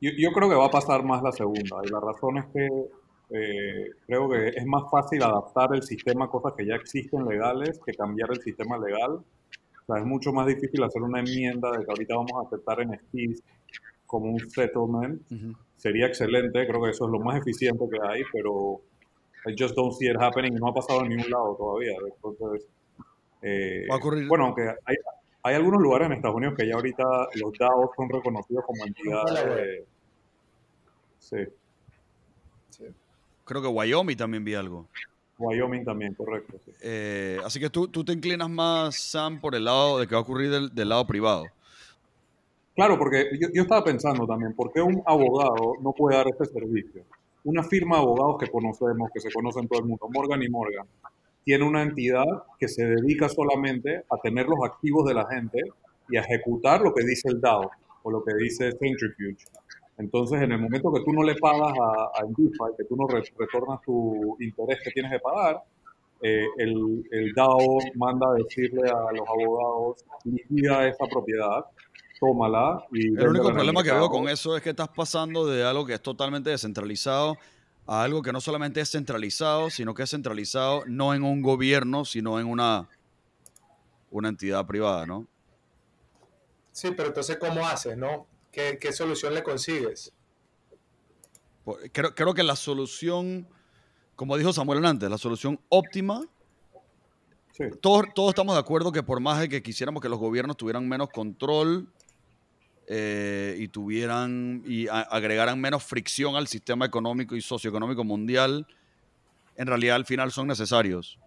Yo, 0.00 0.30
creo 0.30 0.48
que 0.48 0.54
va 0.54 0.66
a 0.66 0.70
pasar 0.70 1.02
más 1.02 1.24
la 1.24 1.32
segunda. 1.32 1.78
Y 1.84 1.88
la 1.88 1.98
razón 1.98 2.38
es 2.38 2.44
que 2.46 2.66
eh, 3.30 3.90
creo 4.06 4.30
que 4.30 4.48
es 4.50 4.64
más 4.64 4.84
fácil 4.92 5.24
adaptar 5.24 5.74
el 5.74 5.82
sistema 5.82 6.26
a 6.26 6.28
cosas 6.28 6.52
que 6.56 6.64
ya 6.64 6.76
existen 6.76 7.24
legales 7.26 7.80
que 7.84 7.94
cambiar 7.94 8.30
el 8.30 8.40
sistema 8.42 8.78
legal. 8.78 9.10
O 9.10 9.92
sea, 9.92 9.98
es 9.98 10.06
mucho 10.06 10.32
más 10.32 10.46
difícil 10.46 10.84
hacer 10.84 11.02
una 11.02 11.18
enmienda 11.18 11.72
de 11.72 11.84
que 11.84 11.90
ahorita 11.90 12.14
vamos 12.14 12.32
a 12.36 12.46
aceptar 12.46 12.86
NFTs 12.86 13.42
como 14.08 14.32
un 14.32 14.50
settlement 14.50 15.22
sería 15.76 16.06
excelente. 16.06 16.66
Creo 16.66 16.82
que 16.82 16.90
eso 16.90 17.04
es 17.04 17.10
lo 17.12 17.20
más 17.20 17.38
eficiente 17.38 17.84
que 17.88 17.98
hay, 18.02 18.22
pero 18.32 18.80
I 19.46 19.54
just 19.56 19.76
don't 19.76 19.92
see 19.92 20.08
it 20.08 20.16
happening. 20.18 20.54
No 20.54 20.68
ha 20.68 20.74
pasado 20.74 21.02
en 21.02 21.10
ningún 21.10 21.30
lado 21.30 21.54
todavía. 21.56 21.92
Entonces, 22.04 22.66
eh, 23.42 23.86
bueno, 24.26 24.46
aunque 24.46 24.62
hay, 24.62 24.96
hay, 25.42 25.54
algunos 25.54 25.80
lugares 25.80 26.06
en 26.06 26.14
Estados 26.14 26.36
Unidos 26.36 26.54
que 26.56 26.66
ya 26.66 26.74
ahorita 26.74 27.04
los 27.34 27.52
DAOs 27.56 27.90
son 27.94 28.08
reconocidos 28.08 28.64
como 28.64 28.84
entidades. 28.84 29.84
sí. 31.18 31.36
sí. 32.70 32.84
Creo 33.44 33.62
que 33.62 33.68
Wyoming 33.68 34.16
también 34.16 34.44
vi 34.44 34.54
algo. 34.54 34.88
Wyoming 35.38 35.84
también, 35.84 36.14
correcto. 36.14 36.58
Eh, 36.80 37.38
así 37.44 37.60
que 37.60 37.70
tú, 37.70 37.88
tú 37.88 38.04
te 38.04 38.12
inclinas 38.12 38.48
más, 38.50 38.96
Sam, 38.96 39.40
por 39.40 39.54
el 39.54 39.64
lado 39.64 39.98
de 39.98 40.06
que 40.06 40.14
va 40.14 40.20
a 40.20 40.22
ocurrir 40.22 40.70
del 40.70 40.88
lado 40.88 41.06
privado. 41.06 41.44
Claro, 42.78 42.96
porque 42.96 43.26
yo, 43.40 43.62
estaba 43.62 43.82
pensando 43.82 44.24
también, 44.24 44.54
¿por 44.54 44.70
qué 44.70 44.80
un 44.80 45.02
abogado 45.04 45.74
no 45.82 45.92
puede 45.92 46.16
dar 46.16 46.28
este 46.28 46.44
servicio? 46.44 47.02
Una 47.42 47.64
firma 47.64 47.96
de 47.96 48.02
abogados 48.02 48.36
que 48.38 48.46
conocemos, 48.48 49.10
que 49.12 49.18
se 49.18 49.32
conoce 49.32 49.58
en 49.58 49.66
todo 49.66 49.80
el 49.80 49.86
mundo, 49.86 50.08
Morgan 50.14 50.40
y 50.44 50.48
Morgan, 50.48 50.86
tiene 51.42 51.64
una 51.64 51.82
entidad 51.82 52.24
que 52.56 52.68
se 52.68 52.86
dedica 52.86 53.28
solamente 53.28 54.04
a 54.08 54.16
tener 54.22 54.46
los 54.46 54.60
activos 54.64 55.08
de 55.08 55.14
la 55.14 55.26
gente 55.26 55.58
y 56.08 56.18
a 56.18 56.20
ejecutar 56.20 56.80
lo 56.80 56.94
que 56.94 57.04
dice 57.04 57.28
el 57.30 57.40
DAO 57.40 57.68
o 58.04 58.10
lo 58.12 58.22
que 58.22 58.32
dice 58.36 58.70
Centrifuge. 58.70 59.44
Entonces, 59.96 60.40
en 60.40 60.52
el 60.52 60.60
momento 60.60 60.92
que 60.92 61.02
tú 61.02 61.12
no 61.12 61.24
le 61.24 61.34
pagas 61.34 61.72
a, 61.76 62.22
a 62.22 62.24
DeFi, 62.28 62.76
que 62.76 62.84
tú 62.84 62.94
no 62.94 63.08
retornas 63.08 63.82
tu 63.82 64.36
interés 64.38 64.78
que 64.84 64.92
tienes 64.92 65.10
que 65.10 65.18
pagar, 65.18 65.64
eh, 66.22 66.46
el, 66.58 67.04
el, 67.10 67.32
DAO 67.32 67.78
manda 67.96 68.30
a 68.30 68.34
decirle 68.34 68.88
a 68.88 69.10
los 69.12 69.28
abogados, 69.28 70.04
liquida 70.24 70.86
esa 70.86 71.06
propiedad 71.06 71.64
tómala. 72.18 72.84
Y 72.92 73.08
el 73.18 73.28
único 73.28 73.52
problema 73.52 73.82
que 73.82 73.92
veo 73.92 74.08
con 74.08 74.28
eso 74.28 74.56
es 74.56 74.62
que 74.62 74.70
estás 74.70 74.88
pasando 74.88 75.46
de 75.46 75.64
algo 75.64 75.86
que 75.86 75.94
es 75.94 76.02
totalmente 76.02 76.50
descentralizado 76.50 77.36
a 77.86 78.02
algo 78.02 78.22
que 78.22 78.32
no 78.32 78.40
solamente 78.40 78.80
es 78.80 78.90
centralizado, 78.90 79.70
sino 79.70 79.94
que 79.94 80.02
es 80.02 80.10
centralizado 80.10 80.84
no 80.86 81.14
en 81.14 81.22
un 81.22 81.40
gobierno, 81.40 82.04
sino 82.04 82.38
en 82.38 82.46
una, 82.46 82.88
una 84.10 84.28
entidad 84.28 84.66
privada, 84.66 85.06
¿no? 85.06 85.26
Sí, 86.72 86.90
pero 86.96 87.08
entonces, 87.08 87.38
¿cómo 87.38 87.66
haces, 87.66 87.96
no? 87.96 88.26
¿Qué, 88.52 88.78
qué 88.80 88.92
solución 88.92 89.34
le 89.34 89.42
consigues? 89.42 90.12
Creo, 91.92 92.14
creo, 92.14 92.34
que 92.34 92.42
la 92.42 92.56
solución, 92.56 93.48
como 94.16 94.36
dijo 94.36 94.52
Samuel 94.52 94.84
antes, 94.84 95.10
la 95.10 95.18
solución 95.18 95.60
óptima, 95.68 96.24
todos, 97.80 98.06
todos 98.14 98.30
estamos 98.30 98.54
de 98.54 98.60
acuerdo 98.60 98.92
que 98.92 99.02
por 99.02 99.20
más 99.20 99.40
de 99.40 99.48
que 99.48 99.62
quisiéramos 99.62 100.00
que 100.00 100.08
los 100.08 100.18
gobiernos 100.18 100.56
tuvieran 100.56 100.88
menos 100.88 101.08
control 101.10 101.92
eh, 102.90 103.54
y 103.58 103.68
tuvieran 103.68 104.62
y 104.66 104.88
agregaran 104.88 105.60
menos 105.60 105.84
fricción 105.84 106.36
al 106.36 106.46
sistema 106.46 106.86
económico 106.86 107.36
y 107.36 107.42
socioeconómico 107.42 108.02
mundial, 108.02 108.66
en 109.56 109.66
realidad 109.66 109.96
al 109.96 110.06
final 110.06 110.32
son 110.32 110.46
necesarios. 110.46 111.18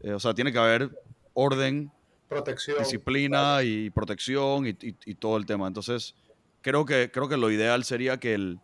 Eh, 0.00 0.12
o 0.12 0.20
sea, 0.20 0.32
tiene 0.32 0.52
que 0.52 0.58
haber 0.58 0.90
orden, 1.34 1.90
protección, 2.28 2.78
disciplina 2.78 3.64
y 3.64 3.90
protección 3.90 4.68
y, 4.68 4.76
y, 4.80 5.14
todo 5.16 5.36
el 5.38 5.44
tema. 5.44 5.66
Entonces, 5.66 6.14
creo 6.60 6.86
que, 6.86 7.10
creo 7.10 7.28
que 7.28 7.36
lo 7.36 7.50
ideal 7.50 7.82
sería 7.82 8.20
que, 8.20 8.34
el, 8.34 8.60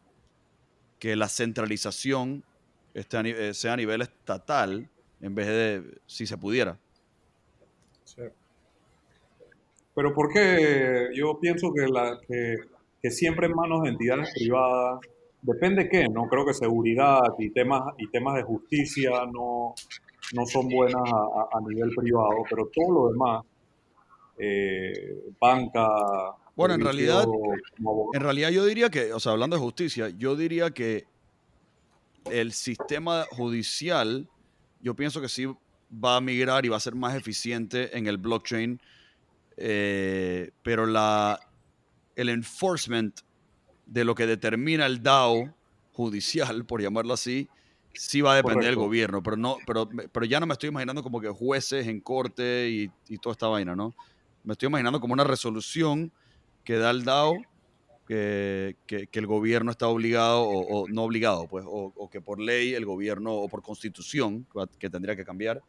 que 1.00 1.16
la 1.16 1.28
centralización 1.28 2.44
esté 2.94 3.48
eh, 3.48 3.52
sea 3.52 3.72
a 3.72 3.76
nivel 3.76 4.02
estatal 4.02 4.88
en 5.20 5.34
vez 5.34 5.48
de 5.48 6.00
si 6.06 6.24
se 6.24 6.38
pudiera. 6.38 6.78
Sí. 8.04 8.22
Pero 9.98 10.14
porque 10.14 11.08
yo 11.12 11.40
pienso 11.40 11.72
que, 11.74 11.88
la, 11.88 12.20
que, 13.02 13.10
siempre 13.10 13.48
en 13.48 13.52
manos 13.52 13.82
de 13.82 13.88
entidades 13.88 14.32
privadas, 14.32 15.00
depende 15.42 15.88
qué, 15.88 16.06
no 16.08 16.28
creo 16.28 16.46
que 16.46 16.54
seguridad 16.54 17.18
y 17.36 17.50
temas, 17.50 17.82
y 17.98 18.06
temas 18.06 18.36
de 18.36 18.44
justicia 18.44 19.10
no, 19.26 19.74
no 20.34 20.46
son 20.46 20.68
buenas 20.68 21.02
a, 21.02 21.60
nivel 21.68 21.90
privado, 21.96 22.44
pero 22.48 22.70
todo 22.72 22.92
lo 22.92 23.10
demás, 23.10 23.44
eh, 24.38 25.32
banca... 25.40 25.88
Bueno, 26.54 26.74
en 26.74 26.80
realidad, 26.82 27.26
en 28.14 28.20
realidad 28.20 28.50
yo 28.50 28.64
diría 28.66 28.90
que, 28.90 29.12
o 29.12 29.18
sea, 29.18 29.32
hablando 29.32 29.56
de 29.56 29.62
justicia, 29.62 30.10
yo 30.10 30.36
diría 30.36 30.70
que 30.70 31.06
el 32.30 32.52
sistema 32.52 33.24
judicial, 33.32 34.28
yo 34.80 34.94
pienso 34.94 35.20
que 35.20 35.28
sí 35.28 35.52
va 35.92 36.18
a 36.18 36.20
migrar 36.20 36.64
y 36.64 36.68
va 36.68 36.76
a 36.76 36.80
ser 36.80 36.94
más 36.94 37.16
eficiente 37.16 37.98
en 37.98 38.06
el 38.06 38.16
blockchain 38.18 38.80
eh, 39.60 40.50
pero 40.62 40.86
la, 40.86 41.40
el 42.16 42.28
enforcement 42.28 43.20
de 43.86 44.04
lo 44.04 44.14
que 44.14 44.26
determina 44.26 44.86
el 44.86 45.02
DAO 45.02 45.54
judicial, 45.92 46.64
por 46.66 46.80
llamarlo 46.80 47.14
así, 47.14 47.48
sí 47.94 48.20
va 48.20 48.32
a 48.34 48.36
depender 48.36 48.66
del 48.66 48.76
gobierno, 48.76 49.22
pero, 49.22 49.36
no, 49.36 49.56
pero, 49.66 49.88
pero 50.12 50.26
ya 50.26 50.38
no 50.40 50.46
me 50.46 50.52
estoy 50.52 50.68
imaginando 50.68 51.02
como 51.02 51.20
que 51.20 51.28
jueces 51.28 51.86
en 51.88 52.00
corte 52.00 52.68
y, 52.70 52.90
y 53.08 53.18
toda 53.18 53.32
esta 53.32 53.48
vaina, 53.48 53.74
¿no? 53.74 53.94
Me 54.44 54.52
estoy 54.52 54.68
imaginando 54.68 55.00
como 55.00 55.14
una 55.14 55.24
resolución 55.24 56.12
que 56.64 56.76
da 56.76 56.90
el 56.90 57.04
DAO 57.04 57.36
que, 58.08 58.76
que, 58.86 59.18
el 59.18 59.26
gobierno 59.26 59.70
está 59.70 59.86
obligado 59.86 60.48
o, 60.48 60.88
no 60.88 61.04
obligado, 61.04 61.46
pues, 61.46 61.64
o, 61.68 62.08
que 62.10 62.22
por 62.22 62.40
ley 62.40 62.72
el 62.72 62.86
gobierno 62.86 63.34
o 63.34 63.48
por 63.48 63.62
constitución, 63.62 64.46
que 64.78 64.88
tendría 64.88 65.14
que 65.14 65.26
cambiar, 65.26 65.62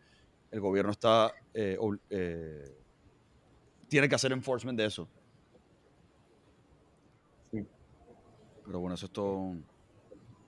el 0.49 0.61
gobierno 0.61 0.91
está 0.91 1.33
eh, 1.53 1.77
eh, 2.09 2.63
tiene 3.89 4.07
que 4.07 4.15
hacer 4.15 4.31
enforcement 4.31 4.77
de 4.77 4.85
eso. 4.85 5.07
Sí. 7.51 7.65
Pero 8.65 8.79
bueno, 8.79 8.95
eso 8.95 9.07
es 9.07 9.11
todo, 9.11 9.55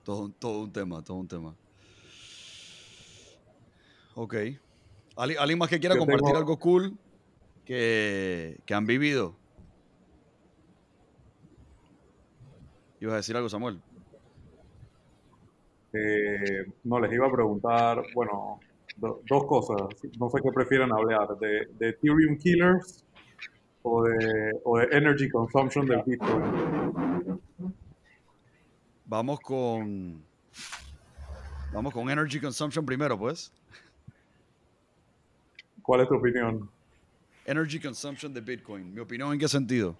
todo, 0.04 0.30
todo 0.30 0.62
un 0.62 0.72
tema, 0.72 1.02
todo 1.02 1.16
un 1.18 1.28
tema. 1.28 1.54
Ok. 4.14 4.34
¿Alguien 5.16 5.58
más 5.58 5.68
que 5.68 5.80
quiera 5.80 5.96
compartir 5.98 6.34
algo 6.34 6.58
cool 6.58 6.96
que, 7.66 8.58
que 8.64 8.74
han 8.74 8.86
vivido? 8.86 9.34
¿Ibas 13.00 13.14
a 13.14 13.16
decir 13.16 13.36
algo, 13.36 13.48
Samuel? 13.48 13.80
Eh, 15.92 16.64
no, 16.84 17.00
les 17.00 17.12
iba 17.12 17.26
a 17.26 17.32
preguntar, 17.32 18.02
bueno, 18.14 18.60
dos 18.96 19.44
cosas. 19.44 19.88
No 20.18 20.30
sé 20.30 20.40
qué 20.42 20.50
prefieren 20.52 20.92
hablar, 20.92 21.36
de, 21.38 21.66
de 21.78 21.88
Ethereum 21.90 22.38
Killers 22.38 23.04
o 23.82 24.04
de, 24.04 24.52
o 24.64 24.78
de 24.78 24.88
energy 24.96 25.28
consumption 25.28 25.86
del 25.86 26.02
Bitcoin? 26.04 27.40
Vamos 29.04 29.40
con. 29.40 30.22
Vamos 31.72 31.92
con 31.92 32.10
energy 32.10 32.40
consumption 32.40 32.84
primero, 32.84 33.18
pues. 33.18 33.52
¿Cuál 35.82 36.02
es 36.02 36.08
tu 36.08 36.14
opinión? 36.14 36.70
Energy 37.44 37.80
consumption 37.80 38.32
de 38.32 38.40
Bitcoin. 38.40 38.94
¿Mi 38.94 39.00
opinión 39.00 39.32
en 39.32 39.38
qué 39.38 39.48
sentido? 39.48 39.96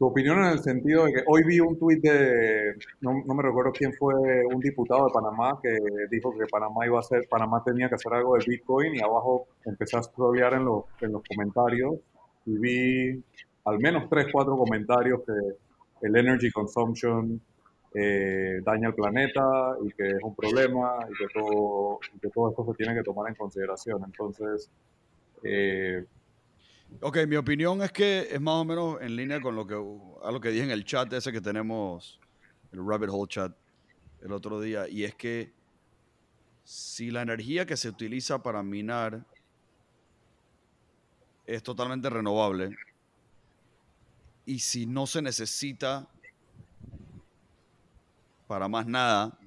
Tu 0.00 0.06
opinión 0.06 0.38
en 0.38 0.52
el 0.52 0.60
sentido 0.60 1.04
de 1.04 1.12
que 1.12 1.24
hoy 1.26 1.42
vi 1.44 1.60
un 1.60 1.78
tuit 1.78 2.00
de, 2.00 2.74
no, 3.02 3.12
me 3.12 3.42
recuerdo 3.42 3.70
quién 3.70 3.92
fue, 3.92 4.14
un 4.46 4.58
diputado 4.58 5.04
de 5.04 5.12
Panamá 5.12 5.60
que 5.62 5.76
dijo 6.10 6.32
que 6.32 6.46
Panamá 6.50 6.86
iba 6.86 6.96
a 6.96 7.00
hacer, 7.00 7.28
Panamá 7.28 7.62
tenía 7.62 7.86
que 7.86 7.96
hacer 7.96 8.14
algo 8.14 8.34
de 8.34 8.44
Bitcoin 8.48 8.94
y 8.94 9.02
abajo 9.02 9.48
empecé 9.66 9.98
a 9.98 10.02
scrollear 10.02 10.54
en 10.54 10.64
los, 10.64 10.84
en 11.02 11.12
los 11.12 11.22
comentarios 11.22 11.96
y 12.46 12.56
vi 12.56 13.22
al 13.66 13.78
menos 13.78 14.08
tres, 14.08 14.28
cuatro 14.32 14.56
comentarios 14.56 15.20
que 15.20 16.06
el 16.06 16.16
energy 16.16 16.50
consumption 16.50 17.38
eh, 17.92 18.62
daña 18.64 18.88
el 18.88 18.94
planeta 18.94 19.76
y 19.84 19.92
que 19.92 20.12
es 20.12 20.22
un 20.22 20.34
problema 20.34 20.94
y 21.10 21.12
que 21.12 21.26
todo, 21.34 22.00
que 22.22 22.30
todo 22.30 22.48
esto 22.48 22.64
se 22.64 22.72
tiene 22.72 22.94
que 22.94 23.02
tomar 23.02 23.28
en 23.28 23.34
consideración. 23.34 24.00
Entonces, 24.06 24.70
eh, 25.42 26.06
Ok, 26.98 27.18
mi 27.26 27.36
opinión 27.36 27.80
es 27.82 27.92
que 27.92 28.28
es 28.30 28.40
más 28.40 28.56
o 28.56 28.64
menos 28.64 29.00
en 29.00 29.16
línea 29.16 29.40
con 29.40 29.54
lo 29.54 29.66
que, 29.66 29.74
a 29.74 30.30
lo 30.30 30.40
que 30.40 30.50
dije 30.50 30.64
en 30.64 30.70
el 30.70 30.84
chat 30.84 31.10
ese 31.12 31.32
que 31.32 31.40
tenemos, 31.40 32.20
el 32.72 32.86
Rabbit 32.86 33.08
Hole 33.10 33.28
chat, 33.28 33.56
el 34.20 34.32
otro 34.32 34.60
día, 34.60 34.86
y 34.88 35.04
es 35.04 35.14
que 35.14 35.52
si 36.64 37.10
la 37.10 37.22
energía 37.22 37.64
que 37.64 37.76
se 37.76 37.88
utiliza 37.88 38.42
para 38.42 38.62
minar 38.62 39.24
es 41.46 41.62
totalmente 41.62 42.10
renovable, 42.10 42.76
y 44.44 44.58
si 44.58 44.84
no 44.84 45.06
se 45.06 45.22
necesita 45.22 46.06
para 48.46 48.68
más 48.68 48.86
nada, 48.86 49.38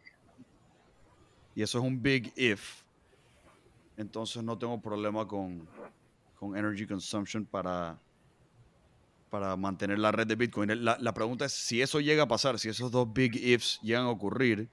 y 1.54 1.62
eso 1.62 1.78
es 1.78 1.84
un 1.84 2.02
big 2.02 2.34
if, 2.36 2.82
entonces 3.96 4.42
no 4.42 4.58
tengo 4.58 4.82
problema 4.82 5.28
con 5.28 5.68
con 6.44 6.58
energy 6.58 6.86
consumption 6.86 7.46
para, 7.46 7.98
para 9.30 9.56
mantener 9.56 9.98
la 9.98 10.12
red 10.12 10.28
de 10.28 10.36
Bitcoin. 10.36 10.84
La, 10.84 10.98
la, 11.00 11.14
pregunta 11.14 11.46
es 11.46 11.54
si 11.54 11.82
eso 11.82 12.02
llega 12.02 12.24
a 12.24 12.28
pasar, 12.28 12.60
si 12.60 12.68
esos 12.68 12.92
dos 12.92 13.12
big 13.14 13.36
ifs 13.36 13.80
llegan 13.82 14.04
a 14.04 14.10
ocurrir, 14.10 14.68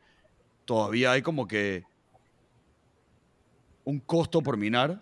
todavía 0.64 1.12
hay 1.12 1.22
como 1.22 1.46
que 1.46 1.84
un 3.84 4.00
costo 4.00 4.42
por 4.42 4.56
minar. 4.56 5.00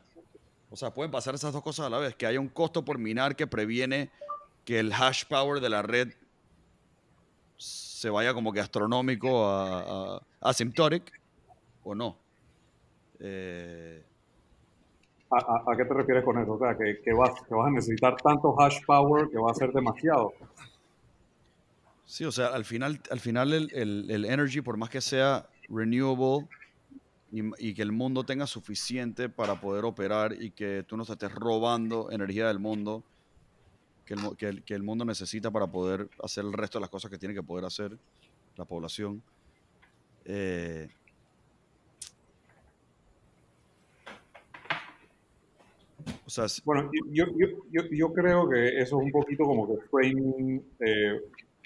O 0.70 0.76
sea, 0.76 0.92
pueden 0.92 1.10
pasar 1.10 1.34
esas 1.34 1.54
dos 1.54 1.62
cosas 1.62 1.86
a 1.86 1.90
la 1.90 1.98
vez, 1.98 2.14
que 2.14 2.26
haya 2.26 2.38
un 2.38 2.48
costo 2.48 2.84
por 2.84 2.98
minar 2.98 3.34
que 3.34 3.46
previene 3.46 4.10
que 4.66 4.78
el 4.78 4.92
hash 4.92 5.24
power 5.24 5.62
de 5.62 5.70
la 5.70 5.80
red 5.80 6.12
se 7.56 8.10
vaya 8.10 8.34
como 8.34 8.52
que 8.52 8.60
astronómico 8.60 9.46
a, 9.46 10.16
a 10.16 10.22
asymptotic 10.42 11.18
o 11.82 11.94
no. 11.94 12.18
Eh, 13.20 14.04
¿A, 15.30 15.76
qué 15.76 15.84
te 15.84 15.94
refieres 15.94 16.24
con 16.24 16.38
eso? 16.38 16.54
O 16.54 16.58
sea, 16.58 16.76
que, 16.76 17.00
que, 17.02 17.12
vas, 17.12 17.30
que 17.46 17.54
vas 17.54 17.66
a 17.66 17.70
necesitar 17.70 18.16
tanto 18.16 18.58
hash 18.58 18.78
power 18.86 19.28
que 19.28 19.38
va 19.38 19.50
a 19.50 19.54
ser 19.54 19.72
demasiado. 19.72 20.32
Sí, 22.06 22.24
o 22.24 22.32
sea, 22.32 22.46
al 22.48 22.64
final, 22.64 23.00
al 23.10 23.20
final 23.20 23.52
el, 23.52 23.70
el, 23.74 24.10
el 24.10 24.24
energy, 24.24 24.62
por 24.62 24.78
más 24.78 24.88
que 24.88 25.02
sea 25.02 25.46
renewable 25.68 26.48
y, 27.30 27.42
y, 27.58 27.74
que 27.74 27.82
el 27.82 27.92
mundo 27.92 28.24
tenga 28.24 28.46
suficiente 28.46 29.28
para 29.28 29.60
poder 29.60 29.84
operar 29.84 30.32
y 30.32 30.50
que 30.52 30.82
tú 30.88 30.96
no 30.96 31.02
estés 31.02 31.30
robando 31.34 32.10
energía 32.10 32.48
del 32.48 32.58
mundo, 32.58 33.04
que 34.06 34.14
el, 34.14 34.36
que 34.38 34.48
el, 34.48 34.62
que 34.62 34.74
el 34.74 34.82
mundo 34.82 35.04
necesita 35.04 35.50
para 35.50 35.66
poder 35.66 36.08
hacer 36.22 36.46
el 36.46 36.54
resto 36.54 36.78
de 36.78 36.80
las 36.80 36.90
cosas 36.90 37.10
que 37.10 37.18
tiene 37.18 37.34
que 37.34 37.42
poder 37.42 37.66
hacer 37.66 37.98
la 38.56 38.64
población. 38.64 39.22
Eh, 40.24 40.88
bueno, 46.64 46.90
yo, 47.10 47.24
yo, 47.36 47.46
yo, 47.70 47.82
yo, 47.90 48.12
creo 48.12 48.48
que 48.48 48.80
eso 48.80 48.98
es 49.00 49.04
un 49.06 49.10
poquito 49.10 49.44
como 49.44 49.66
que 49.66 49.74
framing, 49.90 50.62
eh, 50.80 51.20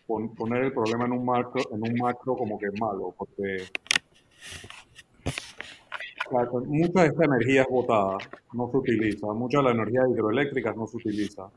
poner 0.07 0.65
el 0.65 0.73
problema 0.73 1.07
en 1.07 1.13
un 1.13 1.25
macro, 1.25 1.63
en 1.73 1.83
un 1.83 1.99
macro 1.99 2.37
como 2.37 2.59
que 2.59 2.71
malo, 2.79 3.15
porque 3.17 3.65
mucha 6.67 7.03
de 7.03 7.09
esta 7.09 7.25
energía 7.25 7.63
es 7.63 7.69
botada, 7.69 8.19
no 8.55 8.71
se 8.71 8.77
utiliza, 8.77 9.27
mucha 9.33 9.59
de 9.59 9.65
la 9.65 9.71
energía 9.73 10.03
hidroeléctrica 10.09 10.73
no 10.73 10.87
se 10.87 10.97
utiliza. 10.97 11.49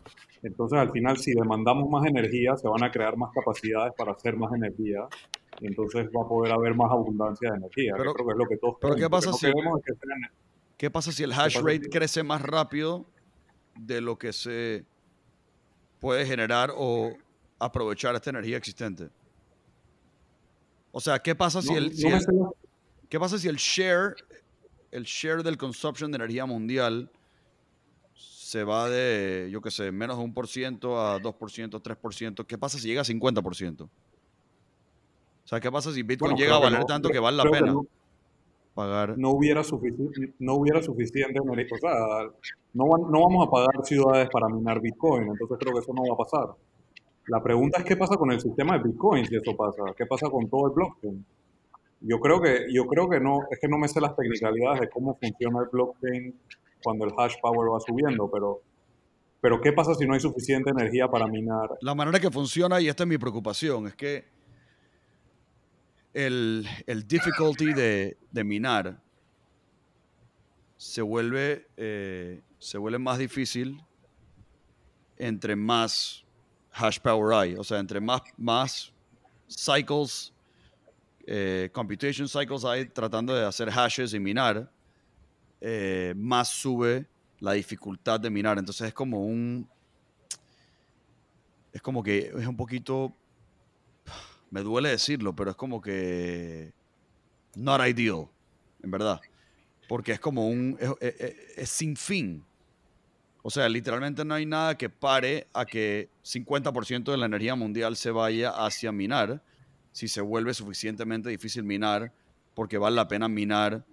Entonces, 0.44 0.78
al 0.78 0.92
final, 0.92 1.18
si 1.18 1.34
demandamos 1.34 1.90
más 1.90 2.06
energía, 2.06 2.56
se 2.58 2.68
van 2.68 2.84
a 2.84 2.92
crear 2.92 3.18
más 3.18 3.32
capacidades 3.34 3.94
para 3.98 4.12
hacer 4.12 4.36
más 4.36 4.54
energía. 4.54 5.08
y 5.62 5.68
entonces 5.68 6.08
va 6.08 6.24
a 6.24 6.28
poder 6.28 6.52
haber 6.52 6.76
más 6.76 6.92
abundancia 6.92 7.50
de 7.52 7.58
energía. 7.58 7.94
Pero- 7.96 8.12
que 8.12 8.16
creo 8.16 8.28
que 8.28 8.32
es 8.34 8.38
lo 8.38 8.46
que 8.46 8.58
todos 8.58 8.76
pero. 8.82 8.96
¿qué 8.96 9.10
pasa 9.10 9.32
que 9.32 9.38
si- 9.38 9.46
no 9.48 9.54
queremos 9.54 9.80
es 9.80 9.86
que 9.86 9.94
sea- 9.94 10.32
¿Qué 10.78 10.90
pasa 10.92 11.12
si 11.12 11.24
el 11.24 11.32
hash 11.32 11.56
rate 11.62 11.90
crece 11.90 12.24
más 12.24 12.42
rápido 12.42 13.06
de 13.80 14.02
lo 14.02 14.18
que 14.18 14.34
se 14.34 14.86
puede 16.00 16.26
generar 16.26 16.72
o 16.76 17.16
aprovechar 17.60 18.16
esta 18.16 18.30
energía 18.30 18.58
existente? 18.58 19.10
O 20.92 21.00
sea, 21.00 21.20
¿qué 21.20 21.36
pasa 21.36 21.62
si 21.62 21.72
no- 21.72 21.78
el, 21.78 21.96
si 21.96 22.08
el- 22.08 22.26
¿qué 23.10 23.20
pasa 23.20 23.38
si 23.38 23.48
el 23.48 23.56
share, 23.58 24.16
el 24.92 25.04
share 25.04 25.44
del 25.44 25.58
consumption 25.58 26.12
de 26.12 26.18
energía 26.18 26.46
mundial 26.46 27.10
se 28.14 28.64
va 28.64 28.90
de, 28.90 29.50
yo 29.52 29.62
qué 29.62 29.72
sé, 29.72 29.92
menos 29.92 30.18
de 30.18 30.24
un 30.24 30.34
por 30.34 30.48
ciento 30.48 31.00
a 31.02 31.20
2%, 31.20 31.82
3%? 31.82 32.46
¿Qué 32.46 32.58
pasa 32.58 32.78
si 32.80 32.88
llega 32.88 33.02
a 33.02 33.06
50%? 33.06 33.82
O 33.84 35.48
sea, 35.48 35.60
¿qué 35.60 35.72
pasa 35.72 35.92
si 35.94 36.02
Bitcoin 36.04 36.32
Bueno, 36.32 36.38
llega 36.44 36.56
a 36.56 36.60
valer 36.60 36.80
no- 36.82 36.86
tanto 36.86 37.10
que 37.10 37.20
vale 37.20 37.38
la 37.38 37.50
pena 37.50 37.74
pagar? 38.76 39.18
no 39.18 39.32
hubiera, 39.32 39.62
sufici- 39.64 40.34
no 40.40 40.54
hubiera 40.56 40.82
suficiente 40.84 41.40
energía. 41.42 41.76
O 41.76 41.80
sea, 41.80 41.94
no, 42.74 42.86
no 43.10 43.22
vamos 43.24 43.48
a 43.48 43.50
pagar 43.50 43.84
ciudades 43.84 44.30
para 44.30 44.48
minar 44.50 44.80
Bitcoin, 44.82 45.24
entonces 45.30 45.58
creo 45.60 45.74
que 45.74 45.80
eso 45.80 45.94
no 45.94 46.04
va 46.04 46.14
a 46.14 46.18
pasar. 46.18 46.56
La 47.28 47.42
pregunta 47.42 47.80
es 47.80 47.86
qué 47.86 47.96
pasa 47.98 48.16
con 48.18 48.32
el 48.32 48.40
sistema 48.40 48.78
de 48.78 48.84
Bitcoin 48.84 49.26
si 49.26 49.36
eso 49.36 49.56
pasa, 49.58 49.82
qué 49.98 50.06
pasa 50.06 50.30
con 50.30 50.48
todo 50.50 50.68
el 50.68 50.74
blockchain. 50.74 51.26
Yo 52.02 52.20
creo 52.20 52.40
que, 52.40 52.68
yo 52.72 52.86
creo 52.86 53.10
que 53.10 53.20
no, 53.20 53.40
es 53.50 53.58
que 53.60 53.68
no 53.68 53.80
me 53.80 53.88
sé 53.88 54.00
las 54.00 54.16
tecnicalidades 54.16 54.82
de 54.82 54.90
cómo 54.90 55.18
funciona 55.20 55.60
el 55.62 55.70
blockchain 55.72 56.36
cuando 56.84 57.06
el 57.06 57.14
hash 57.18 57.34
power 57.42 57.72
va 57.74 57.80
subiendo, 57.80 58.30
pero, 58.30 58.60
pero 59.42 59.60
qué 59.60 59.72
pasa 59.74 59.96
si 59.96 60.06
no 60.06 60.14
hay 60.14 60.20
suficiente 60.20 60.70
energía 60.70 61.08
para 61.08 61.26
minar. 61.26 61.70
La 61.82 61.96
manera 61.96 62.20
que 62.20 62.30
funciona, 62.30 62.80
y 62.80 62.90
esta 62.90 63.04
es 63.04 63.10
mi 63.10 63.18
preocupación, 63.18 63.88
es 63.88 63.96
que 63.96 64.26
el, 66.16 66.66
el 66.88 67.06
difficulty 67.06 67.74
de, 67.74 68.18
de 68.32 68.44
minar 68.46 68.98
se 70.78 71.02
vuelve, 71.02 71.68
eh, 71.76 72.42
se 72.58 72.78
vuelve 72.78 73.00
más 73.00 73.18
difícil 73.18 73.84
entre 75.18 75.58
más 75.58 76.24
hash 76.72 77.00
power 77.00 77.34
hay. 77.34 77.56
O 77.56 77.66
sea, 77.66 77.80
entre 77.80 78.00
más, 78.00 78.22
más 78.38 78.94
cycles, 79.50 80.34
eh, 81.28 81.70
computation 81.74 82.30
cycles 82.30 82.64
hay 82.64 82.86
tratando 82.86 83.36
de 83.36 83.46
hacer 83.46 83.70
hashes 83.70 84.14
y 84.14 84.20
minar, 84.20 84.72
eh, 85.60 86.14
más 86.16 86.48
sube 86.48 87.06
la 87.42 87.54
dificultad 87.54 88.22
de 88.22 88.30
minar. 88.30 88.58
Entonces 88.58 88.88
es 88.88 88.94
como 88.94 89.26
un, 89.26 89.68
es 91.74 91.82
como 91.82 92.02
que 92.02 92.32
es 92.38 92.48
un 92.48 92.56
poquito, 92.56 93.14
me 94.56 94.62
duele 94.64 94.88
decirlo, 94.88 95.36
pero 95.36 95.52
es 95.52 95.58
como 95.58 95.82
que 95.82 96.72
not 97.56 97.82
ideal, 97.86 98.28
en 98.82 98.90
verdad. 98.90 99.20
Porque 99.90 100.14
es 100.14 100.20
como 100.22 100.48
un, 100.48 100.78
es, 100.80 100.90
es- 101.02 101.20
es- 101.20 101.58
es 101.58 101.70
sin 101.70 101.98
fin. 101.98 102.42
O 103.44 103.50
sea, 103.50 103.68
literalmente 103.68 104.24
no 104.24 104.34
hay 104.34 104.46
nada 104.46 104.78
que 104.78 104.90
pare 104.90 105.48
a 105.54 105.66
que 105.66 106.08
50% 106.24 107.12
de 107.12 107.18
la 107.18 107.26
energía 107.26 107.54
mundial 107.56 107.98
se 107.98 108.12
vaya 108.12 108.50
hacia 108.52 108.94
minar 108.94 109.42
si 109.92 110.08
se 110.08 110.22
vuelve 110.22 110.54
suficientemente 110.54 111.30
difícil 111.30 111.64
minar 111.64 112.14
porque 112.54 112.78
vale 112.78 112.96
la 112.96 113.08
pena 113.10 113.28
minar 113.28 113.84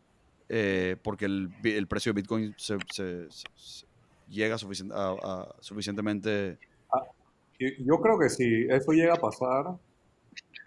eh, 0.49 0.97
porque 1.03 1.25
el, 1.25 1.51
el 1.65 1.87
precio 1.89 2.13
de 2.13 2.21
Bitcoin 2.21 2.55
se, 2.57 2.77
se- 2.93 3.27
se- 3.31 3.87
llega 4.29 4.57
suficien- 4.59 4.93
a- 4.93 5.17
a- 5.23 5.55
suficientemente 5.61 6.57
Y 7.59 7.85
Yo 7.85 8.01
creo 8.01 8.17
que 8.19 8.29
si 8.29 8.67
eso 8.71 8.93
llega 8.93 9.15
a 9.15 9.21
pasar, 9.21 9.77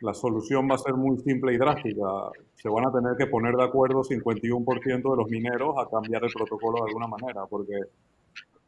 la 0.02 0.14
solución 0.14 0.68
va 0.70 0.76
a 0.76 0.80
ser 0.80 0.94
muy 0.94 1.18
simple 1.20 1.54
y 1.54 1.58
drástica. 1.58 2.32
Se 2.56 2.70
van 2.70 2.88
a 2.88 2.92
tener 2.92 3.16
que 3.18 3.28
poner 3.28 3.56
de 3.56 3.64
acuerdo 3.64 4.04
51% 4.04 5.12
de 5.12 5.18
los 5.18 5.30
mineros 5.30 5.76
a 5.78 5.90
cambiar 5.90 6.24
el 6.24 6.32
protocolo 6.34 6.84
de 6.84 6.90
alguna 6.90 7.08
manera, 7.08 7.46
porque, 7.50 7.80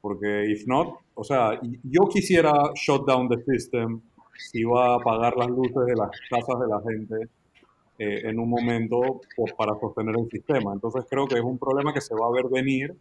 porque 0.02 0.46
if 0.52 0.66
not, 0.68 0.96
o 1.16 1.24
sea, 1.24 1.60
yo 1.84 2.08
quisiera 2.10 2.54
shut 2.76 3.06
down 3.08 3.28
the 3.28 3.44
system 3.44 4.02
si 4.38 4.64
va 4.64 4.94
a 4.94 4.96
apagar 4.96 5.36
las 5.36 5.50
luces 5.50 5.86
de 5.86 5.96
las 5.96 6.12
casas 6.30 6.60
de 6.60 6.68
la 6.68 6.82
gente 6.82 7.30
eh, 8.00 8.30
en 8.30 8.40
un 8.40 8.50
momento 8.50 9.22
pues, 9.36 9.54
para 9.54 9.78
sostener 9.80 10.16
el 10.18 10.30
sistema. 10.30 10.74
Entonces 10.74 11.06
creo 11.10 11.28
que 11.28 11.36
es 11.36 11.44
un 11.44 11.58
problema 11.58 11.94
que 11.94 12.02
se 12.02 12.14
va 12.14 12.28
a 12.28 12.32
ver 12.32 12.48
venir 12.48 12.96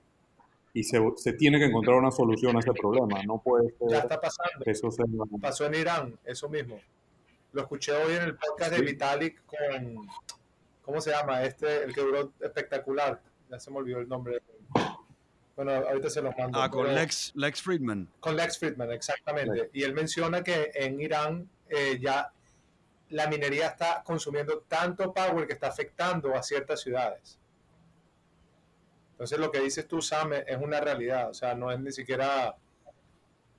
y 0.72 0.82
se, 0.82 0.98
se 1.16 1.32
tiene 1.34 1.58
que 1.58 1.66
encontrar 1.66 1.96
una 1.96 2.10
solución 2.10 2.56
a 2.56 2.60
ese 2.60 2.72
problema. 2.72 3.22
No 3.26 3.38
puede 3.42 3.74
Ya 3.80 3.88
ser 3.88 3.98
está 3.98 4.20
pasando. 4.20 4.64
que 4.64 4.70
eso 4.70 4.90
sea... 4.90 5.04
Pasó 5.40 5.66
en 5.66 5.74
Irán, 5.74 6.18
eso 6.24 6.48
mismo. 6.48 6.76
Lo 7.56 7.62
escuché 7.62 7.92
hoy 7.92 8.14
en 8.16 8.22
el 8.22 8.36
podcast 8.36 8.70
de. 8.70 8.82
Vitalik 8.82 9.46
con, 9.46 10.06
¿cómo 10.82 11.00
se 11.00 11.10
llama? 11.10 11.42
Este, 11.42 11.84
el 11.84 11.94
que 11.94 12.02
duró 12.02 12.34
espectacular. 12.38 13.18
Ya 13.50 13.58
se 13.58 13.70
me 13.70 13.78
olvidó 13.78 13.98
el 14.00 14.06
nombre. 14.06 14.42
Bueno, 15.56 15.72
ahorita 15.72 16.10
se 16.10 16.20
los 16.20 16.36
mando. 16.36 16.60
Ah, 16.60 16.70
con 16.70 16.94
Lex, 16.94 17.32
Lex 17.34 17.62
Friedman. 17.62 18.10
Con 18.20 18.36
Lex 18.36 18.58
Friedman, 18.58 18.92
exactamente. 18.92 19.70
Y 19.72 19.84
él 19.84 19.94
menciona 19.94 20.44
que 20.44 20.70
en 20.74 21.00
Irán 21.00 21.48
eh, 21.70 21.98
ya 21.98 22.30
la 23.08 23.26
minería 23.26 23.68
está 23.68 24.02
consumiendo 24.04 24.58
tanto 24.68 25.14
power 25.14 25.46
que 25.46 25.54
está 25.54 25.68
afectando 25.68 26.36
a 26.36 26.42
ciertas 26.42 26.82
ciudades. 26.82 27.38
Entonces 29.12 29.38
lo 29.38 29.50
que 29.50 29.60
dices 29.60 29.88
tú, 29.88 30.02
Sam, 30.02 30.34
es 30.34 30.44
es 30.46 30.58
una 30.58 30.78
realidad. 30.78 31.30
O 31.30 31.34
sea, 31.34 31.54
no 31.54 31.72
es 31.72 31.80
ni 31.80 31.90
siquiera 31.90 32.54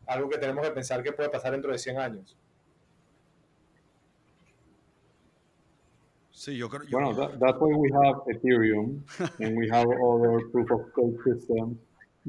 algo 0.05 0.29
que 0.29 0.37
tenemos 0.37 0.63
que 0.63 0.71
pensar 0.71 1.01
que 1.01 1.13
puede 1.13 1.29
pasar 1.29 1.53
dentro 1.53 1.71
de 1.71 1.79
100 1.79 1.97
años. 1.97 2.37
Sí, 6.37 6.55
yo 6.55 6.69
creo. 6.69 6.83
yo- 6.83 6.99
Bueno, 6.99 7.15
that, 7.15 7.39
that's 7.39 7.57
why 7.59 7.73
we 7.73 7.89
have 7.91 8.21
Ethereum 8.27 9.03
and 9.39 9.57
we 9.57 9.67
have 9.71 9.87
other 9.87 10.39
proof 10.51 10.69
of 10.71 10.81
stake 10.91 11.17
systems 11.25 11.77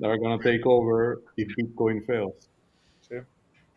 that 0.01 0.09
are 0.09 0.19
going 0.19 0.39
to 0.39 0.43
take 0.43 0.63
over 0.65 1.21
if 1.37 1.47
Bitcoin 1.59 2.03
fails. 2.07 2.49
¿sí? 3.07 3.17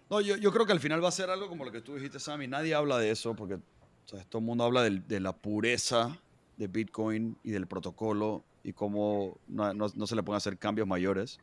no, 0.10 0.22
yo, 0.22 0.38
yo 0.38 0.52
creo 0.54 0.66
que 0.66 0.72
al 0.72 0.80
final 0.80 1.04
va 1.04 1.10
a 1.10 1.12
ser 1.12 1.30
algo 1.30 1.50
como 1.50 1.66
lo 1.66 1.72
que 1.74 1.82
tú 1.82 1.96
dijiste, 1.96 2.18
Sammy. 2.20 2.48
Nadie 2.48 2.74
habla 2.74 2.98
de 2.98 3.12
eso 3.12 3.36
porque 3.36 3.56
o 3.56 3.60
sea, 4.06 4.24
todo 4.24 4.40
el 4.40 4.46
mundo 4.46 4.64
habla 4.64 4.84
del- 4.84 5.06
de 5.06 5.20
la 5.20 5.34
pureza 5.34 6.18
de 6.56 6.68
Bitcoin 6.68 7.38
y 7.44 7.52
del 7.52 7.68
protocolo 7.68 8.44
y 8.64 8.72
cómo 8.72 9.38
no, 9.48 9.74
no- 9.74 9.88
no 9.94 10.08
se 10.08 10.16
le 10.16 10.24
pueden 10.24 10.38
hacer 10.38 10.58
cambios 10.58 10.88
mayores. 10.88 11.40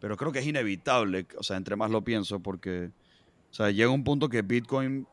Pero 0.00 0.16
creo 0.16 0.32
que 0.32 0.40
es 0.40 0.46
inevitable, 0.46 1.26
o 1.38 1.42
sea, 1.44 1.56
entre 1.56 1.76
más 1.76 1.90
lo 1.92 2.02
pienso, 2.02 2.40
porque 2.40 2.90
o 3.50 3.54
sea, 3.54 3.70
llega 3.70 3.90
un 3.90 4.02
punto 4.02 4.28
que 4.28 4.42
Bitcoin 4.42 5.06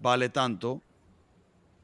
vale 0.00 0.28
tanto 0.30 0.80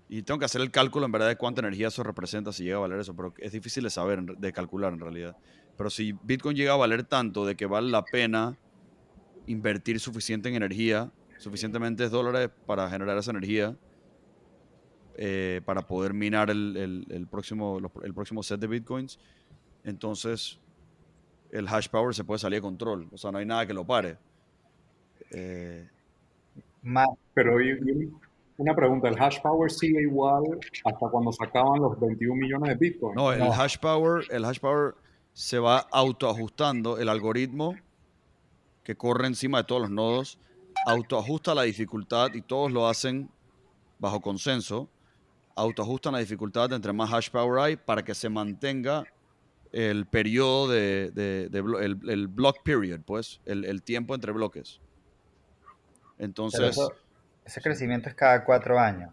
y 0.08 0.22
tengo 0.22 0.38
que 0.38 0.44
hacer 0.46 0.60
el 0.60 0.70
cálculo 0.70 1.06
en 1.06 1.12
verdad 1.12 1.28
de 1.28 1.36
cuánta 1.36 1.60
energía 1.60 1.88
eso 1.88 2.02
representa 2.02 2.52
si 2.52 2.64
llega 2.64 2.76
a 2.76 2.80
valer 2.80 3.00
eso, 3.00 3.14
pero 3.16 3.34
es 3.38 3.52
difícil 3.52 3.84
de 3.84 3.90
saber, 3.90 4.22
de 4.24 4.52
calcular 4.52 4.92
en 4.92 5.00
realidad. 5.00 5.36
Pero 5.76 5.90
si 5.90 6.12
Bitcoin 6.22 6.56
llega 6.56 6.72
a 6.74 6.76
valer 6.76 7.04
tanto 7.04 7.44
de 7.46 7.56
que 7.56 7.66
vale 7.66 7.90
la 7.90 8.04
pena 8.10 8.56
invertir 9.46 10.00
suficiente 10.00 10.48
en 10.48 10.56
energía, 10.56 11.12
suficientemente 11.38 12.08
dólares 12.08 12.50
para 12.66 12.88
generar 12.90 13.18
esa 13.18 13.30
energía, 13.32 13.76
eh, 15.16 15.60
para 15.64 15.86
poder 15.86 16.12
minar 16.12 16.50
el, 16.50 16.76
el- 16.76 17.06
el 17.10 17.26
próximo, 17.28 17.78
el 18.02 18.14
próximo 18.14 18.42
set 18.42 18.60
de 18.60 18.66
Bitcoins, 18.66 19.18
entonces 19.84 20.60
el 21.50 21.68
hash 21.68 21.88
power 21.88 22.14
se 22.14 22.24
puede 22.24 22.38
salir 22.40 22.58
de 22.58 22.62
control. 22.62 23.08
O 23.12 23.18
sea, 23.18 23.30
no 23.30 23.38
hay 23.38 23.46
nada 23.46 23.66
que 23.66 23.74
lo 23.74 23.86
pare. 23.86 24.18
Eh, 25.30 25.88
Pero 27.34 28.33
una 28.56 28.74
pregunta, 28.74 29.08
¿el 29.08 29.20
hash 29.20 29.40
power 29.42 29.70
sigue 29.70 30.02
igual 30.02 30.42
hasta 30.84 31.08
cuando 31.08 31.32
se 31.32 31.44
acaban 31.44 31.80
los 31.80 31.98
21 31.98 32.34
millones 32.36 32.68
de 32.70 32.74
Bitcoin? 32.76 33.14
No, 33.14 33.32
el 33.32 33.40
No. 33.40 33.52
hash 33.52 33.78
power, 33.78 34.24
el 34.30 34.44
hash 34.44 34.58
power 34.60 34.94
se 35.32 35.58
va 35.58 35.78
autoajustando. 35.90 36.98
El 36.98 37.08
algoritmo 37.08 37.74
que 38.84 38.94
corre 38.96 39.26
encima 39.26 39.58
de 39.58 39.64
todos 39.64 39.82
los 39.82 39.90
nodos 39.90 40.38
autoajusta 40.86 41.54
la 41.54 41.62
dificultad 41.62 42.34
y 42.34 42.42
todos 42.42 42.70
lo 42.70 42.86
hacen 42.88 43.30
bajo 43.98 44.20
consenso. 44.20 44.88
Autoajustan 45.56 46.12
la 46.12 46.18
dificultad 46.18 46.72
entre 46.72 46.92
más 46.92 47.12
hash 47.12 47.30
power 47.30 47.60
hay 47.60 47.76
para 47.76 48.04
que 48.04 48.14
se 48.14 48.28
mantenga 48.28 49.04
el 49.72 50.06
periodo 50.06 50.68
de, 50.68 51.10
de- 51.12 51.48
de 51.48 51.64
blo- 51.64 51.80
el, 51.82 51.98
el 52.10 52.28
block 52.28 52.62
period, 52.62 53.00
pues, 53.04 53.40
el, 53.46 53.64
el 53.64 53.82
tiempo 53.82 54.14
entre 54.14 54.30
bloques. 54.32 54.80
Entonces, 56.18 56.60
eso- 56.70 56.92
ese 57.44 57.60
crecimiento 57.60 58.08
es 58.08 58.14
cada 58.14 58.44
cuatro 58.44 58.78
años. 58.78 59.12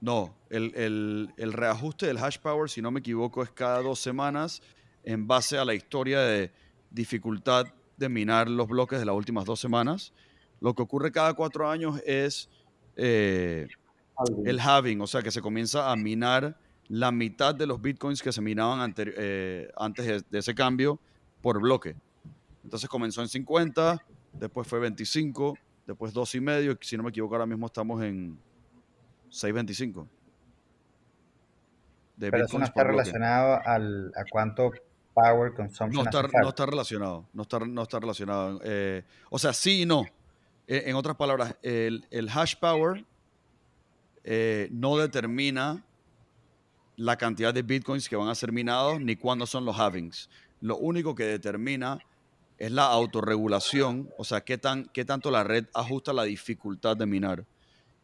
No, 0.00 0.34
el, 0.48 0.72
el- 0.76 1.34
el 1.36 1.52
reajuste 1.52 2.06
del 2.06 2.18
hash 2.18 2.38
power, 2.38 2.70
si 2.70 2.80
no 2.80 2.90
me 2.90 3.00
equivoco, 3.00 3.42
es 3.42 3.50
cada 3.50 3.82
dos 3.82 4.00
semanas 4.00 4.62
en 5.04 5.26
base 5.26 5.58
a 5.58 5.64
la 5.64 5.74
historia 5.74 6.20
de 6.20 6.52
dificultad 6.90 7.66
de 7.96 8.08
minar 8.08 8.48
los 8.48 8.66
bloques 8.66 8.98
de 8.98 9.04
las 9.04 9.14
últimas 9.14 9.44
dos 9.44 9.60
semanas. 9.60 10.12
Lo 10.60 10.74
que 10.74 10.82
ocurre 10.82 11.12
cada 11.12 11.34
cuatro 11.34 11.68
años 11.68 12.00
es 12.06 12.48
eh, 12.96 13.68
el 14.44 14.58
halving, 14.60 15.00
o 15.02 15.06
sea, 15.06 15.22
que 15.22 15.30
se 15.30 15.40
comienza 15.42 15.90
a 15.90 15.96
minar 15.96 16.58
la 16.88 17.12
mitad 17.12 17.54
de 17.54 17.66
los 17.66 17.80
bitcoins 17.80 18.22
que 18.22 18.32
se 18.32 18.40
minaban 18.40 18.80
anteri- 18.80 19.14
eh, 19.16 19.70
antes 19.76 20.06
de, 20.06 20.22
de 20.28 20.38
ese 20.38 20.54
cambio 20.54 20.98
por 21.42 21.60
bloque. 21.60 21.94
Entonces 22.64 22.88
comenzó 22.88 23.22
en 23.22 23.28
50, 23.28 24.04
después 24.32 24.66
fue 24.66 24.80
25, 24.80 25.56
después 25.86 26.12
2 26.12 26.34
y 26.34 26.40
medio, 26.40 26.78
si 26.80 26.96
no 26.96 27.02
me 27.02 27.10
equivoco 27.10 27.34
ahora 27.34 27.46
mismo 27.46 27.66
estamos 27.66 28.02
en 28.02 28.38
625. 29.30 30.08
De 32.16 32.30
Pero 32.30 32.44
eso 32.44 32.58
no 32.58 32.64
está 32.64 32.84
relacionado 32.84 33.60
al, 33.64 34.12
a 34.14 34.24
cuánto 34.30 34.70
power 35.14 35.54
consumption 35.54 36.04
no 36.04 36.10
está, 36.10 36.22
no 36.40 36.48
está 36.48 36.66
relacionado. 36.66 37.26
No 37.32 37.42
está, 37.42 37.58
no 37.60 37.82
está 37.82 37.98
relacionado. 37.98 38.60
Eh, 38.62 39.04
o 39.30 39.38
sea, 39.38 39.52
sí 39.52 39.82
y 39.82 39.86
no. 39.86 40.04
E, 40.66 40.90
en 40.90 40.96
otras 40.96 41.16
palabras, 41.16 41.56
el, 41.62 42.06
el 42.10 42.28
hash 42.28 42.56
power 42.56 43.04
eh, 44.24 44.68
no 44.70 44.98
determina 44.98 45.84
la 46.96 47.16
cantidad 47.16 47.54
de 47.54 47.62
bitcoins 47.62 48.08
que 48.08 48.16
van 48.16 48.28
a 48.28 48.34
ser 48.34 48.52
minados 48.52 49.00
ni 49.00 49.16
cuándo 49.16 49.46
son 49.46 49.64
los 49.64 49.78
halvings. 49.78 50.28
Lo 50.60 50.76
único 50.76 51.14
que 51.14 51.24
determina 51.24 51.98
es 52.60 52.70
la 52.70 52.84
autorregulación, 52.84 54.10
o 54.18 54.24
sea, 54.24 54.42
qué, 54.42 54.58
tan, 54.58 54.84
qué 54.92 55.06
tanto 55.06 55.30
la 55.30 55.42
red 55.42 55.64
ajusta 55.72 56.12
la 56.12 56.24
dificultad 56.24 56.94
de 56.94 57.06
minar. 57.06 57.46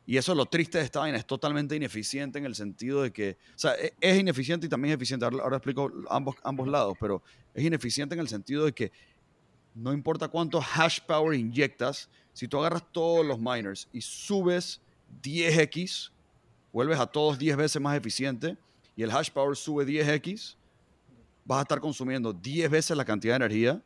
Y 0.06 0.16
eso 0.16 0.32
es 0.32 0.38
lo 0.38 0.46
triste 0.46 0.78
de 0.78 0.84
esta 0.84 1.00
vaina, 1.00 1.18
es 1.18 1.26
totalmente 1.26 1.76
ineficiente 1.76 2.38
en 2.38 2.46
el 2.46 2.54
sentido 2.54 3.02
de 3.02 3.12
que, 3.12 3.36
o 3.54 3.58
sea, 3.58 3.74
e, 3.74 3.92
es 4.00 4.18
ineficiente 4.18 4.66
y 4.66 4.70
también 4.70 4.92
es 4.92 4.96
eficiente. 4.96 5.26
Ahora, 5.26 5.58
explico 5.58 5.92
ambos, 6.08 6.36
ambos 6.42 6.68
lados, 6.68 6.96
pero 6.98 7.22
es 7.52 7.64
ineficiente 7.64 8.14
en 8.14 8.20
el 8.20 8.28
sentido 8.28 8.64
de 8.64 8.72
que 8.72 8.92
no 9.74 9.92
importa 9.92 10.28
cuánto 10.28 10.58
hash 10.58 11.00
power 11.00 11.38
inyectas, 11.38 12.08
si 12.32 12.48
tú 12.48 12.58
agarras 12.58 12.82
todos 12.92 13.26
los 13.26 13.38
miners 13.38 13.88
y 13.92 14.00
subes 14.00 14.80
10x, 15.22 16.10
vuelves 16.72 16.98
a 16.98 17.06
todos 17.06 17.38
10 17.38 17.58
veces 17.58 17.82
más 17.82 17.94
eficiente 17.94 18.56
y 18.96 19.02
el 19.02 19.10
hash 19.10 19.30
power 19.30 19.54
sube 19.54 19.84
10x, 19.84 20.56
vas 21.44 21.58
a 21.58 21.62
estar 21.62 21.78
consumiendo 21.78 22.32
10 22.32 22.70
veces 22.70 22.96
la 22.96 23.04
cantidad 23.04 23.34
de 23.34 23.44
energía. 23.44 23.82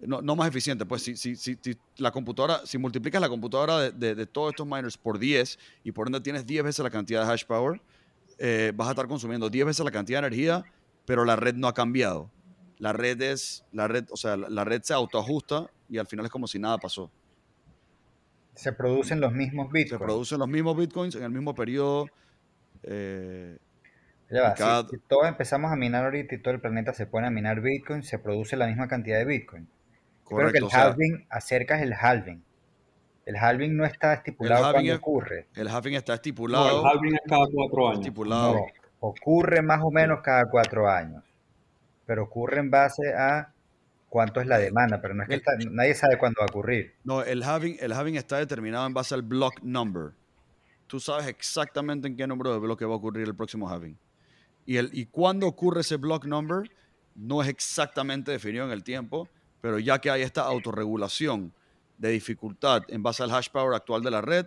No, 0.00 0.20
no 0.20 0.36
más 0.36 0.48
eficiente, 0.48 0.84
pues 0.84 1.02
si, 1.02 1.16
si, 1.16 1.36
si, 1.36 1.56
la 1.96 2.10
computadora, 2.10 2.60
si 2.66 2.76
multiplicas 2.76 3.20
la 3.20 3.30
computadora 3.30 3.90
de, 3.90 4.14
de, 4.14 4.26
todos 4.26 4.50
estos 4.50 4.66
miners 4.66 4.98
por 4.98 5.18
10 5.18 5.58
y 5.84 5.92
por 5.92 6.06
ende 6.06 6.20
tienes 6.20 6.46
10 6.46 6.64
veces 6.64 6.82
la 6.82 6.90
cantidad 6.90 7.24
de 7.24 7.32
hash 7.32 7.44
power, 7.46 7.80
eh, 8.38 8.72
vas 8.74 8.88
a 8.88 8.90
estar 8.90 9.08
consumiendo 9.08 9.48
10 9.48 9.66
veces 9.66 9.84
la 9.84 9.90
cantidad 9.90 10.20
de 10.20 10.26
energía, 10.26 10.64
pero 11.06 11.24
la 11.24 11.36
red 11.36 11.54
no 11.54 11.66
ha 11.68 11.74
cambiado. 11.74 12.30
La 12.78 12.92
red 12.92 13.20
es, 13.22 13.64
la 13.72 13.88
red, 13.88 14.04
o 14.10 14.16
sea, 14.16 14.36
la 14.36 14.64
red 14.64 14.82
se 14.82 14.92
autoajusta 14.92 15.70
y 15.88 15.96
al 15.96 16.06
final 16.06 16.26
es 16.26 16.30
como 16.30 16.46
si 16.46 16.58
nada 16.58 16.76
pasó. 16.76 17.10
Se 18.54 18.72
producen 18.72 19.20
los 19.20 19.32
mismos 19.32 19.70
bitcoins. 19.70 20.00
Se 20.00 20.04
producen 20.04 20.38
los 20.38 20.48
mismos 20.48 20.76
bitcoins 20.76 21.14
en 21.14 21.22
el 21.22 21.30
mismo 21.30 21.54
periodo. 21.54 22.06
Eh, 22.82 23.56
si, 24.28 24.98
todos 25.08 25.26
empezamos 25.26 25.72
a 25.72 25.76
minar 25.76 26.04
ahorita 26.04 26.34
y 26.34 26.38
todo 26.38 26.54
el 26.54 26.60
planeta 26.60 26.92
se 26.92 27.06
pone 27.06 27.28
a 27.28 27.30
minar 27.30 27.60
bitcoin, 27.60 28.02
se 28.02 28.18
produce 28.18 28.56
la 28.56 28.66
misma 28.66 28.88
cantidad 28.88 29.18
de 29.18 29.24
bitcoin. 29.24 29.68
Correcto, 30.28 30.68
que 30.68 30.76
el 30.76 30.82
halving, 30.82 31.26
acercas 31.30 31.82
el 31.82 31.94
halving. 31.94 32.42
El 33.24 33.36
halving 33.36 33.76
no 33.76 33.84
está 33.84 34.14
estipulado 34.14 34.72
cuando 34.72 34.94
ocurre. 34.94 35.46
El 35.54 35.68
halving 35.68 35.94
está 35.94 36.14
estipulado. 36.14 36.68
No, 36.68 36.80
el 36.80 36.86
halving 36.86 37.14
es 37.14 37.20
cada 37.26 37.46
cuatro 37.52 37.88
años. 37.88 38.00
Estipulado. 38.00 38.66
ocurre 39.00 39.62
más 39.62 39.80
o 39.82 39.90
menos 39.90 40.20
cada 40.22 40.48
cuatro 40.50 40.88
años. 40.88 41.22
Pero 42.06 42.24
ocurre 42.24 42.60
en 42.60 42.70
base 42.70 43.12
a 43.14 43.52
cuánto 44.08 44.40
es 44.40 44.46
la 44.46 44.58
demanda, 44.58 45.00
pero 45.00 45.14
no 45.14 45.24
es 45.24 45.28
que 45.28 45.42
nadie 45.70 45.94
sabe 45.94 46.18
cuándo 46.18 46.40
va 46.40 46.46
a 46.46 46.50
ocurrir. 46.50 46.94
No, 47.04 47.22
el 47.22 47.42
halving, 47.42 47.76
el 47.80 47.92
halving 47.92 48.16
está 48.16 48.38
determinado 48.38 48.86
en 48.86 48.94
base 48.94 49.14
al 49.14 49.22
block 49.22 49.60
number. 49.62 50.12
Tú 50.86 51.00
sabes 51.00 51.26
exactamente 51.26 52.06
en 52.06 52.16
qué 52.16 52.26
número 52.26 52.52
de 52.52 52.60
bloque 52.60 52.84
va 52.84 52.94
a 52.94 52.96
ocurrir 52.96 53.26
el 53.26 53.34
próximo 53.34 53.68
halving. 53.68 53.98
Y, 54.64 54.76
el, 54.76 54.90
y 54.92 55.06
cuándo 55.06 55.46
ocurre 55.46 55.80
ese 55.80 55.96
block 55.96 56.26
number 56.26 56.70
no 57.14 57.42
es 57.42 57.48
exactamente 57.48 58.30
definido 58.30 58.64
en 58.64 58.70
el 58.70 58.84
tiempo, 58.84 59.28
pero 59.66 59.80
ya 59.80 59.98
que 59.98 60.12
hay 60.12 60.22
esta 60.22 60.42
autorregulación 60.42 61.52
de 61.98 62.10
dificultad 62.10 62.84
en 62.86 63.02
base 63.02 63.24
al 63.24 63.32
hash 63.32 63.48
power 63.48 63.74
actual 63.74 64.00
de 64.00 64.12
la 64.12 64.20
red, 64.20 64.46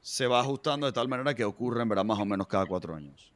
se 0.00 0.26
va 0.26 0.40
ajustando 0.40 0.84
de 0.84 0.92
tal 0.92 1.06
manera 1.06 1.32
que 1.32 1.44
ocurre 1.44 1.80
en 1.80 1.88
verdad 1.88 2.04
más 2.04 2.18
o 2.18 2.24
menos 2.24 2.48
cada 2.48 2.66
cuatro 2.66 2.96
años. 2.96 3.32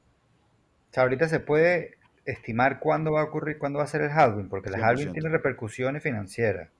O 0.90 0.94
sea, 0.94 1.04
ahorita 1.04 1.28
se 1.28 1.38
puede 1.38 1.96
estimar 2.24 2.80
cuándo 2.80 3.12
va 3.12 3.20
a 3.20 3.24
ocurrir, 3.26 3.56
cuándo 3.56 3.78
va 3.78 3.84
a 3.84 3.86
ser 3.86 4.00
el 4.00 4.10
halving, 4.10 4.48
porque 4.48 4.68
el 4.68 4.82
halving 4.82 5.12
tiene 5.12 5.28
repercusiones 5.28 6.02
financieras 6.02 6.70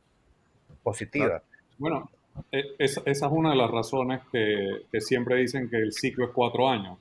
positivas. 0.83 1.41
Bueno, 1.79 2.11
e, 2.51 2.65
esa 2.81 3.03
es 3.07 3.23
una 3.23 3.51
de 3.51 3.57
las 3.57 3.71
razones 3.71 4.23
que, 4.33 4.81
siempre 4.99 5.37
dicen 5.37 5.71
que 5.71 5.77
el 5.77 5.93
ciclo 5.93 6.25
es 6.25 6.31
cuatro 6.33 6.69
años. 6.69 6.99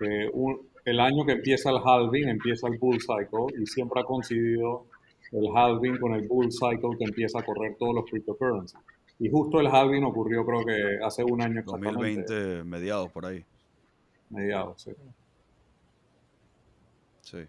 Que 0.00 0.32
el 0.84 0.98
año 0.98 1.24
que 1.24 1.32
empieza 1.34 1.70
el 1.70 1.78
halving 1.78 2.28
empieza 2.28 2.66
el 2.66 2.76
bull 2.76 2.98
cycle 2.98 3.56
y 3.56 3.66
siempre 3.66 4.00
ha 4.00 4.04
coincidido 4.04 4.86
el 5.32 5.48
halving 5.54 5.98
con 5.98 6.14
el 6.14 6.28
bull 6.28 6.50
cycle 6.52 6.96
que 6.98 7.04
empieza 7.04 7.40
a 7.40 7.44
correr 7.44 7.76
todos 7.78 7.94
los 7.94 8.04
cryptocurrencies. 8.04 8.80
Y 9.18 9.30
justo 9.30 9.60
el 9.60 9.66
halving 9.66 10.04
ocurrió 10.04 10.44
creo 10.44 10.64
que 10.64 10.98
hace 11.04 11.24
un 11.24 11.40
año 11.40 11.60
exactamente. 11.60 12.22
2020, 12.24 12.64
mediados 12.64 13.10
por 13.10 13.26
ahí. 13.26 13.44
Mediados, 14.30 14.82
sí. 14.82 14.92
Sí. 17.22 17.46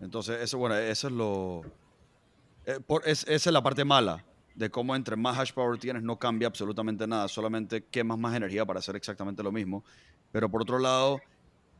Entonces, 0.00 0.42
eso, 0.42 0.58
bueno, 0.58 0.76
eso 0.76 1.08
es 1.08 1.12
lo. 1.12 1.62
Eh, 2.66 2.78
es, 3.04 3.24
esa 3.28 3.50
es 3.50 3.52
la 3.52 3.62
parte 3.62 3.84
mala 3.84 4.24
de 4.54 4.70
cómo 4.70 4.96
entre 4.96 5.16
más 5.16 5.38
hash 5.38 5.52
power 5.52 5.78
tienes 5.78 6.02
no 6.02 6.18
cambia 6.18 6.48
absolutamente 6.48 7.06
nada, 7.06 7.28
solamente 7.28 7.84
quemas 7.84 8.18
más 8.18 8.34
energía 8.34 8.64
para 8.64 8.78
hacer 8.78 8.96
exactamente 8.96 9.42
lo 9.42 9.52
mismo. 9.52 9.84
Pero 10.32 10.50
por 10.50 10.62
otro 10.62 10.78
lado, 10.78 11.20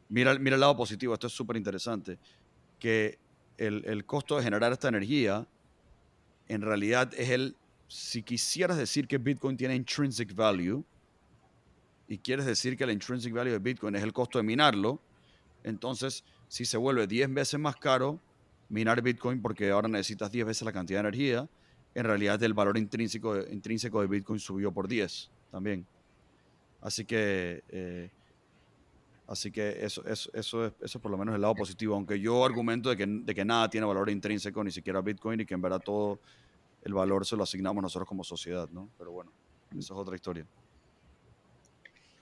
mira, 0.09 0.38
mira 0.38 0.55
el 0.55 0.60
lado 0.60 0.76
positivo, 0.76 1.14
esto 1.14 1.26
es 1.26 1.32
súper 1.32 1.56
interesante, 1.56 2.18
que 2.78 3.18
el, 3.59 3.85
el 3.87 4.05
costo 4.05 4.37
de 4.37 4.43
generar 4.43 4.73
esta 4.73 4.89
energía 4.89 5.47
en 6.49 6.62
realidad 6.62 7.12
es 7.15 7.31
el, 7.31 7.57
si 7.89 8.23
quisieras 8.23 8.77
decir 8.77 9.09
que 9.09 9.19
Bitcoin 9.19 9.57
tiene 9.57 9.74
intrinsic 9.74 10.35
value 10.35 10.85
y 12.09 12.19
quieres 12.19 12.47
decir 12.47 12.77
que 12.77 12.85
el 12.85 12.91
intrinsic 12.91 13.33
value 13.33 13.53
de 13.53 13.59
Bitcoin 13.59 13.97
es 13.97 14.03
el 14.03 14.12
costo 14.12 14.39
de 14.39 14.45
minarlo, 14.45 15.01
entonces 15.65 16.24
si 16.49 16.65
se 16.65 16.77
vuelve 16.77 17.07
10 17.07 17.35
veces 17.35 17.59
más 17.59 17.77
caro 17.77 18.20
minar 18.69 19.03
Bitcoin 19.03 19.43
porque 19.43 19.70
ahora 19.70 19.89
necesitas 19.89 20.31
10 20.31 20.47
veces 20.47 20.62
la 20.62 20.73
cantidad 20.73 21.03
de 21.03 21.09
energía, 21.09 21.49
en 21.95 22.05
realidad 22.05 22.41
el 22.43 22.55
valor 22.55 22.78
intrínseco, 22.78 23.39
intrínseco 23.49 24.01
de 24.01 24.07
Bitcoin 24.07 24.39
subió 24.39 24.70
por 24.73 24.87
10 24.87 25.31
también. 25.51 25.87
Así 26.81 27.05
que, 27.05 27.65
eh, 27.69 28.11
así 29.27 29.51
que 29.51 29.85
eso, 29.85 30.05
eso, 30.07 30.31
eso, 30.35 30.66
es, 30.66 30.73
eso 30.81 31.01
por 31.01 31.11
lo 31.11 31.16
menos 31.19 31.35
el 31.35 31.40
lado 31.40 31.55
positivo, 31.55 31.94
aunque 31.94 32.20
yo 32.20 32.44
argumento 32.44 32.90
de 32.90 32.97
que, 32.97 33.07
de 33.07 33.35
que 33.35 33.44
nada 33.44 33.69
tiene 33.69 33.86
valor 33.86 34.11
intrínseco, 34.11 34.62
ni 34.62 34.70
siquiera 34.70 35.01
Bitcoin, 35.01 35.40
y 35.40 35.47
que 35.47 35.55
en 35.55 35.62
verdad 35.62 35.81
todo 35.85 36.20
el 36.82 36.94
valor 36.94 37.27
se 37.27 37.36
lo 37.36 37.43
asignamos 37.43 37.82
nosotros 37.82 38.09
como 38.09 38.23
sociedad, 38.23 38.69
¿no? 38.70 38.89
Pero 38.97 39.11
bueno, 39.12 39.32
eso 39.73 39.94
es 39.94 40.01
otra 40.01 40.15
historia. 40.15 40.47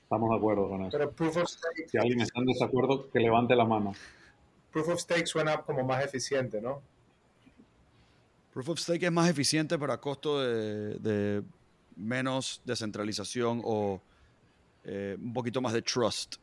Estamos 0.04 0.30
de 0.30 0.36
acuerdo 0.36 0.68
con 0.68 0.82
eso. 0.84 0.98
si 1.86 1.98
alguien 1.98 2.20
está 2.20 2.40
en 2.40 2.46
desacuerdo, 2.46 3.10
que 3.10 3.18
levante 3.20 3.54
la 3.56 3.64
mano. 3.64 3.92
Proof 4.70 4.88
of 4.88 5.00
Stake 5.00 5.26
suena 5.26 5.62
como 5.62 5.84
más 5.84 6.04
eficiente, 6.04 6.60
¿no? 6.60 6.82
Proof 8.52 8.68
of 8.70 8.78
Stake 8.78 9.06
es 9.06 9.12
más 9.12 9.28
eficiente, 9.28 9.78
pero 9.78 9.92
a 9.92 10.00
costo 10.00 10.40
de, 10.40 11.42
menos 11.96 12.62
descentralización 12.64 13.60
o 13.64 14.00
eh, 14.84 15.16
un 15.20 15.32
poquito 15.32 15.60
más 15.60 15.72
de 15.72 15.82
trust. 15.82 16.36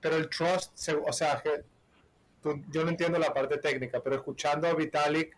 Pero 0.00 0.16
el 0.16 0.28
trust, 0.28 0.72
o 1.06 1.12
sea, 1.12 1.42
yo 2.70 2.84
no 2.84 2.90
entiendo 2.90 3.18
la 3.18 3.32
parte 3.32 3.58
técnica, 3.58 4.02
pero 4.02 4.16
escuchando 4.16 4.68
a 4.68 4.74
Vitalik, 4.74 5.36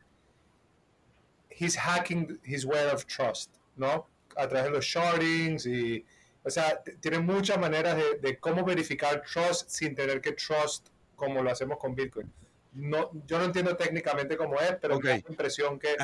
he's 1.51 1.76
hacking 1.76 2.40
his 2.44 2.64
way 2.64 2.86
of 2.93 3.05
trust, 3.06 3.55
¿no? 3.76 4.06
A 4.36 4.47
través 4.47 4.64
de 4.64 4.70
los 4.70 4.85
shardings 4.85 5.66
y 5.66 6.05
o 6.48 6.51
sea, 6.51 6.82
tiene 7.01 7.18
muchas 7.18 7.59
maneras 7.59 7.94
de, 8.22 8.39
cómo 8.39 8.64
verificar 8.64 9.22
trust 9.22 9.68
sin 9.68 9.94
tener 9.94 10.20
que 10.22 10.32
trust 10.32 10.89
como 11.14 11.43
lo 11.43 11.51
hacemos 11.51 11.78
con 11.78 11.94
Bitcoin. 11.94 12.32
No, 12.72 13.10
yo 13.26 13.39
no 13.39 13.44
entiendo 13.44 13.76
técnicamente 13.76 14.35
cómo 14.35 14.59
es, 14.59 14.76
pero 14.80 14.97
okay. 14.97 15.22
la 15.22 15.30
impresión 15.30 15.78
que 15.78 15.94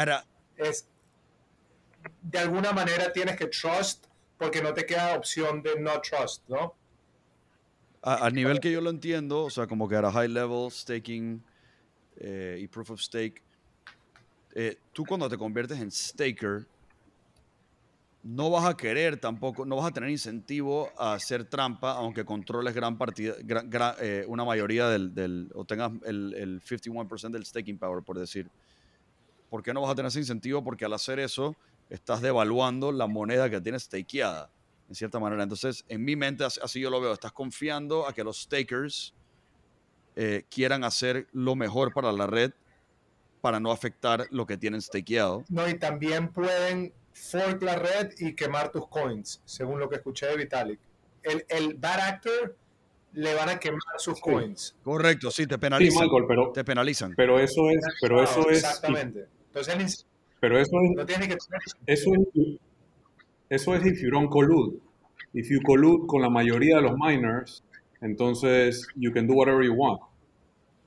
es 0.56 0.86
de 2.20 2.38
alguna 2.38 2.72
manera 2.72 3.10
tienes 3.10 3.36
que 3.36 3.46
trust 3.46 4.06
porque 4.36 4.60
no 4.60 4.74
te 4.74 4.84
queda 4.84 5.16
opción 5.16 5.62
de 5.62 5.78
no 5.80 5.98
trust, 6.02 6.46
¿no? 6.48 6.74
A, 8.06 8.28
nivel 8.28 8.60
que 8.60 8.70
yo 8.70 8.82
lo 8.82 8.90
entiendo, 8.90 9.44
o 9.44 9.50
sea, 9.50 9.66
como 9.66 9.88
que 9.88 9.96
a 9.96 10.12
high 10.12 10.28
level, 10.28 10.70
staking 10.70 11.42
eh, 12.18 12.58
y 12.60 12.68
proof 12.68 12.90
of 12.90 13.00
stake, 13.00 13.42
eh, 14.54 14.76
tú 14.92 15.06
cuando 15.06 15.26
te 15.26 15.38
conviertes 15.38 15.80
en 15.80 15.90
staker, 15.90 16.66
no 18.22 18.50
vas 18.50 18.66
a 18.66 18.76
querer 18.76 19.18
tampoco, 19.18 19.64
no 19.64 19.76
vas 19.76 19.86
a 19.86 19.90
tener 19.90 20.10
incentivo 20.10 20.90
a 20.98 21.14
hacer 21.14 21.44
trampa, 21.44 21.92
aunque 21.92 22.26
controles 22.26 22.74
gran 22.74 22.98
partida, 22.98 23.36
eh, 24.00 24.24
una 24.28 24.44
mayoría 24.44 24.88
del, 24.88 25.50
o 25.54 25.64
tengas 25.64 25.92
el, 26.04 26.34
el 26.34 26.62
51% 26.62 27.30
del 27.30 27.46
staking 27.46 27.78
power, 27.78 28.02
por 28.02 28.18
decir. 28.18 28.50
¿Por 29.48 29.62
qué 29.62 29.72
no 29.72 29.80
vas 29.80 29.92
a 29.92 29.94
tener 29.94 30.08
ese 30.08 30.18
incentivo? 30.18 30.62
Porque 30.62 30.84
al 30.84 30.92
hacer 30.92 31.18
eso, 31.20 31.56
estás 31.88 32.20
devaluando 32.20 32.92
la 32.92 33.06
moneda 33.06 33.48
que 33.48 33.60
tienes 33.60 33.84
stakeada, 33.84 34.50
en 34.88 34.94
cierta 34.94 35.18
manera. 35.18 35.42
Entonces, 35.42 35.84
en 35.88 36.04
mi 36.04 36.16
mente, 36.16 36.44
así 36.44 36.80
yo 36.80 36.90
lo 36.90 37.00
veo, 37.00 37.12
estás 37.12 37.32
confiando 37.32 38.06
a 38.06 38.12
que 38.12 38.22
los 38.24 38.42
stakers 38.42 39.14
eh, 40.16 40.44
quieran 40.50 40.84
hacer 40.84 41.26
lo 41.32 41.54
mejor 41.56 41.92
para 41.92 42.12
la 42.12 42.26
red 42.26 42.52
para 43.40 43.60
no 43.60 43.70
afectar 43.72 44.26
lo 44.30 44.46
que 44.46 44.56
tienen 44.56 44.80
stakeado. 44.80 45.44
No, 45.50 45.68
y 45.68 45.78
también 45.78 46.28
pueden 46.32 46.94
fork 47.12 47.62
la 47.62 47.76
red 47.76 48.10
y 48.18 48.34
quemar 48.34 48.72
tus 48.72 48.88
coins, 48.88 49.42
según 49.44 49.78
lo 49.80 49.88
que 49.90 49.96
escuché 49.96 50.26
de 50.26 50.36
Vitalik. 50.36 50.80
El, 51.22 51.44
el 51.48 51.74
bad 51.74 52.00
actor 52.00 52.56
le 53.12 53.34
van 53.34 53.48
a 53.50 53.58
quemar 53.58 53.80
sus 53.98 54.14
Sí. 54.16 54.22
coins. 54.22 54.74
Correcto, 54.82 55.30
sí, 55.30 55.46
te 55.46 55.54
Sí, 55.56 55.60
penalizan. 55.60 56.04
Michael, 56.04 56.24
pero, 56.26 56.52
Te 56.52 56.64
penalizan. 56.64 57.14
pero 57.16 57.38
eso 57.38 57.68
es, 57.70 57.84
pero 58.00 58.22
eso 58.22 58.48
es, 58.48 58.58
Exactamente. 58.58 59.26
Entonces, 59.48 60.06
pero 60.40 60.58
eso 60.58 60.70
es, 60.82 60.90
no 60.96 61.04
tiene 61.06 61.28
que 61.28 61.36
tener 61.36 61.60
eso 61.86 62.12
es, 62.14 62.58
eso 63.50 63.74
es 63.74 63.84
if 63.86 64.00
you 64.02 64.10
don't 64.10 64.30
collude. 64.30 64.80
If 65.32 65.48
you 65.50 65.60
collude 65.62 66.06
con 66.06 66.22
la 66.22 66.28
mayoría 66.30 66.76
de 66.76 66.82
los 66.82 66.96
miners, 66.96 67.62
entonces 68.00 68.86
you 68.94 69.12
can 69.12 69.26
do 69.26 69.34
whatever 69.34 69.64
you 69.64 69.74
want. 69.74 70.00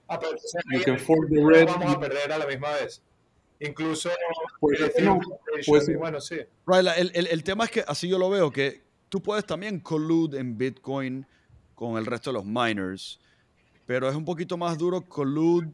Ah, 0.08 0.18
pero 0.20 0.32
entonces 0.32 0.64
You 0.72 0.84
can 0.84 0.98
fork 1.00 1.30
the 1.30 1.44
red. 1.46 1.66
vamos 1.68 1.96
a 1.96 2.00
perder 2.00 2.32
a 2.32 2.38
la 2.38 2.46
misma 2.48 2.72
vez. 2.74 3.02
Incluso 3.60 4.10
Pues 4.60 4.80
el 4.96 5.04
no, 5.06 5.20
pues- 5.66 5.98
bueno, 5.98 6.22
sí. 6.22 6.38
Right, 6.66 6.88
el, 6.98 7.12
el- 7.14 7.28
el 7.28 7.44
tema 7.44 7.66
es 7.66 7.72
que 7.72 7.84
así 7.88 8.08
yo 8.08 8.18
lo 8.20 8.30
veo, 8.30 8.52
que 8.52 8.84
tú 9.10 9.22
puedes 9.22 9.46
también 9.46 9.80
collude 9.80 10.40
en 10.40 10.58
Bitcoin 10.58 11.26
con 11.76 11.98
el 11.98 12.06
resto 12.06 12.30
de 12.30 12.36
los 12.36 12.46
miners, 12.46 13.20
pero 13.86 14.08
es 14.10 14.16
un 14.16 14.26
poquito 14.26 14.58
más 14.58 14.78
duro 14.78 15.02
collude 15.02 15.72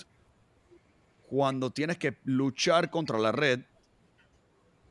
cuando 1.27 1.71
tienes 1.71 1.97
que 1.97 2.17
luchar 2.25 2.89
contra 2.89 3.17
la 3.19 3.31
red 3.31 3.61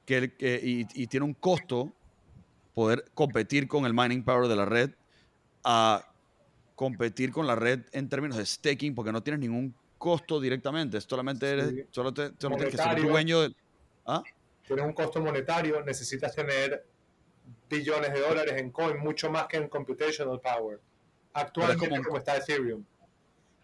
que, 0.05 0.35
que- 0.35 0.61
y, 0.63 0.87
y 0.95 1.07
tiene 1.07 1.25
un 1.27 1.35
costo 1.35 1.93
poder 2.75 3.05
competir 3.15 3.69
con 3.69 3.85
el 3.87 3.95
mining 3.95 4.23
power 4.25 4.49
de 4.49 4.57
la 4.57 4.65
red 4.65 4.91
a 5.65 6.09
competir 6.75 7.31
con 7.33 7.47
la 7.47 7.55
red 7.55 7.81
en 7.93 8.09
términos 8.09 8.37
de 8.39 8.47
staking 8.47 8.95
porque 8.95 9.13
no 9.13 9.23
tienes 9.23 9.41
ningún 9.41 9.75
costo 9.99 10.41
directamente, 10.41 11.01
solamente 11.01 11.49
eres, 11.49 11.69
Sí. 11.71 11.83
solo, 11.91 12.13
te- 12.13 12.33
solo 12.39 12.57
tienes 12.57 12.75
que 12.75 12.83
ser 12.83 13.01
dueño 13.01 13.43
del... 13.43 13.55
¿Ah? 14.07 14.23
Tienes 14.67 14.85
un 14.85 14.93
costo 14.93 15.21
monetario, 15.21 15.83
necesitas 15.85 16.35
tener 16.35 16.85
billones 17.71 18.13
de 18.13 18.21
dólares 18.21 18.55
en 18.57 18.71
coin, 18.71 18.99
mucho 18.99 19.31
más 19.31 19.47
que 19.47 19.59
en 19.59 19.69
computational 19.69 20.41
power. 20.41 20.81
Actualmente 21.35 21.89
como- 21.89 22.03
como 22.03 22.19
está 22.19 22.37
Ethereum. 22.37 22.85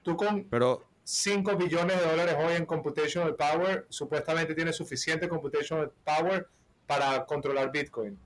Tú 0.03 0.17
con 0.17 0.45
Pero 0.45 0.85
5 1.11 1.57
billones 1.57 1.99
de 1.99 2.07
dólares 2.07 2.37
hoy 2.39 2.53
en 2.53 2.67
computational 2.67 3.35
power, 3.35 3.87
supuestamente 3.89 4.55
tienes 4.55 4.77
suficiente 4.77 5.27
computational 5.27 5.91
power 6.05 6.47
para 6.87 7.25
controlar 7.25 7.73
Bitcoin. 7.73 8.19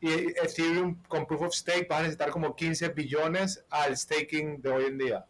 Y 0.00 0.08
Ethereum 0.36 0.96
con 1.06 1.24
Proof 1.24 1.42
of 1.42 1.54
Stake 1.54 1.86
vas 1.88 2.00
a 2.00 2.02
necesitar 2.02 2.30
como 2.30 2.56
15 2.56 2.88
billones 2.88 3.64
al 3.70 3.96
staking 3.96 4.60
de 4.62 4.68
hoy 4.68 4.84
en 4.86 4.98
día. 4.98 5.26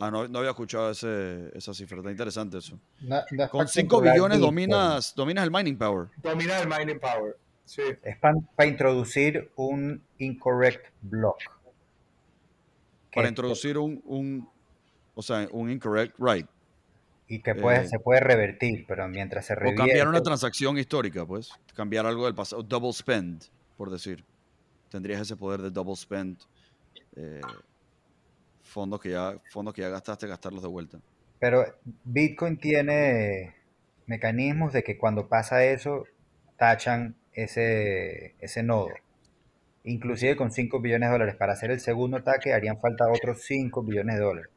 Ah, 0.00 0.10
no, 0.10 0.26
no 0.26 0.38
había 0.38 0.52
escuchado 0.52 0.90
ese, 0.90 1.50
esa 1.54 1.74
cifra. 1.74 1.98
Está 1.98 2.10
interesante 2.10 2.56
eso. 2.56 2.80
No- 3.02 3.20
no 3.30 3.44
es 3.44 3.50
Con 3.50 3.58
para 3.58 3.68
5 3.68 3.88
controlar 3.90 4.14
billones 4.14 4.40
dominas, 4.40 5.14
dominas 5.14 5.44
el 5.44 5.50
mining 5.50 5.76
power. 5.76 6.08
Domina 6.16 6.60
el 6.60 6.66
mining 6.66 6.98
power. 6.98 7.36
Sí. 7.66 7.82
Es 8.02 8.16
para 8.16 8.66
introducir 8.66 9.52
un 9.56 10.02
incorrect 10.16 10.86
block. 11.02 11.36
Para 13.14 13.28
introducir 13.28 13.76
un, 13.76 14.00
un, 14.06 14.48
o 15.14 15.22
sea, 15.22 15.48
un 15.52 15.70
incorrect 15.70 16.14
right. 16.18 16.46
Y 17.28 17.40
que 17.42 17.54
puede, 17.54 17.82
eh, 17.82 17.88
se 17.88 17.98
puede 17.98 18.20
revertir, 18.20 18.84
pero 18.86 19.08
mientras 19.08 19.46
se 19.46 19.54
O 19.54 19.56
revierte... 19.56 19.76
cambiar 19.78 20.08
una 20.08 20.22
transacción 20.22 20.76
histórica, 20.78 21.24
pues. 21.26 21.50
Cambiar 21.74 22.04
algo 22.06 22.26
del 22.26 22.34
pasado. 22.34 22.62
Double 22.62 22.92
spend, 22.92 23.44
por 23.76 23.90
decir. 23.90 24.24
Tendrías 24.90 25.20
ese 25.22 25.36
poder 25.36 25.62
de 25.62 25.70
double 25.70 25.96
spend. 25.96 26.38
eh, 27.16 27.40
fondos, 28.62 29.00
que 29.00 29.10
ya, 29.10 29.34
fondos 29.50 29.74
que 29.74 29.82
ya 29.82 29.88
gastaste, 29.88 30.26
gastarlos 30.26 30.62
de 30.62 30.68
vuelta. 30.68 30.98
Pero 31.38 31.64
Bitcoin 32.04 32.58
tiene 32.58 33.54
mecanismos 34.06 34.72
de 34.72 34.82
que 34.82 34.96
cuando 34.98 35.28
pasa 35.28 35.64
eso, 35.64 36.04
tachan 36.56 37.16
ese, 37.32 38.34
ese 38.40 38.62
nodo. 38.62 38.88
Inclusive 39.84 40.36
con 40.36 40.52
5 40.52 40.80
billones 40.80 41.08
de 41.08 41.12
dólares. 41.12 41.36
Para 41.36 41.54
hacer 41.54 41.70
el 41.70 41.80
segundo 41.80 42.16
ataque 42.18 42.52
harían 42.52 42.80
falta 42.80 43.10
otros 43.10 43.42
5 43.44 43.82
billones 43.82 44.16
de 44.16 44.22
dólares. 44.22 44.51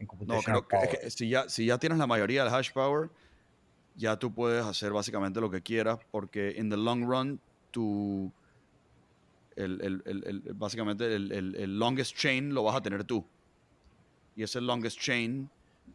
En 0.00 0.06
No, 0.06 0.08
computational 0.08 0.66
creo 0.66 0.88
que, 0.88 1.10
si, 1.10 1.28
ya, 1.28 1.48
si 1.48 1.66
ya 1.66 1.78
tienes 1.78 1.98
la 1.98 2.06
mayoría 2.06 2.42
del 2.42 2.52
hash 2.52 2.72
power, 2.72 3.10
ya 3.96 4.18
tú 4.18 4.32
puedes 4.32 4.64
hacer 4.64 4.92
básicamente 4.92 5.40
lo 5.40 5.50
que 5.50 5.60
quieras, 5.60 5.98
porque 6.10 6.54
en 6.56 6.70
the 6.70 6.76
long 6.76 7.04
run, 7.04 7.38
tu, 7.70 8.32
el, 9.56 9.78
el- 9.82 10.02
el- 10.26 10.42
básicamente 10.54 11.14
el, 11.14 11.78
longest 11.78 12.16
chain 12.16 12.54
lo 12.54 12.62
vas 12.62 12.76
a 12.76 12.80
tener 12.80 13.04
tú. 13.04 13.26
Y 14.36 14.42
ese 14.42 14.60
longest 14.62 14.98
chain 14.98 15.50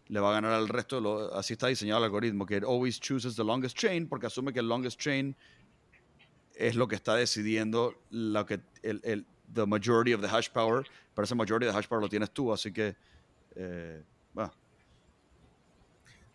le 0.07 0.19
va 0.19 0.29
a 0.29 0.33
ganar 0.33 0.51
al 0.51 0.67
resto. 0.67 0.97
de 0.97 1.01
lo- 1.01 1.33
así 1.33 1.53
está 1.53 1.67
diseñado 1.67 1.97
el 1.99 2.05
algoritmo, 2.05 2.45
que 2.45 2.57
it 2.57 2.63
always 2.63 2.99
chooses 2.99 3.35
the 3.35 3.43
longest 3.43 3.75
chain, 3.75 4.07
porque 4.07 4.27
asume 4.27 4.53
que 4.53 4.59
el 4.59 4.67
longest 4.67 4.99
chain 4.99 5.35
es 6.53 6.75
lo 6.75 6.87
que 6.87 6.95
está 6.95 7.15
decidiendo 7.15 7.95
lo 8.11 8.45
que, 8.45 8.59
el, 8.83 9.25
the 9.51 9.65
majority 9.65 10.13
of 10.13 10.21
the 10.21 10.27
hash 10.27 10.49
power, 10.49 10.85
pero 11.15 11.23
ese 11.25 11.33
majority 11.33 11.65
the 11.65 11.75
hash 11.75 11.87
power 11.87 12.03
lo 12.03 12.09
tienes 12.09 12.29
tú, 12.29 12.53
así 12.53 12.71
que... 12.71 12.95
eh, 13.55 14.03
bueno, 14.33 14.51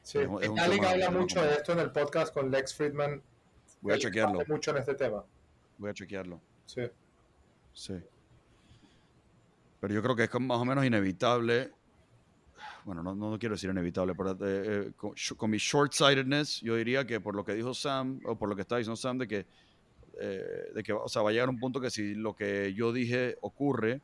Sí. 0.03 0.19
Es 0.19 0.25
es 0.25 0.49
Vitalik 0.51 0.81
tema- 0.81 0.91
habla 0.91 1.11
mucho 1.11 1.43
de 1.43 1.53
esto 1.53 1.73
en 1.73 1.79
el 1.81 1.93
podcast 1.93 2.33
con 2.35 2.51
Lex 2.51 2.75
Friedman. 2.75 3.23
voy 3.83 3.95
a 3.95 3.99
chequearlo. 3.99 4.41
mucho 4.49 4.71
en 4.73 4.77
este 4.79 4.95
tema. 4.95 5.25
Voy 5.79 5.91
a 5.91 5.95
chequearlo. 5.95 6.41
Sí. 6.67 6.83
Sí. 7.73 7.95
Pero 9.81 9.95
yo 9.95 10.03
creo 10.03 10.17
que 10.17 10.25
es 10.25 10.41
más 10.41 10.59
o 10.59 10.65
menos 10.65 10.85
inevitable. 10.85 11.73
Bueno, 12.85 13.03
no, 13.03 13.15
no 13.15 13.39
quiero 13.39 13.55
decir 13.55 13.71
inevitable, 13.71 14.15
pero 14.15 14.33
eh, 14.33 14.37
eh, 14.89 14.93
con, 14.97 15.13
con 15.37 15.51
mi 15.51 15.59
short-sightedness, 15.59 16.61
yo 16.63 16.77
diría 16.77 17.07
que 17.07 17.21
por 17.21 17.35
lo 17.37 17.45
que 17.45 17.55
dijo 17.55 17.73
Sam, 17.75 18.21
o 18.25 18.37
por 18.37 18.49
lo 18.49 18.57
que 18.57 18.63
está 18.63 18.77
diciendo 18.79 18.97
Sam, 18.97 19.19
de 19.19 19.29
que, 19.29 19.47
eh, 20.19 20.71
de 20.75 20.83
que 20.83 20.93
o 20.93 21.09
sea, 21.09 21.23
va 21.23 21.31
a 21.31 21.33
llegar 21.33 21.49
un 21.49 21.59
punto 21.61 21.81
que 21.81 21.91
si 21.91 22.15
lo 22.15 22.35
que 22.35 22.75
yo 22.75 22.93
dije 22.93 23.37
ocurre, 23.43 24.01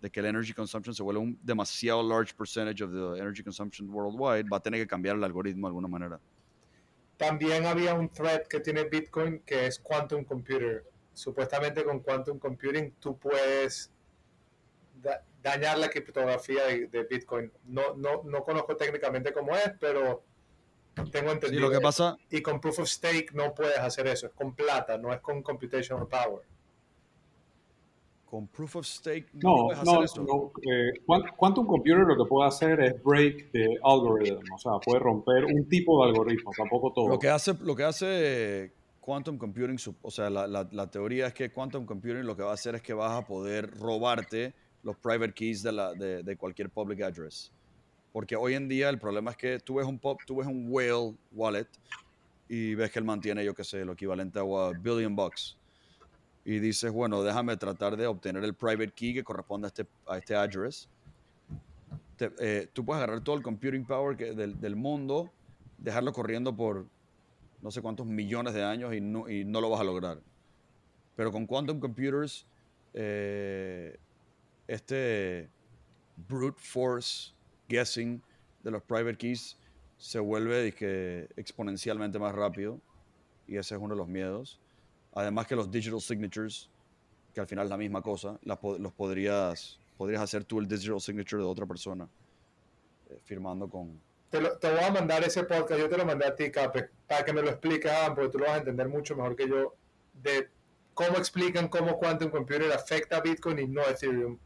de 0.00 0.10
que 0.10 0.20
el 0.20 0.26
energy 0.26 0.52
consumption 0.52 0.94
se 0.94 1.02
vuelve 1.02 1.20
un 1.20 1.38
demasiado 1.42 2.02
large 2.02 2.34
percentage 2.34 2.82
of 2.82 2.90
the 2.92 3.20
energy 3.20 3.42
consumption 3.42 3.88
worldwide, 3.90 4.48
va 4.48 4.58
a 4.58 4.60
tener 4.60 4.80
que 4.80 4.86
cambiar 4.86 5.16
el 5.16 5.24
algoritmo 5.24 5.66
de 5.66 5.70
alguna 5.70 5.88
manera. 5.88 6.20
También 7.16 7.66
había 7.66 7.94
un 7.94 8.08
thread 8.08 8.46
que 8.46 8.60
tiene 8.60 8.84
Bitcoin 8.84 9.40
que 9.40 9.66
es 9.66 9.78
Quantum 9.80 10.24
Computer. 10.24 10.84
Supuestamente 11.12 11.82
con 11.84 11.98
Quantum 12.00 12.38
Computing 12.38 12.92
tú 13.00 13.18
puedes 13.18 13.90
da- 15.02 15.24
dañar 15.42 15.78
la 15.78 15.88
criptografía 15.88 16.64
de, 16.66 16.86
de 16.86 17.02
Bitcoin. 17.04 17.50
No, 17.66 17.94
no, 17.96 18.22
no 18.24 18.44
conozco 18.44 18.76
técnicamente 18.76 19.32
cómo 19.32 19.56
es, 19.56 19.72
pero 19.80 20.22
tengo 21.10 21.28
Sí, 21.30 21.34
entendido. 21.34 21.62
lo 21.62 21.70
que 21.72 21.80
pasa, 21.80 22.16
Y 22.30 22.40
con 22.40 22.60
Proof 22.60 22.78
of 22.80 22.88
Stake 22.88 23.30
no 23.32 23.52
puedes 23.52 23.78
hacer 23.78 24.06
eso. 24.06 24.26
Es 24.28 24.32
con 24.32 24.54
plata, 24.54 24.96
no 24.96 25.12
es 25.12 25.20
con 25.20 25.42
Computational 25.42 26.06
Power. 26.06 26.42
Con 28.28 28.46
Proof 28.48 28.76
of 28.76 28.86
Stake 28.86 29.28
no, 29.32 29.68
No, 29.72 29.84
no, 29.84 30.02
eso. 30.04 30.22
no. 30.22 30.52
eh, 30.70 30.92
Quant- 31.06 31.34
Quantum 31.36 31.66
Computer 31.66 32.00
lo 32.06 32.16
que 32.16 32.28
puede 32.28 32.46
hacer 32.48 32.78
es 32.80 33.02
break 33.02 33.50
the 33.52 33.78
algorithm, 33.82 34.52
o 34.52 34.58
sea, 34.58 34.72
puede 34.84 35.00
romper 35.00 35.44
un 35.46 35.66
tipo 35.68 36.02
de 36.04 36.10
algoritmo, 36.10 36.50
tampoco 36.56 36.92
todo. 36.92 37.08
Lo 37.08 37.18
que 37.18 37.28
hace, 37.30 37.54
lo 37.60 37.74
que 37.74 37.84
hace 37.84 38.72
Quantum 39.00 39.38
Computing, 39.38 39.78
o 40.02 40.10
sea, 40.10 40.28
la, 40.28 40.46
la- 40.46 40.68
la 40.70 40.90
teoría 40.90 41.28
es 41.28 41.34
que 41.34 41.50
Quantum 41.50 41.86
Computing 41.86 42.26
lo 42.26 42.36
que 42.36 42.42
va 42.42 42.50
a 42.50 42.54
hacer 42.54 42.74
es 42.74 42.82
que 42.82 42.92
vas 42.92 43.12
a 43.12 43.26
poder 43.26 43.70
robarte 43.78 44.52
los 44.82 44.96
private 44.98 45.32
keys 45.32 45.62
de, 45.62 45.72
la, 45.72 45.94
de, 45.94 46.22
de 46.22 46.36
cualquier 46.36 46.68
public 46.70 47.00
address. 47.02 47.50
Porque 48.12 48.36
hoy 48.36 48.54
en 48.54 48.68
día 48.68 48.90
el 48.90 48.98
problema 48.98 49.30
es 49.30 49.36
que 49.38 49.58
tú 49.58 49.76
ves 49.76 49.86
un, 49.86 49.98
pop, 49.98 50.18
tú 50.26 50.36
ves 50.36 50.46
un 50.46 50.66
whale 50.68 51.14
wallet 51.32 51.68
y 52.48 52.74
ves 52.74 52.90
que 52.90 52.98
él 52.98 53.04
mantiene, 53.04 53.44
yo 53.44 53.54
qué 53.54 53.64
sé, 53.64 53.84
lo 53.84 53.92
equivalente 53.92 54.38
a 54.38 54.42
billion 54.80 55.14
bucks. 55.16 55.56
Y 56.48 56.60
dices, 56.60 56.90
bueno, 56.90 57.22
déjame 57.22 57.58
tratar 57.58 57.94
de 57.94 58.06
obtener 58.06 58.42
el 58.42 58.54
private 58.54 58.92
key 58.92 59.12
que 59.12 59.22
corresponde 59.22 59.66
a 59.66 59.68
este, 59.68 59.86
a 60.06 60.16
este 60.16 60.34
address. 60.34 60.88
Te- 62.16 62.32
eh, 62.38 62.70
tú 62.72 62.86
puedes 62.86 63.02
agarrar 63.02 63.22
todo 63.22 63.36
el 63.36 63.42
computing 63.42 63.84
power 63.84 64.16
que- 64.16 64.32
del, 64.32 64.58
del 64.58 64.74
mundo, 64.74 65.30
dejarlo 65.76 66.10
corriendo 66.10 66.56
por 66.56 66.86
no 67.60 67.70
sé 67.70 67.82
cuántos 67.82 68.06
millones 68.06 68.54
de 68.54 68.64
años 68.64 68.94
y 68.94 69.00
no, 69.02 69.28
y 69.28 69.44
no 69.44 69.60
lo 69.60 69.68
vas 69.68 69.82
a 69.82 69.84
lograr. 69.84 70.22
Pero 71.16 71.30
con 71.30 71.46
quantum 71.46 71.78
computers, 71.80 72.46
eh, 72.94 73.98
este 74.68 75.50
brute 76.28 76.58
force 76.58 77.34
guessing 77.68 78.22
de 78.62 78.70
los 78.70 78.82
private 78.84 79.18
keys 79.18 79.58
se 79.98 80.18
vuelve 80.18 80.62
dizque, 80.62 81.28
exponencialmente 81.36 82.18
más 82.18 82.34
rápido 82.34 82.80
y 83.46 83.56
ese 83.58 83.74
es 83.74 83.80
uno 83.82 83.92
de 83.94 83.98
los 83.98 84.08
miedos. 84.08 84.58
Además 85.20 85.46
que 85.48 85.56
los 85.56 85.68
digital 85.70 86.00
signatures, 86.00 86.70
que 87.34 87.40
al 87.40 87.46
final 87.48 87.64
es 87.64 87.70
la 87.70 87.76
misma 87.76 88.00
cosa, 88.02 88.38
las 88.42 88.58
los 88.78 88.92
podrías, 88.92 89.78
podrías 89.96 90.22
hacer 90.22 90.44
tú 90.44 90.60
el 90.60 90.68
digital 90.68 91.00
signature 91.00 91.42
de 91.42 91.48
otra 91.48 91.66
persona 91.66 92.08
eh, 93.10 93.18
firmando 93.24 93.68
con, 93.68 94.00
Te, 94.30 94.40
lo- 94.40 94.56
te 94.58 94.70
voy 94.70 94.84
a 94.84 94.92
mandar 94.92 95.24
ese 95.24 95.42
podcast, 95.42 95.80
yo 95.80 95.88
te 95.88 95.96
lo 95.98 96.04
mandé 96.06 96.24
a 96.26 96.36
ti, 96.36 96.52
Cape, 96.52 96.90
para 97.08 97.24
que 97.24 97.32
me 97.32 97.42
lo 97.42 97.48
expliques, 97.50 97.90
Adam, 97.90 98.14
porque 98.14 98.30
tú 98.30 98.38
lo 98.38 98.44
vas 98.46 98.54
a 98.54 98.58
entender 98.58 98.88
mucho 98.88 99.16
mejor 99.16 99.34
que 99.34 99.48
yo, 99.48 99.74
de 100.22 100.48
cómo 100.94 101.16
explican 101.16 101.66
cómo 101.68 101.98
Quantum 101.98 102.30
Computer 102.30 102.70
afecta 102.72 103.16
a 103.16 103.20
Bitcoin 103.20 103.58
y 103.58 103.66
no 103.66 103.80
a 103.82 103.90
Ethereum. 103.90 104.38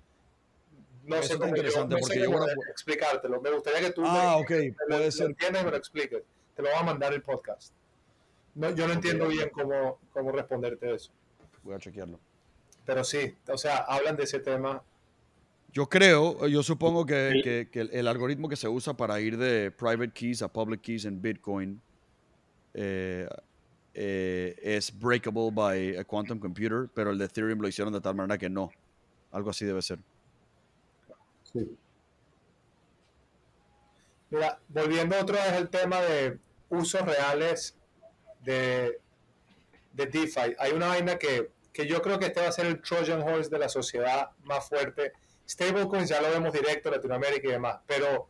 No 1.05 1.17
Eso 1.17 1.33
sé 1.35 1.35
cómo, 1.35 1.49
yo, 1.51 1.57
interesante 1.57 1.95
no 1.97 2.01
porque 2.01 2.15
sé 2.15 2.21
yo 2.25 2.31
creo- 2.31 2.47
explicártelo. 2.71 3.41
Me 3.43 3.51
gustaría 3.51 3.81
que 3.81 3.91
tú 3.93 4.03
Ah, 4.07 4.37
me, 4.39 4.43
ok, 4.43 4.51
me 4.51 4.69
lo, 4.71 4.87
puede 4.89 5.05
lo 5.07 5.11
ser. 5.11 5.27
entiendas 5.27 5.63
y 5.63 5.65
me 5.67 5.71
lo 5.73 5.77
expliques. 5.77 6.23
Te 6.57 6.63
lo 6.63 6.69
voy 6.71 6.79
a 6.79 6.83
mandar 6.83 7.13
el 7.13 7.23
podcast. 7.23 7.73
No, 8.55 8.71
yo 8.71 8.87
no 8.87 8.93
entiendo 8.95 9.29
bien 9.29 9.49
cómo, 9.51 9.99
cómo 10.13 10.31
responderte 10.33 10.95
eso. 10.95 11.11
Voy 11.63 11.75
a 11.75 11.79
chequearlo. 11.79 12.19
Pero 12.85 13.05
sí, 13.05 13.35
o 13.49 13.57
sea, 13.57 13.79
hablan 13.79 14.17
de 14.17 14.25
ese 14.25 14.41
tema. 14.41 14.83
Yo 15.73 15.89
creo, 15.89 16.47
yo 16.49 16.63
supongo 16.63 17.07
que, 17.07 17.41
que- 17.43 17.69
que 17.71 17.81
el, 17.81 17.91
el 17.93 18.09
algoritmo 18.09 18.49
que 18.49 18.57
se 18.57 18.69
usa 18.69 18.95
para 18.95 19.19
ir 19.21 19.39
de 19.39 19.71
private 19.71 20.11
keys 20.13 20.43
a 20.43 20.49
public 20.53 20.83
keys 20.83 21.05
en 21.07 21.23
Bitcoin 21.23 21.81
eh, 22.75 23.27
eh, 23.95 24.55
es 24.63 24.99
breakable 24.99 25.51
by 25.51 25.97
a 25.97 26.05
quantum 26.05 26.39
computer, 26.39 26.89
pero 26.95 27.11
el 27.11 27.19
de 27.19 27.25
Ethereum 27.25 27.61
lo 27.61 27.69
hicieron 27.69 27.93
de 27.93 28.01
tal 28.03 28.15
manera 28.15 28.37
que 28.37 28.51
no. 28.51 28.71
Algo 29.31 29.49
así 29.51 29.65
debe 29.65 29.81
ser. 29.81 29.99
Sí. 31.45 31.75
Mira, 34.31 34.59
volviendo 34.69 35.19
otra 35.19 35.45
vez 35.45 35.53
al 35.53 35.69
tema 35.71 36.01
de 36.01 36.39
usos 36.71 37.03
reales 37.03 37.77
de, 38.43 39.01
de 39.93 40.07
DeFi, 40.07 40.55
hay 40.59 40.73
una 40.73 40.89
vaina 40.89 41.19
que, 41.19 41.51
que 41.73 41.87
yo 41.87 42.03
creo 42.03 42.19
que 42.19 42.27
este 42.27 42.41
va 42.41 42.49
a 42.49 42.53
ser 42.53 42.67
el 42.67 42.81
Trojan 42.81 43.23
Horse 43.23 43.51
de 43.51 43.59
la 43.59 43.69
sociedad 43.69 44.31
más 44.45 44.69
fuerte. 44.69 45.13
Stablecoins 45.49 46.09
ya 46.09 46.21
lo 46.21 46.31
vemos 46.31 46.53
directo 46.53 46.89
en 46.89 46.95
Latinoamérica 46.97 47.49
y 47.49 47.53
demás, 47.53 47.81
pero 47.87 48.29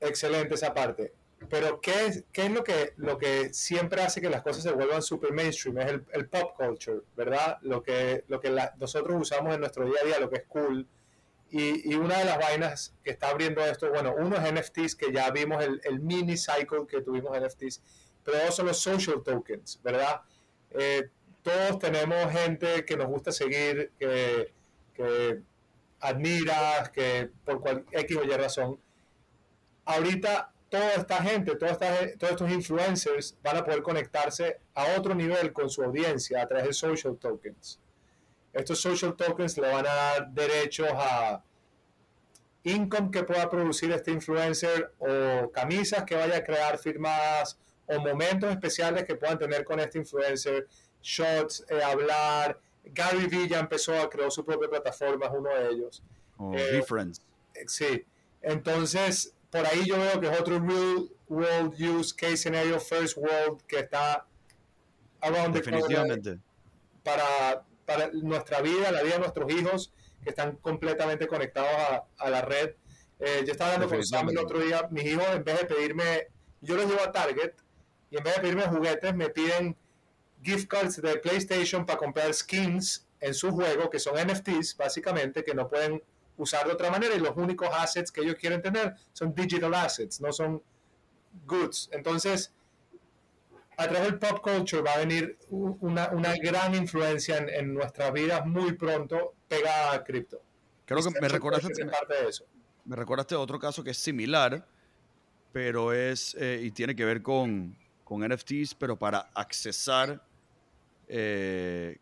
excelente 0.00 0.54
esa 0.54 0.72
parte. 0.72 1.12
Pero 1.48 1.80
¿qué 1.80 2.06
es, 2.06 2.24
qué 2.32 2.46
es 2.46 2.50
lo, 2.50 2.62
que, 2.62 2.92
lo 2.96 3.16
que 3.16 3.52
siempre 3.54 4.02
hace 4.02 4.20
que 4.20 4.28
las 4.28 4.42
cosas 4.42 4.62
se 4.62 4.72
vuelvan 4.72 5.02
super 5.02 5.32
mainstream? 5.32 5.78
Es 5.78 5.86
el, 5.86 6.04
el 6.12 6.28
pop 6.28 6.54
culture, 6.54 7.00
¿verdad? 7.16 7.58
Lo 7.62 7.82
que, 7.82 8.24
lo 8.28 8.40
que 8.40 8.54
nosotros 8.78 9.16
usamos 9.18 9.54
en 9.54 9.60
nuestro 9.60 9.86
día 9.86 10.00
a 10.02 10.06
día, 10.06 10.20
lo 10.20 10.28
que 10.28 10.36
es 10.36 10.46
cool. 10.46 10.86
Y, 11.50 11.90
y 11.92 11.94
una 11.96 12.18
de 12.18 12.24
las 12.26 12.38
vainas 12.38 12.94
que 13.02 13.10
está 13.10 13.30
abriendo 13.30 13.64
esto, 13.64 13.90
bueno, 13.90 14.14
uno 14.16 14.36
es 14.36 14.52
NFTs, 14.52 14.94
que 14.94 15.12
ya 15.12 15.30
vimos 15.30 15.62
el, 15.64 15.80
el 15.84 15.98
mini 16.00 16.36
cycle 16.36 16.86
que 16.88 17.02
tuvimos 17.02 17.36
NFTs, 17.38 17.82
pero 18.24 18.38
dos 18.44 18.54
son 18.54 18.66
los 18.66 18.78
social 18.80 19.22
tokens, 19.24 19.80
¿verdad? 19.82 20.20
Eh, 20.70 21.08
todos 21.42 21.78
tenemos 21.80 22.30
gente 22.32 22.84
que 22.84 22.96
nos 22.96 23.08
gusta 23.08 23.32
seguir, 23.32 23.92
que, 23.98 24.52
que 24.94 25.42
admiras, 26.00 26.90
que 26.90 27.30
por 27.44 27.60
cual 27.60 27.84
X 27.90 28.16
o 28.16 28.22
Y 28.24 28.28
razón. 28.30 28.78
Ahorita 29.84 30.52
toda 30.68 30.92
esta 30.94 31.16
gente, 31.22 31.56
toda 31.56 31.72
esta- 31.72 32.16
todos 32.18 32.32
estos 32.32 32.50
influencers 32.52 33.36
van 33.42 33.56
a 33.56 33.64
poder 33.64 33.82
conectarse 33.82 34.60
a 34.74 34.96
otro 34.96 35.14
nivel 35.14 35.52
con 35.52 35.68
su 35.68 35.82
audiencia 35.82 36.42
a 36.42 36.46
través 36.46 36.66
de 36.68 36.72
social 36.74 37.16
tokens. 37.18 37.79
Estos 38.52 38.80
social 38.80 39.14
tokens 39.16 39.56
le 39.58 39.72
van 39.72 39.86
a 39.86 39.94
dar 39.94 40.30
derechos 40.30 40.88
a 40.92 41.42
income 42.64 43.10
que 43.10 43.22
pueda 43.22 43.48
producir 43.48 43.90
este 43.92 44.10
influencer 44.10 44.92
o 44.98 45.50
camisas 45.50 46.04
que 46.04 46.14
vaya 46.14 46.38
a 46.38 46.44
crear 46.44 46.78
firmadas 46.78 47.58
o 47.86 47.98
momentos 48.00 48.50
especiales 48.50 49.04
que 49.04 49.14
puedan 49.16 49.38
tener 49.38 49.64
con 49.64 49.80
este 49.80 49.98
influencer, 49.98 50.66
shots, 51.02 51.64
eh, 51.68 51.82
hablar. 51.82 52.60
Gary 52.84 53.26
Vee 53.26 53.48
ya 53.48 53.60
empezó 53.60 53.98
a 54.00 54.08
crear 54.08 54.30
su 54.30 54.44
propia 54.44 54.68
plataforma, 54.68 55.26
es 55.26 55.32
uno 55.32 55.50
de 55.50 55.68
ellos. 55.70 56.02
O 56.36 56.54
Eh, 56.54 56.72
Difference. 56.72 57.20
Eh, 57.54 57.64
Sí, 57.66 58.04
entonces 58.42 59.34
por 59.50 59.66
ahí 59.66 59.84
yo 59.86 59.98
veo 59.98 60.20
que 60.20 60.28
es 60.28 60.40
otro 60.40 60.58
real 60.60 61.10
world 61.28 61.74
use 61.80 62.14
case 62.14 62.38
scenario, 62.38 62.78
first 62.78 63.16
world, 63.16 63.60
que 63.66 63.80
está 63.80 64.26
around 65.20 65.52
the 65.54 65.60
Definitivamente. 65.60 66.38
para, 67.02 67.64
para 67.90 68.10
nuestra 68.12 68.60
vida, 68.60 68.92
la 68.92 69.02
vida 69.02 69.14
de 69.14 69.20
nuestros 69.20 69.52
hijos, 69.52 69.92
que 70.22 70.30
están 70.30 70.56
completamente 70.56 71.26
conectados 71.26 71.70
a, 71.72 72.04
a 72.24 72.30
la 72.30 72.40
red. 72.40 72.74
Eh, 73.18 73.42
yo 73.44 73.52
estaba 73.52 73.74
hablando 73.74 73.92
con 73.92 74.06
Sam 74.06 74.28
el 74.28 74.38
otro 74.38 74.60
día, 74.60 74.86
mis 74.92 75.04
hijos 75.06 75.26
en 75.34 75.42
vez 75.42 75.58
de 75.58 75.66
pedirme, 75.66 76.28
yo 76.60 76.76
los 76.76 76.86
llevo 76.86 77.02
a 77.02 77.10
Target 77.10 77.54
y 78.10 78.16
en 78.16 78.22
vez 78.22 78.36
de 78.36 78.40
pedirme 78.42 78.62
juguetes 78.62 79.14
me 79.14 79.28
piden 79.28 79.76
gift 80.40 80.68
cards 80.68 81.02
de 81.02 81.16
PlayStation 81.16 81.84
para 81.84 81.98
comprar 81.98 82.32
skins 82.32 83.08
en 83.18 83.34
su 83.34 83.50
juego, 83.50 83.90
que 83.90 83.98
son 83.98 84.14
NFTs 84.14 84.76
básicamente, 84.76 85.42
que 85.42 85.54
no 85.54 85.68
pueden 85.68 86.00
usar 86.36 86.66
de 86.66 86.72
otra 86.72 86.90
manera 86.90 87.14
y 87.16 87.18
los 87.18 87.36
únicos 87.36 87.68
assets 87.72 88.12
que 88.12 88.20
ellos 88.20 88.36
quieren 88.36 88.62
tener 88.62 88.94
son 89.12 89.34
digital 89.34 89.74
assets, 89.74 90.20
no 90.20 90.32
son 90.32 90.62
goods. 91.44 91.90
Entonces, 91.92 92.52
a 93.84 93.88
través 93.88 94.02
del 94.10 94.18
pop 94.18 94.40
culture 94.40 94.82
va 94.82 94.92
a 94.94 94.98
venir 94.98 95.38
una, 95.48 96.10
una 96.10 96.34
gran 96.36 96.74
influencia 96.74 97.38
en, 97.38 97.48
en 97.48 97.74
nuestras 97.74 98.12
vidas 98.12 98.44
muy 98.46 98.72
pronto 98.74 99.34
pegada 99.48 99.94
a 99.94 100.04
cripto. 100.04 100.40
Creo 100.84 101.00
que 101.02 101.20
me 101.20 101.28
recordaste, 101.28 101.84
me, 101.84 101.90
parte 101.90 102.14
de 102.22 102.28
eso. 102.28 102.44
me 102.84 102.96
recordaste 102.96 103.34
otro 103.36 103.58
caso 103.58 103.82
que 103.84 103.90
es 103.90 103.98
similar, 103.98 104.66
pero 105.52 105.92
es 105.92 106.34
eh, 106.38 106.60
y 106.62 106.70
tiene 106.72 106.94
que 106.96 107.04
ver 107.04 107.22
con, 107.22 107.76
con 108.04 108.22
NFTs, 108.28 108.74
pero 108.74 108.96
para 108.96 109.30
accesar 109.34 110.22
eh, 111.08 111.98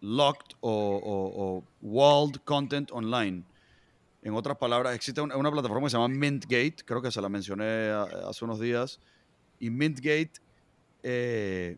locked 0.00 0.56
o, 0.60 0.70
o- 0.70 1.56
o 1.58 1.64
walled 1.82 2.40
content 2.44 2.90
online. 2.92 3.42
En 4.22 4.34
otras 4.34 4.56
palabras, 4.58 4.94
existe 4.94 5.20
una, 5.20 5.36
una 5.36 5.50
plataforma 5.50 5.86
que 5.86 5.90
se 5.90 5.96
llama 5.96 6.08
Mintgate, 6.08 6.76
creo 6.84 7.00
que 7.00 7.10
se 7.10 7.20
la 7.20 7.28
mencioné 7.28 7.90
a- 7.90 8.28
hace 8.28 8.44
unos 8.44 8.58
días, 8.60 9.00
y 9.60 9.70
Mintgate 9.70 10.32
eh, 11.02 11.76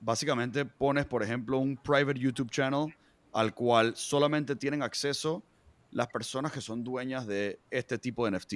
básicamente 0.00 0.64
pones, 0.64 1.06
por 1.06 1.22
ejemplo, 1.22 1.58
un 1.58 1.76
private 1.76 2.18
YouTube 2.18 2.50
channel 2.50 2.94
al 3.32 3.54
cual 3.54 3.94
solamente 3.96 4.56
tienen 4.56 4.82
acceso 4.82 5.42
las 5.90 6.08
personas 6.08 6.52
que 6.52 6.60
son 6.60 6.84
dueñas 6.84 7.26
de 7.26 7.58
este 7.70 7.98
tipo 7.98 8.24
de 8.24 8.36
NFT. 8.36 8.54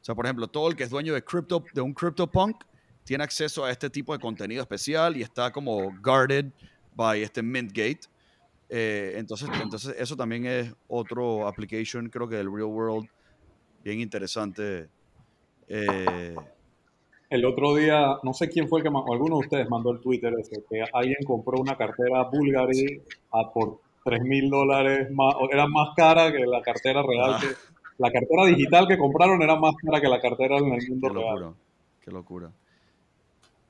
O 0.00 0.04
sea, 0.06 0.14
por 0.14 0.26
ejemplo, 0.26 0.46
todo 0.48 0.68
el 0.68 0.76
que 0.76 0.84
es 0.84 0.90
dueño 0.90 1.14
de, 1.14 1.22
crypto, 1.22 1.64
de 1.72 1.80
un 1.80 1.92
CryptoPunk 1.92 2.64
tiene 3.04 3.24
acceso 3.24 3.64
a 3.64 3.70
este 3.70 3.88
tipo 3.88 4.12
de 4.12 4.18
contenido 4.18 4.62
especial 4.62 5.16
y 5.16 5.22
está 5.22 5.50
como 5.52 5.92
guarded 6.02 6.46
by 6.94 7.22
este 7.22 7.42
Mintgate. 7.42 8.00
Eh, 8.68 9.14
entonces, 9.16 9.48
entonces, 9.62 9.94
eso 9.98 10.16
también 10.16 10.44
es 10.44 10.74
otro 10.88 11.46
application, 11.46 12.08
creo 12.08 12.28
que 12.28 12.36
del 12.36 12.52
real 12.52 12.66
world, 12.66 13.08
bien 13.84 14.00
interesante. 14.00 14.88
Eh, 15.68 16.34
El 17.28 17.44
otro 17.44 17.74
día, 17.74 18.18
no 18.22 18.32
sé 18.34 18.48
quién 18.48 18.68
fue 18.68 18.80
el 18.80 18.84
que, 18.84 18.90
ma- 18.90 19.00
o 19.00 19.12
alguno 19.12 19.36
de 19.36 19.40
ustedes 19.46 19.68
mandó 19.68 19.90
el 19.90 20.00
Twitter 20.00 20.32
ese, 20.38 20.62
que 20.70 20.84
alguien 20.92 21.16
compró 21.26 21.58
una 21.60 21.76
cartera 21.76 22.22
Bulgari 22.24 23.00
a 23.32 23.50
por 23.52 23.80
3 24.04 24.22
mil 24.22 24.48
dólares 24.48 25.10
más, 25.10 25.34
era 25.50 25.66
más 25.66 25.88
cara 25.96 26.30
que 26.32 26.38
la 26.46 26.62
cartera 26.62 27.02
real. 27.02 27.32
Ah. 27.34 27.38
que- 27.40 27.76
la 27.98 28.10
cartera 28.12 28.44
digital 28.44 28.86
que 28.86 28.98
compraron 28.98 29.40
era 29.40 29.56
más 29.56 29.74
cara 29.82 30.00
que 30.02 30.08
la 30.08 30.20
cartera 30.20 30.58
en 30.58 30.70
el 30.72 30.86
mundo 30.88 31.08
Qué 31.08 31.14
real. 31.14 31.34
locura, 31.40 31.52
qué 32.04 32.10
locura. 32.10 32.50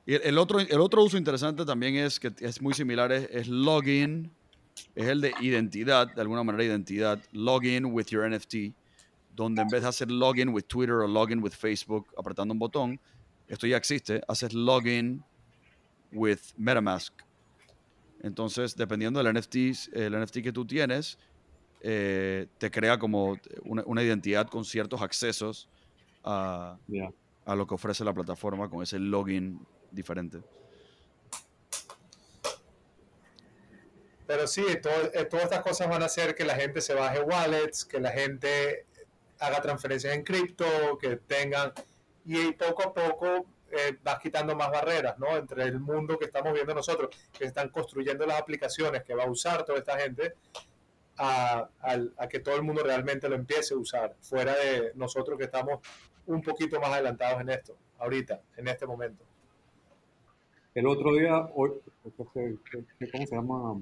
Y 0.05 0.15
el, 0.15 0.23
el 0.25 0.39
otro, 0.39 0.59
el 0.59 0.81
otro 0.81 1.05
uso 1.05 1.17
interesante 1.17 1.65
también 1.65 1.95
es 1.97 2.19
que 2.21 2.33
es 2.41 2.61
muy 2.61 2.75
similar, 2.75 3.11
es, 3.13 3.29
es 3.31 3.49
login, 3.49 4.31
es 4.97 5.07
el 5.07 5.21
de 5.21 5.33
identidad, 5.41 6.13
de 6.13 6.21
alguna 6.21 6.43
manera 6.43 6.65
identidad, 6.65 7.21
login 7.33 7.85
with 7.87 8.07
your 8.07 8.29
NFT, 8.29 8.73
donde 9.35 9.63
en 9.63 9.69
vez 9.69 9.83
de 9.83 9.89
hacer 9.89 10.11
login 10.11 10.49
with 10.49 10.65
Twitter 10.65 10.95
o 10.97 11.07
login 11.07 11.41
with 11.43 11.53
Facebook 11.53 12.07
apretando 12.19 12.53
un 12.53 12.59
botón, 12.59 12.99
esto 13.49 13.67
ya 13.67 13.77
existe, 13.77 14.23
haces 14.29 14.53
login 14.53 15.25
with 16.13 16.41
MetaMask. 16.57 17.13
Entonces, 18.23 18.75
dependiendo 18.77 19.23
del 19.23 19.35
NFT, 19.35 19.57
el 19.93 20.21
NFT 20.21 20.43
que 20.43 20.53
tú 20.53 20.67
tienes, 20.67 21.19
eh, 21.83 22.47
te 22.59 22.71
crea 22.71 22.99
como 22.99 23.39
una, 23.65 23.83
una 23.87 24.03
identidad 24.03 24.49
con 24.49 24.65
ciertos 24.65 25.03
accesos 25.03 25.69
a, 26.25 26.79
a 27.45 27.55
lo 27.55 27.67
que 27.67 27.75
ofrece 27.75 28.03
la 28.05 28.13
plataforma 28.15 28.69
con 28.69 28.83
ese 28.83 28.99
login 28.99 29.65
diferente. 29.93 30.39
Pero 34.27 34.47
sí, 34.49 34.65
todo- 34.83 35.13
eh, 35.15 35.25
todas 35.27 35.45
estas 35.45 35.61
cosas 35.63 35.89
van 35.89 36.03
a 36.03 36.07
hacer 36.07 36.35
que 36.35 36.45
la 36.45 36.57
gente 36.57 36.81
se 36.81 36.95
baje 36.95 37.21
wallets, 37.21 37.85
que 37.85 38.01
la 38.01 38.11
gente 38.11 38.87
haga 39.39 39.61
transferencias 39.61 40.15
en 40.15 40.25
cripto, 40.25 40.65
que 41.01 41.17
tengan... 41.17 41.73
Y 42.27 42.53
poco 42.53 42.83
a 42.83 42.93
poco 42.95 43.47
eh, 43.71 43.97
vas 44.03 44.19
quitando 44.19 44.55
más 44.57 44.71
barreras, 44.71 45.19
¿no? 45.19 45.37
Entre 45.37 45.63
el 45.65 45.79
mundo 45.81 46.19
que 46.19 46.25
estamos 46.27 46.53
viendo 46.53 46.75
nosotros, 46.75 47.15
que 47.37 47.45
están 47.45 47.69
construyendo 47.69 48.27
las 48.27 48.41
aplicaciones 48.41 49.03
que 49.05 49.15
va 49.15 49.25
a 49.25 49.31
usar 49.31 49.65
toda 49.65 49.79
esta 49.79 49.99
gente, 49.99 50.35
a, 51.19 51.69
que 52.29 52.41
todo 52.41 52.57
el 52.57 52.63
mundo 52.63 52.83
realmente 52.83 53.29
lo 53.29 53.37
empiece 53.37 53.75
a 53.75 53.79
usar, 53.79 54.15
fuera 54.21 54.55
de 54.55 54.93
nosotros 54.97 55.39
que 55.39 55.45
estamos 55.45 55.81
un 56.27 56.43
poquito 56.43 56.79
más 56.81 56.91
adelantados 56.91 57.41
en 57.41 57.49
esto, 57.51 57.77
ahorita, 57.99 58.41
en 58.57 58.69
este 58.69 58.87
momento. 58.87 59.25
El 60.75 60.87
otro 60.87 61.15
día, 61.15 61.39
hoy, 61.55 61.73
¿qué- 62.35 62.57
qué- 62.71 62.85
qué- 62.99 63.11
¿cómo 63.11 63.27
se 63.27 63.35
llama? 63.35 63.81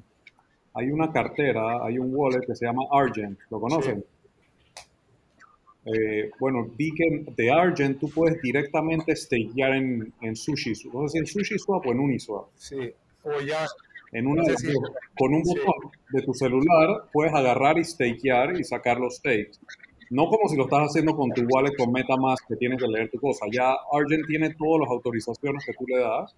Hay 0.75 0.91
una 0.91 1.11
cartera, 1.13 1.85
hay 1.85 1.99
un 1.99 2.15
wallet 2.15 2.41
que 2.47 2.55
se 2.55 2.67
llama 2.67 2.83
Argent, 2.93 3.39
¿lo 3.51 3.61
conocen? 3.61 4.05
Eh, 5.87 6.31
bueno, 6.41 6.67
vi 6.79 6.91
que 6.93 7.25
de 7.37 7.51
Argent 7.51 7.99
tú 8.01 8.09
puedes 8.09 8.41
directamente 8.41 9.15
stakear 9.15 9.75
en, 9.75 10.13
en 10.23 10.35
Sushi, 10.37 10.73
no 10.93 11.07
sé 11.07 11.13
si 11.13 11.19
en 11.19 11.27
Sushi 11.27 11.59
Swap 11.59 11.87
o 11.87 11.93
en 11.93 12.01
Uniswap. 12.01 12.47
Sí, 12.57 12.77
o 13.23 13.41
ya, 13.41 13.67
En 14.13 14.27
una 14.29 14.45
Sí, 14.45 14.69
sí. 14.69 14.73
con 15.19 15.35
un 15.35 15.45
Sí. 15.45 15.55
botón 15.59 15.91
de 16.13 16.23
tu 16.23 16.33
celular 16.35 17.05
puedes 17.13 17.35
agarrar 17.35 17.77
y 17.79 17.85
stakear 17.85 18.59
y 18.59 18.63
sacar 18.65 18.99
los 19.01 19.17
stakes. 19.17 19.59
no 20.11 20.27
como 20.29 20.49
si 20.49 20.57
lo 20.57 20.65
estás 20.65 20.83
haciendo 20.91 21.17
con 21.17 21.31
tu 21.33 21.43
wallet 21.53 21.75
con 21.77 21.91
MetaMask 21.91 22.47
que 22.47 22.55
tienes 22.57 22.81
que 22.81 22.87
leer 22.87 23.11
tu 23.11 23.19
cosa. 23.19 23.47
Ya 23.51 23.75
Argent 23.93 24.25
tiene 24.29 24.55
todas 24.55 24.83
las 24.83 24.91
autorizaciones 24.91 25.65
que 25.67 25.73
tú 25.73 25.85
le 25.89 25.99
das 25.99 26.37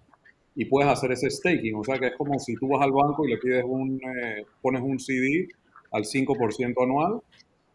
y 0.55 0.65
puedes 0.65 0.89
hacer 0.89 1.11
ese 1.11 1.29
staking. 1.29 1.75
O 1.75 1.83
sea 1.83 1.99
que 1.99 2.07
es 2.07 2.15
como 2.15 2.39
si 2.39 2.55
tú 2.55 2.67
vas 2.69 2.81
al 2.81 2.91
banco 2.91 3.25
y 3.27 3.31
le 3.31 3.37
pides 3.37 3.63
un, 3.67 3.99
eh, 4.01 4.45
pones 4.61 4.81
un 4.81 4.97
CD 4.99 5.47
al 5.91 6.03
5% 6.05 6.81
anual. 6.83 7.21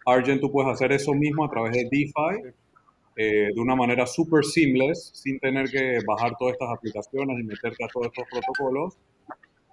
Argent 0.06 0.40
tú 0.40 0.50
puedes 0.50 0.72
hacer 0.72 0.92
eso 0.92 1.12
mismo 1.12 1.44
a 1.44 1.50
través 1.50 1.72
de 1.72 1.84
DeFi 1.90 2.54
eh, 3.14 3.50
de 3.54 3.60
una 3.60 3.76
manera 3.76 4.06
súper 4.06 4.44
seamless, 4.44 5.10
sin 5.14 5.38
tener 5.38 5.68
que 5.70 5.98
bajar 6.06 6.32
todas 6.38 6.54
estas 6.54 6.70
aplicaciones 6.70 7.38
y 7.38 7.42
meterte 7.42 7.84
a 7.84 7.88
todos 7.88 8.06
estos 8.06 8.24
protocolos 8.30 8.96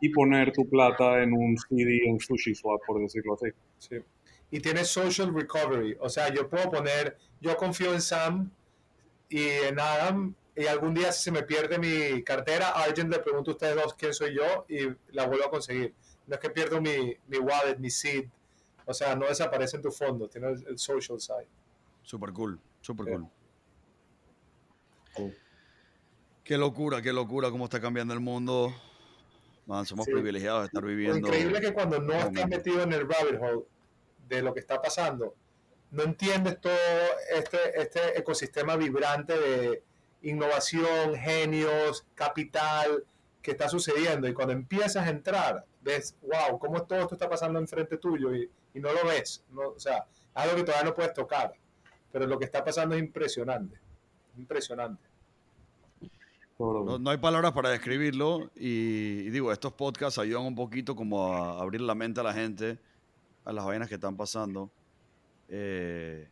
y 0.02 0.10
poner 0.10 0.52
tu 0.52 0.68
plata 0.68 1.24
en 1.24 1.34
un 1.34 1.58
CD 1.58 2.02
en 2.06 2.20
SushiSwap, 2.20 2.82
por 2.86 3.00
decirlo 3.00 3.36
así. 3.36 3.48
Sí. 3.78 3.96
Y 4.52 4.60
tiene 4.60 4.84
social 4.84 5.34
recovery, 5.34 5.96
o 6.00 6.10
sea, 6.10 6.34
yo 6.34 6.50
puedo 6.50 6.70
poner, 6.70 7.18
yo 7.40 7.56
confío 7.56 7.94
en 7.94 8.02
Sam 8.02 8.52
y 9.30 9.44
en 9.44 9.80
Adam 9.80 10.34
y 10.56 10.66
algún 10.66 10.94
día 10.94 11.12
si 11.14 11.24
se 11.24 11.32
me 11.32 11.44
pierde 11.44 11.78
mi 11.78 12.22
cartera, 12.24 12.70
a 12.70 12.84
alguien 12.84 13.10
le 13.10 13.20
pregunto 13.20 13.52
a 13.52 13.54
ustedes 13.54 13.76
dos 13.76 13.94
quién 13.94 14.14
soy 14.14 14.36
yo 14.36 14.66
y 14.68 14.90
la 15.14 15.28
vuelvo 15.28 15.46
a 15.46 15.50
conseguir. 15.50 15.94
No 16.28 16.36
es 16.36 16.42
que 16.42 16.50
pierdo 16.50 16.82
mi, 16.82 17.16
mi 17.28 17.38
wallet, 17.38 17.78
mi 17.78 17.90
seed, 17.90 18.26
o 18.90 18.94
sea, 18.96 19.16
no 19.16 19.28
desaparece 19.28 19.78
en 19.78 19.84
tu 19.84 19.92
fondo, 19.92 20.28
tiene 20.28 20.48
el, 20.48 20.80
social 20.80 21.20
side. 21.20 21.48
Super 22.02 22.34
cool, 22.34 22.60
super 22.82 23.06
cool. 23.06 23.30
Qué 26.44 26.58
locura, 26.58 27.00
qué 27.00 27.14
locura 27.14 27.52
cómo 27.52 27.66
está 27.66 27.80
cambiando 27.80 28.16
el 28.16 28.20
mundo. 28.20 28.74
Man, 29.68 29.86
somos 29.86 30.08
privilegiados 30.08 30.62
de 30.62 30.66
estar 30.66 30.84
viviendo. 30.84 31.20
Lo 31.20 31.28
increíble 31.28 31.62
que 31.62 31.72
cuando 31.72 32.00
no 32.00 32.14
estás 32.14 32.48
metido 32.48 32.82
en 32.82 32.94
el 32.94 33.02
rabbit 33.02 33.40
hole 33.40 33.66
de 34.28 34.42
lo 34.42 34.56
que 34.56 34.60
está 34.60 34.82
pasando, 34.82 35.36
no 35.92 36.02
entiendes 36.02 36.60
todo 36.60 36.74
este, 37.36 37.80
este 37.80 38.18
ecosistema 38.18 38.76
vibrante 38.76 39.38
de 39.38 39.84
innovación, 40.24 41.14
genios, 41.16 42.08
capital 42.16 43.06
que 43.44 43.52
está 43.52 43.70
sucediendo. 43.70 44.28
Y 44.28 44.34
cuando 44.34 44.54
empiezas 44.54 45.06
a 45.06 45.10
entrar, 45.12 45.68
ves, 45.82 46.16
wow, 46.22 46.60
cómo 46.60 46.84
todo 46.84 47.00
esto 47.00 47.16
está 47.16 47.30
pasando 47.30 47.60
enfrente 47.60 47.98
tuyo 47.98 48.34
y, 48.36 48.50
y 48.74 48.80
no 48.80 48.94
lo 48.94 49.06
ves. 49.06 49.44
No, 49.52 49.70
o 49.70 49.80
sea, 49.80 50.06
algo 50.34 50.56
que 50.56 50.64
todavía 50.64 50.90
no 50.90 50.96
puedes 50.96 51.14
tocar. 51.14 51.54
Pero 52.12 52.26
lo 52.28 52.40
que 52.40 52.46
está 52.46 52.64
pasando 52.64 52.96
es 52.96 53.02
impresionante. 53.02 53.80
Impresionante. 54.38 55.04
No, 56.58 57.10
hay 57.10 57.18
palabras 57.18 57.54
para 57.54 57.70
describirlo 57.70 58.52
y, 58.54 59.30
digo, 59.30 59.54
estos 59.54 59.72
podcasts 59.72 60.20
ayudan 60.20 60.44
un 60.44 60.56
poquito 60.56 60.94
como 60.94 61.34
a 61.34 61.62
abrir 61.62 61.80
la 61.80 61.96
mente 61.96 62.20
a 62.20 62.24
la 62.24 62.34
gente 62.34 62.78
a 63.46 63.54
las 63.54 63.66
vainas 63.66 63.88
que 63.88 63.96
están 63.96 64.18
pasando. 64.18 64.70
Eh, 65.48 66.28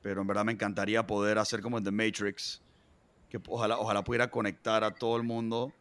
pero 0.00 0.22
en 0.22 0.26
verdad 0.26 0.44
me 0.44 0.52
encantaría 0.52 1.06
poder 1.06 1.38
hacer 1.38 1.60
como 1.60 1.76
en 1.76 1.84
The 1.84 1.90
Matrix, 1.90 2.62
que 3.28 3.38
ojalá, 3.48 3.78
ojalá 3.78 4.02
pudiera 4.02 4.30
conectar 4.30 4.82
a 4.82 4.90
todo 4.92 5.18
el 5.18 5.22
mundo 5.24 5.72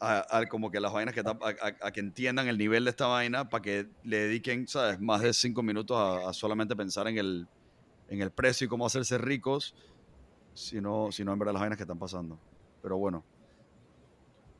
a, 0.00 0.44
como 0.48 0.70
que 0.70 0.80
las 0.80 0.92
vainas 0.92 1.14
que 1.14 1.22
a, 1.22 1.90
que 1.92 2.00
entiendan 2.00 2.48
el 2.48 2.58
nivel 2.58 2.84
de 2.84 2.90
esta 2.90 3.06
vaina 3.06 3.48
para 3.48 3.62
que 3.62 3.88
le 4.02 4.18
dediquen, 4.18 4.68
¿sabes? 4.68 5.00
Más 5.00 5.22
de 5.22 5.32
cinco 5.32 5.62
minutos 5.62 5.96
a, 6.26 6.32
solamente 6.32 6.76
pensar 6.76 7.08
en 7.08 7.18
el, 7.18 7.48
en 8.08 8.20
el 8.20 8.30
precio 8.30 8.66
y 8.66 8.68
cómo 8.68 8.86
hacerse 8.86 9.18
ricos 9.18 9.74
sino, 10.56 11.12
sino 11.12 11.32
en 11.32 11.38
verdad 11.38 11.52
las 11.52 11.60
vainas 11.60 11.76
que 11.76 11.84
están 11.84 11.98
pasando. 11.98 12.38
Pero 12.82 12.96
bueno, 12.96 13.24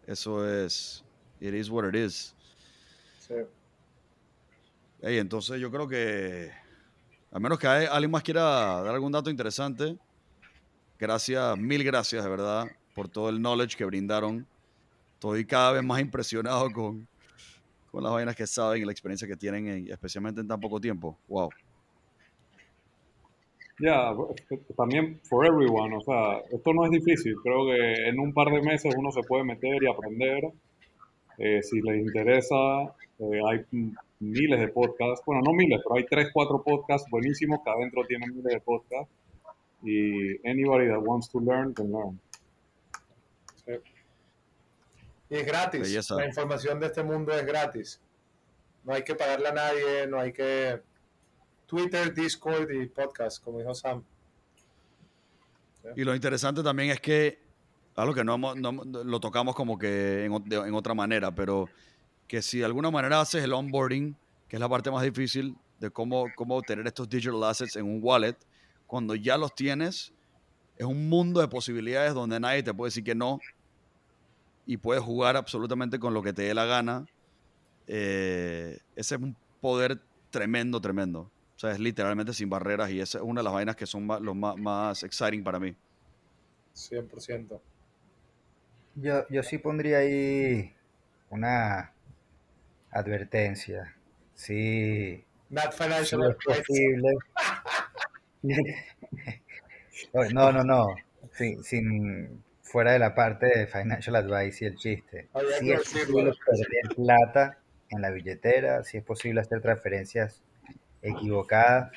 eso 0.07 0.49
es, 0.49 1.05
it 1.41 1.55
is 1.55 1.69
what 1.71 1.89
it 1.89 1.95
is. 1.95 2.35
Sí. 3.19 3.35
entonces 5.01 5.61
yo 5.61 5.71
creo 5.71 5.89
que, 5.89 6.53
a 7.33 7.41
menos 7.41 7.59
que 7.59 7.67
alguien 7.67 8.11
más 8.11 8.23
quiera 8.23 8.83
dar 8.83 8.95
algún 8.95 9.11
dato 9.11 9.31
interesante, 9.31 9.99
gracias, 10.99 11.59
mil 11.59 11.83
gracias 11.83 12.23
de 12.23 12.31
verdad 12.31 12.67
por 12.95 13.09
todo 13.09 13.29
el 13.29 13.39
knowledge 13.39 13.77
que 13.77 13.85
brindaron. 13.85 14.47
Estoy 15.33 15.47
cada 15.47 15.73
vez 15.73 15.83
más 15.83 16.01
impresionado 16.01 16.71
con, 16.71 17.07
con 17.91 18.03
las 18.03 18.13
vainas 18.13 18.37
que 18.37 18.47
saben 18.47 18.83
y 18.83 18.85
la 18.85 18.93
experiencia 18.93 19.27
que 19.27 19.37
tienen, 19.37 19.89
especialmente 19.89 20.41
en 20.41 20.49
tan 20.49 20.61
poco 20.61 20.81
tiempo. 20.81 21.19
Wow. 21.29 21.51
Ya, 23.79 24.15
también 24.75 25.21
for 25.25 25.47
everyone, 25.47 25.95
o 25.95 26.01
sea, 26.01 26.39
esto 26.51 26.73
no 26.73 26.87
es 26.87 26.91
difícil, 26.91 27.35
creo 27.43 27.67
que 27.67 28.09
en 28.09 28.19
un 28.19 28.33
par 28.33 28.51
de 28.51 28.63
meses 28.63 28.95
uno 28.97 29.11
se 29.11 29.21
puede 29.23 29.45
meter 29.45 29.83
y 29.83 29.87
aprender. 29.87 30.45
Eh, 31.37 31.63
si 31.63 31.83
les 31.83 32.01
interesa, 32.01 32.95
eh, 33.19 33.41
hay 33.47 33.65
miles 34.19 34.61
de 34.61 34.69
podcasts, 34.69 35.23
bueno, 35.27 35.43
no 35.45 35.53
miles, 35.53 35.81
pero 35.85 35.97
hay 35.97 36.07
tres, 36.07 36.31
cuatro 36.33 36.63
podcasts 36.63 37.07
buenísimos 37.11 37.61
que 37.63 37.71
adentro 37.71 38.03
tienen 38.07 38.31
miles 38.35 38.55
de 38.55 38.61
podcasts. 38.61 39.13
Y 39.83 40.37
anybody 40.49 40.89
that 40.89 41.03
wants 41.03 41.29
to 41.29 41.39
learn 41.39 41.75
can 41.75 41.93
learn. 41.93 42.19
Y 45.29 45.37
es 45.37 45.47
gratis. 45.47 46.11
La 46.11 46.27
información 46.27 46.79
de 46.79 46.87
este 46.87 47.03
mundo 47.03 47.33
es 47.33 47.45
gratis. 47.45 48.01
No 48.85 48.95
hay 48.95 49.03
que 49.03 49.15
pagarle 49.15 49.49
a 49.49 49.53
nadie, 49.53 50.07
no 50.07 50.21
hay 50.21 50.33
que 50.33 50.81
Twitter, 51.67 52.15
Discord 52.15 52.71
y 52.71 52.87
podcast, 52.87 53.43
como 53.43 53.59
dijo 53.59 53.75
Sam. 53.75 54.05
Y 55.97 56.05
lo 56.05 56.15
interesante 56.15 56.63
también 56.63 56.91
es 56.91 57.01
que, 57.01 57.39
algo 57.95 58.15
que 58.15 58.25
no, 58.25 58.37
lo 58.37 59.21
tocamos 59.21 59.55
como 59.55 59.79
que 59.79 60.25
en, 60.25 60.75
otra 60.75 60.95
manera, 60.95 61.35
pero 61.35 61.69
que 62.27 62.43
si 62.43 62.59
de 62.59 62.65
alguna 62.65 62.91
manera 62.91 63.21
haces 63.21 63.45
el 63.45 63.53
onboarding, 63.53 64.17
que 64.49 64.57
es 64.57 64.61
la 64.61 64.69
parte 64.69 64.91
más 64.91 65.03
difícil 65.03 65.57
de 65.81 65.91
cómo, 65.91 66.27
cómo 66.37 66.57
obtener 66.57 66.87
estos 66.87 67.09
digital 67.09 67.43
assets 67.45 67.77
en 67.77 67.85
un 67.85 68.01
wallet, 68.03 68.37
cuando 68.87 69.15
ya 69.15 69.37
los 69.37 69.55
tienes, 69.55 70.13
es 70.77 70.87
un 70.87 71.09
mundo 71.09 71.41
de 71.41 71.49
posibilidades 71.49 72.15
donde 72.15 72.39
nadie 72.39 72.63
te 72.63 72.73
puede 72.75 72.89
decir 72.89 73.05
que 73.05 73.15
no 73.15 73.41
y 74.67 74.77
puedes 74.77 75.03
jugar 75.03 75.37
absolutamente 75.37 75.99
con 75.99 76.13
lo 76.13 76.23
que 76.23 76.33
te 76.33 76.43
dé 76.43 76.55
la 76.55 76.65
gana. 76.65 77.07
Eh, 77.87 78.79
ese 78.97 79.15
es 79.15 79.21
un 79.21 79.37
poder 79.61 80.01
tremendo, 80.31 80.81
tremendo. 80.81 81.31
O 81.55 81.59
sea, 81.59 81.71
es 81.71 81.79
literalmente 81.79 82.35
sin 82.35 82.51
barreras 82.51 82.91
y 82.91 83.01
esa 83.01 83.19
es 83.19 83.25
una 83.25 83.41
de 83.41 83.45
las 83.45 83.53
vainas 83.53 83.77
que 83.77 83.87
son 83.87 84.07
más, 84.07 84.21
los 84.21 84.35
más, 84.35 84.57
más 84.59 85.03
exciting 85.05 85.43
para 85.43 85.59
mí. 85.59 85.75
100%. 86.75 87.61
Yo, 88.97 89.29
yo 89.29 89.43
sí 89.43 89.59
pondría 89.59 89.99
ahí 89.99 90.75
una 91.31 91.93
advertencia. 92.91 93.95
Sí. 94.35 95.25
Not 95.49 95.73
financial 95.73 96.31
es 96.31 96.37
posible. 96.45 97.15
no, 100.35 100.53
no, 100.53 100.65
no. 100.65 100.97
Sin, 101.33 101.63
sin, 101.63 102.43
fuera 102.67 102.93
de 102.93 102.99
la 102.99 103.15
parte 103.15 103.47
de 103.47 103.67
financial 103.67 104.17
advice 104.17 104.65
y 104.65 104.69
el 104.69 104.77
chiste. 104.77 105.29
Si 105.61 105.71
es 105.71 105.79
posible 105.79 106.33
perder 106.45 106.97
plata 106.97 107.59
en 107.89 108.03
la 108.03 108.11
billetera, 108.11 108.83
si 108.83 108.99
es 108.99 109.05
posible 109.05 109.41
hacer 109.41 109.61
transferencias 109.61 110.43
equivocadas 111.01 111.93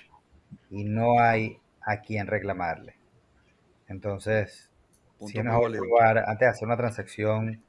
y 0.69 0.83
no 0.83 1.19
hay 1.19 1.57
a 1.81 2.01
quien 2.01 2.27
reclamarle. 2.27 2.95
Entonces, 3.87 4.69
si 5.25 5.39
es 5.39 5.43
mejor 5.43 5.71
probar, 5.71 6.19
antes 6.19 6.39
de 6.39 6.47
hacer 6.47 6.67
una 6.67 6.77
transacción 6.77 7.63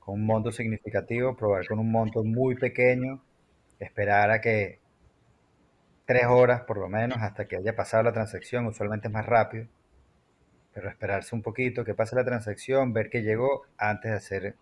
con 0.00 0.14
un 0.14 0.24
monto 0.24 0.50
significativo, 0.50 1.36
probar 1.36 1.66
con 1.66 1.78
un 1.78 1.92
monto 1.92 2.24
muy 2.24 2.54
pequeño, 2.54 3.22
esperar 3.78 4.30
a 4.30 4.40
que 4.40 4.80
tres 6.06 6.24
horas 6.26 6.62
por 6.62 6.78
lo 6.78 6.88
menos 6.88 7.18
hasta 7.20 7.46
que 7.46 7.56
haya 7.56 7.76
pasado 7.76 8.04
la 8.04 8.12
transacción, 8.12 8.66
usualmente 8.66 9.08
es 9.08 9.12
más 9.12 9.26
rápido, 9.26 9.66
pero 10.76 10.90
esperarse 10.90 11.34
un 11.34 11.40
poquito, 11.40 11.86
que 11.86 11.94
pase 11.94 12.14
la 12.14 12.22
transacción, 12.22 12.92
ver 12.92 13.08
que 13.08 13.22
llegó 13.22 13.62
antes 13.78 14.10
de 14.10 14.16
hacer 14.18 14.56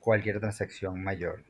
cualquier 0.00 0.40
transacción 0.40 1.00
mayor. 1.04 1.44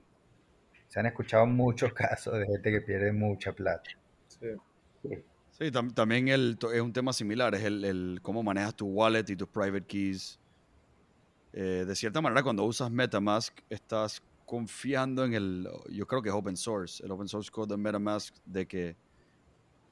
Se 0.88 1.00
han 1.00 1.06
escuchado 1.06 1.46
muchos 1.46 1.90
casos 1.94 2.38
de 2.38 2.44
gente 2.44 2.70
que 2.70 2.82
pierde 2.82 3.10
mucha 3.10 3.54
plata. 3.54 3.88
Sí. 4.28 5.70
también 5.94 6.28
el, 6.28 6.58
es 6.74 6.80
un 6.82 6.92
tema 6.92 7.14
similar, 7.14 7.54
es 7.54 7.64
el, 7.64 8.18
cómo 8.20 8.42
manejas 8.42 8.76
tu 8.76 8.86
wallet 8.86 9.24
y 9.28 9.34
tus 9.34 9.48
private 9.48 9.86
keys. 9.86 10.38
Eh, 11.54 11.86
de 11.86 11.96
cierta 11.96 12.20
manera, 12.20 12.42
cuando 12.42 12.64
usas 12.64 12.90
MetaMask, 12.90 13.60
estás 13.70 14.22
confiando 14.44 15.24
en 15.24 15.32
el, 15.32 15.68
yo 15.88 16.06
creo 16.06 16.20
que 16.20 16.28
es 16.28 16.34
open 16.34 16.58
source, 16.58 17.02
el 17.02 17.10
open 17.10 17.28
source 17.28 17.50
code 17.50 17.68
de 17.74 17.78
MetaMask, 17.78 18.34
de 18.44 18.66
que, 18.68 18.94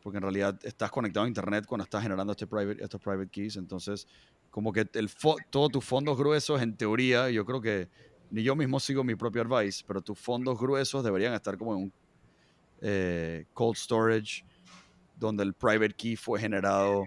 porque 0.03 0.19
en 0.19 0.23
realidad 0.23 0.59
estás 0.62 0.91
conectado 0.91 1.24
a 1.24 1.29
Internet 1.29 1.65
cuando 1.66 1.85
estás 1.85 2.03
generando 2.03 2.33
este 2.33 2.47
private, 2.47 2.83
estos 2.83 3.01
private 3.01 3.29
keys, 3.31 3.57
entonces 3.57 4.07
como 4.51 4.73
que 4.73 4.87
el 4.95 5.11
todos 5.51 5.70
tus 5.70 5.85
fondos 5.85 6.19
gruesos, 6.19 6.61
en 6.61 6.77
teoría, 6.77 7.31
yo 7.31 7.47
creo 7.47 7.61
que 7.61 7.89
ni 8.31 8.43
yo 8.43 8.57
mismo 8.57 8.81
sigo 8.81 9.05
mi 9.05 9.15
propio 9.15 9.43
advice, 9.43 9.85
pero 9.87 10.01
tus 10.01 10.19
fondos 10.19 10.59
gruesos 10.59 11.05
deberían 11.05 11.35
estar 11.35 11.57
como 11.57 11.74
en 11.74 11.83
un 11.85 11.93
eh, 12.81 13.47
cold 13.55 13.77
storage, 13.77 14.45
donde 15.16 15.45
el 15.45 15.55
private 15.55 15.95
key 15.95 16.16
fue 16.16 16.41
generado 16.41 17.05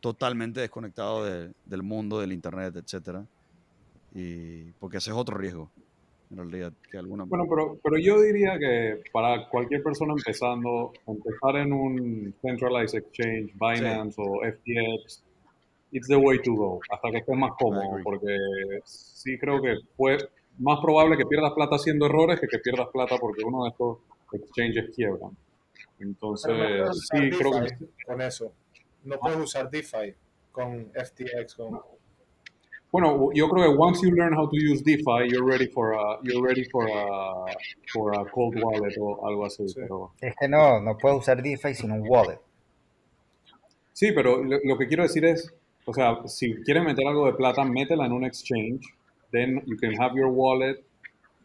totalmente 0.00 0.60
desconectado 0.60 1.24
del 1.24 1.82
mundo, 1.82 2.20
del 2.20 2.32
internet, 2.32 2.76
etc. 2.76 3.20
Y 4.12 4.64
porque 4.72 4.98
ese 4.98 5.10
es 5.10 5.16
otro 5.16 5.38
riesgo. 5.38 5.70
En 6.32 6.38
realidad, 6.38 6.72
que 6.90 6.96
alguna... 6.96 7.24
Bueno, 7.24 7.44
pero, 7.48 7.78
pero 7.82 7.98
yo 7.98 8.20
diría 8.22 8.58
que 8.58 9.02
para 9.12 9.48
cualquier 9.50 9.82
persona 9.82 10.14
empezando, 10.16 10.92
empezar 11.06 11.56
en 11.56 11.72
un 11.72 12.34
centralized 12.40 12.98
exchange, 12.98 13.52
Binance 13.54 14.16
o 14.18 14.40
FTX, 14.40 15.22
it's 15.92 16.08
the 16.08 16.16
way 16.16 16.38
to 16.38 16.54
go, 16.54 16.80
hasta 16.90 17.10
que 17.10 17.18
estés 17.18 17.36
más 17.36 17.52
cómodo, 17.58 17.98
porque 18.02 18.34
sí 18.84 19.38
creo 19.38 19.60
que 19.60 19.76
fue 19.94 20.16
más 20.58 20.80
probable 20.80 21.18
que 21.18 21.26
pierdas 21.26 21.52
plata 21.52 21.76
haciendo 21.76 22.06
errores 22.06 22.40
que 22.40 22.46
que 22.46 22.58
pierdas 22.58 22.88
plata 22.88 23.16
porque 23.18 23.44
uno 23.44 23.64
de 23.64 23.70
estos 23.70 23.98
exchanges 24.32 24.94
quiebra. 24.94 25.28
Entonces, 25.98 26.52
sí, 27.10 27.30
creo 27.30 27.52
que... 27.62 28.04
Con 28.06 28.20
eso. 28.22 28.52
No 29.04 29.18
puedes 29.18 29.38
usar 29.38 29.70
DeFi 29.70 30.14
con 30.50 30.90
FTX, 30.92 31.54
con... 31.56 31.80
Bueno, 32.92 33.30
yo 33.32 33.48
creo 33.48 33.72
que 33.72 33.78
once 33.78 34.02
you 34.02 34.14
learn 34.14 34.34
how 34.34 34.46
to 34.46 34.54
use 34.54 34.82
DeFi, 34.82 35.30
you're 35.30 35.46
ready 35.46 35.66
for 35.66 35.94
a, 35.94 36.18
you're 36.22 36.46
ready 36.46 36.62
for 36.70 36.86
a, 36.86 37.46
for 37.90 38.12
a 38.12 38.30
cold 38.30 38.54
wallet 38.62 38.94
o 39.00 39.26
algo 39.26 39.46
así. 39.46 39.64
Pero... 39.74 40.12
Es 40.20 40.34
que 40.38 40.46
no, 40.46 40.78
no 40.78 40.98
puedes 40.98 41.20
usar 41.20 41.42
DeFi 41.42 41.72
sin 41.72 41.90
un 41.90 42.06
wallet. 42.06 42.38
Sí, 43.94 44.12
pero 44.12 44.44
lo, 44.44 44.58
lo, 44.62 44.76
que 44.76 44.86
quiero 44.86 45.04
decir 45.04 45.24
es, 45.24 45.50
o 45.86 45.94
sea, 45.94 46.18
si 46.26 46.54
quieres 46.64 46.84
meter 46.84 47.06
algo 47.06 47.24
de 47.24 47.32
plata, 47.32 47.64
métela 47.64 48.04
en 48.04 48.12
un 48.12 48.24
exchange, 48.24 48.82
then 49.30 49.62
you 49.64 49.76
can 49.78 49.98
have 49.98 50.14
your 50.14 50.28
wallet 50.28 50.84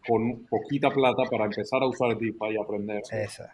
con 0.05 0.45
poquita 0.49 0.89
plata 0.89 1.23
para 1.31 1.45
empezar 1.45 1.81
a 1.81 1.87
usar 1.87 2.17
DeFi 2.17 2.55
y 2.55 2.57
aprender. 2.57 3.01
Esa. 3.09 3.53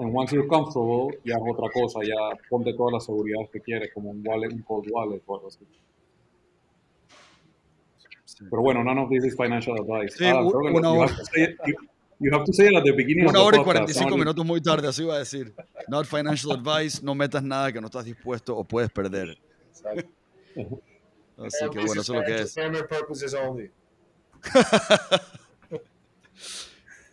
En 0.00 0.14
once 0.14 0.36
you're 0.36 0.46
comfortable, 0.46 1.18
ya 1.24 1.36
es 1.36 1.42
otra 1.42 1.70
cosa, 1.72 2.00
ya 2.04 2.36
ponte 2.50 2.74
todas 2.74 2.92
las 2.92 3.06
seguridades 3.06 3.48
que 3.50 3.60
quieres, 3.60 3.94
como 3.94 4.10
un 4.10 4.22
wallet, 4.26 4.52
un 4.52 4.60
cold 4.62 4.88
wallet 4.90 5.22
o 5.26 5.36
algo 5.36 5.48
así. 5.48 5.64
Pero 8.50 8.62
bueno, 8.62 8.84
none 8.84 9.00
of 9.00 9.08
this 9.10 9.24
is 9.24 9.34
financial 9.36 9.74
advice. 9.80 10.16
Sí, 10.16 10.24
ah, 10.26 10.42
una 10.42 10.90
hora. 10.90 11.12
You 12.20 12.32
have 12.34 12.44
to 12.44 12.52
say 12.52 12.66
it 12.66 12.74
at 12.76 12.82
the 12.82 12.90
beginning 12.92 13.28
Una 13.28 13.38
of 13.40 13.46
hora 13.46 13.56
the 13.58 13.62
y 13.62 13.64
podcast. 13.64 13.92
45 13.94 14.16
minutos 14.18 14.44
muy 14.44 14.60
tarde, 14.60 14.88
así 14.88 15.02
iba 15.02 15.14
a 15.14 15.18
decir. 15.20 15.54
Not 15.88 16.04
financial 16.06 16.52
advice, 16.52 17.00
no 17.02 17.14
metas 17.14 17.42
nada 17.44 17.72
que 17.72 17.80
no 17.80 17.86
estás 17.86 18.04
dispuesto 18.04 18.56
o 18.56 18.64
puedes 18.64 18.90
perder. 18.90 19.38
Exacto. 19.70 20.08
Así 21.38 21.70
que 21.70 21.78
bueno, 21.78 22.00
eso 22.02 22.14
es 22.14 22.18
lo 22.20 22.24
que 22.24 22.34
es. 22.42 22.56
Entertainment 22.56 22.88
purposes 22.88 23.32
only. 23.34 23.70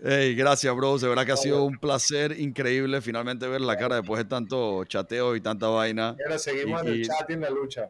Hey, 0.03 0.35
gracias, 0.35 0.75
bros. 0.75 1.01
De 1.01 1.07
verdad 1.07 1.25
que 1.25 1.31
ha 1.31 1.37
sido 1.37 1.63
un 1.63 1.77
placer 1.79 2.39
increíble 2.39 3.01
finalmente 3.01 3.47
ver 3.47 3.61
la 3.61 3.75
cara 3.77 3.95
después 3.95 4.19
de 4.19 4.25
tanto 4.25 4.83
chateo 4.85 5.35
y 5.35 5.41
tanta 5.41 5.67
vaina. 5.67 6.15
Y 6.19 6.23
ahora 6.23 6.37
seguimos 6.37 6.83
Y- 6.83 6.87
en 6.87 6.93
el 6.93 7.07
chat 7.07 7.29
y 7.29 7.33
en 7.33 7.41
la 7.41 7.49
lucha. 7.49 7.89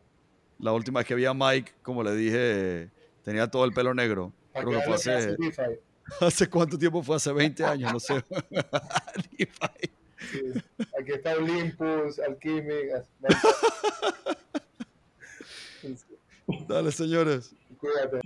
La 0.60 0.72
última 0.72 1.00
vez 1.00 1.08
que 1.08 1.16
vi 1.16 1.26
a 1.26 1.34
Mike, 1.34 1.74
como 1.82 2.04
le 2.04 2.16
dije, 2.16 2.90
tenía 3.26 3.50
todo 3.50 3.66
el 3.66 3.74
pelo 3.74 3.94
negro. 3.94 4.32
Creo 4.54 4.70
que 4.70 4.82
fue 4.82 4.94
hace, 4.94 5.14
hace 5.14 5.36
DeFi. 5.36 5.80
¿hace 6.22 6.50
cuánto 6.50 6.78
tiempo 6.78 7.04
fue? 7.04 7.18
Hace 7.18 7.34
20 7.34 7.66
años, 7.66 7.92
no 7.92 8.00
sé. 8.00 8.24
Sí. 10.32 10.40
Aquí 11.00 11.12
está 11.12 11.36
Olympus, 11.36 12.20
Alchemy. 12.20 12.90
Dale, 16.68 16.92
señores. 16.92 17.54
Cuídate. 17.78 18.22